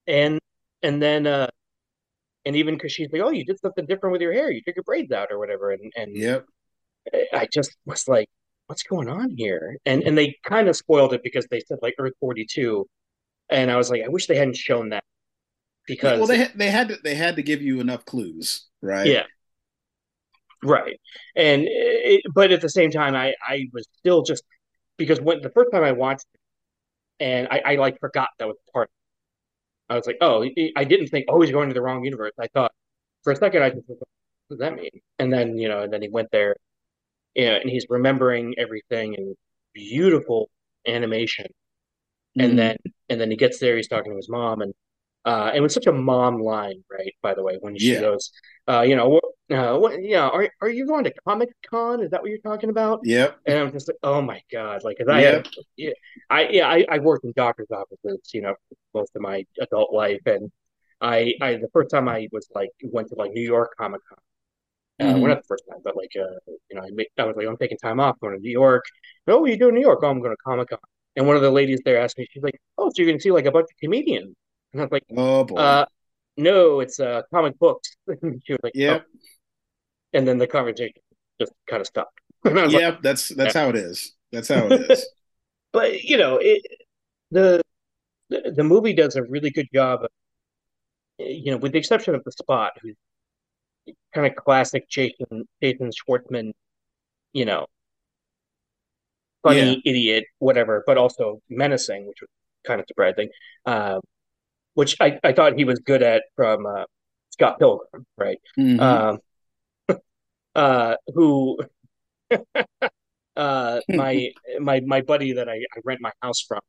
And 0.07 0.41
and 0.82 1.03
then 1.03 1.26
uh 1.26 1.49
and 2.47 2.57
even 2.57 2.74
because 2.74 2.93
she's 2.93 3.12
like, 3.12 3.20
oh, 3.20 3.28
you 3.30 3.45
did 3.45 3.61
something 3.61 3.84
different 3.84 4.12
with 4.12 4.22
your 4.22 4.32
hair, 4.32 4.51
you 4.51 4.62
took 4.62 4.74
your 4.74 4.84
braids 4.84 5.12
out 5.12 5.28
or 5.30 5.39
whatever, 5.39 5.70
and 5.70 5.93
and 5.95 6.16
yep, 6.16 6.47
I 7.32 7.47
just 7.53 7.76
was 7.84 8.09
like, 8.09 8.28
what's 8.68 8.82
going 8.84 9.11
on 9.11 9.34
here? 9.37 9.76
And 9.84 10.03
and 10.03 10.16
they 10.16 10.34
kind 10.45 10.66
of 10.68 10.76
spoiled 10.76 11.12
it 11.12 11.22
because 11.22 11.47
they 11.51 11.61
said 11.61 11.78
like 11.82 11.95
Earth 11.99 12.14
forty 12.18 12.47
two, 12.47 12.89
and 13.51 13.70
I 13.70 13.76
was 13.76 13.91
like, 13.91 14.03
I 14.03 14.09
wish 14.09 14.26
they 14.26 14.37
hadn't 14.37 14.57
shown 14.57 14.89
that 14.89 15.05
because 15.87 16.18
well, 16.18 16.26
they 16.26 16.49
they 16.55 16.70
had 16.70 16.89
to 16.89 16.97
they 17.05 17.14
had 17.14 17.37
to 17.37 17.43
give 17.43 17.61
you 17.61 17.80
enough 17.80 18.07
clues, 18.07 18.66
right? 18.80 19.07
Yeah, 19.07 19.24
Right. 20.63 21.01
And 21.35 21.65
it, 21.67 22.23
but 22.35 22.53
at 22.53 22.61
the 22.61 22.69
same 22.69 22.91
time, 22.91 23.15
I, 23.15 23.35
I 23.47 23.69
was 23.73 23.87
still 23.99 24.23
just 24.23 24.43
because 24.97 25.21
when 25.21 25.41
the 25.43 25.51
first 25.51 25.71
time 25.73 25.85
I 25.85 25.93
watched 25.93 26.27
it 26.35 26.41
and 27.25 27.49
I, 27.51 27.63
I 27.65 27.75
like 27.77 27.99
forgot 28.01 28.29
that 28.39 28.49
was 28.49 28.57
part. 28.73 28.91
I 29.89 29.95
was 29.95 30.07
like, 30.07 30.19
oh, 30.21 30.45
I 30.77 30.85
didn't 30.85 31.09
think, 31.09 31.27
oh, 31.29 31.41
he's 31.41 31.53
going 31.53 31.69
to 31.69 31.75
the 31.75 31.83
wrong 31.83 32.05
universe. 32.05 32.33
I 32.41 32.49
thought 32.49 32.73
for 33.23 33.33
a 33.33 33.37
second, 33.37 33.63
I 33.63 33.71
just, 33.71 33.83
what 33.87 33.99
does 34.51 34.59
that 34.59 34.75
mean? 34.75 34.91
And 35.19 35.33
then, 35.33 35.59
you 35.59 35.69
know, 35.69 35.83
and 35.83 35.93
then 35.93 36.03
he 36.03 36.09
went 36.09 36.29
there, 36.33 36.57
you 37.35 37.47
know, 37.47 37.57
and 37.57 37.71
he's 37.71 37.87
remembering 37.89 38.55
everything 38.59 39.15
and 39.17 39.37
beautiful 39.75 40.49
animation. 40.87 41.47
Mm-hmm. 42.37 42.41
And 42.41 42.59
then, 42.59 42.77
and 43.09 43.21
then 43.21 43.31
he 43.31 43.37
gets 43.37 43.61
there, 43.61 43.77
he's 43.77 43.89
talking 43.89 44.13
to 44.13 44.17
his 44.17 44.29
mom, 44.29 44.61
and 44.63 44.75
uh, 45.27 45.51
it 45.53 45.61
was 45.61 45.74
such 45.74 45.87
a 45.87 45.93
mom 45.93 46.41
line, 46.41 46.83
right? 46.91 47.12
By 47.20 47.35
the 47.35 47.43
way, 47.43 47.59
when 47.61 47.77
she 47.77 47.95
yeah. 47.95 48.01
goes, 48.01 48.31
uh, 48.68 48.83
you 48.83 48.95
know, 48.97 49.20
uh, 49.51 49.77
what, 49.77 50.03
yeah, 50.03 50.29
are 50.29 50.49
are 50.61 50.68
you 50.68 50.87
going 50.87 51.05
to 51.05 51.12
Comic 51.27 51.51
Con? 51.68 52.01
Is 52.01 52.11
that 52.12 52.22
what 52.22 52.31
you're 52.31 52.39
talking 52.39 52.70
about? 52.70 53.01
Yep. 53.03 53.37
And 53.45 53.59
I'm 53.59 53.72
just 53.72 53.89
like, 53.89 53.99
oh 54.05 54.22
my 54.22 54.41
god, 54.53 54.85
like, 54.85 54.99
cause 54.99 55.09
I, 55.09 55.20
yep. 55.22 55.47
yeah, 55.77 55.91
I, 56.31 56.49
yeah, 56.49 56.68
I, 56.68 56.87
I 56.89 56.99
worked 57.01 57.24
in 57.24 57.33
doctor's 57.37 57.70
offices, 57.70 58.20
you 58.33 58.43
know, 58.43 58.55
most 58.95 59.16
of 59.16 59.22
my 59.22 59.45
adult 59.61 59.93
life, 59.93 60.22
and 60.27 60.51
I, 61.01 61.35
I, 61.43 61.55
the 61.55 61.68
first 61.72 61.91
time 61.91 62.09
I 62.09 62.29
was 62.33 62.49
like, 62.55 62.70
went 62.85 63.09
to 63.09 63.16
like 63.16 63.33
New 63.33 63.43
York 63.43 63.74
Comic 63.77 64.01
Con. 64.09 64.18
Uh, 64.99 65.05
mm-hmm. 65.12 65.20
well, 65.20 65.29
not 65.29 65.43
the 65.43 65.47
first 65.49 65.64
time, 65.68 65.81
but 65.85 65.97
like, 65.97 66.12
uh, 66.16 66.53
you 66.70 66.77
know, 66.77 66.83
I, 66.83 66.91
make, 66.93 67.09
I 67.18 67.24
was 67.24 67.37
like, 67.37 67.47
I'm 67.47 67.59
taking 67.59 67.77
time 67.79 68.01
off, 68.01 68.18
going 68.20 68.35
to 68.35 68.41
New 68.41 68.51
York. 68.51 68.85
Oh, 69.27 69.45
you 69.45 69.59
doing 69.59 69.74
New 69.74 69.83
York? 69.83 69.99
Oh, 70.03 70.09
I'm 70.09 70.20
going 70.20 70.31
to 70.31 70.43
Comic 70.43 70.70
Con. 70.70 70.79
And 71.16 71.27
one 71.27 71.37
of 71.37 71.43
the 71.43 71.51
ladies 71.51 71.81
there 71.85 72.01
asked 72.01 72.16
me, 72.16 72.27
she's 72.31 72.43
like, 72.43 72.61
"Oh, 72.79 72.89
so 72.91 72.95
you're 72.97 73.07
going 73.07 73.18
to 73.18 73.22
see 73.22 73.31
like 73.31 73.47
a 73.47 73.51
bunch 73.51 73.64
of 73.64 73.77
comedians?" 73.81 74.35
And 74.73 74.83
I 74.83 74.85
was 74.85 74.93
like, 74.93 75.05
oh 75.17 75.45
boy. 75.45 75.57
Uh, 75.57 75.87
no, 76.37 76.81
it's 76.81 77.01
uh, 77.01 77.23
comic 77.33 77.59
book. 77.59 77.83
she 78.09 78.53
was 78.53 78.61
like, 78.62 78.75
yeah. 78.75 78.99
Oh. 79.01 79.19
And 80.12 80.27
then 80.27 80.39
the 80.39 80.47
conversation 80.47 80.95
just 81.41 81.53
kind 81.69 81.81
of 81.81 81.87
stopped. 81.87 82.21
Yep, 82.45 82.73
like, 82.73 83.03
that's 83.03 83.29
that's 83.31 83.55
yeah. 83.55 83.62
how 83.62 83.69
it 83.71 83.77
is. 83.77 84.14
That's 84.31 84.49
how 84.49 84.67
it 84.67 84.91
is. 84.91 85.09
but 85.73 86.03
you 86.03 86.17
know, 86.17 86.39
it, 86.41 86.62
the 87.33 87.61
the 88.29 88.53
the 88.55 88.62
movie 88.64 88.93
does 88.93 89.17
a 89.17 89.25
really 89.25 89.51
good 89.51 89.67
job 89.75 90.05
of, 90.05 90.11
you 91.19 91.51
know, 91.51 91.57
with 91.57 91.73
the 91.73 91.79
exception 91.79 92.14
of 92.14 92.23
the 92.25 92.31
spot, 92.31 92.73
who's 92.81 92.95
kind 94.14 94.27
of 94.27 94.37
classic 94.37 94.89
Jason 94.89 95.49
Jason 95.61 95.91
Schwartzman, 95.91 96.53
you 97.33 97.45
know, 97.45 97.67
funny 99.43 99.75
Yeah. 99.85 99.91
idiot, 99.91 100.25
whatever, 100.39 100.83
but 100.87 100.99
also 100.99 101.41
menacing, 101.49 102.07
which 102.07 102.21
was 102.21 102.31
kind 102.64 102.81
of 102.81 102.87
surprising. 102.89 103.29
Uh, 103.64 104.01
which 104.77 104.97
I, 105.01 105.18
I 105.24 105.33
thought 105.35 105.59
he 105.59 105.64
was 105.66 105.81
good 105.81 106.05
at 106.05 106.24
from 106.37 106.66
uh, 106.66 106.85
Scott 107.31 107.59
Pilgrim, 107.61 108.07
right? 108.18 108.39
Mhm. 108.59 108.81
Um, 108.81 109.18
uh, 110.55 110.97
who 111.14 111.59
uh, 113.37 113.81
my 113.89 114.33
my 114.61 114.81
my 114.81 115.01
buddy 115.03 115.35
that 115.35 115.49
I, 115.49 115.55
I 115.77 115.81
rent 115.85 116.01
my 116.01 116.12
house 116.22 116.43
from, 116.43 116.61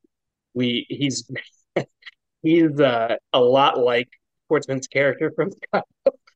we 0.53 0.85
he's 0.89 1.29
he's 2.43 2.79
uh, 2.79 3.15
a 3.33 3.39
lot 3.39 3.79
like 3.79 4.09
Schwartzman's 4.49 4.87
character 4.87 5.31
from 5.35 5.51
Scott 5.51 5.85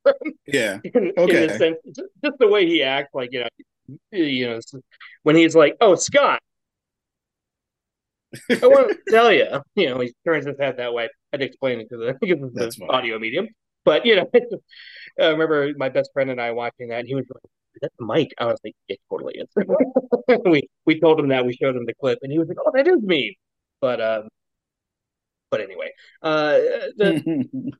Pilgrim 0.06 0.34
yeah. 0.48 0.80
in, 0.84 1.08
in 1.08 1.14
Okay. 1.18 1.48
the 1.48 1.58
sense 1.58 1.78
just, 1.88 2.10
just 2.24 2.38
the 2.40 2.48
way 2.48 2.66
he 2.68 2.84
acts, 2.84 3.14
like 3.14 3.32
you 3.32 3.42
know, 3.42 3.50
you 4.12 4.48
know, 4.50 4.60
when 5.24 5.36
he's 5.36 5.56
like, 5.56 5.76
"Oh, 5.82 5.96
Scott." 5.96 6.42
I 8.50 8.68
want 8.68 8.90
to 8.92 8.98
tell 9.12 9.32
you, 9.32 9.46
you 9.76 9.90
know, 9.90 10.00
he 10.00 10.14
turns 10.26 10.46
his 10.46 10.58
head 10.58 10.78
that 10.78 10.94
way. 10.94 11.10
I'd 11.34 11.42
explain 11.42 11.80
it 11.80 11.90
to 11.90 11.98
the 11.98 12.18
because 12.22 12.52
it's 12.56 12.78
the 12.78 12.88
audio 12.88 13.20
medium. 13.20 13.48
But 13.84 14.06
you 14.06 14.16
know, 14.16 14.30
I 15.20 15.28
remember 15.28 15.72
my 15.78 15.90
best 15.90 16.12
friend 16.14 16.30
and 16.30 16.40
I 16.40 16.52
watching 16.52 16.90
that, 16.90 17.00
and 17.00 17.08
he 17.08 17.16
was 17.16 17.26
like, 17.34 17.44
"That's 17.82 17.96
Mike." 18.00 18.34
I 18.38 18.46
was 18.46 18.60
like, 18.64 18.76
"It 18.88 19.00
totally 19.10 19.36
is." 19.40 19.48
we 20.46 20.68
we 20.86 21.00
told 21.00 21.20
him 21.20 21.30
that 21.30 21.46
we 21.46 21.54
showed 21.54 21.76
him 21.76 21.86
the 21.86 21.94
clip, 21.96 22.20
and 22.22 22.32
he 22.32 22.40
was 22.40 22.48
like, 22.48 22.58
"Oh, 22.66 22.72
that 22.74 22.88
is 22.88 23.02
me." 23.02 23.38
But 23.80 24.02
um, 24.02 24.28
but 25.50 25.62
anyway, 25.62 25.92
uh, 26.22 26.52
the 26.98 27.72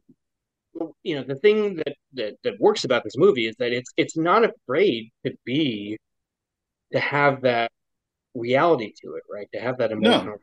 you 1.04 1.16
know 1.16 1.24
the 1.24 1.36
thing 1.36 1.76
that 1.76 1.96
that 2.14 2.36
that 2.44 2.60
works 2.60 2.84
about 2.84 3.04
this 3.04 3.18
movie 3.18 3.48
is 3.48 3.56
that 3.58 3.72
it's 3.72 3.92
it's 3.98 4.18
not 4.18 4.44
afraid 4.44 5.12
to 5.26 5.34
be 5.46 5.98
to 6.92 7.00
have 7.00 7.42
that 7.42 7.72
reality 8.34 8.94
to 9.02 9.16
it, 9.16 9.24
right? 9.32 9.48
To 9.54 9.60
have 9.60 9.78
that 9.78 9.92
emotional. 9.92 10.38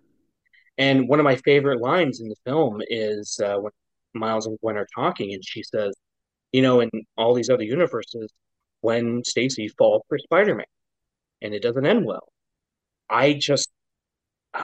And 0.78 1.08
one 1.08 1.18
of 1.18 1.24
my 1.24 1.36
favorite 1.36 1.80
lines 1.80 2.20
in 2.20 2.28
the 2.28 2.36
film 2.46 2.80
is 2.88 3.40
uh, 3.44 3.56
when 3.56 3.72
Miles 4.14 4.46
and 4.46 4.58
Gwen 4.60 4.76
are 4.76 4.86
talking, 4.94 5.34
and 5.34 5.44
she 5.44 5.62
says, 5.64 5.92
"You 6.52 6.62
know, 6.62 6.80
in 6.80 6.90
all 7.16 7.34
these 7.34 7.50
other 7.50 7.64
universes, 7.64 8.32
when 8.80 9.24
Stacy 9.24 9.68
falls 9.68 10.02
for 10.08 10.18
Spider-Man, 10.18 10.64
and 11.42 11.52
it 11.52 11.62
doesn't 11.62 11.84
end 11.84 12.06
well, 12.06 12.28
I 13.10 13.32
just, 13.32 13.68
I, 14.54 14.62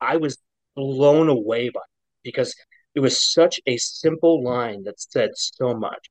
I 0.00 0.16
was 0.18 0.36
blown 0.76 1.28
away 1.28 1.70
by 1.70 1.80
it 1.80 2.22
because 2.22 2.54
it 2.94 3.00
was 3.00 3.32
such 3.32 3.58
a 3.66 3.78
simple 3.78 4.44
line 4.44 4.84
that 4.84 5.00
said 5.00 5.30
so 5.34 5.74
much 5.74 6.08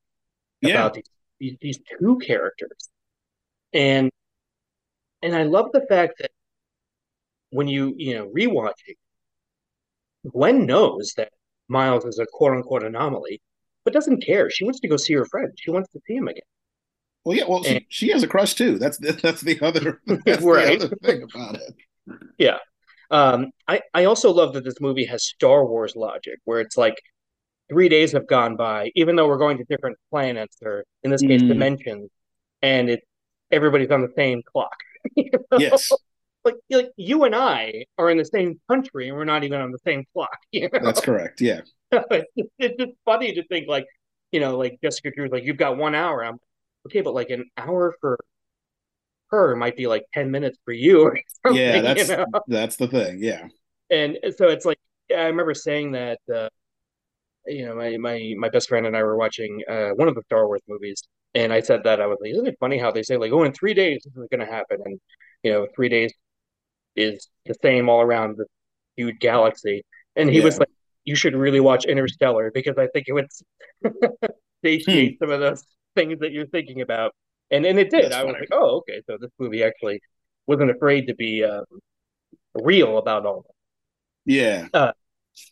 yeah. 0.62 0.72
about 0.72 0.94
these, 0.96 1.10
these 1.40 1.58
these 1.62 1.80
two 2.00 2.18
characters, 2.20 2.90
and 3.72 4.10
and 5.22 5.36
I 5.36 5.44
love 5.44 5.72
the 5.74 5.86
fact 5.88 6.16
that 6.20 6.32
when 7.52 7.68
you 7.68 7.94
you 7.98 8.16
know 8.16 8.32
rewatch 8.36 8.74
it, 8.88 8.98
Gwen 10.32 10.66
knows 10.66 11.14
that 11.18 11.32
Miles 11.68 12.06
is 12.06 12.20
a 12.20 12.26
quote 12.32 12.54
unquote 12.54 12.84
anomaly, 12.84 13.42
but 13.84 13.94
doesn't 13.94 14.24
care. 14.26 14.50
She 14.50 14.64
wants 14.64 14.80
to 14.82 14.88
go 14.88 14.98
see 14.98 15.14
her 15.14 15.26
friend. 15.26 15.52
She 15.58 15.72
wants 15.72 15.90
to 15.92 16.00
see 16.08 16.16
him 16.16 16.28
again. 16.28 16.44
Well, 17.26 17.38
yeah. 17.38 17.44
Well, 17.48 17.64
she, 17.64 17.76
And- 17.78 17.86
she 17.90 18.10
has 18.10 18.24
a 18.24 18.28
crush 18.28 18.54
too. 18.56 18.78
That's 18.80 18.98
that's 18.98 19.42
the 19.42 19.60
other 19.62 20.02
that's 20.26 20.42
Right. 20.44 20.80
the 20.80 20.86
other 20.88 20.96
thing 21.04 21.24
about 21.24 21.56
it. 21.56 21.74
Yeah. 22.38 22.58
Um, 23.10 23.52
I, 23.68 23.82
I 23.94 24.06
also 24.06 24.32
love 24.32 24.54
that 24.54 24.66
this 24.66 24.82
movie 24.82 25.06
has 25.06 25.26
Star 25.26 25.66
Wars 25.66 25.96
logic, 25.96 26.40
where 26.46 26.60
it's 26.60 26.76
like 26.78 26.96
three 27.70 27.88
days 27.90 28.12
have 28.14 28.28
gone 28.28 28.56
by, 28.58 28.92
even 28.96 29.16
though 29.16 29.28
we're 29.28 29.38
going 29.38 29.58
to 29.58 29.64
different 29.66 29.98
planets 30.10 30.58
or 30.62 30.84
in 31.04 31.12
this 31.12 31.22
case 31.22 31.42
Mm. 31.42 31.48
dimensions, 31.50 32.10
and 32.62 32.90
it 32.90 33.02
everybody's 33.52 33.92
on 33.92 34.02
the 34.02 34.12
same 34.16 34.42
clock. 34.44 34.76
You 35.16 35.30
know? 35.52 35.58
Yes, 35.58 35.90
Like 36.48 36.56
like 36.70 36.92
you 36.96 37.26
and 37.26 37.36
I 37.36 37.86
are 37.98 38.10
in 38.10 38.18
the 38.18 38.26
same 38.26 38.60
country 38.70 39.10
and 39.10 39.18
we're 39.18 39.26
not 39.26 39.44
even 39.44 39.60
on 39.60 39.72
the 39.72 39.80
same 39.86 40.06
clock. 40.14 40.38
You 40.52 40.70
know? 40.72 40.80
that's 40.82 41.02
correct. 41.02 41.42
Yeah. 41.42 41.62
it's, 41.92 42.78
just, 42.78 42.92
funny 43.06 43.34
to 43.34 43.44
think 43.48 43.68
like, 43.68 43.86
you 44.32 44.40
know, 44.40 44.58
like 44.58 44.80
Jessica 44.82 45.12
Drew's 45.16 45.32
like, 45.32 45.44
you've 45.44 45.58
got 45.58 45.78
one 45.78 45.94
hour. 45.94 46.24
I'm 46.24 46.38
okay, 46.88 47.02
but 47.02 47.14
like 47.14 47.30
an 47.30 47.46
hour 47.58 47.96
for 48.00 48.18
her 49.30 49.56
might 49.56 49.76
be 49.76 49.88
like 49.88 50.06
10 50.14 50.32
minutes 50.32 50.58
for 50.64 50.72
you 50.72 51.12
Yeah, 51.52 51.82
that's 51.82 52.10
you 52.10 52.18
know? 52.18 52.26
that's 52.48 52.78
the 52.78 52.88
thing. 52.88 53.20
Yeah. 53.22 53.48
And 53.90 54.18
so 54.38 54.48
it's 54.48 54.66
like, 54.66 54.80
I 55.12 55.24
remember 55.24 55.54
saying 55.54 55.92
that, 55.92 56.20
uh, 56.34 56.50
you 57.46 57.66
know, 57.66 57.76
my, 57.76 57.98
my, 57.98 58.34
my 58.38 58.50
best 58.50 58.70
friend 58.70 58.86
and 58.86 58.96
I 58.96 59.04
were 59.04 59.18
watching 59.18 59.64
uh, 59.70 59.90
one 59.92 60.08
of 60.08 60.16
the 60.16 60.24
Star 60.24 60.48
Wars 60.48 60.62
movies. 60.68 61.04
And 61.34 61.54
I 61.54 61.60
said 61.60 61.84
that 61.84 62.02
I 62.02 62.08
was 62.08 62.18
like, 62.22 62.32
isn't 62.32 62.48
it 62.48 62.58
funny 62.60 62.78
how 62.78 62.92
they 62.92 63.04
say 63.04 63.18
like, 63.18 63.32
oh, 63.32 63.44
in 63.44 63.54
three 63.54 63.74
days 63.74 64.02
this 64.04 64.16
is 64.16 64.28
going 64.30 64.46
to 64.46 64.52
happen. 64.52 64.80
And, 64.84 65.00
you 65.44 65.52
know, 65.52 65.68
three 65.76 65.90
days 65.90 66.14
is 66.98 67.30
the 67.46 67.56
same 67.62 67.90
all 67.90 68.02
around 68.02 68.38
the 68.38 68.46
huge 68.98 69.20
galaxy. 69.20 69.84
And 70.16 70.30
he 70.30 70.42
was 70.42 70.60
like, 70.60 70.70
you 71.06 71.16
should 71.16 71.36
really 71.36 71.60
watch 71.60 71.86
Interstellar 71.86 72.52
because 72.54 72.78
I 72.78 72.88
think 72.88 73.08
it 73.08 73.14
would 73.14 73.28
satiate 74.66 75.20
some 75.20 75.30
of 75.32 75.40
those 75.40 75.64
things 75.96 76.20
that 76.20 76.32
you're 76.32 76.48
thinking 76.48 76.82
about. 76.82 77.14
And 77.52 77.66
and 77.66 77.80
it 77.80 77.90
did. 77.90 78.06
That's 78.06 78.16
I 78.16 78.24
was 78.24 78.34
funny. 78.34 78.42
like, 78.42 78.50
oh, 78.60 78.78
okay. 78.78 79.02
So 79.08 79.18
this 79.20 79.32
movie 79.40 79.64
actually 79.64 80.02
wasn't 80.48 80.72
afraid 80.72 81.08
to 81.08 81.16
be 81.16 81.44
um, 81.46 81.64
real 82.56 82.98
about 82.98 83.26
all 83.26 83.44
that. 83.48 83.54
Yeah. 84.26 84.68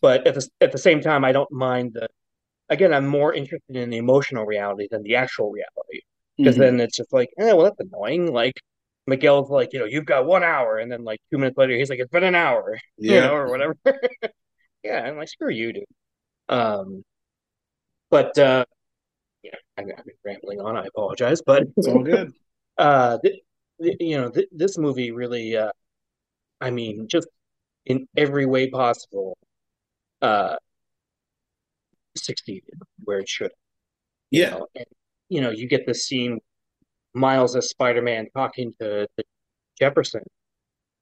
But 0.02 0.26
at 0.26 0.34
the 0.34 0.48
at 0.60 0.72
the 0.72 0.78
same 0.78 1.00
time, 1.00 1.24
I 1.24 1.32
don't 1.32 1.50
mind 1.52 1.92
the. 1.94 2.08
Again, 2.70 2.94
I'm 2.94 3.06
more 3.06 3.34
interested 3.34 3.76
in 3.76 3.90
the 3.90 3.98
emotional 3.98 4.46
reality 4.46 4.88
than 4.90 5.02
the 5.02 5.16
actual 5.16 5.50
reality 5.52 6.02
because 6.38 6.56
Mhm. 6.56 6.60
then 6.60 6.80
it's 6.80 6.96
just 6.96 7.12
like, 7.12 7.30
eh, 7.38 7.52
well, 7.52 7.64
that's 7.64 7.80
annoying. 7.80 8.32
Like 8.32 8.60
Miguel's 9.06 9.50
like, 9.50 9.72
you 9.72 9.78
know, 9.80 9.84
you've 9.86 10.04
got 10.06 10.26
one 10.26 10.42
hour, 10.44 10.78
and 10.78 10.90
then 10.90 11.04
like 11.04 11.20
two 11.30 11.38
minutes 11.38 11.56
later, 11.58 11.74
he's 11.76 11.90
like, 11.90 12.00
it's 12.00 12.10
been 12.10 12.24
an 12.24 12.34
hour, 12.34 12.78
you 12.98 13.14
Yeah. 13.14 13.20
know, 13.20 13.34
or 13.34 13.50
whatever. 13.50 13.76
yeah, 14.84 15.02
I'm 15.04 15.16
like, 15.16 15.28
screw 15.28 15.50
you, 15.50 15.72
dude. 15.72 15.84
Um, 16.48 17.04
but 18.10 18.36
uh, 18.38 18.64
yeah, 19.42 19.52
I, 19.78 19.82
I've 19.82 20.06
been 20.06 20.16
rambling 20.24 20.60
on. 20.60 20.76
I 20.76 20.86
apologize, 20.86 21.42
but 21.46 21.64
It's 21.76 21.88
all 21.88 22.02
good. 22.02 22.32
uh, 22.78 23.18
th 23.24 23.36
th 23.82 23.96
you 24.00 24.18
know, 24.18 24.30
th 24.30 24.46
this 24.52 24.78
movie 24.78 25.10
really, 25.12 25.56
uh, 25.56 25.72
I 26.60 26.70
mean, 26.70 27.08
just 27.08 27.28
in 27.86 28.08
every 28.16 28.46
way 28.46 28.70
possible, 28.70 29.38
uh, 30.22 30.56
succeeded 32.16 32.74
where 33.04 33.18
it 33.20 33.28
should. 33.28 33.52
You 34.30 34.40
Yeah. 34.40 34.50
know, 34.50 34.66
and 34.76 34.86
you 35.28 35.40
know, 35.40 35.50
you 35.50 35.68
get 35.68 35.86
the 35.86 35.94
scene 35.94 36.40
Miles 37.16 37.56
as 37.56 37.70
Spider-Man 37.70 38.28
talking 38.36 38.74
to, 38.80 39.06
to 39.16 39.24
Jefferson, 39.78 40.22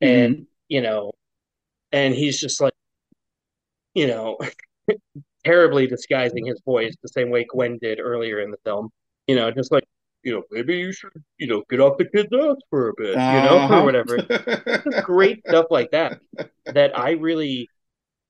and 0.00 0.36
Mhm. 0.36 0.46
you 0.68 0.82
know, 0.82 1.12
and 1.92 2.14
he's 2.14 2.40
just 2.40 2.60
like, 2.60 2.74
you 3.94 4.06
know, 4.06 4.38
terribly 5.44 5.86
disguising 5.86 6.46
his 6.46 6.60
voice 6.64 6.94
the 7.02 7.08
same 7.08 7.30
way 7.30 7.44
Gwen 7.48 7.78
did 7.80 8.00
earlier 8.00 8.40
in 8.40 8.50
the 8.50 8.56
film. 8.64 8.90
You 9.26 9.36
know, 9.36 9.50
just 9.50 9.72
like, 9.72 9.84
you 10.22 10.32
know, 10.34 10.42
maybe 10.50 10.76
you 10.76 10.92
should, 10.92 11.12
you 11.38 11.46
know, 11.46 11.62
get 11.70 11.80
off 11.80 11.98
the 11.98 12.06
kid's 12.06 12.32
ass 12.32 12.56
for 12.70 12.88
a 12.90 12.92
bit, 12.96 13.18
you 13.32 13.40
know, 13.42 13.58
Uh-huh. 13.58 13.80
or 13.80 13.84
whatever. 13.84 14.18
Great 15.02 15.44
stuff 15.48 15.66
like 15.70 15.90
that 15.92 16.18
that 16.72 16.98
I 16.98 17.12
really, 17.12 17.70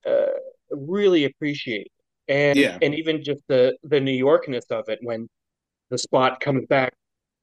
uh, 0.07 0.27
really 0.71 1.25
appreciate. 1.25 1.91
And 2.29 2.59
Yeah. 2.59 2.79
and 2.83 2.95
even 2.95 3.23
just 3.25 3.43
the 3.49 3.77
the 3.85 4.01
New 4.01 4.17
Yorkness 4.25 4.71
of 4.71 4.89
it 4.89 4.99
when 5.03 5.29
the 5.91 5.99
spot 5.99 6.41
comes 6.41 6.67
back 6.67 6.95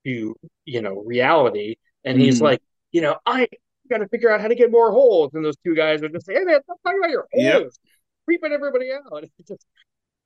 to, 0.06 0.36
you 0.66 0.82
know, 0.82 1.02
reality, 1.06 1.76
and 2.04 2.20
he's 2.20 2.40
Mhm. 2.40 2.44
like, 2.44 2.62
you 2.92 3.02
know, 3.02 3.18
I 3.26 3.48
got 3.90 4.00
to 4.00 4.08
figure 4.08 4.30
out 4.32 4.42
how 4.42 4.48
to 4.48 4.56
get 4.56 4.72
more 4.72 4.92
holes, 4.92 5.32
and 5.34 5.44
those 5.44 5.58
two 5.66 5.76
guys 5.76 6.02
are 6.04 6.10
just 6.10 6.26
saying, 6.26 6.40
hey 6.40 6.46
man, 6.46 6.64
stop 6.64 6.80
talking 6.84 7.00
about 7.00 7.12
your 7.12 7.28
Yep. 7.34 7.62
holes, 7.62 7.80
creeping 8.26 8.52
everybody 8.54 8.92
out. 8.92 9.24
It's 9.40 9.48
just, 9.48 9.66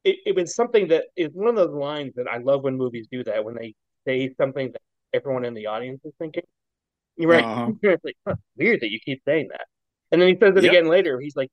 it, 0.03 0.17
it 0.26 0.36
was 0.36 0.55
something 0.55 0.88
that 0.89 1.05
is 1.15 1.32
one 1.34 1.47
of 1.47 1.55
those 1.55 1.73
lines 1.73 2.13
that 2.15 2.28
I 2.28 2.38
love 2.38 2.63
when 2.63 2.78
movies 2.78 3.07
do 3.11 3.23
that 3.23 3.43
when 3.43 3.55
they 3.55 3.73
say 4.07 4.34
something 4.36 4.71
that 4.71 4.82
everyone 5.13 5.45
in 5.45 5.53
the 5.53 5.67
audience 5.67 6.01
is 6.05 6.13
thinking. 6.19 6.43
You're 7.17 7.32
right. 7.32 7.43
Uh-huh. 7.43 7.71
it's 7.82 8.03
like, 8.03 8.17
huh, 8.28 8.36
weird 8.57 8.82
that 8.82 8.91
you 8.91 8.99
keep 8.99 9.21
saying 9.26 9.47
that. 9.51 9.65
And 10.11 10.21
then 10.21 10.30
he 10.30 10.38
says 10.39 10.55
it 10.55 10.63
Yep. 10.63 10.71
again 10.71 10.88
later. 10.88 11.19
He's 11.19 11.36
like, 11.36 11.49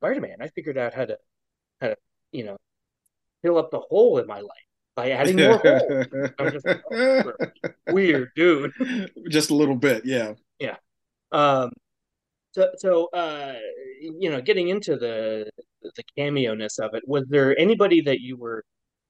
Spider-Man, 0.00 0.38
I 0.40 0.48
figured 0.48 0.78
out 0.78 0.94
how 0.94 1.04
to, 1.04 1.18
how 1.80 1.88
to, 1.88 1.96
you 2.32 2.44
know, 2.44 2.56
fill 3.42 3.58
up 3.58 3.70
the 3.70 3.80
hole 3.80 4.18
in 4.18 4.26
my 4.26 4.40
life 4.40 4.66
by 4.94 5.10
adding 5.10 5.36
more 5.36 5.58
holes. 5.58 6.06
I'm 6.38 6.52
just 6.52 6.66
like, 6.66 6.82
oh, 6.92 7.32
weird, 7.88 8.30
dude. 8.36 8.72
Just 9.30 9.50
a 9.50 9.54
little 9.54 9.76
bit, 9.76 10.04
yeah. 10.04 10.34
yeah. 10.58 10.76
Um, 11.32 11.70
so, 12.52 12.70
so, 12.76 13.06
uh, 13.06 13.54
you 14.00 14.30
know, 14.30 14.40
getting 14.40 14.68
into 14.68 14.96
the 14.96 15.50
the 15.82 16.02
cameo-ness 16.16 16.78
of 16.78 16.94
it, 16.94 17.02
was 17.06 17.24
there 17.28 17.58
anybody 17.58 18.00
that 18.02 18.20
you 18.20 18.36
were 18.36 18.64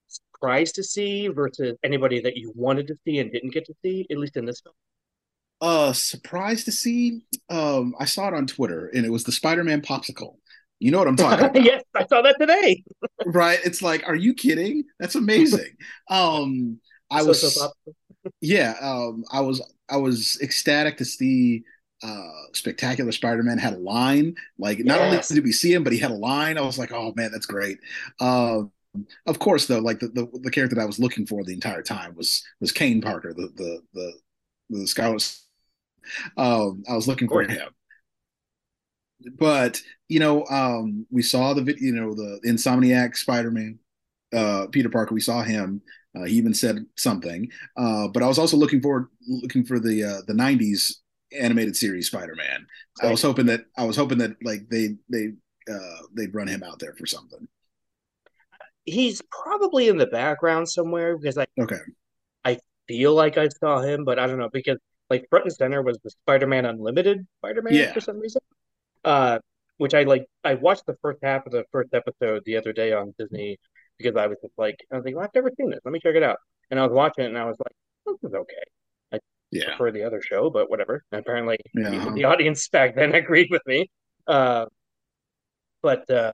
surprised 0.06 0.74
to 0.76 0.82
see 0.82 1.28
versus 1.28 1.76
anybody 1.82 2.20
that 2.20 2.36
you 2.36 2.52
wanted 2.54 2.86
to 2.86 2.96
see 3.04 3.18
and 3.18 3.30
didn't 3.32 3.52
get 3.52 3.66
to 3.66 3.74
see, 3.82 4.06
at 4.10 4.18
least 4.18 4.36
in 4.36 4.44
this 4.44 4.60
film? 4.60 4.74
uh 5.60 5.92
surprised 5.92 6.64
to 6.64 6.72
see. 6.72 7.22
Um, 7.48 7.94
I 7.98 8.04
saw 8.04 8.28
it 8.28 8.34
on 8.34 8.46
Twitter, 8.46 8.88
and 8.88 9.06
it 9.06 9.10
was 9.10 9.24
the 9.24 9.32
Spider-Man 9.32 9.80
popsicle. 9.82 10.36
You 10.82 10.90
know 10.90 10.98
what 10.98 11.06
I'm 11.06 11.16
talking 11.16 11.44
about, 11.46 11.64
yes, 11.64 11.84
I 11.94 12.04
saw 12.06 12.22
that 12.22 12.36
today. 12.40 12.82
right? 13.26 13.60
It's 13.64 13.82
like, 13.82 14.02
are 14.08 14.16
you 14.16 14.34
kidding? 14.34 14.82
That's 14.98 15.14
amazing. 15.14 15.76
um, 16.10 16.80
I 17.10 17.20
So- 17.20 17.26
was, 17.28 17.54
so 17.54 17.70
yeah, 18.40 18.74
um, 18.80 19.24
I 19.30 19.40
was, 19.42 19.62
I 19.88 19.96
was 19.98 20.38
ecstatic 20.42 20.96
to 20.98 21.04
see. 21.04 21.62
Uh, 22.04 22.32
Spectacular 22.52 23.12
Spider-Man 23.12 23.58
had 23.58 23.74
a 23.74 23.78
line. 23.78 24.34
Like, 24.58 24.80
not 24.80 24.98
Yes. 24.98 25.30
only 25.30 25.40
did 25.40 25.44
we 25.46 25.52
see 25.52 25.72
him, 25.72 25.84
but 25.84 25.92
he 25.92 26.00
had 26.00 26.10
a 26.10 26.14
line. 26.14 26.58
I 26.58 26.62
was 26.62 26.76
like, 26.76 26.90
oh 26.90 27.12
man, 27.14 27.30
that's 27.30 27.46
great. 27.46 27.78
Um, 28.18 28.72
of 29.24 29.38
course, 29.38 29.66
though, 29.68 29.78
like 29.78 30.00
the, 30.00 30.08
the 30.08 30.26
the 30.40 30.50
character 30.50 30.74
that 30.74 30.82
I 30.82 30.86
was 30.86 30.98
looking 30.98 31.26
for 31.26 31.44
the 31.44 31.52
entire 31.54 31.80
time 31.80 32.16
was 32.16 32.42
was 32.60 32.72
Kaine 32.72 33.00
Parker, 33.02 33.32
the 33.32 33.48
the 33.54 33.82
the 33.94 34.12
the 34.70 34.86
Scarlet. 34.88 35.32
Um, 36.36 36.82
I 36.90 36.94
was 36.96 37.06
looking 37.06 37.28
for 37.28 37.44
him, 37.44 37.68
but 39.38 39.80
you 40.08 40.20
know, 40.20 40.44
um, 40.46 41.06
we 41.10 41.22
saw 41.22 41.54
the 41.54 41.76
you 41.80 41.92
know, 41.92 42.14
the 42.14 42.40
Insomniac 42.46 43.16
Spider-Man, 43.16 43.78
uh, 44.34 44.66
Peter 44.70 44.88
Parker. 44.88 45.14
We 45.14 45.20
saw 45.20 45.42
him. 45.42 45.82
Uh, 46.14 46.24
he 46.24 46.34
even 46.36 46.52
said 46.54 46.84
something. 46.96 47.50
Uh, 47.76 48.08
but 48.08 48.22
I 48.22 48.26
was 48.28 48.38
also 48.38 48.56
looking 48.56 48.82
forward, 48.82 49.06
looking 49.26 49.64
for 49.64 49.78
the 49.80 50.04
uh, 50.04 50.20
the 50.26 50.34
'90s 50.34 50.96
animated 51.38 51.76
series 51.76 52.08
Spider-Man. 52.08 52.66
I 53.02 53.10
was 53.10 53.22
hoping 53.22 53.46
that 53.46 53.64
I 53.76 53.84
was 53.84 53.96
hoping 53.96 54.18
that 54.18 54.36
like 54.44 54.68
they 54.68 54.96
they 55.08 55.32
uh, 55.72 56.02
they'd 56.14 56.34
run 56.34 56.48
him 56.48 56.62
out 56.62 56.78
there 56.78 56.94
for 56.94 57.06
something. 57.06 57.48
He's 58.84 59.22
probably 59.30 59.88
in 59.88 59.96
the 59.96 60.06
background 60.06 60.68
somewhere 60.68 61.16
because 61.16 61.38
I 61.38 61.46
Okay. 61.58 61.78
I 62.44 62.58
feel 62.88 63.14
like 63.14 63.38
I 63.38 63.48
saw 63.48 63.80
him, 63.80 64.04
but 64.04 64.18
I 64.18 64.26
don't 64.26 64.38
know 64.38 64.50
because 64.52 64.78
like 65.08 65.26
front 65.30 65.44
and 65.44 65.54
center 65.54 65.82
was 65.82 65.98
the 66.02 66.10
Spider-Man 66.10 66.64
Unlimited 66.64 67.26
Spider-Man 67.38 67.74
Yeah. 67.74 67.92
for 67.92 68.00
some 68.00 68.18
reason. 68.18 68.40
Uh, 69.04 69.38
which 69.78 69.94
I 69.94 70.02
like. 70.04 70.26
I 70.44 70.54
watched 70.54 70.86
the 70.86 70.96
first 71.02 71.18
half 71.22 71.44
of 71.46 71.52
the 71.52 71.64
first 71.72 71.92
episode 71.94 72.42
the 72.44 72.56
other 72.56 72.72
day 72.72 72.92
on 72.92 73.14
Disney 73.18 73.58
because 73.98 74.16
I 74.16 74.26
was 74.26 74.38
just 74.42 74.54
like, 74.56 74.76
I 74.92 74.96
was 74.96 75.04
like, 75.04 75.14
well, 75.14 75.24
I've 75.24 75.34
never 75.34 75.50
seen 75.56 75.70
this. 75.70 75.80
Let 75.84 75.92
me 75.92 76.00
check 76.00 76.14
it 76.14 76.22
out. 76.22 76.38
And 76.70 76.78
I 76.78 76.84
was 76.86 76.92
watching 76.92 77.24
it 77.24 77.28
and 77.28 77.38
I 77.38 77.44
was 77.44 77.56
like, 77.58 77.74
this 78.06 78.30
is 78.30 78.34
okay. 78.34 79.20
Yeah. 79.50 79.66
Prefer 79.76 79.90
the 79.92 80.04
other 80.04 80.22
show, 80.22 80.48
but 80.48 80.70
whatever. 80.70 81.04
And 81.12 81.20
apparently, 81.20 81.58
Yeah. 81.74 82.10
the 82.14 82.24
audience 82.24 82.66
back 82.68 82.94
then 82.94 83.14
agreed 83.22 83.48
with 83.50 83.60
me. 83.66 83.90
Uh, 84.26 84.64
but 85.82 86.08
uh, 86.08 86.32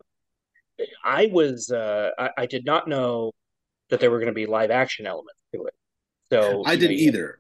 I 1.03 1.27
was 1.33 1.71
uh, 1.73 2.11
I, 2.19 2.31
I 2.39 2.47
did 2.47 2.65
not 2.65 2.87
know 2.87 3.33
that 3.91 3.99
there 4.01 4.11
were 4.11 4.19
going 4.19 4.29
to 4.29 4.35
be 4.35 4.47
live 4.47 4.71
action 4.71 5.07
elements 5.07 5.41
to 5.55 5.65
it. 5.65 5.75
So 6.31 6.63
I 6.65 6.77
didn't 6.77 6.99
you- 6.99 7.09
either. 7.09 7.39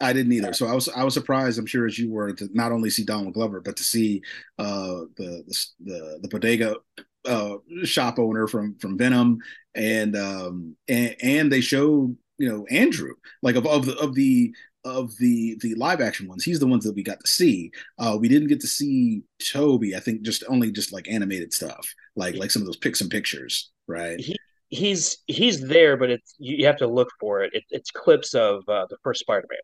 I 0.00 0.12
didn't 0.12 0.32
either. 0.32 0.52
So 0.52 0.66
I 0.66 0.74
was 0.74 0.88
I 0.88 1.02
was 1.04 1.14
surprised. 1.14 1.58
I'm 1.58 1.66
sure 1.66 1.86
as 1.86 1.98
you 1.98 2.10
were 2.10 2.32
to 2.32 2.48
not 2.52 2.72
only 2.72 2.90
see 2.90 3.04
Donald 3.04 3.34
Glover, 3.34 3.60
but 3.60 3.76
to 3.76 3.82
see 3.82 4.22
uh, 4.58 5.04
the 5.16 5.42
the 5.46 5.66
the, 5.80 6.18
the 6.22 6.28
bodega 6.28 6.76
uh, 7.24 7.56
shop 7.84 8.18
owner 8.18 8.46
from 8.46 8.76
from 8.78 8.96
Venom, 8.96 9.38
and 9.74 10.16
um, 10.16 10.76
and 10.88 11.16
and 11.20 11.52
they 11.52 11.60
showed 11.60 12.16
you 12.38 12.48
know 12.48 12.64
Andrew 12.70 13.14
like 13.42 13.56
of 13.56 13.66
of 13.66 13.86
the 13.86 13.98
of 13.98 14.14
the 14.14 14.54
of 14.84 15.16
the 15.18 15.56
the 15.60 15.74
live 15.74 16.00
action 16.00 16.28
ones. 16.28 16.44
He's 16.44 16.60
the 16.60 16.66
ones 16.66 16.84
that 16.84 16.94
we 16.94 17.02
got 17.02 17.18
to 17.20 17.28
see. 17.28 17.72
Uh, 17.98 18.16
we 18.20 18.28
didn't 18.28 18.48
get 18.48 18.60
to 18.60 18.68
see 18.68 19.22
Tobey. 19.40 19.96
I 19.96 20.00
think 20.00 20.22
just 20.22 20.44
only 20.48 20.70
just 20.70 20.92
like 20.92 21.08
animated 21.08 21.52
stuff, 21.52 21.92
like 22.14 22.36
like 22.36 22.52
some 22.52 22.62
of 22.62 22.66
those 22.66 22.76
pics 22.76 23.00
and 23.00 23.10
pictures, 23.10 23.70
right? 23.88 24.20
he's 24.68 25.18
he's 25.26 25.60
there, 25.66 25.96
but 25.96 26.10
it's 26.10 26.34
you, 26.38 26.58
you 26.58 26.66
have 26.66 26.76
to 26.76 26.86
look 26.86 27.08
for 27.20 27.42
it. 27.42 27.52
it 27.54 27.64
it's 27.70 27.90
clips 27.90 28.34
of 28.34 28.62
uh, 28.68 28.86
the 28.88 28.96
first 29.02 29.20
Spider-Man. 29.20 29.58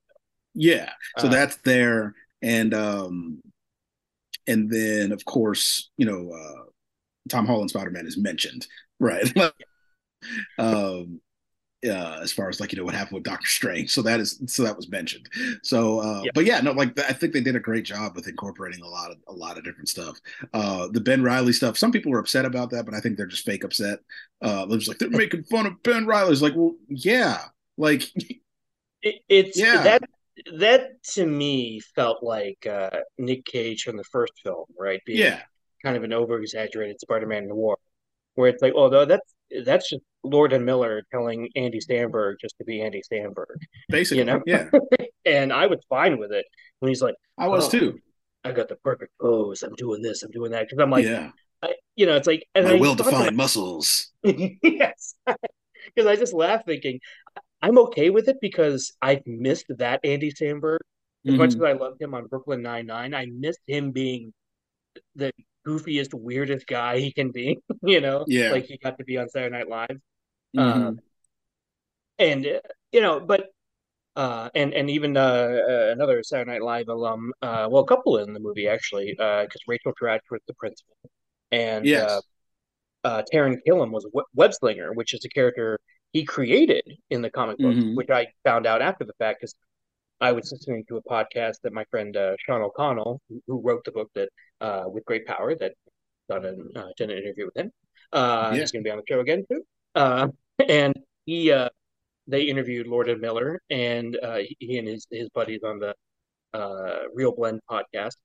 Yeah. 0.54 0.90
So 1.18 1.28
Uh, 1.28 1.30
that's 1.30 1.56
there. 1.58 2.14
And 2.42 2.74
um 2.74 3.40
and 4.46 4.70
then 4.70 5.12
of 5.12 5.24
course, 5.24 5.90
you 5.96 6.06
know, 6.06 6.30
uh 6.32 6.64
Tom 7.28 7.46
Holland 7.46 7.70
Spider-Man 7.70 8.06
is 8.06 8.18
mentioned. 8.18 8.66
Right. 9.00 9.26
um 10.58 11.20
uh, 11.86 12.20
as 12.22 12.32
far 12.32 12.48
as 12.48 12.60
like 12.60 12.72
you 12.72 12.78
know 12.78 12.84
what 12.84 12.94
happened 12.94 13.14
with 13.16 13.24
Doctor 13.24 13.46
Strange, 13.46 13.90
so 13.90 14.02
that 14.02 14.18
is 14.20 14.42
so 14.46 14.64
that 14.64 14.76
was 14.76 14.88
mentioned. 14.90 15.28
So, 15.62 16.00
uh, 16.00 16.22
Yeah. 16.24 16.30
but 16.34 16.46
yeah, 16.46 16.60
no, 16.60 16.72
like 16.72 16.98
I 16.98 17.12
think 17.12 17.32
they 17.34 17.42
did 17.42 17.56
a 17.56 17.60
great 17.60 17.84
job 17.84 18.16
with 18.16 18.28
incorporating 18.28 18.82
a 18.82 18.88
lot 18.88 19.10
of 19.10 19.18
a 19.28 19.32
lot 19.32 19.58
of 19.58 19.64
different 19.64 19.88
stuff. 19.90 20.18
Uh, 20.54 20.88
the 20.92 21.00
Ben 21.00 21.22
Reilly 21.22 21.52
stuff, 21.52 21.78
some 21.78 21.92
people 21.92 22.12
were 22.12 22.20
upset 22.20 22.46
about 22.46 22.70
that, 22.70 22.86
but 22.86 22.94
I 22.94 23.00
think 23.00 23.16
they're 23.18 23.26
just 23.26 23.44
fake 23.46 23.64
upset. 23.64 24.00
Uh, 24.42 24.66
they're 24.66 24.78
just 24.78 24.88
like 24.88 24.98
they're 24.98 25.10
making 25.10 25.44
fun 25.44 25.66
of 25.66 25.82
Ben 25.82 26.06
Reilly. 26.06 26.32
It's 26.32 26.42
like, 26.42 26.54
well, 26.56 26.74
yeah, 26.88 27.42
like 27.76 28.04
It, 29.02 29.16
it's 29.28 29.58
Yeah. 29.58 29.82
that 29.84 30.02
that 30.58 31.02
to 31.14 31.26
me 31.26 31.80
felt 31.94 32.22
like 32.22 32.66
uh, 32.66 32.90
Nick 33.18 33.44
Cage 33.44 33.82
from 33.82 33.96
the 33.96 34.04
first 34.04 34.32
film, 34.42 34.66
right? 34.78 35.00
Being 35.06 35.20
yeah, 35.20 35.40
kind 35.84 35.96
of 35.96 36.04
an 36.04 36.12
over 36.12 36.38
exaggerated 36.40 37.00
Spider-Man 37.00 37.48
noir, 37.48 37.76
where 38.34 38.48
it's 38.48 38.62
like, 38.62 38.74
oh, 38.76 38.88
no, 38.88 39.04
that's 39.04 39.34
that's 39.64 39.88
just 39.90 40.02
Lord 40.24 40.52
and 40.52 40.64
Miller 40.66 41.02
telling 41.12 41.48
Andy 41.56 41.80
Samberg 41.80 42.34
just 42.40 42.56
to 42.58 42.64
be 42.64 42.82
Andy 42.82 43.02
Samberg, 43.12 43.56
basically, 43.88 44.18
You 44.18 44.24
know? 44.24 44.42
yeah, 44.46 44.68
and 45.24 45.52
I 45.52 45.66
was 45.66 45.80
fine 45.88 46.18
with 46.18 46.32
it 46.32 46.46
when 46.80 46.88
he's 46.90 47.02
like, 47.02 47.14
I 47.38 47.48
was 47.48 47.66
Oh, 47.66 47.70
too. 47.70 48.00
I 48.44 48.52
got 48.52 48.68
the 48.68 48.76
perfect 48.76 49.12
pose, 49.20 49.62
I'm 49.62 49.74
doing 49.74 50.02
this, 50.02 50.22
I'm 50.22 50.30
doing 50.30 50.52
that, 50.52 50.66
because 50.68 50.82
I'm 50.82 50.90
like, 50.90 51.06
yeah, 51.06 51.30
I, 51.62 51.74
you 51.96 52.06
know, 52.06 52.16
it's 52.16 52.26
like, 52.26 52.46
and 52.54 52.66
my 52.66 52.72
I 52.72 52.78
to 52.78 52.94
defined 52.94 53.36
muscles. 53.36 54.12
yes, 54.22 55.14
because 55.86 56.06
I 56.06 56.16
just 56.16 56.34
laugh 56.34 56.64
thinking 56.66 57.00
I'm 57.64 57.78
okay 57.84 58.08
with 58.16 58.26
it 58.28 58.38
because 58.48 58.92
I've 59.08 59.26
missed 59.26 59.68
that 59.82 59.98
Andy 60.04 60.30
Samberg 60.38 60.78
as 61.26 61.34
much 61.42 61.54
as. 61.54 61.62
I 61.62 61.72
loved 61.72 62.00
him 62.04 62.12
on 62.18 62.26
Brooklyn 62.26 62.60
Nine 62.70 62.86
Nine. 62.86 63.14
I 63.14 63.24
missed 63.26 63.64
him 63.66 63.84
being 63.90 64.32
the 65.16 65.30
goofiest, 65.66 66.12
weirdest 66.12 66.66
guy 66.66 66.98
he 66.98 67.10
can 67.18 67.30
be. 67.30 67.48
You 67.92 68.00
know, 68.00 68.18
Yeah. 68.28 68.50
like 68.54 68.66
he 68.66 68.76
got 68.86 68.98
to 68.98 69.04
be 69.04 69.16
on 69.18 69.28
Saturday 69.30 69.56
Night 69.58 69.68
Live, 69.68 69.98
Mhm. 70.54 70.62
um, 70.62 71.00
and 72.18 72.46
uh, 72.46 72.60
you 72.92 73.00
know, 73.00 73.20
but. 73.20 73.42
Uh, 74.16 74.48
and 74.54 74.72
and 74.78 74.88
even 74.96 75.16
uh, 75.16 75.58
uh, 75.72 75.88
another 75.96 76.22
Saturday 76.22 76.52
Night 76.52 76.62
Live 76.62 76.88
alum, 76.88 77.32
uh, 77.42 77.66
well, 77.68 77.82
a 77.82 77.86
couple 77.92 78.18
in 78.18 78.32
the 78.32 78.38
movie 78.38 78.68
actually, 78.68 79.08
because 79.18 79.60
Rachel 79.66 79.92
Dratch 80.00 80.20
was 80.30 80.40
the 80.46 80.54
principal, 80.54 80.94
and 81.50 81.84
yes, 81.84 82.08
uh, 82.12 82.20
uh, 83.08 83.22
Taran 83.32 83.56
Killam 83.66 83.90
was 83.90 84.04
a 84.04 84.10
web 84.40 84.52
slinger, 84.54 84.92
which 84.92 85.14
is 85.14 85.24
a 85.24 85.28
character 85.28 85.80
he 86.14 86.24
created 86.24 86.84
in 87.10 87.20
the 87.20 87.30
comic 87.30 87.58
books, 87.58 87.76
Mhm. 87.76 87.96
which 87.96 88.08
I 88.08 88.28
found 88.44 88.66
out 88.66 88.80
after 88.80 89.04
the 89.04 89.12
fact 89.18 89.40
because 89.40 89.54
I 90.20 90.32
was 90.32 90.50
listening 90.50 90.84
to 90.88 90.96
a 90.96 91.02
podcast 91.02 91.56
that 91.64 91.72
my 91.74 91.84
friend 91.90 92.16
uh, 92.16 92.36
Sean 92.38 92.62
O'Connell, 92.62 93.20
who, 93.28 93.42
who 93.46 93.60
wrote 93.60 93.84
the 93.84 93.92
book 93.92 94.10
that 94.14 94.30
uh, 94.62 94.84
with 94.86 95.04
great 95.04 95.26
power, 95.26 95.54
that 95.56 95.74
done 96.30 96.44
an 96.46 96.70
uh, 96.74 96.88
done 96.96 97.10
an 97.10 97.18
interview 97.18 97.44
with 97.46 97.56
him. 97.56 97.70
Uh, 98.12 98.50
Yeah. 98.54 98.60
He's 98.60 98.72
going 98.72 98.82
to 98.84 98.88
be 98.88 98.92
on 98.92 98.98
the 98.98 99.04
show 99.08 99.20
again 99.20 99.44
too. 99.50 99.62
Uh, 99.94 100.28
and 100.68 100.94
he 101.26 101.50
uh, 101.52 101.68
they 102.28 102.42
interviewed 102.44 102.86
Lord 102.86 103.08
and 103.08 103.20
Miller, 103.20 103.60
and 103.68 104.16
uh, 104.22 104.38
he, 104.60 104.78
and 104.78 104.86
his 104.88 105.06
his 105.10 105.28
buddies 105.30 105.62
on 105.64 105.78
the 105.80 105.94
uh, 106.54 107.02
ReelBlend 107.18 107.58
podcast, 107.70 108.16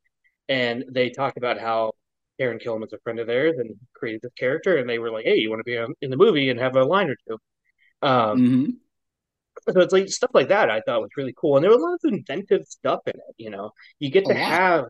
and 0.47 0.85
they 0.89 1.09
talked 1.09 1.37
about 1.37 1.57
how 1.59 1.91
Taran 2.39 2.61
Killam 2.63 2.85
is 2.85 2.93
a 2.93 2.99
friend 2.99 3.19
of 3.19 3.25
theirs 3.27 3.55
and 3.57 3.75
created 3.93 4.21
this 4.21 4.31
character, 4.37 4.77
and 4.77 4.87
they 4.89 4.99
were 4.99 5.11
like, 5.11 5.25
"Hey, 5.25 5.37
you 5.37 5.49
want 5.49 5.59
to 5.59 5.63
be 5.63 5.75
in 6.05 6.11
the 6.11 6.17
movie 6.17 6.49
and 6.51 6.59
have 6.59 6.75
a 6.75 6.83
line 6.85 7.09
or 7.09 7.17
two? 7.27 7.37
Um, 8.01 8.37
Mhm. 8.39 8.77
so 9.69 9.81
it's 9.81 9.93
like 9.93 10.09
stuff 10.09 10.31
like 10.33 10.49
that 10.49 10.69
I 10.69 10.81
thought 10.81 11.01
was 11.01 11.11
really 11.17 11.33
cool, 11.37 11.57
and 11.57 11.63
there 11.63 11.71
was 11.71 11.79
a 11.79 11.85
lot 11.85 11.99
of 12.03 12.13
inventive 12.13 12.65
stuff 12.67 13.01
in 13.07 13.15
it. 13.15 13.35
You 13.37 13.49
know, 13.49 13.71
you 13.99 14.09
get 14.09 14.25
to 14.25 14.33
lot. 14.33 14.43
have, 14.43 14.85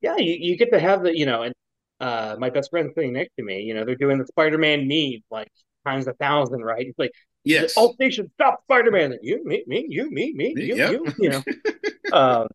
yeah, 0.00 0.16
you, 0.18 0.36
you 0.38 0.56
get 0.56 0.72
to 0.72 0.80
have 0.80 1.02
the, 1.04 1.16
you 1.16 1.26
know, 1.26 1.42
and 1.42 1.54
uh, 2.00 2.36
my 2.38 2.50
best 2.50 2.70
friend 2.70 2.90
sitting 2.94 3.12
next 3.14 3.34
to 3.38 3.44
me, 3.44 3.62
you 3.62 3.74
know, 3.74 3.84
they're 3.84 3.94
doing 3.94 4.18
the 4.18 4.26
Spider-Man 4.26 4.88
meme 4.88 5.22
like 5.30 5.48
times 5.86 6.06
a 6.06 6.12
thousand, 6.14 6.62
right? 6.62 6.86
It's 6.86 6.98
like 6.98 7.12
yes, 7.44 7.76
all 7.76 7.94
stations 7.94 8.30
stop 8.34 8.62
Spider-Man. 8.64 9.18
You, 9.22 9.44
me, 9.44 9.64
me, 9.66 9.86
you, 9.88 10.10
me, 10.10 10.32
me, 10.34 10.54
you, 10.58 10.76
yep. 10.76 10.90
you, 10.90 11.14
you 11.18 11.30
know. 11.30 11.42
um, 12.12 12.48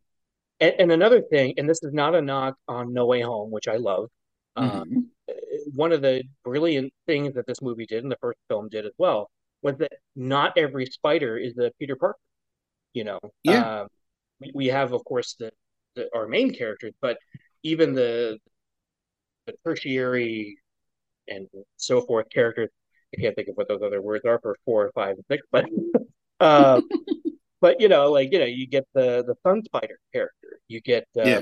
and, 0.59 0.75
and 0.79 0.91
another 0.91 1.21
thing, 1.21 1.55
and 1.57 1.69
this 1.69 1.83
is 1.83 1.93
not 1.93 2.15
a 2.15 2.21
knock 2.21 2.55
on 2.67 2.93
No 2.93 3.05
Way 3.05 3.21
Home, 3.21 3.51
which 3.51 3.67
I 3.67 3.77
love. 3.77 4.09
Uh, 4.55 4.85
Mhm. 4.85 5.07
one 5.73 5.91
of 5.91 6.01
the 6.01 6.23
brilliant 6.43 6.93
things 7.07 7.33
that 7.33 7.47
this 7.47 7.61
movie 7.61 7.85
did 7.85 8.03
and 8.03 8.11
the 8.11 8.17
first 8.21 8.39
film 8.47 8.69
did 8.69 8.85
as 8.85 8.93
well 8.97 9.29
was 9.65 9.77
that 9.79 9.93
not 10.15 10.53
every 10.57 10.85
spider 10.85 11.37
is 11.37 11.57
a 11.57 11.71
Peter 11.79 11.95
Parker. 11.95 12.19
You 12.93 13.03
know, 13.05 13.19
Yeah. 13.43 13.81
Um, 13.81 13.87
we, 14.53 14.67
have, 14.67 14.93
of 14.93 15.03
course, 15.05 15.35
the, 15.39 15.51
the 15.95 16.07
our 16.15 16.27
main 16.27 16.53
characters, 16.53 16.93
but 17.01 17.17
even 17.63 17.93
the 17.93 18.37
the 19.47 19.53
tertiary 19.63 20.57
and 21.27 21.47
so 21.77 22.01
forth 22.01 22.27
characters. 22.29 22.69
I 23.15 23.21
can't 23.21 23.35
think 23.35 23.47
of 23.47 23.55
what 23.55 23.67
those 23.67 23.81
other 23.81 24.01
words 24.01 24.25
are 24.25 24.39
for 24.41 24.57
four, 24.65 24.91
five, 24.93 25.15
and 25.15 25.25
six, 25.31 25.45
but 25.51 25.65
um, 26.39 26.81
but 27.61 27.81
you 27.81 27.87
know, 27.87 28.11
like 28.11 28.31
you 28.31 28.39
know, 28.39 28.45
you 28.45 28.67
get 28.67 28.85
the 28.93 29.23
the 29.25 29.35
Sun 29.43 29.63
Spider 29.65 29.99
character, 30.13 30.59
you 30.67 30.81
get 30.81 31.07
uh, 31.17 31.21
Yeah. 31.23 31.41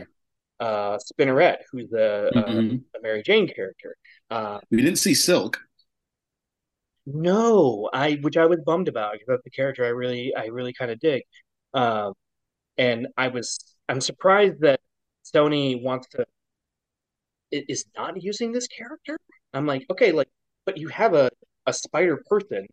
uh, 0.59 0.97
Spinneret, 0.99 1.57
who's 1.71 1.89
the 1.89 2.31
uh, 2.35 2.51
Mhm. 2.51 2.81
a 2.95 3.01
Mary 3.01 3.23
Jane 3.23 3.47
character. 3.47 3.95
Uh, 4.29 4.59
we 4.71 4.81
didn't 4.81 4.99
see 4.99 5.13
Silk. 5.13 5.61
No, 7.05 7.89
I 7.93 8.13
which 8.21 8.37
I 8.37 8.45
was 8.45 8.59
bummed 8.65 8.87
about 8.87 9.13
because 9.13 9.27
that's 9.27 9.43
the 9.43 9.49
character 9.49 9.85
I 9.85 9.89
really 9.89 10.33
I 10.35 10.45
really 10.47 10.73
kind 10.73 10.91
of 10.91 10.99
dig. 10.99 11.23
Um, 11.73 12.13
and 12.77 13.07
I 13.17 13.27
was 13.29 13.59
I'm 13.89 14.01
surprised 14.01 14.61
that 14.61 14.79
Sony 15.25 15.81
wants 15.83 16.07
to 16.09 16.25
is 17.51 17.85
not 17.97 18.21
using 18.21 18.51
this 18.51 18.67
character. 18.67 19.17
I'm 19.53 19.67
like, 19.67 19.85
okay, 19.91 20.11
like, 20.11 20.29
but 20.65 20.77
you 20.77 20.87
have 20.89 21.13
a 21.13 21.29
a 21.67 21.73
spider 21.73 22.21
person. 22.29 22.65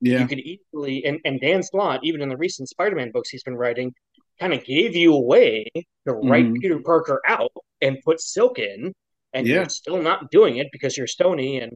Yeah. 0.00 0.20
You 0.20 0.26
could 0.26 0.40
easily 0.40 1.04
and 1.04 1.20
and 1.24 1.40
Dan 1.40 1.62
Slott, 1.62 2.00
even 2.02 2.22
in 2.22 2.28
the 2.28 2.36
recent 2.36 2.68
Spider-Man 2.68 3.12
books 3.12 3.30
he's 3.30 3.42
been 3.44 3.56
writing, 3.56 3.92
kind 4.40 4.52
of 4.52 4.64
gave 4.64 4.96
you 4.96 5.14
a 5.14 5.20
way 5.20 5.66
to 5.74 6.12
write 6.14 6.46
Mhm. 6.46 6.60
Peter 6.60 6.80
Parker 6.80 7.20
out 7.26 7.52
and 7.80 7.98
put 8.04 8.20
Silk 8.20 8.58
in, 8.58 8.92
and 9.32 9.46
Yeah. 9.46 9.56
you're 9.56 9.68
still 9.68 10.02
not 10.02 10.30
doing 10.30 10.56
it 10.56 10.68
because 10.72 10.96
you're 10.96 11.06
Sony 11.06 11.62
and 11.62 11.72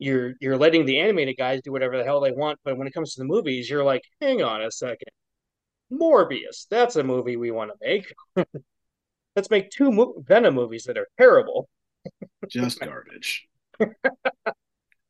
you're 0.00 0.32
you're 0.40 0.56
letting 0.56 0.86
the 0.86 0.98
animated 0.98 1.36
guys 1.38 1.60
do 1.62 1.70
whatever 1.72 1.96
the 1.98 2.04
hell 2.04 2.20
they 2.20 2.32
want. 2.32 2.58
But 2.64 2.76
when 2.78 2.88
it 2.88 2.94
comes 2.94 3.14
to 3.14 3.20
the 3.20 3.26
movies, 3.26 3.70
you're 3.70 3.84
like, 3.84 4.02
hang 4.20 4.42
on 4.42 4.62
a 4.62 4.70
second, 4.72 5.10
Morbius, 5.92 6.66
that's 6.68 6.96
a 6.96 7.04
movie 7.04 7.36
we 7.36 7.52
want 7.52 7.70
to 7.70 7.76
make. 7.80 8.12
Let's 9.36 9.50
make 9.50 9.70
two 9.70 9.92
mo- 9.92 10.14
Venom 10.26 10.54
movies 10.54 10.84
that 10.84 10.98
are 10.98 11.06
terrible. 11.18 11.68
Just 12.48 12.80
garbage. 12.88 13.46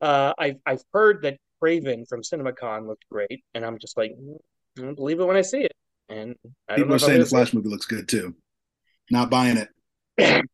Uh, 0.00 0.32
I've 0.38 0.56
I've 0.66 0.82
heard 0.92 1.22
that 1.22 1.38
Kraven 1.62 2.08
from 2.08 2.22
CinemaCon 2.22 2.86
looked 2.86 3.04
great, 3.10 3.44
and 3.54 3.64
I'm 3.64 3.78
just 3.78 3.96
like, 3.96 4.12
"Mm, 4.12 4.36
I 4.78 4.82
don't 4.82 4.94
believe 4.94 5.20
it 5.20 5.24
when 5.24 5.36
I 5.36 5.42
see 5.42 5.60
it. 5.62 5.72
And 6.08 6.34
I 6.68 6.72
don't 6.72 6.76
People 6.76 6.88
know 6.90 6.94
are 6.96 6.98
saying 6.98 7.20
the 7.20 7.26
Flash 7.26 7.54
movie 7.54 7.68
looks 7.68 7.86
good 7.86 8.08
too. 8.08 8.34
Not 9.10 9.30
buying 9.30 9.56
it. 9.56 9.68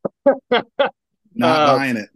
Not 0.51 1.61
Uh, 1.61 1.77
buying 1.77 1.97
it. 1.97 2.09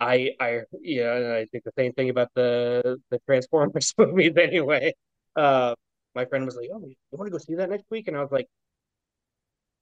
I 0.00 0.30
I 0.40 0.60
yeah, 0.82 1.14
and 1.16 1.32
I 1.32 1.46
think 1.46 1.64
the 1.64 1.72
same 1.78 1.92
thing 1.92 2.10
about 2.10 2.30
the 2.34 2.98
the 3.10 3.18
Transformers 3.26 3.94
movies 3.98 4.36
anyway. 4.36 4.92
Uh, 5.36 5.74
my 6.14 6.24
friend 6.26 6.44
was 6.46 6.56
like, 6.56 6.68
"Oh, 6.72 6.80
you 6.86 6.94
want 7.12 7.26
to 7.28 7.32
go 7.32 7.38
see 7.38 7.54
that 7.56 7.70
next 7.70 7.86
week?" 7.90 8.08
And 8.08 8.16
I 8.16 8.20
was 8.22 8.32
like, 8.32 8.48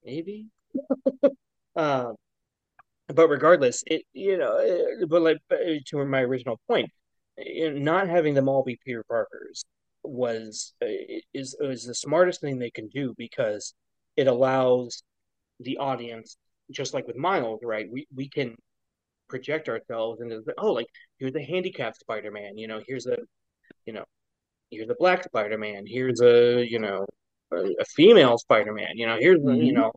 "Maybe." 0.05 0.49
Um, 1.77 2.17
but 3.09 3.29
regardless, 3.29 3.85
it 3.87 4.03
you 4.15 4.39
know, 4.39 4.57
eh, 4.59 5.05
but 5.09 5.23
like 5.23 5.39
uh, 5.53 5.57
to 5.87 6.05
my 6.07 6.23
original 6.23 6.61
point, 6.69 6.91
you 7.39 7.73
not 7.73 8.09
having 8.09 8.35
them 8.35 8.49
all 8.49 8.63
be 8.65 8.79
Peter 8.85 9.05
Parkers 9.09 9.65
was 10.05 10.75
is 11.35 11.57
is 11.61 11.85
the 11.87 11.95
smartest 11.95 12.41
thing 12.41 12.59
they 12.59 12.71
can 12.71 12.89
do 12.89 13.15
because 13.19 13.75
it 14.17 14.27
allows 14.29 15.03
the 15.61 15.79
audience, 15.79 16.37
just 16.73 16.95
like 16.95 17.07
with 17.07 17.17
Miles, 17.17 17.61
right? 17.65 17.89
We 17.91 18.07
we 18.15 18.29
can 18.29 18.57
project 19.29 19.69
ourselves 19.69 20.21
into 20.21 20.41
the, 20.41 20.55
oh, 20.59 20.73
like 20.73 20.87
here's 21.19 21.35
a 21.35 21.43
handicapped 21.43 22.01
Spider-Man, 22.01 22.59
you 22.59 22.69
know, 22.69 22.81
here's 22.87 23.07
a 23.07 23.17
you 23.85 23.93
know, 23.93 24.05
here's 24.71 24.91
a 24.91 24.97
black 24.99 25.25
Spider-Man, 25.25 25.85
here's 25.87 26.21
a 26.21 26.65
you 26.65 26.79
know, 26.79 27.07
a, 27.53 27.57
a 27.57 27.85
female 27.85 28.39
Spider-Man, 28.39 28.91
you 28.95 29.07
know, 29.07 29.17
here's 29.19 29.45
a, 29.45 29.55
you 29.55 29.73
know, 29.73 29.93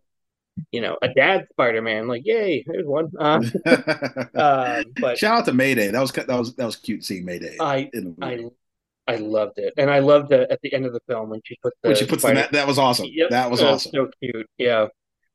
you 0.72 0.81
know, 0.81 0.97
a 1.01 1.10
dad 1.14 1.47
Spider-Man, 1.51 2.07
like 2.07 2.26
yay, 2.26 2.64
there's 2.68 2.85
one. 2.85 3.10
Uh, 3.18 3.41
uh, 4.35 4.84
but 4.99 5.18
Shout 5.18 5.39
out 5.39 5.45
to 5.45 5.53
Mayday. 5.53 5.91
That 5.91 6.01
was 6.01 6.11
that 6.11 6.27
was 6.27 6.56
that 6.56 6.65
was 6.65 6.76
cute 6.76 7.03
seeing 7.03 7.26
Mayday 7.26 7.57
I 7.60 7.89
I. 8.22 8.45
I 9.07 9.15
loved 9.15 9.57
it, 9.57 9.73
and 9.76 9.89
I 9.89 9.99
loved 9.99 10.31
it 10.31 10.51
at 10.51 10.61
the 10.61 10.72
end 10.72 10.85
of 10.85 10.93
the 10.93 10.99
film 11.07 11.31
when 11.31 11.41
she 11.43 11.57
put 11.64 11.73
the 11.81 11.89
when 11.89 11.97
she 11.97 12.06
puts 12.06 12.22
spider- 12.22 12.47
that 12.51 12.68
was 12.68 12.77
awesome. 12.77 13.07
Yep, 13.10 13.31
That 13.31 13.49
was 13.49 13.60
uh, 13.60 13.72
awesome. 13.72 13.91
So 13.91 14.11
cute, 14.22 14.47
yeah. 14.60 14.85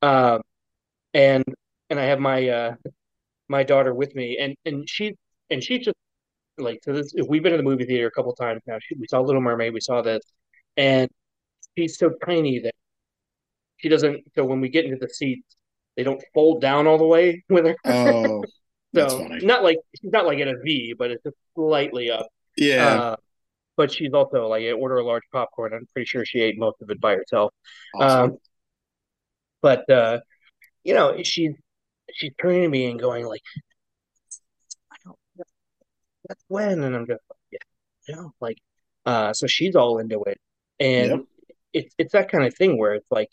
Um, 0.00 0.42
and 1.12 1.44
and 1.90 1.98
I 1.98 2.04
have 2.04 2.20
my 2.20 2.48
uh 2.48 2.74
my 3.48 3.62
daughter 3.62 3.94
with 3.94 4.14
me, 4.14 4.38
and 4.38 4.54
and 4.64 4.88
she 4.88 5.14
and 5.50 5.62
she 5.62 5.78
just 5.78 5.96
like 6.58 6.80
so 6.84 6.92
this. 6.92 7.12
We've 7.28 7.42
been 7.42 7.52
in 7.52 7.58
the 7.58 7.64
movie 7.64 7.84
theater 7.84 8.06
a 8.06 8.10
couple 8.10 8.34
times 8.34 8.62
now. 8.66 8.78
She, 8.80 8.94
we 8.96 9.06
saw 9.08 9.20
Little 9.20 9.42
Mermaid, 9.42 9.72
we 9.72 9.80
saw 9.80 10.02
this, 10.02 10.22
and 10.76 11.08
she's 11.76 11.98
so 11.98 12.10
tiny 12.24 12.60
that 12.60 12.74
she 13.76 13.88
doesn't. 13.88 14.22
So 14.34 14.44
when 14.44 14.60
we 14.60 14.68
get 14.68 14.84
into 14.84 14.98
the 15.00 15.08
seats, 15.08 15.56
they 15.96 16.02
don't 16.02 16.22
fold 16.32 16.60
down 16.60 16.86
all 16.86 16.98
the 16.98 17.06
way 17.06 17.44
with 17.48 17.66
her. 17.66 17.76
Oh, 17.84 18.44
that's 18.92 19.12
so 19.12 19.18
funny. 19.20 19.44
not 19.44 19.62
like 19.62 19.78
she's 20.00 20.12
not 20.12 20.26
like 20.26 20.38
in 20.38 20.48
a 20.48 20.54
V, 20.64 20.94
but 20.98 21.10
it's 21.10 21.22
just 21.22 21.36
slightly 21.54 22.10
up. 22.10 22.28
Yeah. 22.56 22.86
Uh, 22.86 23.16
but 23.76 23.90
she's 23.92 24.12
also 24.12 24.46
like, 24.46 24.62
I 24.62 24.70
order 24.70 24.98
a 24.98 25.04
large 25.04 25.24
popcorn. 25.32 25.72
I'm 25.74 25.86
pretty 25.92 26.06
sure 26.06 26.24
she 26.24 26.38
ate 26.40 26.56
most 26.56 26.80
of 26.80 26.90
it 26.90 27.00
by 27.00 27.16
herself. 27.16 27.52
awesome. 27.96 28.30
Um, 28.30 28.36
but 29.60 29.88
uh, 29.90 30.20
you 30.84 30.94
know, 30.94 31.20
she's 31.22 31.54
she's 32.14 32.32
turning 32.40 32.62
to 32.62 32.68
me 32.68 32.90
and 32.90 32.98
going 33.00 33.26
like, 33.26 33.42
I 34.92 34.96
don't, 35.04 35.18
that's 36.28 36.44
when, 36.48 36.82
and 36.82 36.94
I'm 36.96 37.06
just 37.06 37.20
like, 37.30 37.38
yeah, 37.52 37.58
you 38.08 38.16
know, 38.16 38.32
like, 38.40 38.58
uh, 39.06 39.32
so 39.32 39.46
she's 39.46 39.76
all 39.76 39.98
into 39.98 40.22
it, 40.24 40.38
and 40.80 41.10
Yep. 41.10 41.20
it's 41.74 41.94
it's 41.98 42.12
that 42.12 42.30
kind 42.30 42.44
of 42.44 42.54
thing 42.54 42.78
where 42.78 42.94
it's 42.94 43.10
like 43.10 43.28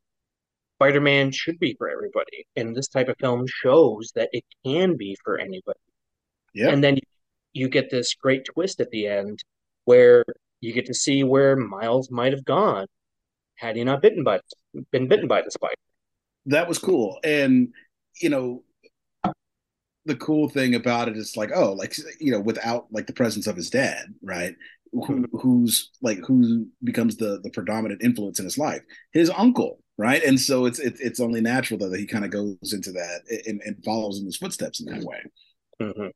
Spider-Man 0.78 1.32
should 1.32 1.60
be 1.60 1.76
for 1.78 1.90
everybody, 1.90 2.46
and 2.56 2.76
this 2.76 2.88
type 2.90 3.08
of 3.08 3.16
film 3.20 3.46
shows 3.48 4.12
that 4.16 4.30
it 4.34 4.44
can 4.66 4.98
be 4.98 5.16
for 5.24 5.38
anybody. 5.38 5.80
Yeah, 6.54 6.70
And 6.70 6.84
then 6.84 6.98
you 7.54 7.70
get 7.70 7.90
this 7.90 8.14
great 8.16 8.44
twist 8.46 8.82
at 8.82 8.90
the 8.92 9.08
end 9.08 9.44
where 9.86 10.26
you 10.60 10.74
get 10.74 10.86
to 10.88 10.94
see 10.94 11.24
where 11.24 11.56
Miles 11.56 12.12
might 12.12 12.34
have 12.34 12.44
gone 12.46 12.88
had 13.56 13.76
he 13.78 13.84
not 13.84 14.02
bitten 14.02 14.24
by 14.24 14.40
been 14.92 15.08
bitten 15.08 15.28
by 15.28 15.42
the 15.42 15.52
spider. 15.52 15.76
that 16.48 16.68
was 16.68 16.80
cool. 16.80 17.20
And 17.24 17.74
you 18.22 18.30
know, 18.30 18.64
the 20.06 20.16
cool 20.16 20.50
thing 20.50 20.76
about 20.76 21.08
it 21.10 21.18
is 21.18 21.38
like, 21.38 21.52
oh, 21.54 21.74
like 21.74 21.96
you 22.20 22.32
know, 22.32 22.40
without 22.40 22.88
like 22.92 23.08
the 23.08 23.14
presence 23.14 23.48
of 23.48 23.56
his 23.56 23.70
dad, 23.70 24.06
right? 24.24 24.56
Who, 24.94 25.26
who's 25.34 25.90
like 26.02 26.20
who 26.28 26.68
becomes 26.84 27.18
the 27.18 27.40
the 27.44 27.50
predominant 27.52 28.04
influence 28.04 28.40
in 28.40 28.46
his 28.46 28.58
life? 28.58 28.82
His 29.14 29.30
uncle, 29.30 29.80
right? 29.98 30.24
And 30.24 30.40
so 30.40 30.66
it's 30.66 30.80
it's 30.80 31.00
it's 31.00 31.20
only 31.20 31.42
natural 31.42 31.80
though 31.80 31.90
that 31.90 32.00
he 32.00 32.08
kind 32.08 32.26
of 32.26 32.32
goes 32.32 32.74
into 32.74 32.92
that 32.94 33.22
and, 33.48 33.62
and 33.64 33.84
follows 33.86 34.20
in 34.20 34.26
his 34.26 34.38
footsteps 34.38 34.82
in 34.82 34.88
that 34.88 35.04
way. 35.04 35.22
hmm 35.80 36.08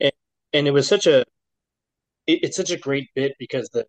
And, 0.00 0.12
and 0.52 0.68
it 0.68 0.72
was 0.72 0.88
such 0.88 1.06
a 1.06 1.24
it, 2.26 2.40
it's 2.42 2.56
such 2.56 2.70
a 2.70 2.76
great 2.76 3.08
bit 3.14 3.34
because 3.38 3.68
the 3.70 3.86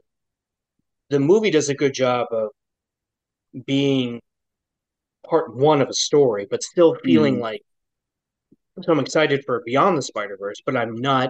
the 1.09 1.19
movie 1.19 1.49
does 1.49 1.69
a 1.69 1.73
good 1.75 1.93
job 1.93 2.27
of 2.31 2.49
being 3.65 4.21
part 5.27 5.55
one 5.55 5.81
of 5.81 5.89
a 5.89 5.93
story, 5.93 6.47
but 6.49 6.63
still 6.63 6.95
feeling 7.03 7.35
Mhm. 7.35 7.39
like 7.39 7.61
so 8.81 8.91
I'm 8.91 8.99
excited 8.99 9.43
for 9.45 9.61
Beyond 9.65 9.97
the 9.97 10.01
Spider 10.01 10.37
Verse, 10.39 10.61
but 10.65 10.75
I'm 10.77 10.95
not 10.95 11.29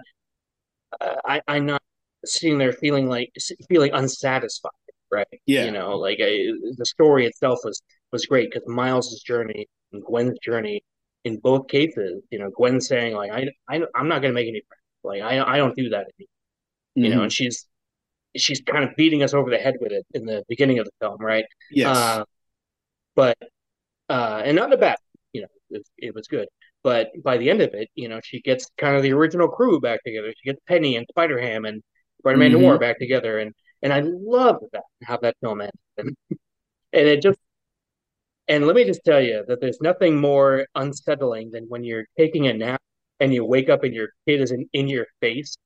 uh, 1.02 1.16
I 1.26 1.42
I'm 1.48 1.66
not 1.66 1.82
sitting 2.26 2.58
there 2.58 2.74
feeling 2.74 3.08
like 3.10 3.32
feeling 3.70 3.92
unsatisfied, 3.94 4.72
right? 5.12 5.28
Yeah. 5.46 5.66
You 5.66 5.72
know, 5.72 5.98
like 5.98 6.20
I, 6.22 6.52
the 6.78 6.86
story 6.86 7.26
itself 7.26 7.60
was 7.64 7.82
was 8.12 8.26
great 8.26 8.52
because 8.52 8.68
Miles's 8.68 9.22
journey 9.22 9.68
and 9.92 10.04
Gwen's 10.04 10.38
journey 10.40 10.84
in 11.26 11.38
both 11.40 11.68
cases, 11.68 12.22
you 12.32 12.40
know, 12.40 12.50
Gwen 12.52 12.82
saying 12.82 13.16
like 13.16 13.32
I, 13.32 13.50
I 13.70 13.82
I'm 13.96 14.08
not 14.08 14.22
gonna 14.22 14.34
make 14.34 14.48
any 14.48 14.62
friends, 14.68 14.82
like 15.04 15.22
I 15.22 15.42
I 15.56 15.58
don't 15.58 15.76
do 15.76 15.90
that 15.90 16.08
anymore, 16.20 16.30
you 16.96 17.10
know, 17.10 17.20
Mhm. 17.22 17.24
and 17.24 17.34
she's 17.34 17.68
she's 18.38 18.62
kind 18.62 18.84
of 18.84 18.96
beating 18.98 19.24
us 19.24 19.34
over 19.34 19.50
the 19.50 19.58
head 19.60 19.76
with 19.82 19.92
it 19.92 20.06
in 20.14 20.26
the 20.26 20.44
beginning 20.50 20.80
of 20.80 20.86
the 20.86 20.92
film, 21.02 21.18
right? 21.20 21.46
yes, 21.72 21.96
Uh, 21.98 22.26
but 23.16 23.38
uh, 24.10 24.42
and 24.46 24.56
not 24.58 24.68
in 24.68 24.74
a 24.74 24.78
bad, 24.78 24.98
you 25.34 25.42
know, 25.44 25.48
it, 25.72 25.84
it 25.98 26.16
was 26.16 26.28
good. 26.28 26.48
But 26.84 27.12
by 27.24 27.38
the 27.38 27.50
end 27.50 27.62
of 27.62 27.74
it, 27.74 27.90
you 27.96 28.10
know, 28.10 28.20
she 28.24 28.42
gets 28.42 28.70
kind 28.78 28.96
of 28.96 29.04
the 29.04 29.14
original 29.14 29.48
crew 29.48 29.80
back 29.80 30.04
together. 30.04 30.34
She 30.38 30.50
gets 30.50 30.60
Penny 30.68 30.98
and 30.98 31.06
Spider 31.10 31.40
Ham 31.40 31.66
and 31.66 31.82
Spider 32.20 32.38
Man 32.38 32.52
Mhm. 32.52 32.62
Noir 32.62 32.78
back 32.80 33.00
together, 33.00 33.40
and 33.40 33.54
and 33.82 33.94
I 33.94 34.02
love 34.02 34.64
that 34.74 34.84
how 35.04 35.18
that 35.18 35.38
film 35.42 35.62
ended. 35.62 35.74
And, 35.98 36.18
and 36.94 37.08
it 37.08 37.22
just 37.22 37.40
and 38.48 38.68
let 38.68 38.76
me 38.76 38.84
just 38.84 39.04
tell 39.06 39.22
you 39.22 39.44
that 39.48 39.62
there's 39.62 39.80
nothing 39.82 40.20
more 40.20 40.68
unsettling 40.76 41.52
than 41.52 41.66
when 41.70 41.84
you're 41.84 42.06
taking 42.18 42.48
a 42.48 42.54
nap 42.54 42.82
and 43.20 43.34
you 43.34 43.46
wake 43.46 43.70
up 43.70 43.84
and 43.84 43.94
your 43.94 44.10
kid 44.28 44.42
is 44.42 44.52
in, 44.52 44.68
in 44.74 44.88
your 44.88 45.06
face. 45.22 45.58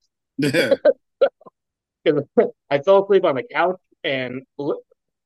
Because 2.04 2.24
I 2.70 2.78
fell 2.78 3.04
asleep 3.04 3.24
on 3.24 3.36
the 3.36 3.44
couch 3.52 3.76
and 4.04 4.42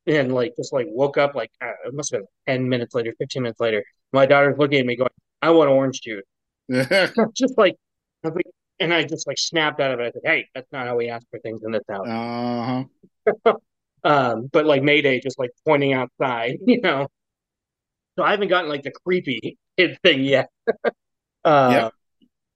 and 0.07 0.35
like 0.35 0.55
just 0.57 0.73
like 0.73 0.87
woke 0.91 1.17
up 1.19 1.35
like 1.35 1.51
uh, 1.63 1.73
it 1.87 1.95
must 1.95 2.13
have 2.13 2.23
been 2.47 2.57
10 2.57 2.69
minutes 2.69 2.95
later 2.95 3.15
15 3.19 3.43
minutes 3.43 3.61
later 3.61 3.85
my 4.13 4.27
daughter's 4.27 4.59
looking 4.59 4.81
at 4.81 4.87
me 4.87 4.97
going 4.97 5.11
i 5.43 5.51
want 5.51 5.71
orange 5.71 6.01
juice 6.01 6.25
just 7.35 7.57
like 7.59 7.77
I 8.25 8.29
was 8.29 8.35
like 8.37 8.47
and 8.81 8.93
i 8.95 9.03
just 9.05 9.27
like 9.27 9.39
snapped 9.39 9.81
out 9.81 9.93
of 9.93 10.01
it 10.01 10.05
i 10.05 10.11
said 10.11 10.23
hey 10.25 10.47
that's 10.55 10.71
not 10.73 10.87
how 10.87 10.97
we 10.97 11.09
ask 11.09 11.27
for 11.31 11.39
things 11.41 11.63
in 11.65 11.73
this 11.73 11.83
house 11.89 12.07
uh-huh. 12.09 13.55
um 14.05 14.49
but 14.53 14.67
like 14.67 14.83
mayday 14.83 15.21
just 15.21 15.39
like 15.39 15.51
pointing 15.67 15.93
outside 15.93 16.57
you 16.67 16.81
know 16.81 17.07
so 18.17 18.25
i 18.25 18.31
haven't 18.31 18.49
gotten 18.49 18.69
like 18.71 18.83
the 18.83 18.93
creepy 19.05 19.59
kid 19.77 19.99
thing 20.03 20.23
yet 20.25 20.49
uh 21.45 21.71
Yep. 21.73 21.93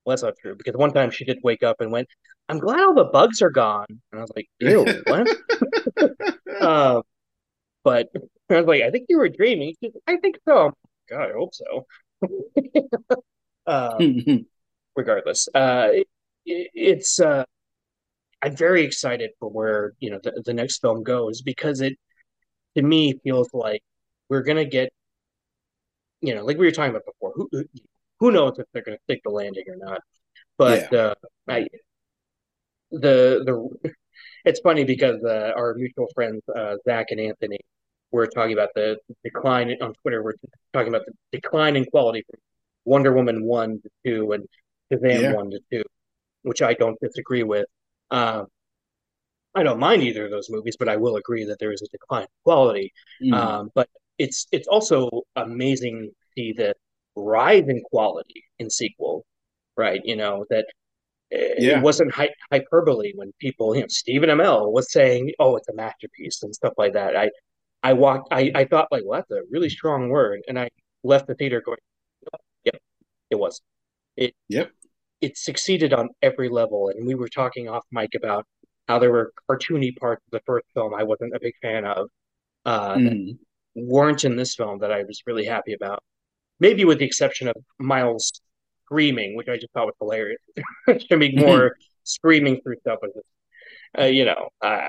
well 0.04 0.12
that's 0.12 0.22
not 0.22 0.34
true 0.40 0.54
because 0.56 0.74
one 0.74 0.92
time 0.92 1.10
she 1.10 1.24
did 1.24 1.38
wake 1.42 1.62
up 1.62 1.80
and 1.80 1.90
went 1.92 2.08
i'm 2.48 2.58
glad 2.58 2.80
all 2.80 2.94
the 2.94 3.04
bugs 3.04 3.42
are 3.42 3.50
gone 3.50 3.86
and 3.88 4.18
i 4.18 4.20
was 4.20 4.32
like 4.34 4.48
ew 4.60 4.84
what 5.06 5.28
Um, 6.60 7.02
but 7.84 8.08
I 8.50 8.56
was 8.56 8.66
like, 8.66 8.82
I 8.82 8.90
think 8.90 9.06
you 9.08 9.18
were 9.18 9.28
dreaming. 9.28 9.74
She's 9.82 9.92
I 10.06 10.16
think 10.16 10.38
so. 10.48 10.72
God, 11.08 11.30
I 11.30 11.32
hope 11.32 11.54
so. 11.54 11.86
um, 13.66 14.46
regardless, 14.96 15.48
uh, 15.54 15.88
it, 15.92 16.06
it's 16.44 17.20
uh, 17.20 17.44
I'm 18.42 18.56
very 18.56 18.84
excited 18.84 19.30
for 19.40 19.50
where 19.50 19.92
you 19.98 20.10
know 20.10 20.20
the, 20.22 20.42
the 20.44 20.54
next 20.54 20.80
film 20.80 21.02
goes 21.02 21.42
because 21.42 21.80
it 21.80 21.98
to 22.76 22.82
me 22.82 23.14
feels 23.24 23.48
like 23.52 23.82
we're 24.28 24.42
gonna 24.42 24.64
get, 24.64 24.90
you 26.20 26.34
know, 26.34 26.44
like 26.44 26.58
we 26.58 26.66
were 26.66 26.72
talking 26.72 26.90
about 26.90 27.06
before. 27.06 27.32
Who 27.34 27.64
who 28.20 28.32
knows 28.32 28.58
if 28.58 28.66
they're 28.72 28.82
gonna 28.82 28.98
stick 29.04 29.20
the 29.24 29.30
landing 29.30 29.64
or 29.68 29.76
not? 29.76 30.00
But 30.58 30.92
uh, 30.92 31.14
I, 31.48 31.66
the 32.90 33.42
the 33.44 33.92
it's 34.44 34.60
funny 34.60 34.84
because 34.84 35.22
uh, 35.24 35.52
our 35.56 35.74
mutual 35.74 36.08
friends 36.14 36.42
uh, 36.54 36.76
Zach 36.84 37.06
and 37.10 37.20
Anthony 37.20 37.60
were 38.16 38.26
talking 38.26 38.52
about 38.52 38.70
the 38.74 38.98
decline 39.24 39.74
on 39.80 39.92
Twitter. 40.02 40.22
We're 40.22 40.34
talking 40.72 40.88
about 40.88 41.06
the 41.06 41.12
decline 41.32 41.76
in 41.76 41.84
quality 41.84 42.24
from 42.28 42.40
Wonder 42.84 43.12
Woman 43.12 43.44
one 43.44 43.80
to 43.82 43.90
two 44.04 44.32
and 44.32 44.46
Shazam 44.92 45.22
Yeah. 45.22 45.32
one 45.34 45.50
to 45.50 45.60
two, 45.70 45.82
which 46.42 46.62
I 46.62 46.74
don't 46.74 46.98
disagree 47.00 47.42
with. 47.42 47.66
Um, 48.10 48.46
I 49.54 49.62
don't 49.62 49.78
mind 49.78 50.02
either 50.02 50.26
of 50.26 50.30
those 50.30 50.50
movies, 50.50 50.76
but 50.78 50.88
I 50.88 50.96
will 50.96 51.16
agree 51.16 51.44
that 51.44 51.58
there 51.58 51.72
is 51.72 51.82
a 51.82 51.88
decline 51.88 52.22
in 52.24 52.28
quality. 52.44 52.92
Mhm. 53.22 53.32
Um, 53.32 53.70
but 53.74 53.88
it's 54.18 54.46
it's 54.52 54.68
also 54.68 55.22
amazing 55.36 56.10
to 56.10 56.14
see 56.34 56.52
the 56.52 56.74
rise 57.16 57.68
in 57.68 57.80
quality 57.82 58.44
in 58.58 58.68
sequel, 58.70 59.24
right? 59.76 60.00
You 60.04 60.16
know 60.16 60.44
that 60.50 60.66
uh, 61.34 61.38
Yeah. 61.58 61.78
it 61.78 61.82
wasn't 61.82 62.12
hy- 62.14 62.34
hyperbole 62.52 63.12
when 63.16 63.32
people, 63.40 63.74
you 63.74 63.80
know, 63.80 63.88
Stephen 63.88 64.30
Amell 64.30 64.70
was 64.72 64.92
saying, 64.92 65.32
"Oh, 65.40 65.56
it's 65.56 65.68
a 65.68 65.74
masterpiece" 65.74 66.40
and 66.44 66.54
stuff 66.54 66.74
like 66.78 66.92
that. 66.92 67.16
I 67.16 67.30
I 67.90 67.92
walked, 67.94 68.28
I 68.32 68.42
I 68.54 68.64
thought 68.66 68.88
like, 68.92 69.04
well, 69.06 69.20
that's 69.20 69.30
a 69.30 69.42
really 69.50 69.70
strong 69.70 70.08
word, 70.10 70.40
and 70.48 70.58
I 70.58 70.68
left 71.04 71.26
the 71.28 71.34
theater 71.34 71.60
going, 71.64 71.78
"Yep, 72.64 72.80
it 73.30 73.36
was." 73.36 73.62
It 74.16 74.34
Yep. 74.48 74.72
it 75.20 75.36
succeeded 75.38 75.92
on 75.94 76.10
every 76.22 76.48
level, 76.50 76.90
and 76.90 77.06
we 77.06 77.14
were 77.16 77.28
talking 77.28 77.68
off 77.68 77.84
mic 77.92 78.14
about 78.16 78.46
how 78.88 78.98
there 79.00 79.12
were 79.12 79.32
cartoony 79.50 79.96
parts 79.96 80.22
of 80.26 80.32
the 80.32 80.42
first 80.46 80.66
film 80.74 80.94
I 80.94 81.04
wasn't 81.04 81.34
a 81.36 81.40
big 81.40 81.54
fan 81.62 81.84
of. 81.84 82.08
Uh, 82.66 82.98
Mhm. 83.00 83.38
weren't 83.76 84.24
in 84.24 84.36
this 84.36 84.54
film 84.56 84.78
that 84.80 84.92
I 84.92 85.04
was 85.04 85.22
really 85.26 85.46
happy 85.46 85.74
about. 85.74 86.02
Maybe 86.60 86.84
with 86.86 86.98
the 87.00 87.06
exception 87.06 87.48
of 87.48 87.56
Miles 87.78 88.32
screaming, 88.86 89.36
which 89.36 89.48
I 89.48 89.56
just 89.56 89.72
thought 89.74 89.86
was 89.86 89.96
hilarious. 90.00 90.40
to 91.10 91.18
be 91.18 91.36
more 91.36 91.76
screaming 92.04 92.60
through 92.62 92.76
stuff 92.80 93.00
was 93.02 93.12
uh, 93.98 94.04
you 94.04 94.24
know, 94.24 94.48
uh, 94.62 94.88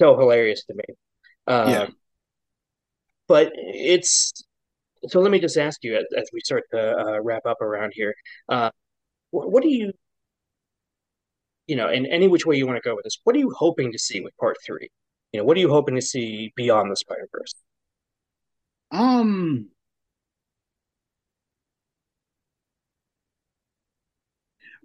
so 0.00 0.18
hilarious 0.18 0.64
to 0.66 0.74
me. 0.74 0.84
Uh, 1.46 1.70
Yeah. 1.70 1.86
But 3.28 3.52
it's 3.54 4.32
so. 5.08 5.20
Let 5.20 5.30
me 5.30 5.40
just 5.40 5.56
ask 5.56 5.82
you 5.82 5.96
as, 5.96 6.04
as 6.16 6.28
we 6.32 6.40
start 6.40 6.64
to 6.72 6.98
uh, 6.98 7.20
wrap 7.22 7.46
up 7.46 7.60
around 7.60 7.92
here. 7.94 8.14
Uh, 8.48 8.70
what, 9.30 9.50
what 9.50 9.62
do 9.62 9.68
you, 9.68 9.92
you 11.66 11.76
know, 11.76 11.88
in 11.90 12.06
any 12.06 12.28
which 12.28 12.46
way 12.46 12.56
you 12.56 12.66
want 12.66 12.82
to 12.82 12.88
go 12.88 12.94
with 12.94 13.04
this, 13.04 13.18
what 13.24 13.36
are 13.36 13.40
you 13.40 13.52
hoping 13.56 13.92
to 13.92 13.98
see 13.98 14.20
with 14.20 14.36
part 14.38 14.56
three? 14.64 14.88
You 15.32 15.40
know, 15.40 15.44
what 15.44 15.56
are 15.56 15.60
you 15.60 15.70
hoping 15.70 15.96
to 15.96 16.02
see 16.02 16.52
beyond 16.56 16.90
the 16.90 16.96
Spider 16.96 17.28
Verse? 17.32 17.54
Um, 18.90 19.70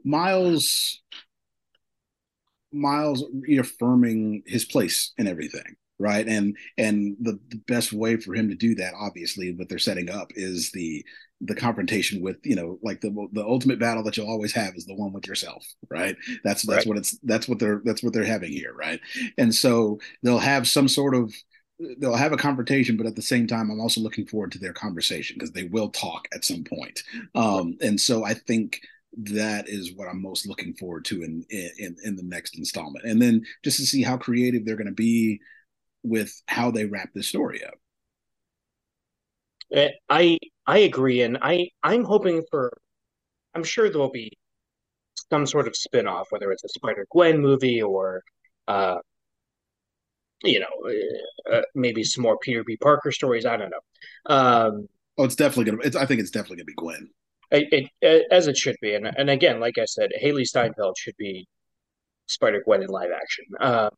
Miles, 0.03 1.01
Miles 2.71 3.23
reaffirming 3.33 4.43
his 4.45 4.65
place 4.65 5.13
in 5.17 5.27
everything, 5.27 5.75
right? 6.01 6.27
And 6.27 6.57
and 6.77 7.15
the, 7.21 7.39
the 7.49 7.61
best 7.67 7.93
way 7.93 8.17
for 8.17 8.35
him 8.35 8.49
to 8.49 8.55
do 8.55 8.75
that, 8.75 8.93
obviously, 8.99 9.53
what 9.53 9.69
they're 9.69 9.79
setting 9.79 10.09
up 10.09 10.31
is 10.35 10.71
the 10.71 11.05
the 11.43 11.55
confrontation 11.55 12.21
with 12.21 12.37
you 12.43 12.55
know 12.55 12.77
like 12.83 13.01
the 13.01 13.09
the 13.33 13.43
ultimate 13.43 13.79
battle 13.79 14.03
that 14.03 14.15
you'll 14.15 14.27
always 14.29 14.53
have 14.53 14.75
is 14.75 14.85
the 14.85 14.93
one 14.93 15.11
with 15.11 15.25
yourself 15.25 15.65
right 15.89 16.15
that's 16.43 16.61
that's 16.67 16.85
Right. 16.85 16.85
what 16.85 16.97
it's 16.97 17.17
that's 17.23 17.47
what 17.47 17.57
they're 17.57 17.81
that's 17.83 18.03
what 18.03 18.13
they're 18.13 18.23
having 18.23 18.51
here 18.51 18.73
right 18.75 18.99
and 19.39 19.53
so 19.53 19.99
they'll 20.21 20.37
have 20.37 20.67
some 20.67 20.87
sort 20.87 21.15
of 21.15 21.33
they'll 21.97 22.15
have 22.15 22.31
a 22.33 22.37
confrontation 22.37 22.95
but 22.95 23.07
at 23.07 23.15
the 23.15 23.21
same 23.21 23.47
time 23.47 23.71
i'm 23.71 23.79
also 23.81 24.01
looking 24.01 24.25
forward 24.27 24.51
to 24.51 24.59
their 24.59 24.73
conversation 24.73 25.35
because 25.35 25.51
they 25.51 25.63
will 25.63 25.89
talk 25.89 26.27
at 26.33 26.45
some 26.45 26.63
point 26.63 27.01
um 27.33 27.75
and 27.81 27.99
so 27.99 28.23
i 28.23 28.33
think 28.35 28.79
that 29.17 29.67
is 29.67 29.93
what 29.95 30.07
i'm 30.07 30.21
most 30.21 30.47
looking 30.47 30.73
forward 30.75 31.03
to 31.03 31.23
in 31.23 31.43
in 31.49 31.95
in 32.03 32.15
the 32.15 32.23
next 32.23 32.57
installment 32.57 33.03
and 33.03 33.19
then 33.21 33.43
just 33.63 33.77
to 33.77 33.85
see 33.85 34.03
how 34.03 34.15
creative 34.15 34.63
they're 34.63 34.75
going 34.75 34.85
to 34.87 34.93
be 34.93 35.39
with 36.03 36.41
how 36.47 36.71
they 36.71 36.85
wrap 36.85 37.09
the 37.13 37.23
story 37.23 37.63
up 37.63 37.75
Uh, 39.75 39.87
I 40.09 40.37
I 40.67 40.79
agree, 40.79 41.21
and 41.21 41.37
I 41.41 41.69
I'm 41.83 42.03
hoping 42.03 42.43
for. 42.51 42.71
I'm 43.55 43.63
sure 43.63 43.89
there'll 43.89 44.11
be 44.11 44.31
some 45.31 45.45
sort 45.47 45.67
of 45.67 45.75
spin-off, 45.75 46.27
whether 46.31 46.51
it's 46.51 46.63
a 46.63 46.69
Spider 46.69 47.05
Gwen 47.11 47.39
movie 47.41 47.81
or, 47.81 48.23
uh, 48.67 48.99
you 50.43 50.59
know, 50.59 50.67
uh, 51.49 51.55
uh, 51.57 51.61
maybe 51.75 52.03
some 52.03 52.23
more 52.23 52.37
Peter 52.39 52.63
B. 52.63 52.77
Parker 52.77 53.11
stories. 53.11 53.45
I 53.45 53.57
don't 53.57 53.71
know. 53.71 54.33
Um, 54.35 54.87
oh 55.17 55.23
it's 55.25 55.35
definitely 55.35 55.65
gonna 55.65 55.83
it's, 55.83 55.95
i 55.95 56.05
think 56.05 56.19
it's 56.21 56.31
definitely 56.31 56.57
gonna 56.57 56.65
be 56.65 56.73
gwen 56.73 57.09
it, 57.51 57.89
it, 58.01 58.27
as 58.31 58.47
it 58.47 58.55
should 58.55 58.77
be, 58.81 58.95
and 58.95 59.05
and 59.05 59.29
again, 59.29 59.59
like 59.59 59.77
I 59.77 59.83
said, 59.83 60.11
Hailee 60.23 60.45
Steinfeld 60.47 60.97
should 60.97 61.17
be 61.17 61.47
Spider 62.27 62.61
Gwen 62.65 62.81
in 62.83 62.89
live 62.89 63.11
action. 63.11 63.45
Uh, 63.59 63.89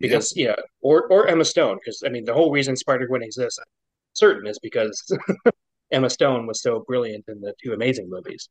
because 0.00 0.32
yeah, 0.36 0.56
or 0.80 1.06
or 1.08 1.26
Emma 1.26 1.44
Stone, 1.44 1.78
because 1.82 2.02
I 2.04 2.08
mean 2.08 2.24
the 2.24 2.34
whole 2.34 2.50
reason 2.50 2.76
Spider 2.76 3.06
Gwen 3.06 3.22
exists, 3.22 3.58
I'm 3.58 3.64
certain, 4.12 4.46
is 4.46 4.58
because 4.58 5.16
Emma 5.90 6.10
Stone 6.10 6.46
was 6.46 6.60
so 6.62 6.80
brilliant 6.86 7.24
in 7.28 7.40
the 7.40 7.54
two 7.62 7.72
Amazing 7.72 8.08
movies. 8.10 8.48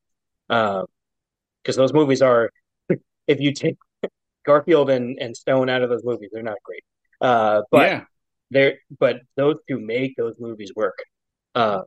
Because 0.48 1.76
those 1.76 1.94
movies 1.94 2.22
are, 2.22 2.50
if 3.28 3.40
you 3.40 3.54
take 3.54 3.78
Garfield 4.46 4.90
and, 4.90 5.18
and 5.20 5.36
Stone 5.36 5.70
out 5.70 5.82
of 5.82 5.90
those 5.90 6.04
movies, 6.04 6.30
they're 6.34 6.44
not 6.44 6.58
great. 6.64 6.84
Uh, 7.22 7.62
but 7.72 7.90
yeah 7.90 8.02
they're 8.52 8.76
but 9.00 9.22
those 9.36 9.56
two 9.68 9.80
make 9.80 10.16
those 10.16 10.36
movies 10.40 10.72
work. 10.76 10.98
Uh, 11.56 11.82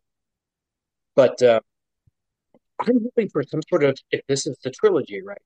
but 1.15 1.41
uh, 1.43 1.61
I'm 2.81 3.03
hoping 3.03 3.29
for 3.31 3.43
some 3.43 3.61
sort 3.69 3.85
of 3.85 3.97
if 4.11 4.21
this 4.29 4.47
is 4.47 4.59
the 4.63 4.71
trilogy, 4.71 5.23
right? 5.23 5.41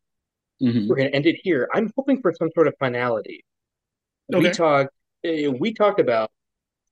Mhm. 0.63 0.89
We're 0.89 0.97
gonna 0.97 1.11
end 1.11 1.27
it 1.27 1.37
here. 1.43 1.69
I'm 1.73 1.91
hoping 1.97 2.21
for 2.21 2.33
some 2.33 2.51
sort 2.55 2.67
of 2.67 2.75
finality. 2.79 3.45
We 4.39 4.51
talked 4.51 4.95
we 5.25 5.73
talked 5.75 6.01
about 6.01 6.31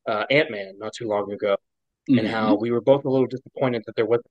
uh, 0.08 0.24
Ant 0.30 0.50
Man 0.50 0.78
not 0.78 0.92
too 0.94 1.08
long 1.08 1.32
ago, 1.32 1.56
and 2.08 2.20
Mhm. 2.20 2.30
how 2.30 2.54
we 2.56 2.70
were 2.70 2.80
both 2.80 3.04
a 3.04 3.10
little 3.10 3.26
disappointed 3.26 3.82
that 3.86 3.96
there 3.96 4.06
wasn't 4.06 4.26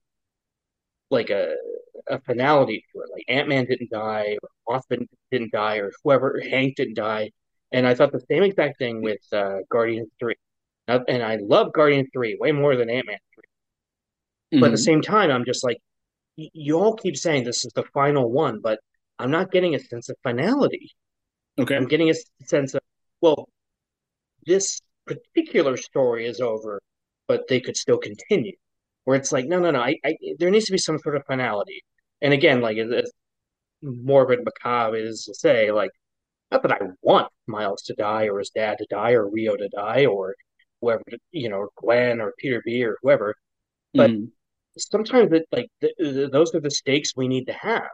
like 1.10 1.30
a 1.30 1.56
a 2.10 2.20
finality 2.22 2.84
to 2.94 3.02
it. 3.02 3.10
Like 3.12 3.26
Ant 3.28 3.50
Man 3.50 3.66
didn't 3.66 3.90
die, 3.92 4.38
or 4.44 4.50
Mothman 4.82 5.08
didn't 5.32 5.52
die, 5.52 5.78
or 5.78 5.92
whoever 6.04 6.40
Hank 6.50 6.76
didn't 6.78 6.96
die. 6.96 7.32
And 7.72 7.86
I 7.88 7.96
thought 7.96 8.12
the 8.12 8.24
same 8.30 8.44
exact 8.44 8.78
thing 8.80 9.02
with 9.02 9.20
uh, 9.34 9.60
Guardians 9.70 10.10
Three. 10.20 10.36
And 10.88 11.24
I 11.24 11.38
love 11.38 11.74
Guardians 11.74 12.10
Three 12.14 12.38
way 12.40 12.52
more 12.52 12.76
than 12.78 12.90
Ant 12.90 13.08
Man 13.08 13.18
Three. 13.36 14.60
But 14.62 14.68
at 14.68 14.72
the 14.72 14.78
Mhm. 14.78 14.84
same 14.86 15.02
time, 15.02 15.32
I'm 15.32 15.46
just 15.46 15.64
like, 15.64 15.78
y- 16.38 16.50
you 16.54 16.80
all 16.80 16.96
keep 16.96 17.18
saying 17.18 17.44
this 17.44 17.66
is 17.66 17.74
the 17.74 17.84
final 17.94 18.32
one, 18.32 18.62
but 18.62 18.80
I'm 19.20 19.32
not 19.32 19.52
getting 19.52 19.76
a 19.76 19.80
sense 19.80 20.10
of 20.10 20.18
finality. 20.24 20.92
okay 21.60 21.76
I'm 21.76 21.88
getting 21.88 22.10
a 22.10 22.16
sense 22.46 22.74
of, 22.76 22.82
well, 23.22 23.49
this 24.45 24.81
particular 25.06 25.77
story 25.77 26.26
is 26.26 26.39
over, 26.41 26.81
but 27.27 27.48
they 27.48 27.60
could 27.60 27.77
still 27.77 27.98
continue. 27.98 28.53
Where 29.06 29.18
it's 29.18 29.31
like, 29.31 29.45
no, 29.48 29.60
no, 29.60 29.72
no, 29.72 29.81
I, 29.81 29.95
I, 30.06 30.15
there 30.39 30.49
needs 30.52 30.65
to 30.65 30.73
be 30.73 30.77
some 30.77 30.99
sort 30.99 31.15
of 31.15 31.26
finality. 31.26 31.84
And 32.22 32.34
again, 32.34 32.61
like 32.61 32.77
as, 32.77 32.91
as 32.91 33.11
morbid 33.81 34.41
macabre 34.44 34.98
is 34.98 35.26
to 35.26 35.34
say, 35.35 35.72
like, 35.72 35.91
not 36.52 36.64
that 36.64 36.72
I 36.73 36.80
want 37.02 37.31
Miles 37.48 37.84
to 37.84 37.95
die 37.95 38.27
or 38.30 38.39
his 38.39 38.52
dad 38.52 38.77
to 38.80 38.88
die 38.89 39.11
or 39.14 39.30
Rio 39.30 39.56
to 39.56 39.69
die 39.69 40.06
or 40.06 40.35
whoever, 40.81 41.03
you 41.31 41.49
know, 41.49 41.57
or 41.57 41.69
Gwen 41.77 42.22
or 42.22 42.34
Peter 42.39 42.61
B 42.65 42.84
or 42.85 42.98
whoever. 43.02 43.35
But 43.94 44.11
Mhm. 44.11 44.31
sometimes 44.77 45.31
it 45.34 45.48
like 45.52 45.69
th 45.81 45.94
th 45.98 46.31
those 46.31 46.53
are 46.56 46.61
the 46.61 46.72
stakes 46.72 47.15
we 47.15 47.27
need 47.27 47.45
to 47.48 47.53
have, 47.53 47.89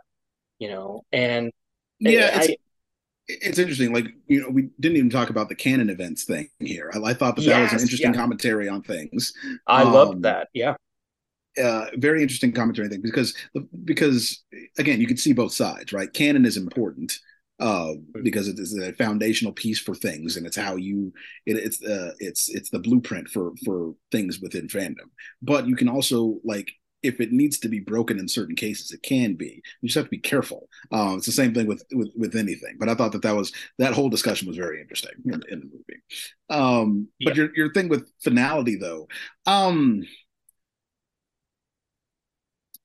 you 0.60 0.70
know. 0.70 1.04
And 1.12 1.52
yeah 2.00 2.32
I, 2.36 2.58
it's 3.28 3.60
interesting. 3.60 3.94
Like 3.94 4.08
you 4.28 4.42
know, 4.42 4.50
we 4.50 4.70
didn't 4.80 4.98
even 4.98 5.10
talk 5.10 5.30
about 5.30 5.50
the 5.50 5.56
canon 5.56 5.90
events 5.90 6.24
thing 6.26 6.50
here. 6.60 6.92
I, 6.94 7.00
I 7.00 7.14
thought 7.14 7.36
that 7.38 7.48
that 7.48 7.60
was 7.62 7.74
an 7.74 7.82
interesting 7.82 8.14
yeah. 8.14 8.14
commentary 8.14 8.68
on 8.70 8.82
things. 8.84 9.34
I 9.68 9.84
Um, 9.84 9.92
loved 9.92 10.24
that. 10.24 10.50
Yeah, 10.54 10.76
Uh, 11.62 11.86
very 11.98 12.24
interesting 12.24 12.52
commentary 12.52 12.90
thing 12.90 13.02
because 13.02 13.36
because 13.86 14.44
again, 14.80 15.00
you 15.00 15.06
can 15.06 15.18
see 15.18 15.34
both 15.34 15.54
sides, 15.54 15.94
right? 15.94 16.12
Canon 16.12 16.46
is 16.46 16.58
important 16.58 17.20
uh, 17.60 17.94
because 18.24 18.48
it 18.48 18.58
is 18.58 18.76
a 18.76 18.92
foundational 18.94 19.54
piece 19.54 19.78
for 19.80 19.94
things, 19.94 20.36
and 20.36 20.48
it's 20.48 20.58
how 20.58 20.76
you 20.78 21.14
it, 21.46 21.58
it's 21.58 21.84
uh, 21.84 22.14
it's 22.18 22.50
it's 22.50 22.72
the 22.72 22.80
blueprint 22.80 23.30
for 23.30 23.52
for 23.64 23.94
things 24.12 24.40
within 24.40 24.68
fandom. 24.68 25.12
But 25.44 25.68
you 25.68 25.76
can 25.76 25.88
also 25.90 26.40
like 26.44 26.72
if 27.04 27.20
it 27.20 27.32
needs 27.32 27.60
to 27.60 27.70
be 27.70 27.80
broken 27.80 28.18
in 28.20 28.28
certain 28.28 28.56
cases, 28.56 28.92
it 28.92 29.04
can 29.04 29.36
be. 29.36 29.62
You 29.82 29.88
just 29.90 29.96
have 29.96 30.06
to 30.06 30.10
be 30.10 30.18
careful. 30.18 30.70
Um, 30.92 31.18
it's 31.18 31.26
the 31.26 31.32
same 31.32 31.54
thing 31.54 31.68
with, 31.68 31.84
with 31.92 32.12
with 32.16 32.36
anything. 32.36 32.78
But 32.80 32.90
I 32.90 32.96
thought 32.96 33.12
that 33.12 33.22
that 33.24 33.36
was 33.36 33.52
that 33.80 33.94
whole 33.94 34.10
discussion 34.10 34.48
was 34.48 34.58
very 34.58 34.82
interesting 34.82 35.12
in, 35.26 35.44
in 35.50 35.60
the 35.60 35.66
movie. 35.66 36.02
Um, 36.50 37.08
but 37.24 37.36
your 37.36 37.50
your 37.56 37.74
thing 37.74 37.90
with 37.90 38.10
finality 38.24 38.76
though, 38.78 39.08
um, 39.46 40.04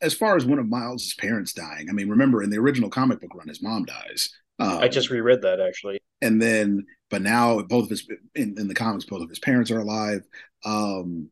as 0.01 0.15
far 0.15 0.37
as 0.37 0.45
one 0.45 0.59
of 0.59 0.69
Miles's 0.69 1.15
parents 1.15 1.53
dying, 1.53 1.89
I 1.91 1.93
mean, 1.93 2.09
remember 2.09 2.43
in 2.43 2.51
the 2.51 2.59
original 2.59 2.91
comic 2.91 3.21
book 3.21 3.35
run, 3.35 3.49
his 3.49 3.63
mom 3.63 3.85
dies. 3.85 4.31
Um, 4.61 4.79
I 4.79 4.89
just 4.89 5.11
reread 5.11 5.43
that 5.43 5.61
actually. 5.61 6.01
and 6.21 6.43
then 6.43 6.85
but 7.11 7.23
now 7.23 7.61
both 7.63 7.85
of 7.85 7.91
his 7.91 8.09
in, 8.35 8.57
in 8.59 8.67
the 8.67 8.75
comics 8.75 9.05
both 9.05 9.23
of 9.23 9.29
his 9.29 9.39
parents 9.39 9.71
are 9.71 9.79
alive 9.79 10.23
um 10.65 11.31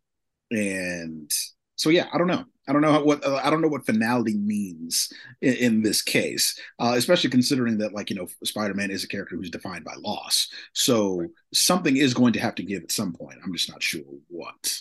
and 0.53 1.29
so 1.75 1.91
yeah, 1.91 2.07
I 2.13 2.19
don't 2.19 2.29
know. 2.29 2.45
I 2.69 2.73
don't 2.73 2.83
know 2.83 2.93
how, 2.93 3.05
what 3.05 3.25
uh, 3.25 3.41
I 3.43 3.51
don't 3.51 3.61
know 3.61 3.69
what 3.69 3.87
finality 3.87 4.37
means 4.37 5.13
in, 5.41 5.55
in 5.55 5.83
this 5.83 6.03
case, 6.03 6.59
uh, 6.79 6.95
especially 6.97 7.31
considering 7.31 7.79
that 7.79 7.93
like 7.93 8.11
you 8.11 8.17
know 8.17 8.27
Spider-Man 8.45 8.91
is 8.91 9.05
a 9.05 9.09
character 9.09 9.37
who's 9.37 9.51
defined 9.51 9.85
by 9.85 9.95
loss, 9.99 10.49
so 10.73 11.21
right. 11.21 11.31
something 11.53 11.97
is 11.97 12.15
going 12.15 12.33
to 12.33 12.41
have 12.41 12.55
to 12.57 12.63
give 12.63 12.83
at 12.83 12.91
some 12.91 13.13
point. 13.13 13.39
I'm 13.45 13.53
just 13.53 13.71
not 13.71 13.83
sure 13.83 14.03
what. 14.29 14.81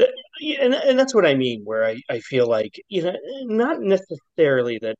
Uh, 0.00 0.04
and, 0.60 0.74
and 0.74 0.98
that's 0.98 1.14
what 1.14 1.26
I 1.26 1.34
mean, 1.34 1.62
where 1.64 1.84
I, 1.84 2.00
I 2.08 2.20
feel 2.20 2.46
like 2.46 2.80
you 2.88 3.02
know 3.02 3.16
not 3.44 3.80
necessarily 3.80 4.78
that 4.82 4.96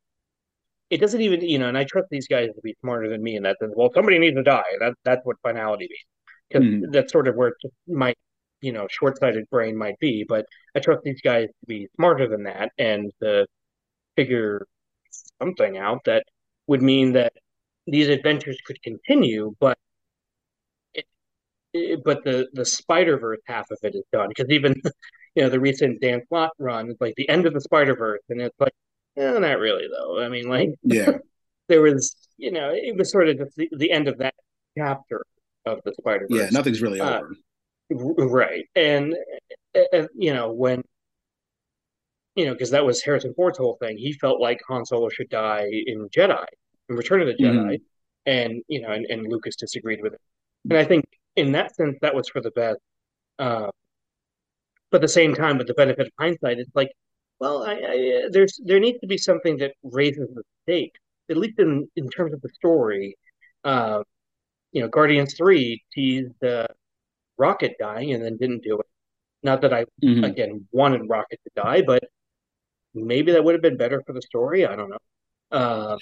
it 0.89 0.99
doesn't 0.99 1.21
even 1.21 1.41
you 1.41 1.59
know, 1.59 1.67
and 1.67 1.77
I 1.77 1.83
trust 1.83 2.07
these 2.09 2.27
guys 2.27 2.49
to 2.55 2.61
be 2.61 2.75
smarter 2.81 3.09
than 3.09 3.23
me 3.23 3.35
in 3.35 3.43
that 3.43 3.57
sense. 3.59 3.73
Well, 3.75 3.91
somebody 3.93 4.19
needs 4.19 4.35
to 4.35 4.43
die. 4.43 4.63
That 4.79 4.93
that's 5.03 5.25
what 5.25 5.37
finality 5.41 5.87
means 5.89 6.05
because 6.49 6.67
mm. 6.67 6.93
that's 6.93 7.11
sort 7.11 7.27
of 7.27 7.35
where 7.35 7.53
my 7.87 8.13
you 8.61 8.71
know 8.71 8.87
short-sighted 8.89 9.49
brain 9.49 9.77
might 9.77 9.97
be 9.99 10.25
but 10.27 10.45
i 10.75 10.79
trust 10.79 11.01
these 11.03 11.21
guys 11.21 11.47
to 11.47 11.65
be 11.67 11.87
smarter 11.95 12.27
than 12.27 12.43
that 12.43 12.71
and 12.77 13.11
to 13.21 13.45
figure 14.15 14.65
something 15.41 15.77
out 15.77 16.01
that 16.05 16.23
would 16.67 16.81
mean 16.81 17.13
that 17.13 17.33
these 17.87 18.07
adventures 18.07 18.57
could 18.65 18.81
continue 18.81 19.53
but 19.59 19.77
it, 20.93 21.05
it, 21.73 22.01
but 22.03 22.23
the 22.23 22.47
the 22.53 22.65
spider 22.65 23.17
verse 23.17 23.39
half 23.45 23.69
of 23.71 23.77
it 23.83 23.95
is 23.95 24.03
done. 24.11 24.29
Because 24.29 24.49
even 24.49 24.75
you 25.35 25.43
know 25.43 25.49
the 25.49 25.59
recent 25.59 26.01
dan 26.01 26.21
slott 26.27 26.51
run 26.59 26.89
is 26.89 26.97
like 26.99 27.15
the 27.15 27.29
end 27.29 27.45
of 27.45 27.53
the 27.53 27.61
spider 27.61 27.95
verse 27.95 28.21
and 28.29 28.41
it's 28.41 28.59
like 28.59 28.73
eh, 29.17 29.39
not 29.39 29.59
really 29.59 29.87
though. 29.91 30.21
I 30.21 30.29
mean 30.29 30.47
like 30.47 30.69
yeah. 30.83 31.17
there 31.67 31.81
was 31.81 32.15
you 32.37 32.51
know 32.51 32.71
it 32.73 32.95
was 32.97 33.11
sort 33.11 33.29
of 33.29 33.37
the, 33.55 33.69
the 33.77 33.91
end 33.91 34.07
of 34.07 34.17
that 34.19 34.35
chapter 34.77 35.23
of 35.65 35.79
the 35.85 35.93
spider 35.93 36.27
verse 36.29 36.39
yeah 36.39 36.49
nothing's 36.51 36.81
really 36.81 36.99
uh, 36.99 37.19
over 37.19 37.35
Right. 37.91 38.65
And, 38.75 39.15
uh, 39.75 40.07
you 40.15 40.33
know, 40.33 40.51
when, 40.51 40.83
you 42.35 42.45
know, 42.45 42.53
because 42.53 42.71
that 42.71 42.85
was 42.85 43.03
Harrison 43.03 43.33
Ford's 43.35 43.57
whole 43.57 43.77
thing. 43.81 43.97
He 43.97 44.13
felt 44.13 44.39
like 44.39 44.61
Han 44.67 44.85
Solo 44.85 45.09
should 45.09 45.29
die 45.29 45.67
in 45.85 46.07
Jedi, 46.09 46.45
in 46.89 46.95
Return 46.95 47.21
of 47.21 47.27
the 47.27 47.33
Jedi. 47.33 47.55
Mm-hmm. 47.55 47.83
And, 48.25 48.63
you 48.67 48.81
know, 48.81 48.91
and, 48.91 49.05
and 49.07 49.27
Lucas 49.27 49.55
disagreed 49.55 50.01
with 50.01 50.13
it. 50.13 50.21
And 50.69 50.77
I 50.77 50.85
think 50.85 51.05
in 51.35 51.51
that 51.53 51.75
sense, 51.75 51.97
that 52.01 52.15
was 52.15 52.29
for 52.29 52.41
the 52.41 52.51
best. 52.51 52.79
Uh, 53.39 53.69
but 54.91 54.97
at 54.97 55.01
the 55.01 55.07
same 55.07 55.33
time, 55.33 55.57
with 55.57 55.67
the 55.67 55.73
benefit 55.73 56.07
of 56.07 56.13
hindsight, 56.19 56.59
it's 56.59 56.75
like, 56.75 56.91
well, 57.39 57.63
I, 57.63 57.73
I, 57.73 58.21
there's 58.29 58.59
there 58.63 58.79
needs 58.79 58.99
to 58.99 59.07
be 59.07 59.17
something 59.17 59.57
that 59.57 59.73
raises 59.81 60.29
the 60.35 60.43
stake, 60.63 60.93
at 61.29 61.37
least 61.37 61.57
in 61.59 61.87
in 61.95 62.07
terms 62.09 62.33
of 62.33 62.41
the 62.41 62.49
story. 62.49 63.17
Uh, 63.63 64.03
you 64.71 64.81
know, 64.81 64.87
Guardians 64.87 65.33
Three 65.33 65.81
teased 65.93 66.43
uh, 66.43 66.67
Rocket 67.41 67.75
dying 67.79 68.13
and 68.13 68.23
then 68.23 68.37
didn't 68.37 68.63
do 68.63 68.79
it. 68.79 68.85
Not 69.43 69.61
that 69.61 69.73
I 69.73 69.85
mm-hmm. 70.03 70.23
again 70.23 70.67
wanted 70.71 71.09
Rocket 71.09 71.39
to 71.43 71.61
die, 71.61 71.81
but 71.81 72.03
maybe 72.93 73.31
that 73.31 73.43
would 73.43 73.55
have 73.55 73.61
been 73.61 73.77
better 73.77 74.03
for 74.05 74.13
the 74.13 74.21
story. 74.21 74.65
I 74.65 74.75
don't 74.75 74.89
know. 74.89 74.97
Uh, 75.51 75.97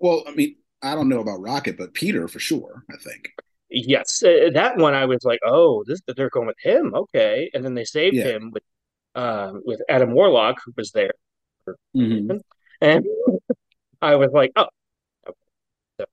well, 0.00 0.24
I 0.26 0.32
mean, 0.32 0.56
I 0.82 0.94
don't 0.94 1.08
know 1.08 1.20
about 1.20 1.40
Rocket, 1.40 1.78
but 1.78 1.94
Peter 1.94 2.26
for 2.28 2.40
sure. 2.40 2.82
I 2.90 2.96
think. 2.96 3.30
Yes, 3.70 4.22
uh, 4.22 4.50
that 4.54 4.76
one 4.76 4.94
I 4.94 5.06
was 5.06 5.24
like, 5.24 5.40
oh, 5.44 5.84
this 5.86 6.00
they're 6.16 6.30
going 6.30 6.46
with 6.46 6.60
him, 6.60 6.94
okay, 6.94 7.50
and 7.54 7.64
then 7.64 7.74
they 7.74 7.84
saved 7.84 8.16
yeah. 8.16 8.24
him 8.24 8.50
with 8.52 8.62
uh, 9.14 9.52
with 9.64 9.80
Adam 9.88 10.12
Warlock 10.12 10.56
who 10.64 10.72
was 10.76 10.90
there, 10.92 11.14
mm-hmm. 11.96 12.36
and 12.80 13.04
I 14.02 14.16
was 14.16 14.30
like, 14.32 14.52
oh, 14.56 14.66
okay. 15.26 15.36
so, 16.00 16.06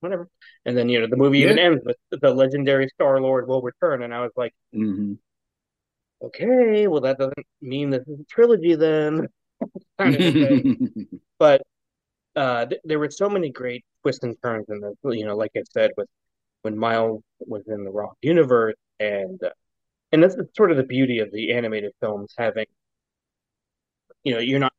whatever. 0.00 0.28
And 0.66 0.76
then 0.76 0.88
you 0.88 1.00
know 1.00 1.06
the 1.06 1.16
movie 1.16 1.38
yeah. 1.38 1.46
even 1.46 1.58
ends 1.58 1.82
with 1.84 1.96
the 2.10 2.34
legendary 2.34 2.88
Star 2.88 3.20
Lord 3.20 3.46
will 3.46 3.62
return, 3.62 4.02
and 4.02 4.12
I 4.12 4.20
was 4.20 4.32
like, 4.36 4.52
mm-hmm. 4.74 5.14
okay, 6.22 6.88
well 6.88 7.00
that 7.02 7.18
doesn't 7.18 7.46
mean 7.62 7.90
this 7.90 8.06
is 8.06 8.20
a 8.20 8.24
trilogy 8.24 8.74
then. 8.74 9.28
but 11.38 11.62
uh, 12.34 12.66
th- 12.66 12.80
there 12.84 12.98
were 12.98 13.10
so 13.10 13.30
many 13.30 13.50
great 13.50 13.84
twists 14.02 14.24
and 14.24 14.36
turns 14.42 14.66
in 14.68 14.80
this. 14.80 14.94
You 15.04 15.24
know, 15.24 15.36
like 15.36 15.52
I 15.56 15.62
said, 15.72 15.92
with 15.96 16.08
when 16.62 16.76
Miles 16.76 17.22
was 17.38 17.62
in 17.68 17.84
the 17.84 17.90
Rock 17.90 18.16
universe, 18.20 18.74
and 18.98 19.40
uh, 19.42 19.50
and 20.10 20.20
that's 20.20 20.36
sort 20.56 20.72
of 20.72 20.76
the 20.78 20.84
beauty 20.84 21.20
of 21.20 21.30
the 21.30 21.52
animated 21.52 21.92
films 22.00 22.34
having. 22.36 22.66
You 24.24 24.34
know, 24.34 24.40
you're 24.40 24.58
not 24.58 24.72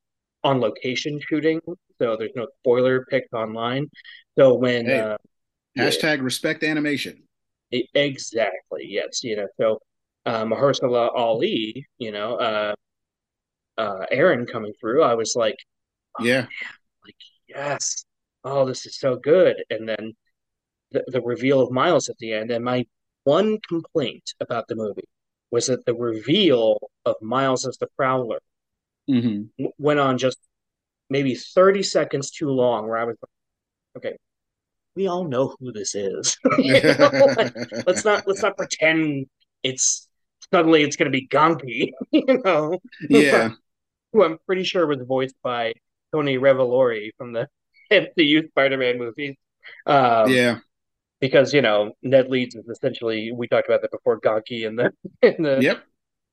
on 0.44 0.60
location 0.60 1.22
shooting, 1.26 1.62
so 1.98 2.18
there's 2.18 2.36
no 2.36 2.48
spoiler 2.60 3.06
picked 3.06 3.34
online. 3.34 3.88
So 4.38 4.56
when 4.56 4.86
hey. 4.86 5.00
uh, 5.00 5.18
Hashtag 5.78 6.22
respect 6.22 6.64
animation. 6.64 7.24
Exactly. 7.72 8.86
Yes. 8.88 9.24
You 9.24 9.38
know, 9.38 9.48
so 9.60 9.80
uh, 10.26 10.44
Mahershala 10.44 11.10
Ali, 11.16 11.86
you 11.98 12.12
know, 12.12 12.36
uh, 12.36 12.76
uh, 13.78 14.06
Aaron 14.12 14.46
coming 14.46 14.74
through, 14.80 15.04
I 15.04 15.14
was 15.14 15.36
like, 15.36 15.58
oh, 16.20 16.24
yeah, 16.24 16.42
man, 16.42 16.48
like 17.06 17.16
yes, 17.48 18.06
oh, 18.44 18.66
this 18.66 18.86
is 18.86 19.00
so 19.00 19.16
good. 19.16 19.64
And 19.70 19.88
then 19.88 20.14
the, 20.92 21.04
the 21.08 21.22
reveal 21.22 21.62
of 21.62 21.72
Miles 21.72 22.10
at 22.10 22.18
the 22.18 22.34
end. 22.34 22.52
And 22.52 22.64
my 22.66 22.86
one 23.24 23.60
complaint 23.68 24.34
about 24.40 24.68
the 24.68 24.76
movie 24.76 25.08
was 25.52 25.68
that 25.68 25.86
the 25.86 25.94
reveal 25.94 26.78
of 27.06 27.16
Miles 27.22 27.68
as 27.68 27.78
the 27.78 27.88
Prowler 27.96 28.40
mm-hmm. 29.10 29.44
w- 29.58 29.74
went 29.78 30.00
on 30.00 30.18
just 30.18 30.38
maybe 31.10 31.36
30 31.36 31.84
seconds 31.84 32.32
too 32.32 32.50
long, 32.50 32.88
where 32.88 32.98
I 32.98 33.06
was 33.06 33.16
like, 33.22 34.04
okay, 34.04 34.18
we 34.98 35.08
all 35.08 35.24
know 35.24 35.56
who 35.60 35.72
this 35.72 35.96
is. 35.96 36.36
let's 37.86 38.04
not 38.04 38.28
let's 38.28 38.42
not 38.42 38.58
pretend 38.58 39.28
it's 39.64 40.10
suddenly 40.52 40.82
it's 40.82 40.96
going 40.96 41.12
to 41.12 41.18
be 41.18 41.28
Ganke, 41.28 41.92
you 42.12 42.42
know. 42.44 42.80
Yeah. 43.10 43.52
Who 44.12 44.24
I'm 44.24 44.40
pretty 44.46 44.64
sure 44.64 44.88
was 44.88 45.02
voiced 45.08 45.36
by 45.44 45.74
Tony 46.12 46.38
Revolori 46.38 47.12
from 47.18 47.34
the 47.34 47.48
MCU 47.92 48.48
Spider-Man 48.50 48.98
movies. 48.98 49.36
Um, 49.86 50.32
yeah. 50.32 50.60
Because 51.20 51.54
you 51.54 51.62
know 51.62 51.94
Ned 52.02 52.30
Leeds 52.30 52.56
is 52.56 52.68
essentially 52.68 53.32
we 53.32 53.48
talked 53.48 53.68
about 53.68 53.82
that 53.84 53.92
before 53.92 54.20
Ganke 54.20 54.66
in 54.66 54.76
the 54.76 54.92
in 55.22 55.44
the 55.44 55.60
yep 55.62 55.84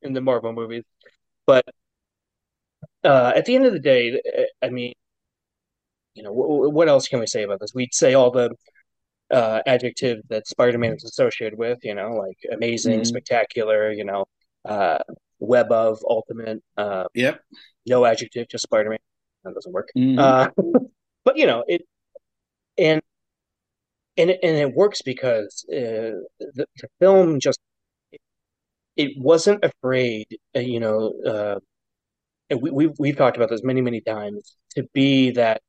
in 0.02 0.12
the 0.12 0.20
Marvel 0.20 0.52
movies, 0.52 0.84
but 1.46 1.64
uh, 3.02 3.32
at 3.34 3.46
the 3.46 3.54
end 3.54 3.64
of 3.64 3.72
the 3.72 3.78
day, 3.78 4.20
I 4.62 4.68
mean, 4.68 4.92
you 6.14 6.22
know, 6.22 6.30
w- 6.30 6.70
what 6.70 6.88
else 6.88 7.08
can 7.08 7.20
we 7.20 7.26
say 7.26 7.42
about 7.42 7.60
this? 7.60 7.72
We'd 7.74 7.94
say 7.94 8.14
all 8.14 8.30
the 8.30 8.54
uh, 9.30 9.60
adjectives 9.66 10.22
that 10.28 10.46
Spider-Man 10.46 10.94
is 10.94 11.04
associated 11.04 11.58
with, 11.58 11.78
you 11.82 11.94
know, 11.94 12.12
like 12.12 12.38
amazing, 12.52 13.00
mm-hmm. 13.00 13.04
spectacular, 13.04 13.92
you 13.92 14.04
know, 14.04 14.26
uh, 14.64 14.98
web 15.38 15.70
of, 15.72 15.98
ultimate. 16.08 16.62
Uh, 16.76 17.04
yep. 17.14 17.40
No 17.86 18.04
adjective, 18.04 18.48
just 18.48 18.64
Spider-Man. 18.64 18.98
That 19.44 19.54
doesn't 19.54 19.72
work. 19.72 19.88
Mm-hmm. 19.96 20.18
Uh, 20.18 20.48
but 21.24 21.36
you 21.36 21.46
know 21.46 21.64
it, 21.66 21.82
and 22.78 23.02
and 24.16 24.30
it, 24.30 24.40
and 24.42 24.56
it 24.56 24.74
works 24.74 25.02
because 25.02 25.64
uh, 25.70 26.22
the, 26.38 26.66
the 26.76 26.88
film 26.98 27.40
just 27.40 27.58
it 28.96 29.12
wasn't 29.18 29.64
afraid, 29.64 30.26
uh, 30.56 30.60
you 30.60 30.80
know. 30.80 31.12
Uh, 31.26 31.58
and 32.50 32.62
we, 32.62 32.70
we've 32.70 32.92
we've 32.98 33.16
talked 33.16 33.36
about 33.36 33.50
this 33.50 33.62
many 33.62 33.80
many 33.80 34.00
times 34.00 34.56
to 34.70 34.84
be 34.92 35.32
that 35.32 35.62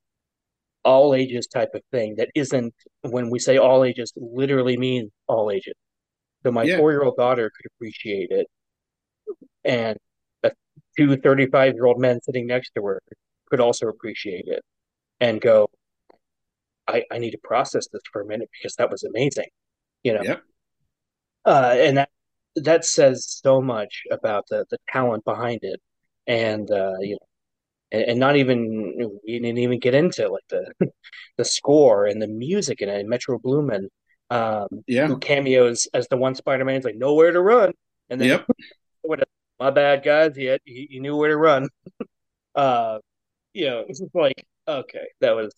all 0.86 1.16
ages 1.16 1.48
type 1.48 1.72
of 1.74 1.82
thing 1.91 2.16
that 2.16 2.30
isn't 2.36 2.74
when 3.02 3.30
we 3.30 3.40
say 3.40 3.57
all 3.57 3.84
ages 3.84 4.14
literally 4.16 4.78
means 4.78 5.12
all 5.28 5.52
ages 5.52 5.74
so 6.44 6.52
my 6.52 6.64
yeah. 6.64 6.78
four-year-old 6.78 7.16
daughter 7.18 7.52
could 7.56 7.66
appreciate 7.76 8.30
it 8.30 8.48
and 9.64 9.98
a 10.44 10.52
two 10.98 11.18
35 11.18 11.74
year 11.74 11.86
old 11.86 11.99
men 11.99 12.22
sitting 12.22 12.45
next 12.45 12.72
to 12.76 12.84
her 12.84 13.02
could 13.49 13.60
also 13.60 13.88
appreciate 13.88 14.45
it 14.48 14.64
and 15.20 15.41
go 15.41 15.68
I, 16.88 17.03
I 17.12 17.18
need 17.18 17.32
to 17.32 17.40
process 17.44 17.88
this 17.91 18.03
for 18.14 18.22
a 18.22 18.26
minute 18.26 18.49
because 18.53 18.76
that 18.76 18.91
was 18.91 19.03
amazing 19.03 19.49
you 20.03 20.14
know 20.14 20.22
yep. 20.22 20.44
uh, 21.45 21.74
and 21.78 21.98
that 21.98 22.10
that 22.57 22.86
says 22.86 23.26
so 23.44 23.60
much 23.60 24.03
about 24.12 24.45
the 24.49 24.66
the 24.70 24.78
talent 24.88 25.26
behind 25.26 25.60
it 25.64 25.82
and 26.28 26.70
uh, 26.70 26.94
you 27.02 27.14
know 27.14 27.28
and, 27.91 28.03
and 28.03 28.20
not 28.20 28.36
even 28.36 29.20
we 29.26 29.40
didn't 29.40 29.57
even 29.57 29.80
get 29.80 29.94
into 29.94 30.28
like 30.30 30.44
the 30.49 30.72
the 31.38 31.45
score 31.45 32.06
and 32.06 32.22
the 32.22 32.28
music 32.28 32.82
and 32.82 32.91
it. 32.91 33.06
Metro 33.06 33.38
Boomin, 33.40 33.90
um, 34.30 34.68
yeah, 34.88 35.07
who 35.07 35.18
cameos 35.18 35.88
as 35.94 36.07
the 36.07 36.18
one 36.18 36.36
Spider 36.36 36.66
Man's 36.66 36.86
like 36.86 36.95
nowhere 36.95 37.32
to 37.32 37.41
run, 37.41 37.74
and 38.10 38.20
then 38.20 38.30
yep. 38.30 38.48
my 39.60 39.70
bad 39.70 40.03
guys, 40.03 40.36
he, 40.36 40.45
had, 40.45 40.60
he, 40.66 40.88
he 40.90 40.99
knew 40.99 41.16
where 41.16 41.30
to 41.30 41.38
run. 41.38 41.70
uh, 42.56 42.99
you 43.53 43.66
know, 43.66 43.86
it's 43.88 43.99
just 43.99 44.16
like 44.16 44.45
okay, 44.68 45.07
that 45.22 45.36
was 45.36 45.53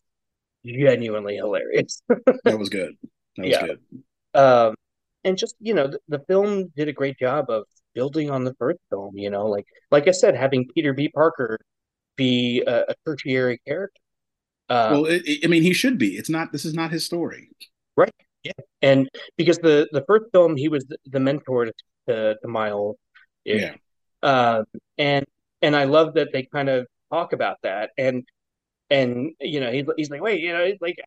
genuinely 0.66 1.36
hilarious. 1.36 2.02
that 2.44 2.58
was 2.58 2.70
good. 2.70 2.94
That 3.38 3.44
was 3.44 3.52
yeah. 3.52 3.66
good. 3.66 3.80
Um, 4.34 4.76
and 5.24 5.38
just 5.38 5.56
you 5.60 5.74
know, 5.74 5.88
the, 5.88 6.00
the, 6.08 6.20
film 6.28 6.72
did 6.76 6.88
a 6.88 6.94
great 6.94 7.18
job 7.18 7.50
of 7.50 7.64
building 7.96 8.30
on 8.30 8.44
the 8.44 8.54
first 8.56 8.80
film. 8.90 9.18
You 9.18 9.30
know, 9.30 9.48
like 9.48 9.66
like 9.92 10.08
I 10.08 10.12
said, 10.12 10.36
having 10.36 10.68
Peter 10.74 10.94
B. 10.94 11.10
Parker 11.10 11.60
be 12.18 12.64
a, 12.68 12.82
a 12.90 12.96
tertiary 13.06 13.60
character. 13.68 14.02
Uh, 14.70 14.90
well, 14.92 15.06
it, 15.06 15.24
it, 15.26 15.46
I 15.46 15.48
mean, 15.48 15.64
he 15.64 15.74
should 15.74 15.98
be. 15.98 16.18
It's 16.18 16.30
not. 16.30 16.52
This 16.52 16.66
is 16.66 16.74
not 16.74 16.92
his 16.92 17.06
story, 17.06 17.50
right? 17.96 18.14
Yeah, 18.44 18.52
and 18.82 19.10
because 19.38 19.58
the 19.60 19.88
the 19.92 20.04
first 20.08 20.26
film, 20.34 20.58
he 20.58 20.68
was 20.68 20.86
the, 20.86 20.98
the 21.06 21.20
mentor 21.20 21.68
to, 22.08 22.36
to 22.42 22.48
Miles. 22.48 22.98
Yeah. 23.46 23.76
Um, 24.24 24.66
and 24.98 25.26
and 25.62 25.76
I 25.76 25.86
love 25.86 26.16
that 26.16 26.30
they 26.34 26.44
kind 26.44 26.70
of 26.70 26.88
talk 27.12 27.32
about 27.34 27.58
that 27.64 27.92
and 27.98 28.24
and 28.90 29.32
you 29.40 29.60
know 29.62 29.72
he's 29.72 29.86
he's 29.96 30.10
like 30.10 30.22
wait 30.22 30.42
you 30.42 30.52
know 30.52 30.62
it's 30.64 30.82
like 30.82 30.98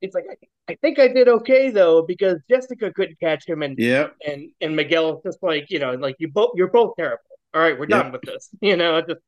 it's 0.00 0.14
like 0.14 0.24
I, 0.30 0.72
I 0.72 0.76
think 0.80 0.98
I 0.98 1.08
did 1.08 1.28
okay 1.28 1.70
though 1.70 2.02
because 2.02 2.38
Jessica 2.48 2.92
couldn't 2.92 3.18
catch 3.20 3.46
him 3.48 3.62
and 3.62 3.76
Yeah. 3.78 4.08
and 4.26 4.50
and 4.60 4.76
Miguel's 4.76 5.22
just 5.24 5.42
like 5.42 5.66
you 5.70 5.78
know 5.78 5.92
like 5.94 6.16
you 6.18 6.28
both 6.28 6.50
you're 6.54 6.70
both 6.70 6.94
terrible. 6.98 7.22
All 7.52 7.60
right, 7.60 7.76
we're 7.78 7.86
done 7.86 8.12
with 8.12 8.22
this. 8.22 8.48
You 8.60 8.76
know, 8.76 9.00
just 9.00 9.20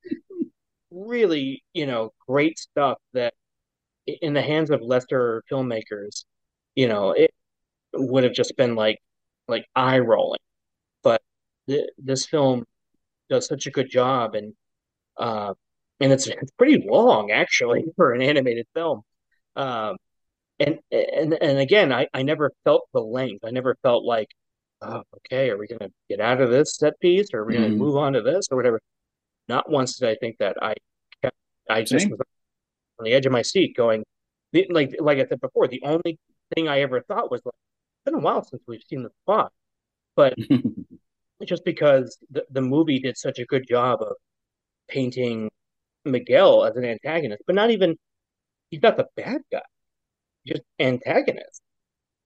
really 0.92 1.62
you 1.74 1.86
know 1.86 2.12
great 2.28 2.58
stuff 2.58 2.98
that 3.14 3.34
in 4.06 4.34
the 4.34 4.42
hands 4.42 4.70
of 4.70 4.82
lesser 4.82 5.42
filmmakers, 5.50 6.24
you 6.74 6.88
know, 6.88 7.12
it 7.12 7.32
would 7.94 8.24
have 8.24 8.34
just 8.34 8.56
been 8.56 8.74
like 8.76 8.98
like 9.48 9.66
eye 9.76 9.98
rolling. 10.00 10.40
But 11.04 11.22
th 11.68 11.88
this 11.98 12.26
film 12.26 12.64
does 13.30 13.46
such 13.48 13.66
a 13.66 13.70
good 13.72 13.90
job 13.90 14.34
and 14.34 14.54
uh, 15.18 15.54
and 16.00 16.12
it's 16.12 16.26
it's 16.28 16.52
pretty 16.58 16.84
long 16.88 17.30
actually 17.32 17.84
for 17.96 18.12
an 18.14 18.22
animated 18.22 18.66
film. 18.74 19.02
Um, 19.56 19.96
and 20.60 20.78
and 20.92 21.34
and 21.34 21.58
again, 21.58 21.92
I 21.92 22.08
I 22.14 22.22
never 22.22 22.52
felt 22.64 22.88
the 22.94 23.00
length. 23.00 23.44
I 23.44 23.50
never 23.50 23.76
felt 23.82 24.04
like, 24.04 24.28
oh, 24.82 25.02
okay, 25.18 25.50
are 25.50 25.58
we 25.58 25.66
gonna 25.68 25.90
get 26.10 26.20
out 26.20 26.40
of 26.40 26.50
this 26.50 26.76
set 26.78 26.98
piece 27.00 27.28
or 27.34 27.40
are 27.42 27.46
we 27.46 27.54
gonna 27.54 27.68
Mhm. 27.68 27.78
move 27.78 27.96
on 27.96 28.14
to 28.14 28.22
this 28.22 28.48
or 28.50 28.56
whatever? 28.56 28.80
Not 29.48 29.70
once 29.70 29.98
did 29.98 30.08
I 30.08 30.14
think 30.16 30.38
that. 30.38 30.56
I 30.62 30.74
kept, 31.22 31.36
I 31.68 31.82
just 31.82 32.08
was 32.10 32.20
on 32.98 33.04
the 33.04 33.12
edge 33.12 33.26
of 33.26 33.32
my 33.32 33.42
seat 33.42 33.76
going, 33.76 34.04
like 34.70 34.94
like 35.00 35.18
I 35.18 35.26
said 35.26 35.40
before, 35.40 35.68
the 35.68 35.82
only 35.84 36.18
thing 36.54 36.68
I 36.68 36.80
ever 36.80 37.00
thought 37.02 37.30
was 37.30 37.40
like, 37.44 37.54
it's 37.54 38.04
been 38.04 38.14
a 38.14 38.18
while 38.18 38.44
since 38.44 38.62
we've 38.66 38.82
seen 38.88 39.02
the 39.02 39.10
spot, 39.24 39.52
but 40.16 40.34
just 41.46 41.64
because 41.64 42.18
the, 42.30 42.44
the 42.50 42.60
movie 42.60 42.98
did 43.00 43.16
such 43.16 43.38
a 43.38 43.44
good 43.46 43.66
job 43.68 44.00
of 44.02 44.14
painting 44.88 45.50
Miguel 46.04 46.64
as 46.64 46.76
an 46.76 46.84
antagonist, 46.84 47.42
but 47.46 47.54
not 47.54 47.70
even 47.70 47.96
he's 48.70 48.82
not 48.82 48.96
the 48.96 49.06
bad 49.16 49.40
guy, 49.50 49.62
just 50.46 50.62
antagonist. 50.78 51.62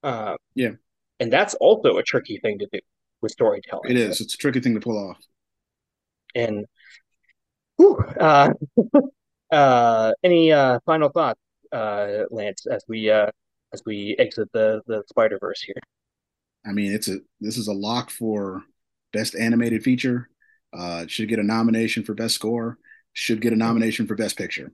Uh, 0.02 0.36
Yeah. 0.54 0.72
and 1.18 1.32
that's 1.32 1.54
also 1.54 1.96
a 1.96 2.02
tricky 2.02 2.38
thing 2.38 2.58
to 2.58 2.68
do 2.72 2.78
with 3.22 3.32
storytelling. 3.32 3.90
It 3.90 3.96
is. 3.96 4.20
It's 4.20 4.34
a 4.34 4.38
tricky 4.38 4.60
thing 4.60 4.74
to 4.74 4.80
pull 4.80 4.98
off. 5.10 5.18
And 6.34 6.66
whew, 7.76 7.98
uh, 8.20 8.52
uh, 9.52 10.12
any 10.22 10.52
uh, 10.52 10.78
final 10.86 11.08
thoughts, 11.08 11.40
uh, 11.72 12.24
Lance, 12.30 12.66
as 12.66 12.84
we 12.88 13.10
uh, 13.10 13.30
as 13.72 13.82
we 13.86 14.16
exit 14.18 14.48
the 14.52 14.82
the 14.86 15.02
Spider 15.08 15.38
Verse 15.40 15.62
here? 15.62 15.76
I 16.66 16.72
mean, 16.72 16.92
it's 16.92 17.08
a 17.08 17.18
this 17.40 17.58
is 17.58 17.68
a 17.68 17.72
lock 17.72 18.10
for 18.10 18.62
best 19.12 19.34
animated 19.34 19.82
feature. 19.82 20.28
Uh, 20.72 21.06
should 21.06 21.28
get 21.28 21.38
a 21.38 21.42
nomination 21.42 22.02
for 22.02 22.14
best 22.14 22.34
score. 22.34 22.78
Should 23.12 23.40
get 23.40 23.52
a 23.52 23.56
nomination 23.56 24.06
for 24.06 24.14
best 24.14 24.36
picture. 24.36 24.72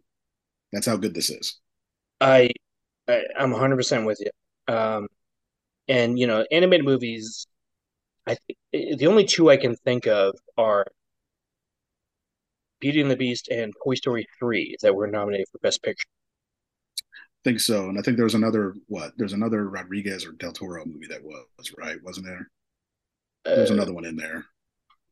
That's 0.72 0.86
how 0.86 0.96
good 0.96 1.14
this 1.14 1.30
is. 1.30 1.60
I, 2.20 2.50
I 3.08 3.22
I'm 3.38 3.52
100% 3.52 4.06
with 4.06 4.20
you. 4.20 4.74
Um, 4.74 5.06
and 5.88 6.18
you 6.18 6.26
know, 6.26 6.44
animated 6.50 6.84
movies, 6.84 7.46
I 8.26 8.36
think 8.36 8.98
the 8.98 9.06
only 9.06 9.24
two 9.24 9.50
I 9.50 9.56
can 9.56 9.76
think 9.76 10.06
of 10.06 10.34
are 10.56 10.86
Beauty 12.82 13.00
and 13.00 13.10
the 13.10 13.16
Beast 13.16 13.48
and 13.48 13.72
Toy 13.82 13.94
Story 13.94 14.26
3 14.38 14.76
that 14.82 14.94
were 14.94 15.06
nominated 15.06 15.46
for 15.50 15.58
Best 15.58 15.82
Picture. 15.82 16.08
I 16.98 17.42
think 17.44 17.60
so. 17.60 17.88
And 17.88 17.98
I 17.98 18.02
think 18.02 18.16
there 18.16 18.24
was 18.24 18.34
another 18.34 18.74
what? 18.88 19.12
There's 19.16 19.32
another 19.32 19.68
Rodriguez 19.68 20.26
or 20.26 20.32
Del 20.32 20.52
Toro 20.52 20.84
movie 20.84 21.06
that 21.06 21.22
was 21.24 21.72
right, 21.78 21.96
wasn't 22.02 22.26
there? 22.26 22.50
There's 23.44 23.70
Uh, 23.70 23.74
another 23.74 23.92
one 23.94 24.04
in 24.04 24.16
there. 24.16 24.44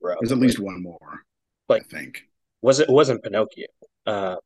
bro, 0.00 0.16
There's 0.20 0.32
at 0.32 0.38
least 0.38 0.58
one 0.58 0.82
more. 0.82 1.22
Like- 1.68 1.82
I 1.84 1.86
think. 1.86 2.24
was 2.62 2.80
it 2.80 2.88
wasn't 2.90 3.22
Pinocchio. 3.22 3.66
Uh, 4.06 4.36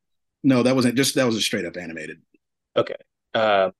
No, 0.43 0.61
that 0.63 0.75
wasn't 0.75 0.95
just 0.95 1.15
that 1.15 1.25
was 1.25 1.35
a 1.35 1.41
straight 1.41 1.65
up 1.65 1.75
animated. 1.77 2.21
okay. 2.75 2.95
Uh, 3.33 3.71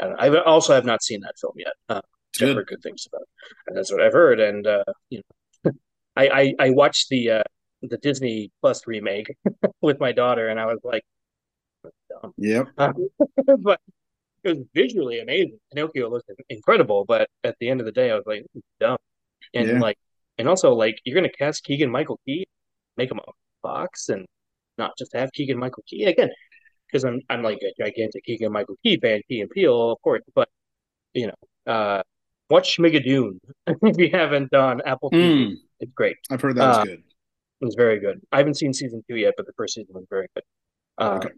I. 0.00 0.28
Also 0.46 0.72
have 0.74 0.84
not 0.86 1.02
seen 1.02 1.20
that 1.20 1.38
film 1.38 1.52
yet. 1.56 1.74
Uh, 1.88 2.00
I've 2.36 2.38
good. 2.38 2.56
heard 2.56 2.66
good 2.68 2.82
things 2.82 3.06
about 3.06 3.22
it. 3.22 3.28
And 3.66 3.76
that's 3.76 3.92
what 3.92 4.00
I've 4.00 4.12
heard. 4.14 4.40
And 4.40 4.66
uh, 4.66 4.84
you 5.10 5.20
know, 5.64 5.72
I, 6.16 6.28
I 6.28 6.54
I 6.66 6.70
watched 6.70 7.08
the 7.10 7.30
uh, 7.30 7.42
the 7.82 7.98
Disney 7.98 8.50
Plus 8.60 8.86
remake 8.86 9.36
with 9.82 10.00
my 10.00 10.12
daughter, 10.12 10.48
and 10.48 10.60
I 10.60 10.66
was 10.66 10.78
like, 10.84 11.04
dumb. 12.08 12.32
Yep. 12.36 12.68
but 12.76 13.80
it 14.44 14.56
was 14.58 14.66
visually 14.74 15.20
amazing. 15.20 15.58
Pinocchio 15.72 16.10
looked 16.10 16.30
incredible, 16.48 17.04
but 17.06 17.28
at 17.44 17.56
the 17.60 17.68
end 17.68 17.80
of 17.80 17.86
the 17.86 17.92
day, 17.92 18.10
I 18.10 18.14
was 18.16 18.24
like, 18.26 18.46
dumb. 18.80 18.98
And 19.54 19.68
Yeah. 19.68 19.80
like, 19.80 19.98
and 20.38 20.48
also 20.48 20.74
like, 20.74 21.00
you're 21.04 21.14
gonna 21.16 21.30
cast 21.32 21.64
Keegan 21.64 21.90
Michael 21.90 22.20
Key, 22.26 22.46
make 22.96 23.10
him 23.10 23.18
a 23.20 23.32
fox, 23.62 24.08
and 24.08 24.26
not 24.78 24.92
just 24.98 25.14
have 25.14 25.32
Keegan 25.32 25.58
Michael 25.58 25.84
Key 25.88 26.04
again, 26.04 26.30
because 26.86 27.04
I'm 27.04 27.20
I'm 27.30 27.42
like 27.42 27.58
a 27.62 27.72
gigantic 27.82 28.24
Keegan 28.24 28.52
Michael 28.52 28.76
Key 28.84 28.98
fan, 29.00 29.22
Key 29.28 29.42
and 29.42 29.50
Peele, 29.50 29.92
of 29.92 30.02
course. 30.02 30.22
But 30.34 30.48
you 31.14 31.28
know, 31.28 31.72
uh, 31.72 32.02
watch 32.50 32.76
Schmigadoon 32.78 33.38
if 33.66 33.98
you 33.98 34.10
haven't 34.12 34.50
done 34.50 34.80
Apple 34.86 35.10
TV. 35.10 35.24
Mm, 35.24 35.54
It's 35.80 35.92
great. 35.94 36.16
I've 36.30 36.40
heard 36.40 36.56
that 36.56 36.68
was 36.68 36.78
Uh, 36.78 36.84
good. 36.84 37.02
It 37.60 37.64
was 37.66 37.74
very 37.74 38.00
good. 38.00 38.20
I 38.32 38.38
haven't 38.38 38.54
seen 38.56 38.72
season 38.72 39.02
two 39.08 39.16
yet, 39.16 39.34
but 39.36 39.46
the 39.46 39.52
first 39.54 39.74
season 39.74 39.94
was 39.94 40.06
very 40.10 40.28
good. 40.34 40.44
Uh, 40.98 41.16
Okay. 41.16 41.30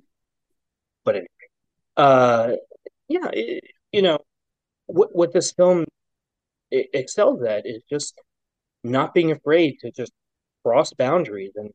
But 1.05 1.17
anyway, 1.17 1.29
uh, 1.97 2.53
yeah, 3.09 3.29
it, 3.33 3.65
you 3.93 4.03
know, 4.03 4.19
what 4.87 5.15
what 5.15 5.33
this 5.33 5.53
film 5.53 5.87
excels 6.71 7.43
at 7.45 7.67
is 7.67 7.83
just 7.91 8.21
not 8.85 9.15
being 9.15 9.33
afraid 9.33 9.79
to 9.81 9.91
just 9.93 10.13
cross 10.65 10.93
boundaries 10.95 11.53
and 11.57 11.71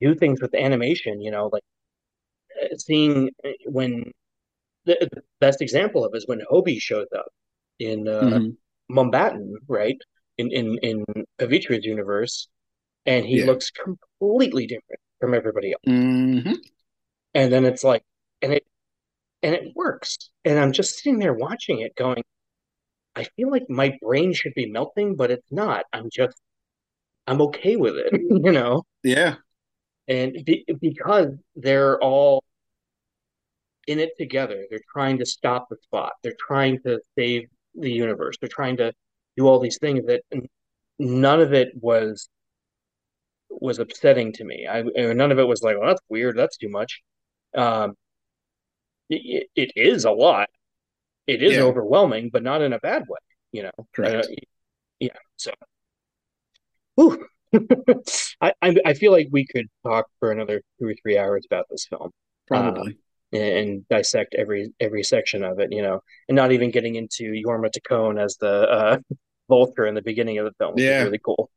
do 0.00 0.14
things 0.14 0.40
with 0.42 0.54
animation. 0.54 1.20
You 1.22 1.30
know, 1.32 1.48
like 1.52 1.64
uh, 2.62 2.76
seeing 2.78 3.30
uh, 3.44 3.50
when 3.66 4.12
the, 4.86 4.96
the 5.12 5.22
best 5.40 5.62
example 5.62 6.04
of 6.04 6.14
is 6.14 6.26
when 6.28 6.42
Hobie 6.50 6.80
shows 6.80 7.08
up 7.16 7.26
in 7.80 8.08
uh, 8.08 8.40
Mhm. 8.40 8.56
Mumbattan, 8.90 9.54
right? 9.68 9.98
In 10.38 10.52
in 10.52 10.78
in 10.82 11.04
Pavitra's 11.40 11.84
universe, 11.84 12.48
and 13.06 13.24
he 13.24 13.40
Yeah. 13.40 13.46
looks 13.46 13.70
completely 13.70 14.66
different 14.66 15.00
from 15.20 15.34
everybody 15.34 15.72
else. 15.72 15.82
Mhm. 15.86 16.56
And 17.34 17.52
then 17.52 17.64
it's 17.64 17.84
like, 17.84 18.04
and 18.42 18.52
it 18.52 18.66
and 19.42 19.54
it 19.54 19.74
works. 19.74 20.30
And 20.44 20.58
I'm 20.58 20.72
just 20.72 20.96
sitting 20.98 21.18
there 21.18 21.32
watching 21.32 21.80
it, 21.80 21.94
going, 21.96 22.22
I 23.16 23.24
feel 23.24 23.50
like 23.50 23.70
my 23.70 23.96
brain 24.02 24.34
should 24.34 24.52
be 24.54 24.66
melting, 24.66 25.16
but 25.16 25.30
it's 25.30 25.50
not. 25.50 25.86
I'm 25.94 26.10
just, 26.10 26.38
I'm 27.26 27.40
okay 27.42 27.76
with 27.76 27.96
it, 27.96 28.12
you 28.44 28.52
know. 28.52 28.84
Yeah. 29.02 29.36
And 30.08 30.44
be, 30.44 30.66
because 30.80 31.28
they're 31.56 31.98
all 32.02 32.44
in 33.86 33.98
it 33.98 34.10
together, 34.18 34.66
they're 34.68 34.80
trying 34.92 35.18
to 35.18 35.26
stop 35.26 35.68
the 35.70 35.76
spot. 35.84 36.12
They're 36.22 36.36
trying 36.38 36.82
to 36.82 37.00
save 37.16 37.48
the 37.74 37.90
universe. 37.90 38.36
They're 38.38 38.48
trying 38.48 38.76
to 38.78 38.92
do 39.36 39.46
all 39.48 39.58
these 39.58 39.78
things 39.78 40.04
that 40.06 40.22
none 40.98 41.40
of 41.40 41.54
it 41.54 41.72
was 41.80 42.28
was 43.50 43.78
upsetting 43.78 44.32
to 44.34 44.44
me. 44.44 44.66
I 44.70 44.82
none 44.82 45.32
of 45.32 45.38
it 45.38 45.48
was 45.48 45.62
like, 45.62 45.78
well, 45.78 45.88
that's 45.88 46.02
weird. 46.08 46.36
That's 46.36 46.56
too 46.56 46.68
much. 46.68 47.02
Um, 47.56 47.94
it, 49.08 49.48
it 49.56 49.72
is 49.76 50.04
a 50.04 50.10
lot. 50.10 50.48
It 51.26 51.42
is 51.42 51.54
Yeah. 51.54 51.62
overwhelming, 51.64 52.30
but 52.32 52.42
not 52.42 52.62
in 52.62 52.72
a 52.72 52.78
bad 52.78 53.02
way, 53.08 53.18
you 53.52 53.64
know. 53.64 53.70
Correct. 53.94 54.26
Uh, 54.26 54.34
yeah. 55.00 55.16
So, 55.36 55.52
Whew. 56.96 57.26
I, 58.40 58.52
I 58.62 58.76
I 58.86 58.94
feel 58.94 59.10
like 59.12 59.28
we 59.32 59.46
could 59.46 59.66
talk 59.84 60.06
for 60.20 60.30
another 60.30 60.62
two 60.78 60.86
or 60.88 60.94
three 61.02 61.18
hours 61.18 61.44
about 61.50 61.66
this 61.68 61.86
film 61.86 62.10
Probably. 62.46 62.98
and, 63.32 63.42
and 63.42 63.88
dissect 63.88 64.34
every 64.36 64.72
every 64.80 65.02
section 65.02 65.42
of 65.42 65.58
it, 65.58 65.72
you 65.72 65.82
know, 65.82 66.00
and 66.28 66.36
not 66.36 66.52
even 66.52 66.70
getting 66.70 66.94
into 66.94 67.32
Jorma 67.46 67.70
Taccone 67.70 68.22
as 68.22 68.36
the 68.36 68.48
uh, 68.68 68.98
vulture 69.48 69.86
in 69.86 69.94
the 69.94 70.02
beginning 70.02 70.38
of 70.38 70.44
the 70.46 70.52
film, 70.58 70.74
Yeah. 70.76 71.02
really 71.02 71.18
cool. 71.24 71.50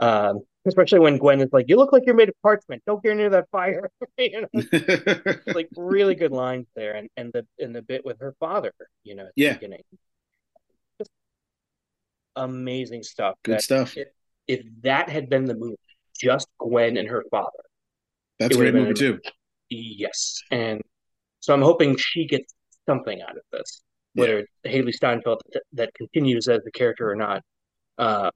Um, 0.00 0.40
especially 0.66 0.98
when 1.00 1.18
Gwen 1.18 1.40
is 1.40 1.52
like, 1.52 1.66
"You 1.68 1.76
look 1.76 1.92
like 1.92 2.04
you're 2.06 2.14
made 2.14 2.28
of 2.28 2.34
parchment. 2.42 2.82
Don't 2.86 3.02
get 3.02 3.16
near 3.16 3.30
that 3.30 3.48
fire." 3.50 3.90
you 4.18 4.42
know, 4.42 4.62
like 5.54 5.68
really 5.76 6.14
good 6.14 6.32
lines 6.32 6.66
there, 6.74 6.94
and 6.94 7.08
and 7.16 7.32
the 7.32 7.46
and 7.58 7.74
the 7.74 7.82
bit 7.82 8.04
with 8.04 8.20
her 8.20 8.34
father, 8.40 8.72
you 9.04 9.14
know, 9.14 9.22
at 9.26 9.34
the 9.36 9.42
Yeah. 9.42 9.54
beginning, 9.54 9.82
just 10.98 11.10
amazing 12.36 13.02
stuff. 13.02 13.36
Good 13.42 13.54
that 13.56 13.62
stuff. 13.62 13.96
If, 13.96 14.08
if 14.46 14.66
that 14.82 15.08
had 15.08 15.28
been 15.28 15.44
the 15.44 15.54
movie, 15.54 15.76
just 16.20 16.48
Gwen 16.58 16.96
and 16.96 17.08
her 17.08 17.24
father, 17.30 17.50
That's 18.38 18.54
a 18.56 18.58
great 18.58 18.74
movie 18.74 18.94
too. 18.94 19.20
yes, 19.68 20.40
and 20.50 20.80
so 21.40 21.54
I'm 21.54 21.62
hoping 21.62 21.96
she 21.96 22.26
gets 22.26 22.52
something 22.86 23.22
out 23.22 23.36
of 23.36 23.42
this, 23.52 23.82
whether 24.14 24.38
it's 24.40 24.50
Hailee 24.66 24.92
Steinfeld 24.92 25.40
that, 25.52 25.62
that 25.72 25.94
continues 25.94 26.48
as 26.48 26.62
the 26.64 26.70
character 26.72 27.10
or 27.10 27.16
not. 27.16 27.42
Uh, 27.98 28.30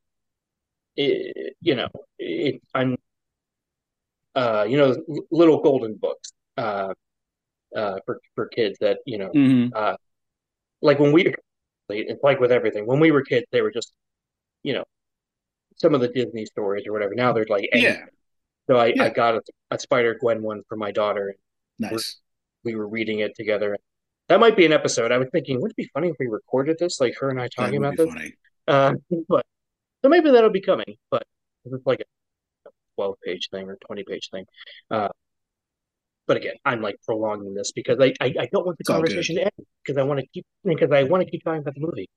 it, 0.97 1.57
you 1.61 1.75
know, 1.75 1.89
it, 2.19 2.63
I'm, 2.75 2.97
uh, 4.35 4.67
you 4.69 4.77
know, 4.77 4.97
little 5.31 5.61
golden 5.61 5.95
books, 5.97 6.33
uh, 6.57 6.93
uh, 7.77 7.99
for 8.07 8.21
for 8.35 8.47
kids 8.49 8.79
that 8.81 8.99
you 9.07 9.19
know, 9.19 9.31
Mhm. 9.35 9.97
like 10.83 10.99
when 10.99 11.13
we, 11.13 11.33
it's 11.89 12.23
like 12.23 12.41
with 12.41 12.53
everything. 12.53 12.87
When 12.87 13.01
we 13.01 13.11
were 13.11 13.23
kids, 13.23 13.47
they 13.53 13.63
were 13.63 13.71
just, 13.73 13.93
you 14.63 14.75
know, 14.75 14.85
some 15.77 15.95
of 15.95 16.01
the 16.01 16.09
Disney 16.09 16.47
stories 16.47 16.87
or 16.87 16.93
whatever. 16.93 17.15
Now 17.15 17.33
they're 17.33 17.47
like, 17.49 17.69
Yeah, 17.73 18.07
So 18.69 18.77
I, 18.77 18.87
Yeah. 18.89 19.05
I 19.05 19.11
got 19.11 19.37
a, 19.37 19.43
a 19.73 19.79
Spider 19.79 20.17
Gwen 20.21 20.43
one 20.43 20.63
for 20.69 20.77
my 20.77 20.93
daughter. 20.93 21.35
nice. 21.79 22.21
We 22.65 22.75
were 22.75 22.89
reading 22.89 23.19
it 23.21 23.35
together. 23.37 23.77
That 24.29 24.41
might 24.41 24.57
be 24.57 24.65
an 24.65 24.73
episode. 24.73 25.13
I 25.13 25.19
was 25.19 25.29
thinking, 25.33 25.61
would 25.61 25.73
it 25.73 25.77
be 25.77 25.91
funny 25.93 26.09
if 26.09 26.17
we 26.19 26.27
recorded 26.27 26.79
this, 26.79 27.01
like 27.01 27.15
her 27.21 27.29
and 27.29 27.41
I 27.41 27.49
talking 27.49 27.77
about 27.77 27.97
this? 27.97 28.09
funny. 28.09 28.35
Uh, 28.67 28.95
but 29.29 29.45
so 30.05 30.11
maybe 30.11 30.31
that'll 30.31 30.51
be 30.51 30.61
coming. 30.61 30.97
But 31.11 31.25
it's 31.65 31.87
like 31.87 32.01
a 32.01 32.71
twelve 32.97 33.17
page 33.25 33.49
thing 33.51 33.69
or 33.69 33.79
twenty 33.87 34.05
page 34.05 34.29
thing. 34.31 34.45
Uh, 34.91 35.09
but 36.27 36.37
again, 36.37 36.55
I'm 36.65 36.83
like 36.83 36.97
prolonging 37.07 37.55
this 37.55 37.73
because 37.73 37.99
I 38.01 38.13
I, 38.21 38.35
I 38.39 38.49
don't 38.53 38.67
want 38.67 38.77
the 38.77 38.83
It's 38.83 38.89
conversation 38.89 39.37
to 39.37 39.43
end 39.43 39.67
because 39.85 39.99
I 39.99 40.03
want 40.03 40.21
to 40.21 40.27
keep 40.27 40.45
because 40.63 40.93
I 40.93 41.05
want 41.05 41.25
to 41.25 41.31
keep 41.31 41.43
talking 41.43 41.63
about 41.63 41.75
the 41.75 41.81
movie. 41.81 42.09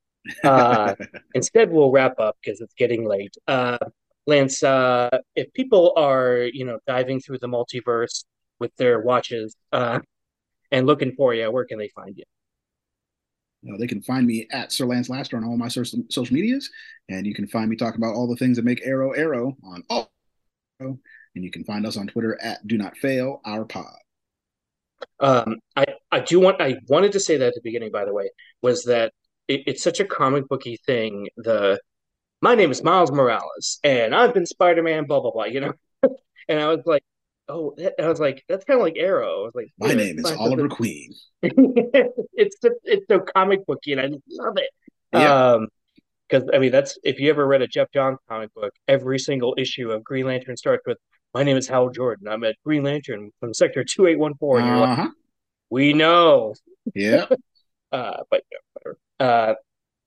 Uh, 0.43 0.95
instead, 1.33 1.71
we'll 1.71 1.91
wrap 1.91 2.19
up 2.19 2.35
because 2.43 2.59
it's 2.59 2.73
getting 2.73 3.07
late. 3.07 3.33
Uh, 3.47 3.77
Lance, 4.25 4.61
uh, 4.63 5.17
if 5.37 5.53
people 5.53 5.93
are 5.95 6.49
you 6.51 6.65
know 6.65 6.79
diving 6.87 7.21
through 7.21 7.39
the 7.39 7.47
multiverse 7.47 8.25
with 8.59 8.75
their 8.75 8.99
watches 8.99 9.55
uh, 9.71 9.99
and 10.71 10.85
looking 10.87 11.13
for 11.15 11.33
you, 11.33 11.49
where 11.49 11.63
can 11.63 11.79
they 11.79 11.89
find 11.89 12.17
you? 12.17 12.25
Uh, 13.67 13.77
they 13.77 13.87
can 13.87 14.01
find 14.01 14.25
me 14.25 14.47
at 14.51 14.71
Sir 14.71 14.85
Lance 14.85 15.09
Laster 15.09 15.37
on 15.37 15.43
all 15.43 15.57
my 15.57 15.67
social, 15.67 15.99
social 16.09 16.33
medias, 16.33 16.69
and 17.09 17.25
you 17.25 17.33
can 17.33 17.47
find 17.47 17.69
me 17.69 17.75
talking 17.75 17.99
about 18.01 18.15
all 18.15 18.27
the 18.27 18.35
things 18.35 18.57
that 18.57 18.65
make 18.65 18.85
Arrow 18.85 19.11
Arrow 19.11 19.57
on 19.63 19.83
all. 19.89 20.11
And 20.79 20.99
you 21.43 21.51
can 21.51 21.63
find 21.63 21.85
us 21.85 21.97
on 21.97 22.07
Twitter 22.07 22.37
at 22.41 22.65
Do 22.67 22.77
Not 22.77 22.97
Fail 22.97 23.41
Our 23.45 23.65
Pod. 23.65 23.97
Um, 25.19 25.57
I 25.75 25.85
I 26.11 26.19
do 26.19 26.39
want 26.39 26.61
I 26.61 26.75
wanted 26.87 27.11
to 27.13 27.19
say 27.19 27.37
that 27.37 27.47
at 27.47 27.53
the 27.55 27.61
beginning, 27.63 27.91
by 27.91 28.05
the 28.05 28.13
way, 28.13 28.29
was 28.61 28.83
that 28.83 29.13
it, 29.47 29.63
it's 29.67 29.83
such 29.83 29.99
a 29.99 30.05
comic 30.05 30.47
booky 30.47 30.77
thing. 30.85 31.27
The 31.37 31.79
my 32.41 32.55
name 32.55 32.71
is 32.71 32.83
Miles 32.83 33.11
Morales, 33.11 33.79
and 33.83 34.15
I've 34.15 34.33
been 34.33 34.45
Spider 34.45 34.83
Man, 34.83 35.05
blah 35.05 35.19
blah 35.19 35.31
blah. 35.31 35.45
You 35.45 35.61
know, 35.61 35.73
and 36.47 36.59
I 36.59 36.67
was 36.67 36.81
like, 36.85 37.03
oh, 37.49 37.73
that, 37.77 37.93
I 37.99 38.07
was 38.07 38.19
like, 38.19 38.43
that's 38.49 38.65
kind 38.65 38.79
of 38.79 38.83
like 38.83 38.97
Arrow. 38.97 39.41
I 39.41 39.43
was 39.45 39.55
like, 39.55 39.71
My 39.79 39.93
name 39.93 40.19
is 40.19 40.25
Oliver 40.31 40.67
Queen. 40.67 41.13
it's 41.41 42.57
so, 42.61 42.69
it's 42.83 43.05
so 43.07 43.19
comic 43.19 43.65
booky, 43.65 43.93
and 43.93 44.01
I 44.01 44.09
love 44.29 44.57
it. 44.57 44.69
Yeah. 45.13 45.51
Um, 45.53 45.67
because 46.29 46.49
I 46.53 46.59
mean, 46.59 46.71
that's 46.73 46.97
if 47.03 47.19
you 47.21 47.29
ever 47.29 47.47
read 47.47 47.61
a 47.61 47.67
Geoff 47.67 47.87
Johns 47.93 48.19
comic 48.27 48.53
book, 48.53 48.73
every 48.87 49.17
single 49.17 49.55
issue 49.57 49.91
of 49.91 50.03
Green 50.03 50.25
Lantern 50.25 50.57
starts 50.57 50.83
with, 50.85 50.97
"My 51.33 51.43
name 51.43 51.55
is 51.55 51.69
Hal 51.69 51.89
Jordan. 51.89 52.27
I'm 52.27 52.43
a 52.43 52.53
Green 52.65 52.83
Lantern 52.83 53.31
from 53.39 53.53
Sector 53.53 53.85
Two 53.85 54.07
Eight 54.07 54.19
One 54.19 54.33
Four, 54.35 54.59
and 54.59 54.67
you're 54.67 54.77
like, 54.77 54.99
Uh-huh. 54.99 55.09
we 55.69 55.93
know. 55.93 56.53
Yeah. 56.93 57.25
Uh, 57.89 58.17
but 58.29 58.43
yeah, 58.51 58.57
whatever. 58.73 58.99
Uh, 59.17 59.53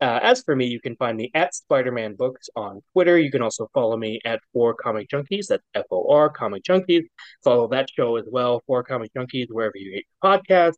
uh, 0.00 0.20
as 0.22 0.42
for 0.42 0.56
me, 0.56 0.66
you 0.66 0.80
can 0.80 0.96
find 0.96 1.16
me 1.16 1.30
at 1.34 1.54
Spider-Man 1.54 2.14
Books 2.14 2.48
on 2.56 2.80
Twitter. 2.92 3.18
You 3.18 3.30
can 3.30 3.42
also 3.42 3.68
follow 3.74 3.96
me 3.96 4.20
at 4.24 4.40
For 4.52 4.74
Comic 4.74 5.08
Junkies. 5.08 5.48
That's 5.48 5.62
F 5.74 5.84
O 5.90 6.08
R 6.10 6.30
Comic 6.30 6.62
Junkies. 6.64 7.04
Follow 7.44 7.68
that 7.68 7.88
show 7.94 8.16
as 8.16 8.26
well, 8.30 8.62
For 8.66 8.82
Comic 8.82 9.12
Junkies, 9.14 9.48
wherever 9.50 9.76
you 9.76 9.92
get 9.92 10.04
your 10.22 10.74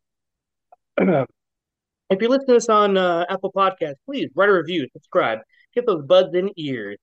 podcasts. 0.97 1.25
if 2.09 2.21
you 2.21 2.27
listen 2.27 2.47
to 2.47 2.55
us 2.57 2.69
on 2.69 2.97
uh, 2.97 3.25
Apple 3.29 3.51
Podcasts, 3.55 3.95
please 4.05 4.29
write 4.35 4.49
a 4.49 4.53
review, 4.53 4.87
subscribe, 4.91 5.39
get 5.73 5.85
those 5.85 6.03
buds 6.05 6.35
in 6.35 6.51
ears. 6.57 6.97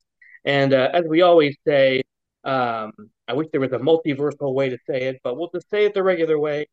And 0.44 0.74
uh, 0.74 0.90
as 0.92 1.04
we 1.08 1.22
always 1.22 1.56
say, 1.66 2.02
um, 2.44 2.92
I 3.28 3.32
wish 3.32 3.48
there 3.52 3.60
was 3.60 3.72
a 3.72 3.78
multiversal 3.78 4.54
way 4.54 4.68
to 4.70 4.78
say 4.86 5.02
it, 5.04 5.20
but 5.22 5.36
we'll 5.36 5.50
just 5.54 5.70
say 5.70 5.86
it 5.86 5.94
the 5.94 6.02
regular 6.02 6.38
way. 6.38 6.66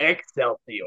Excelsior. 0.00 0.84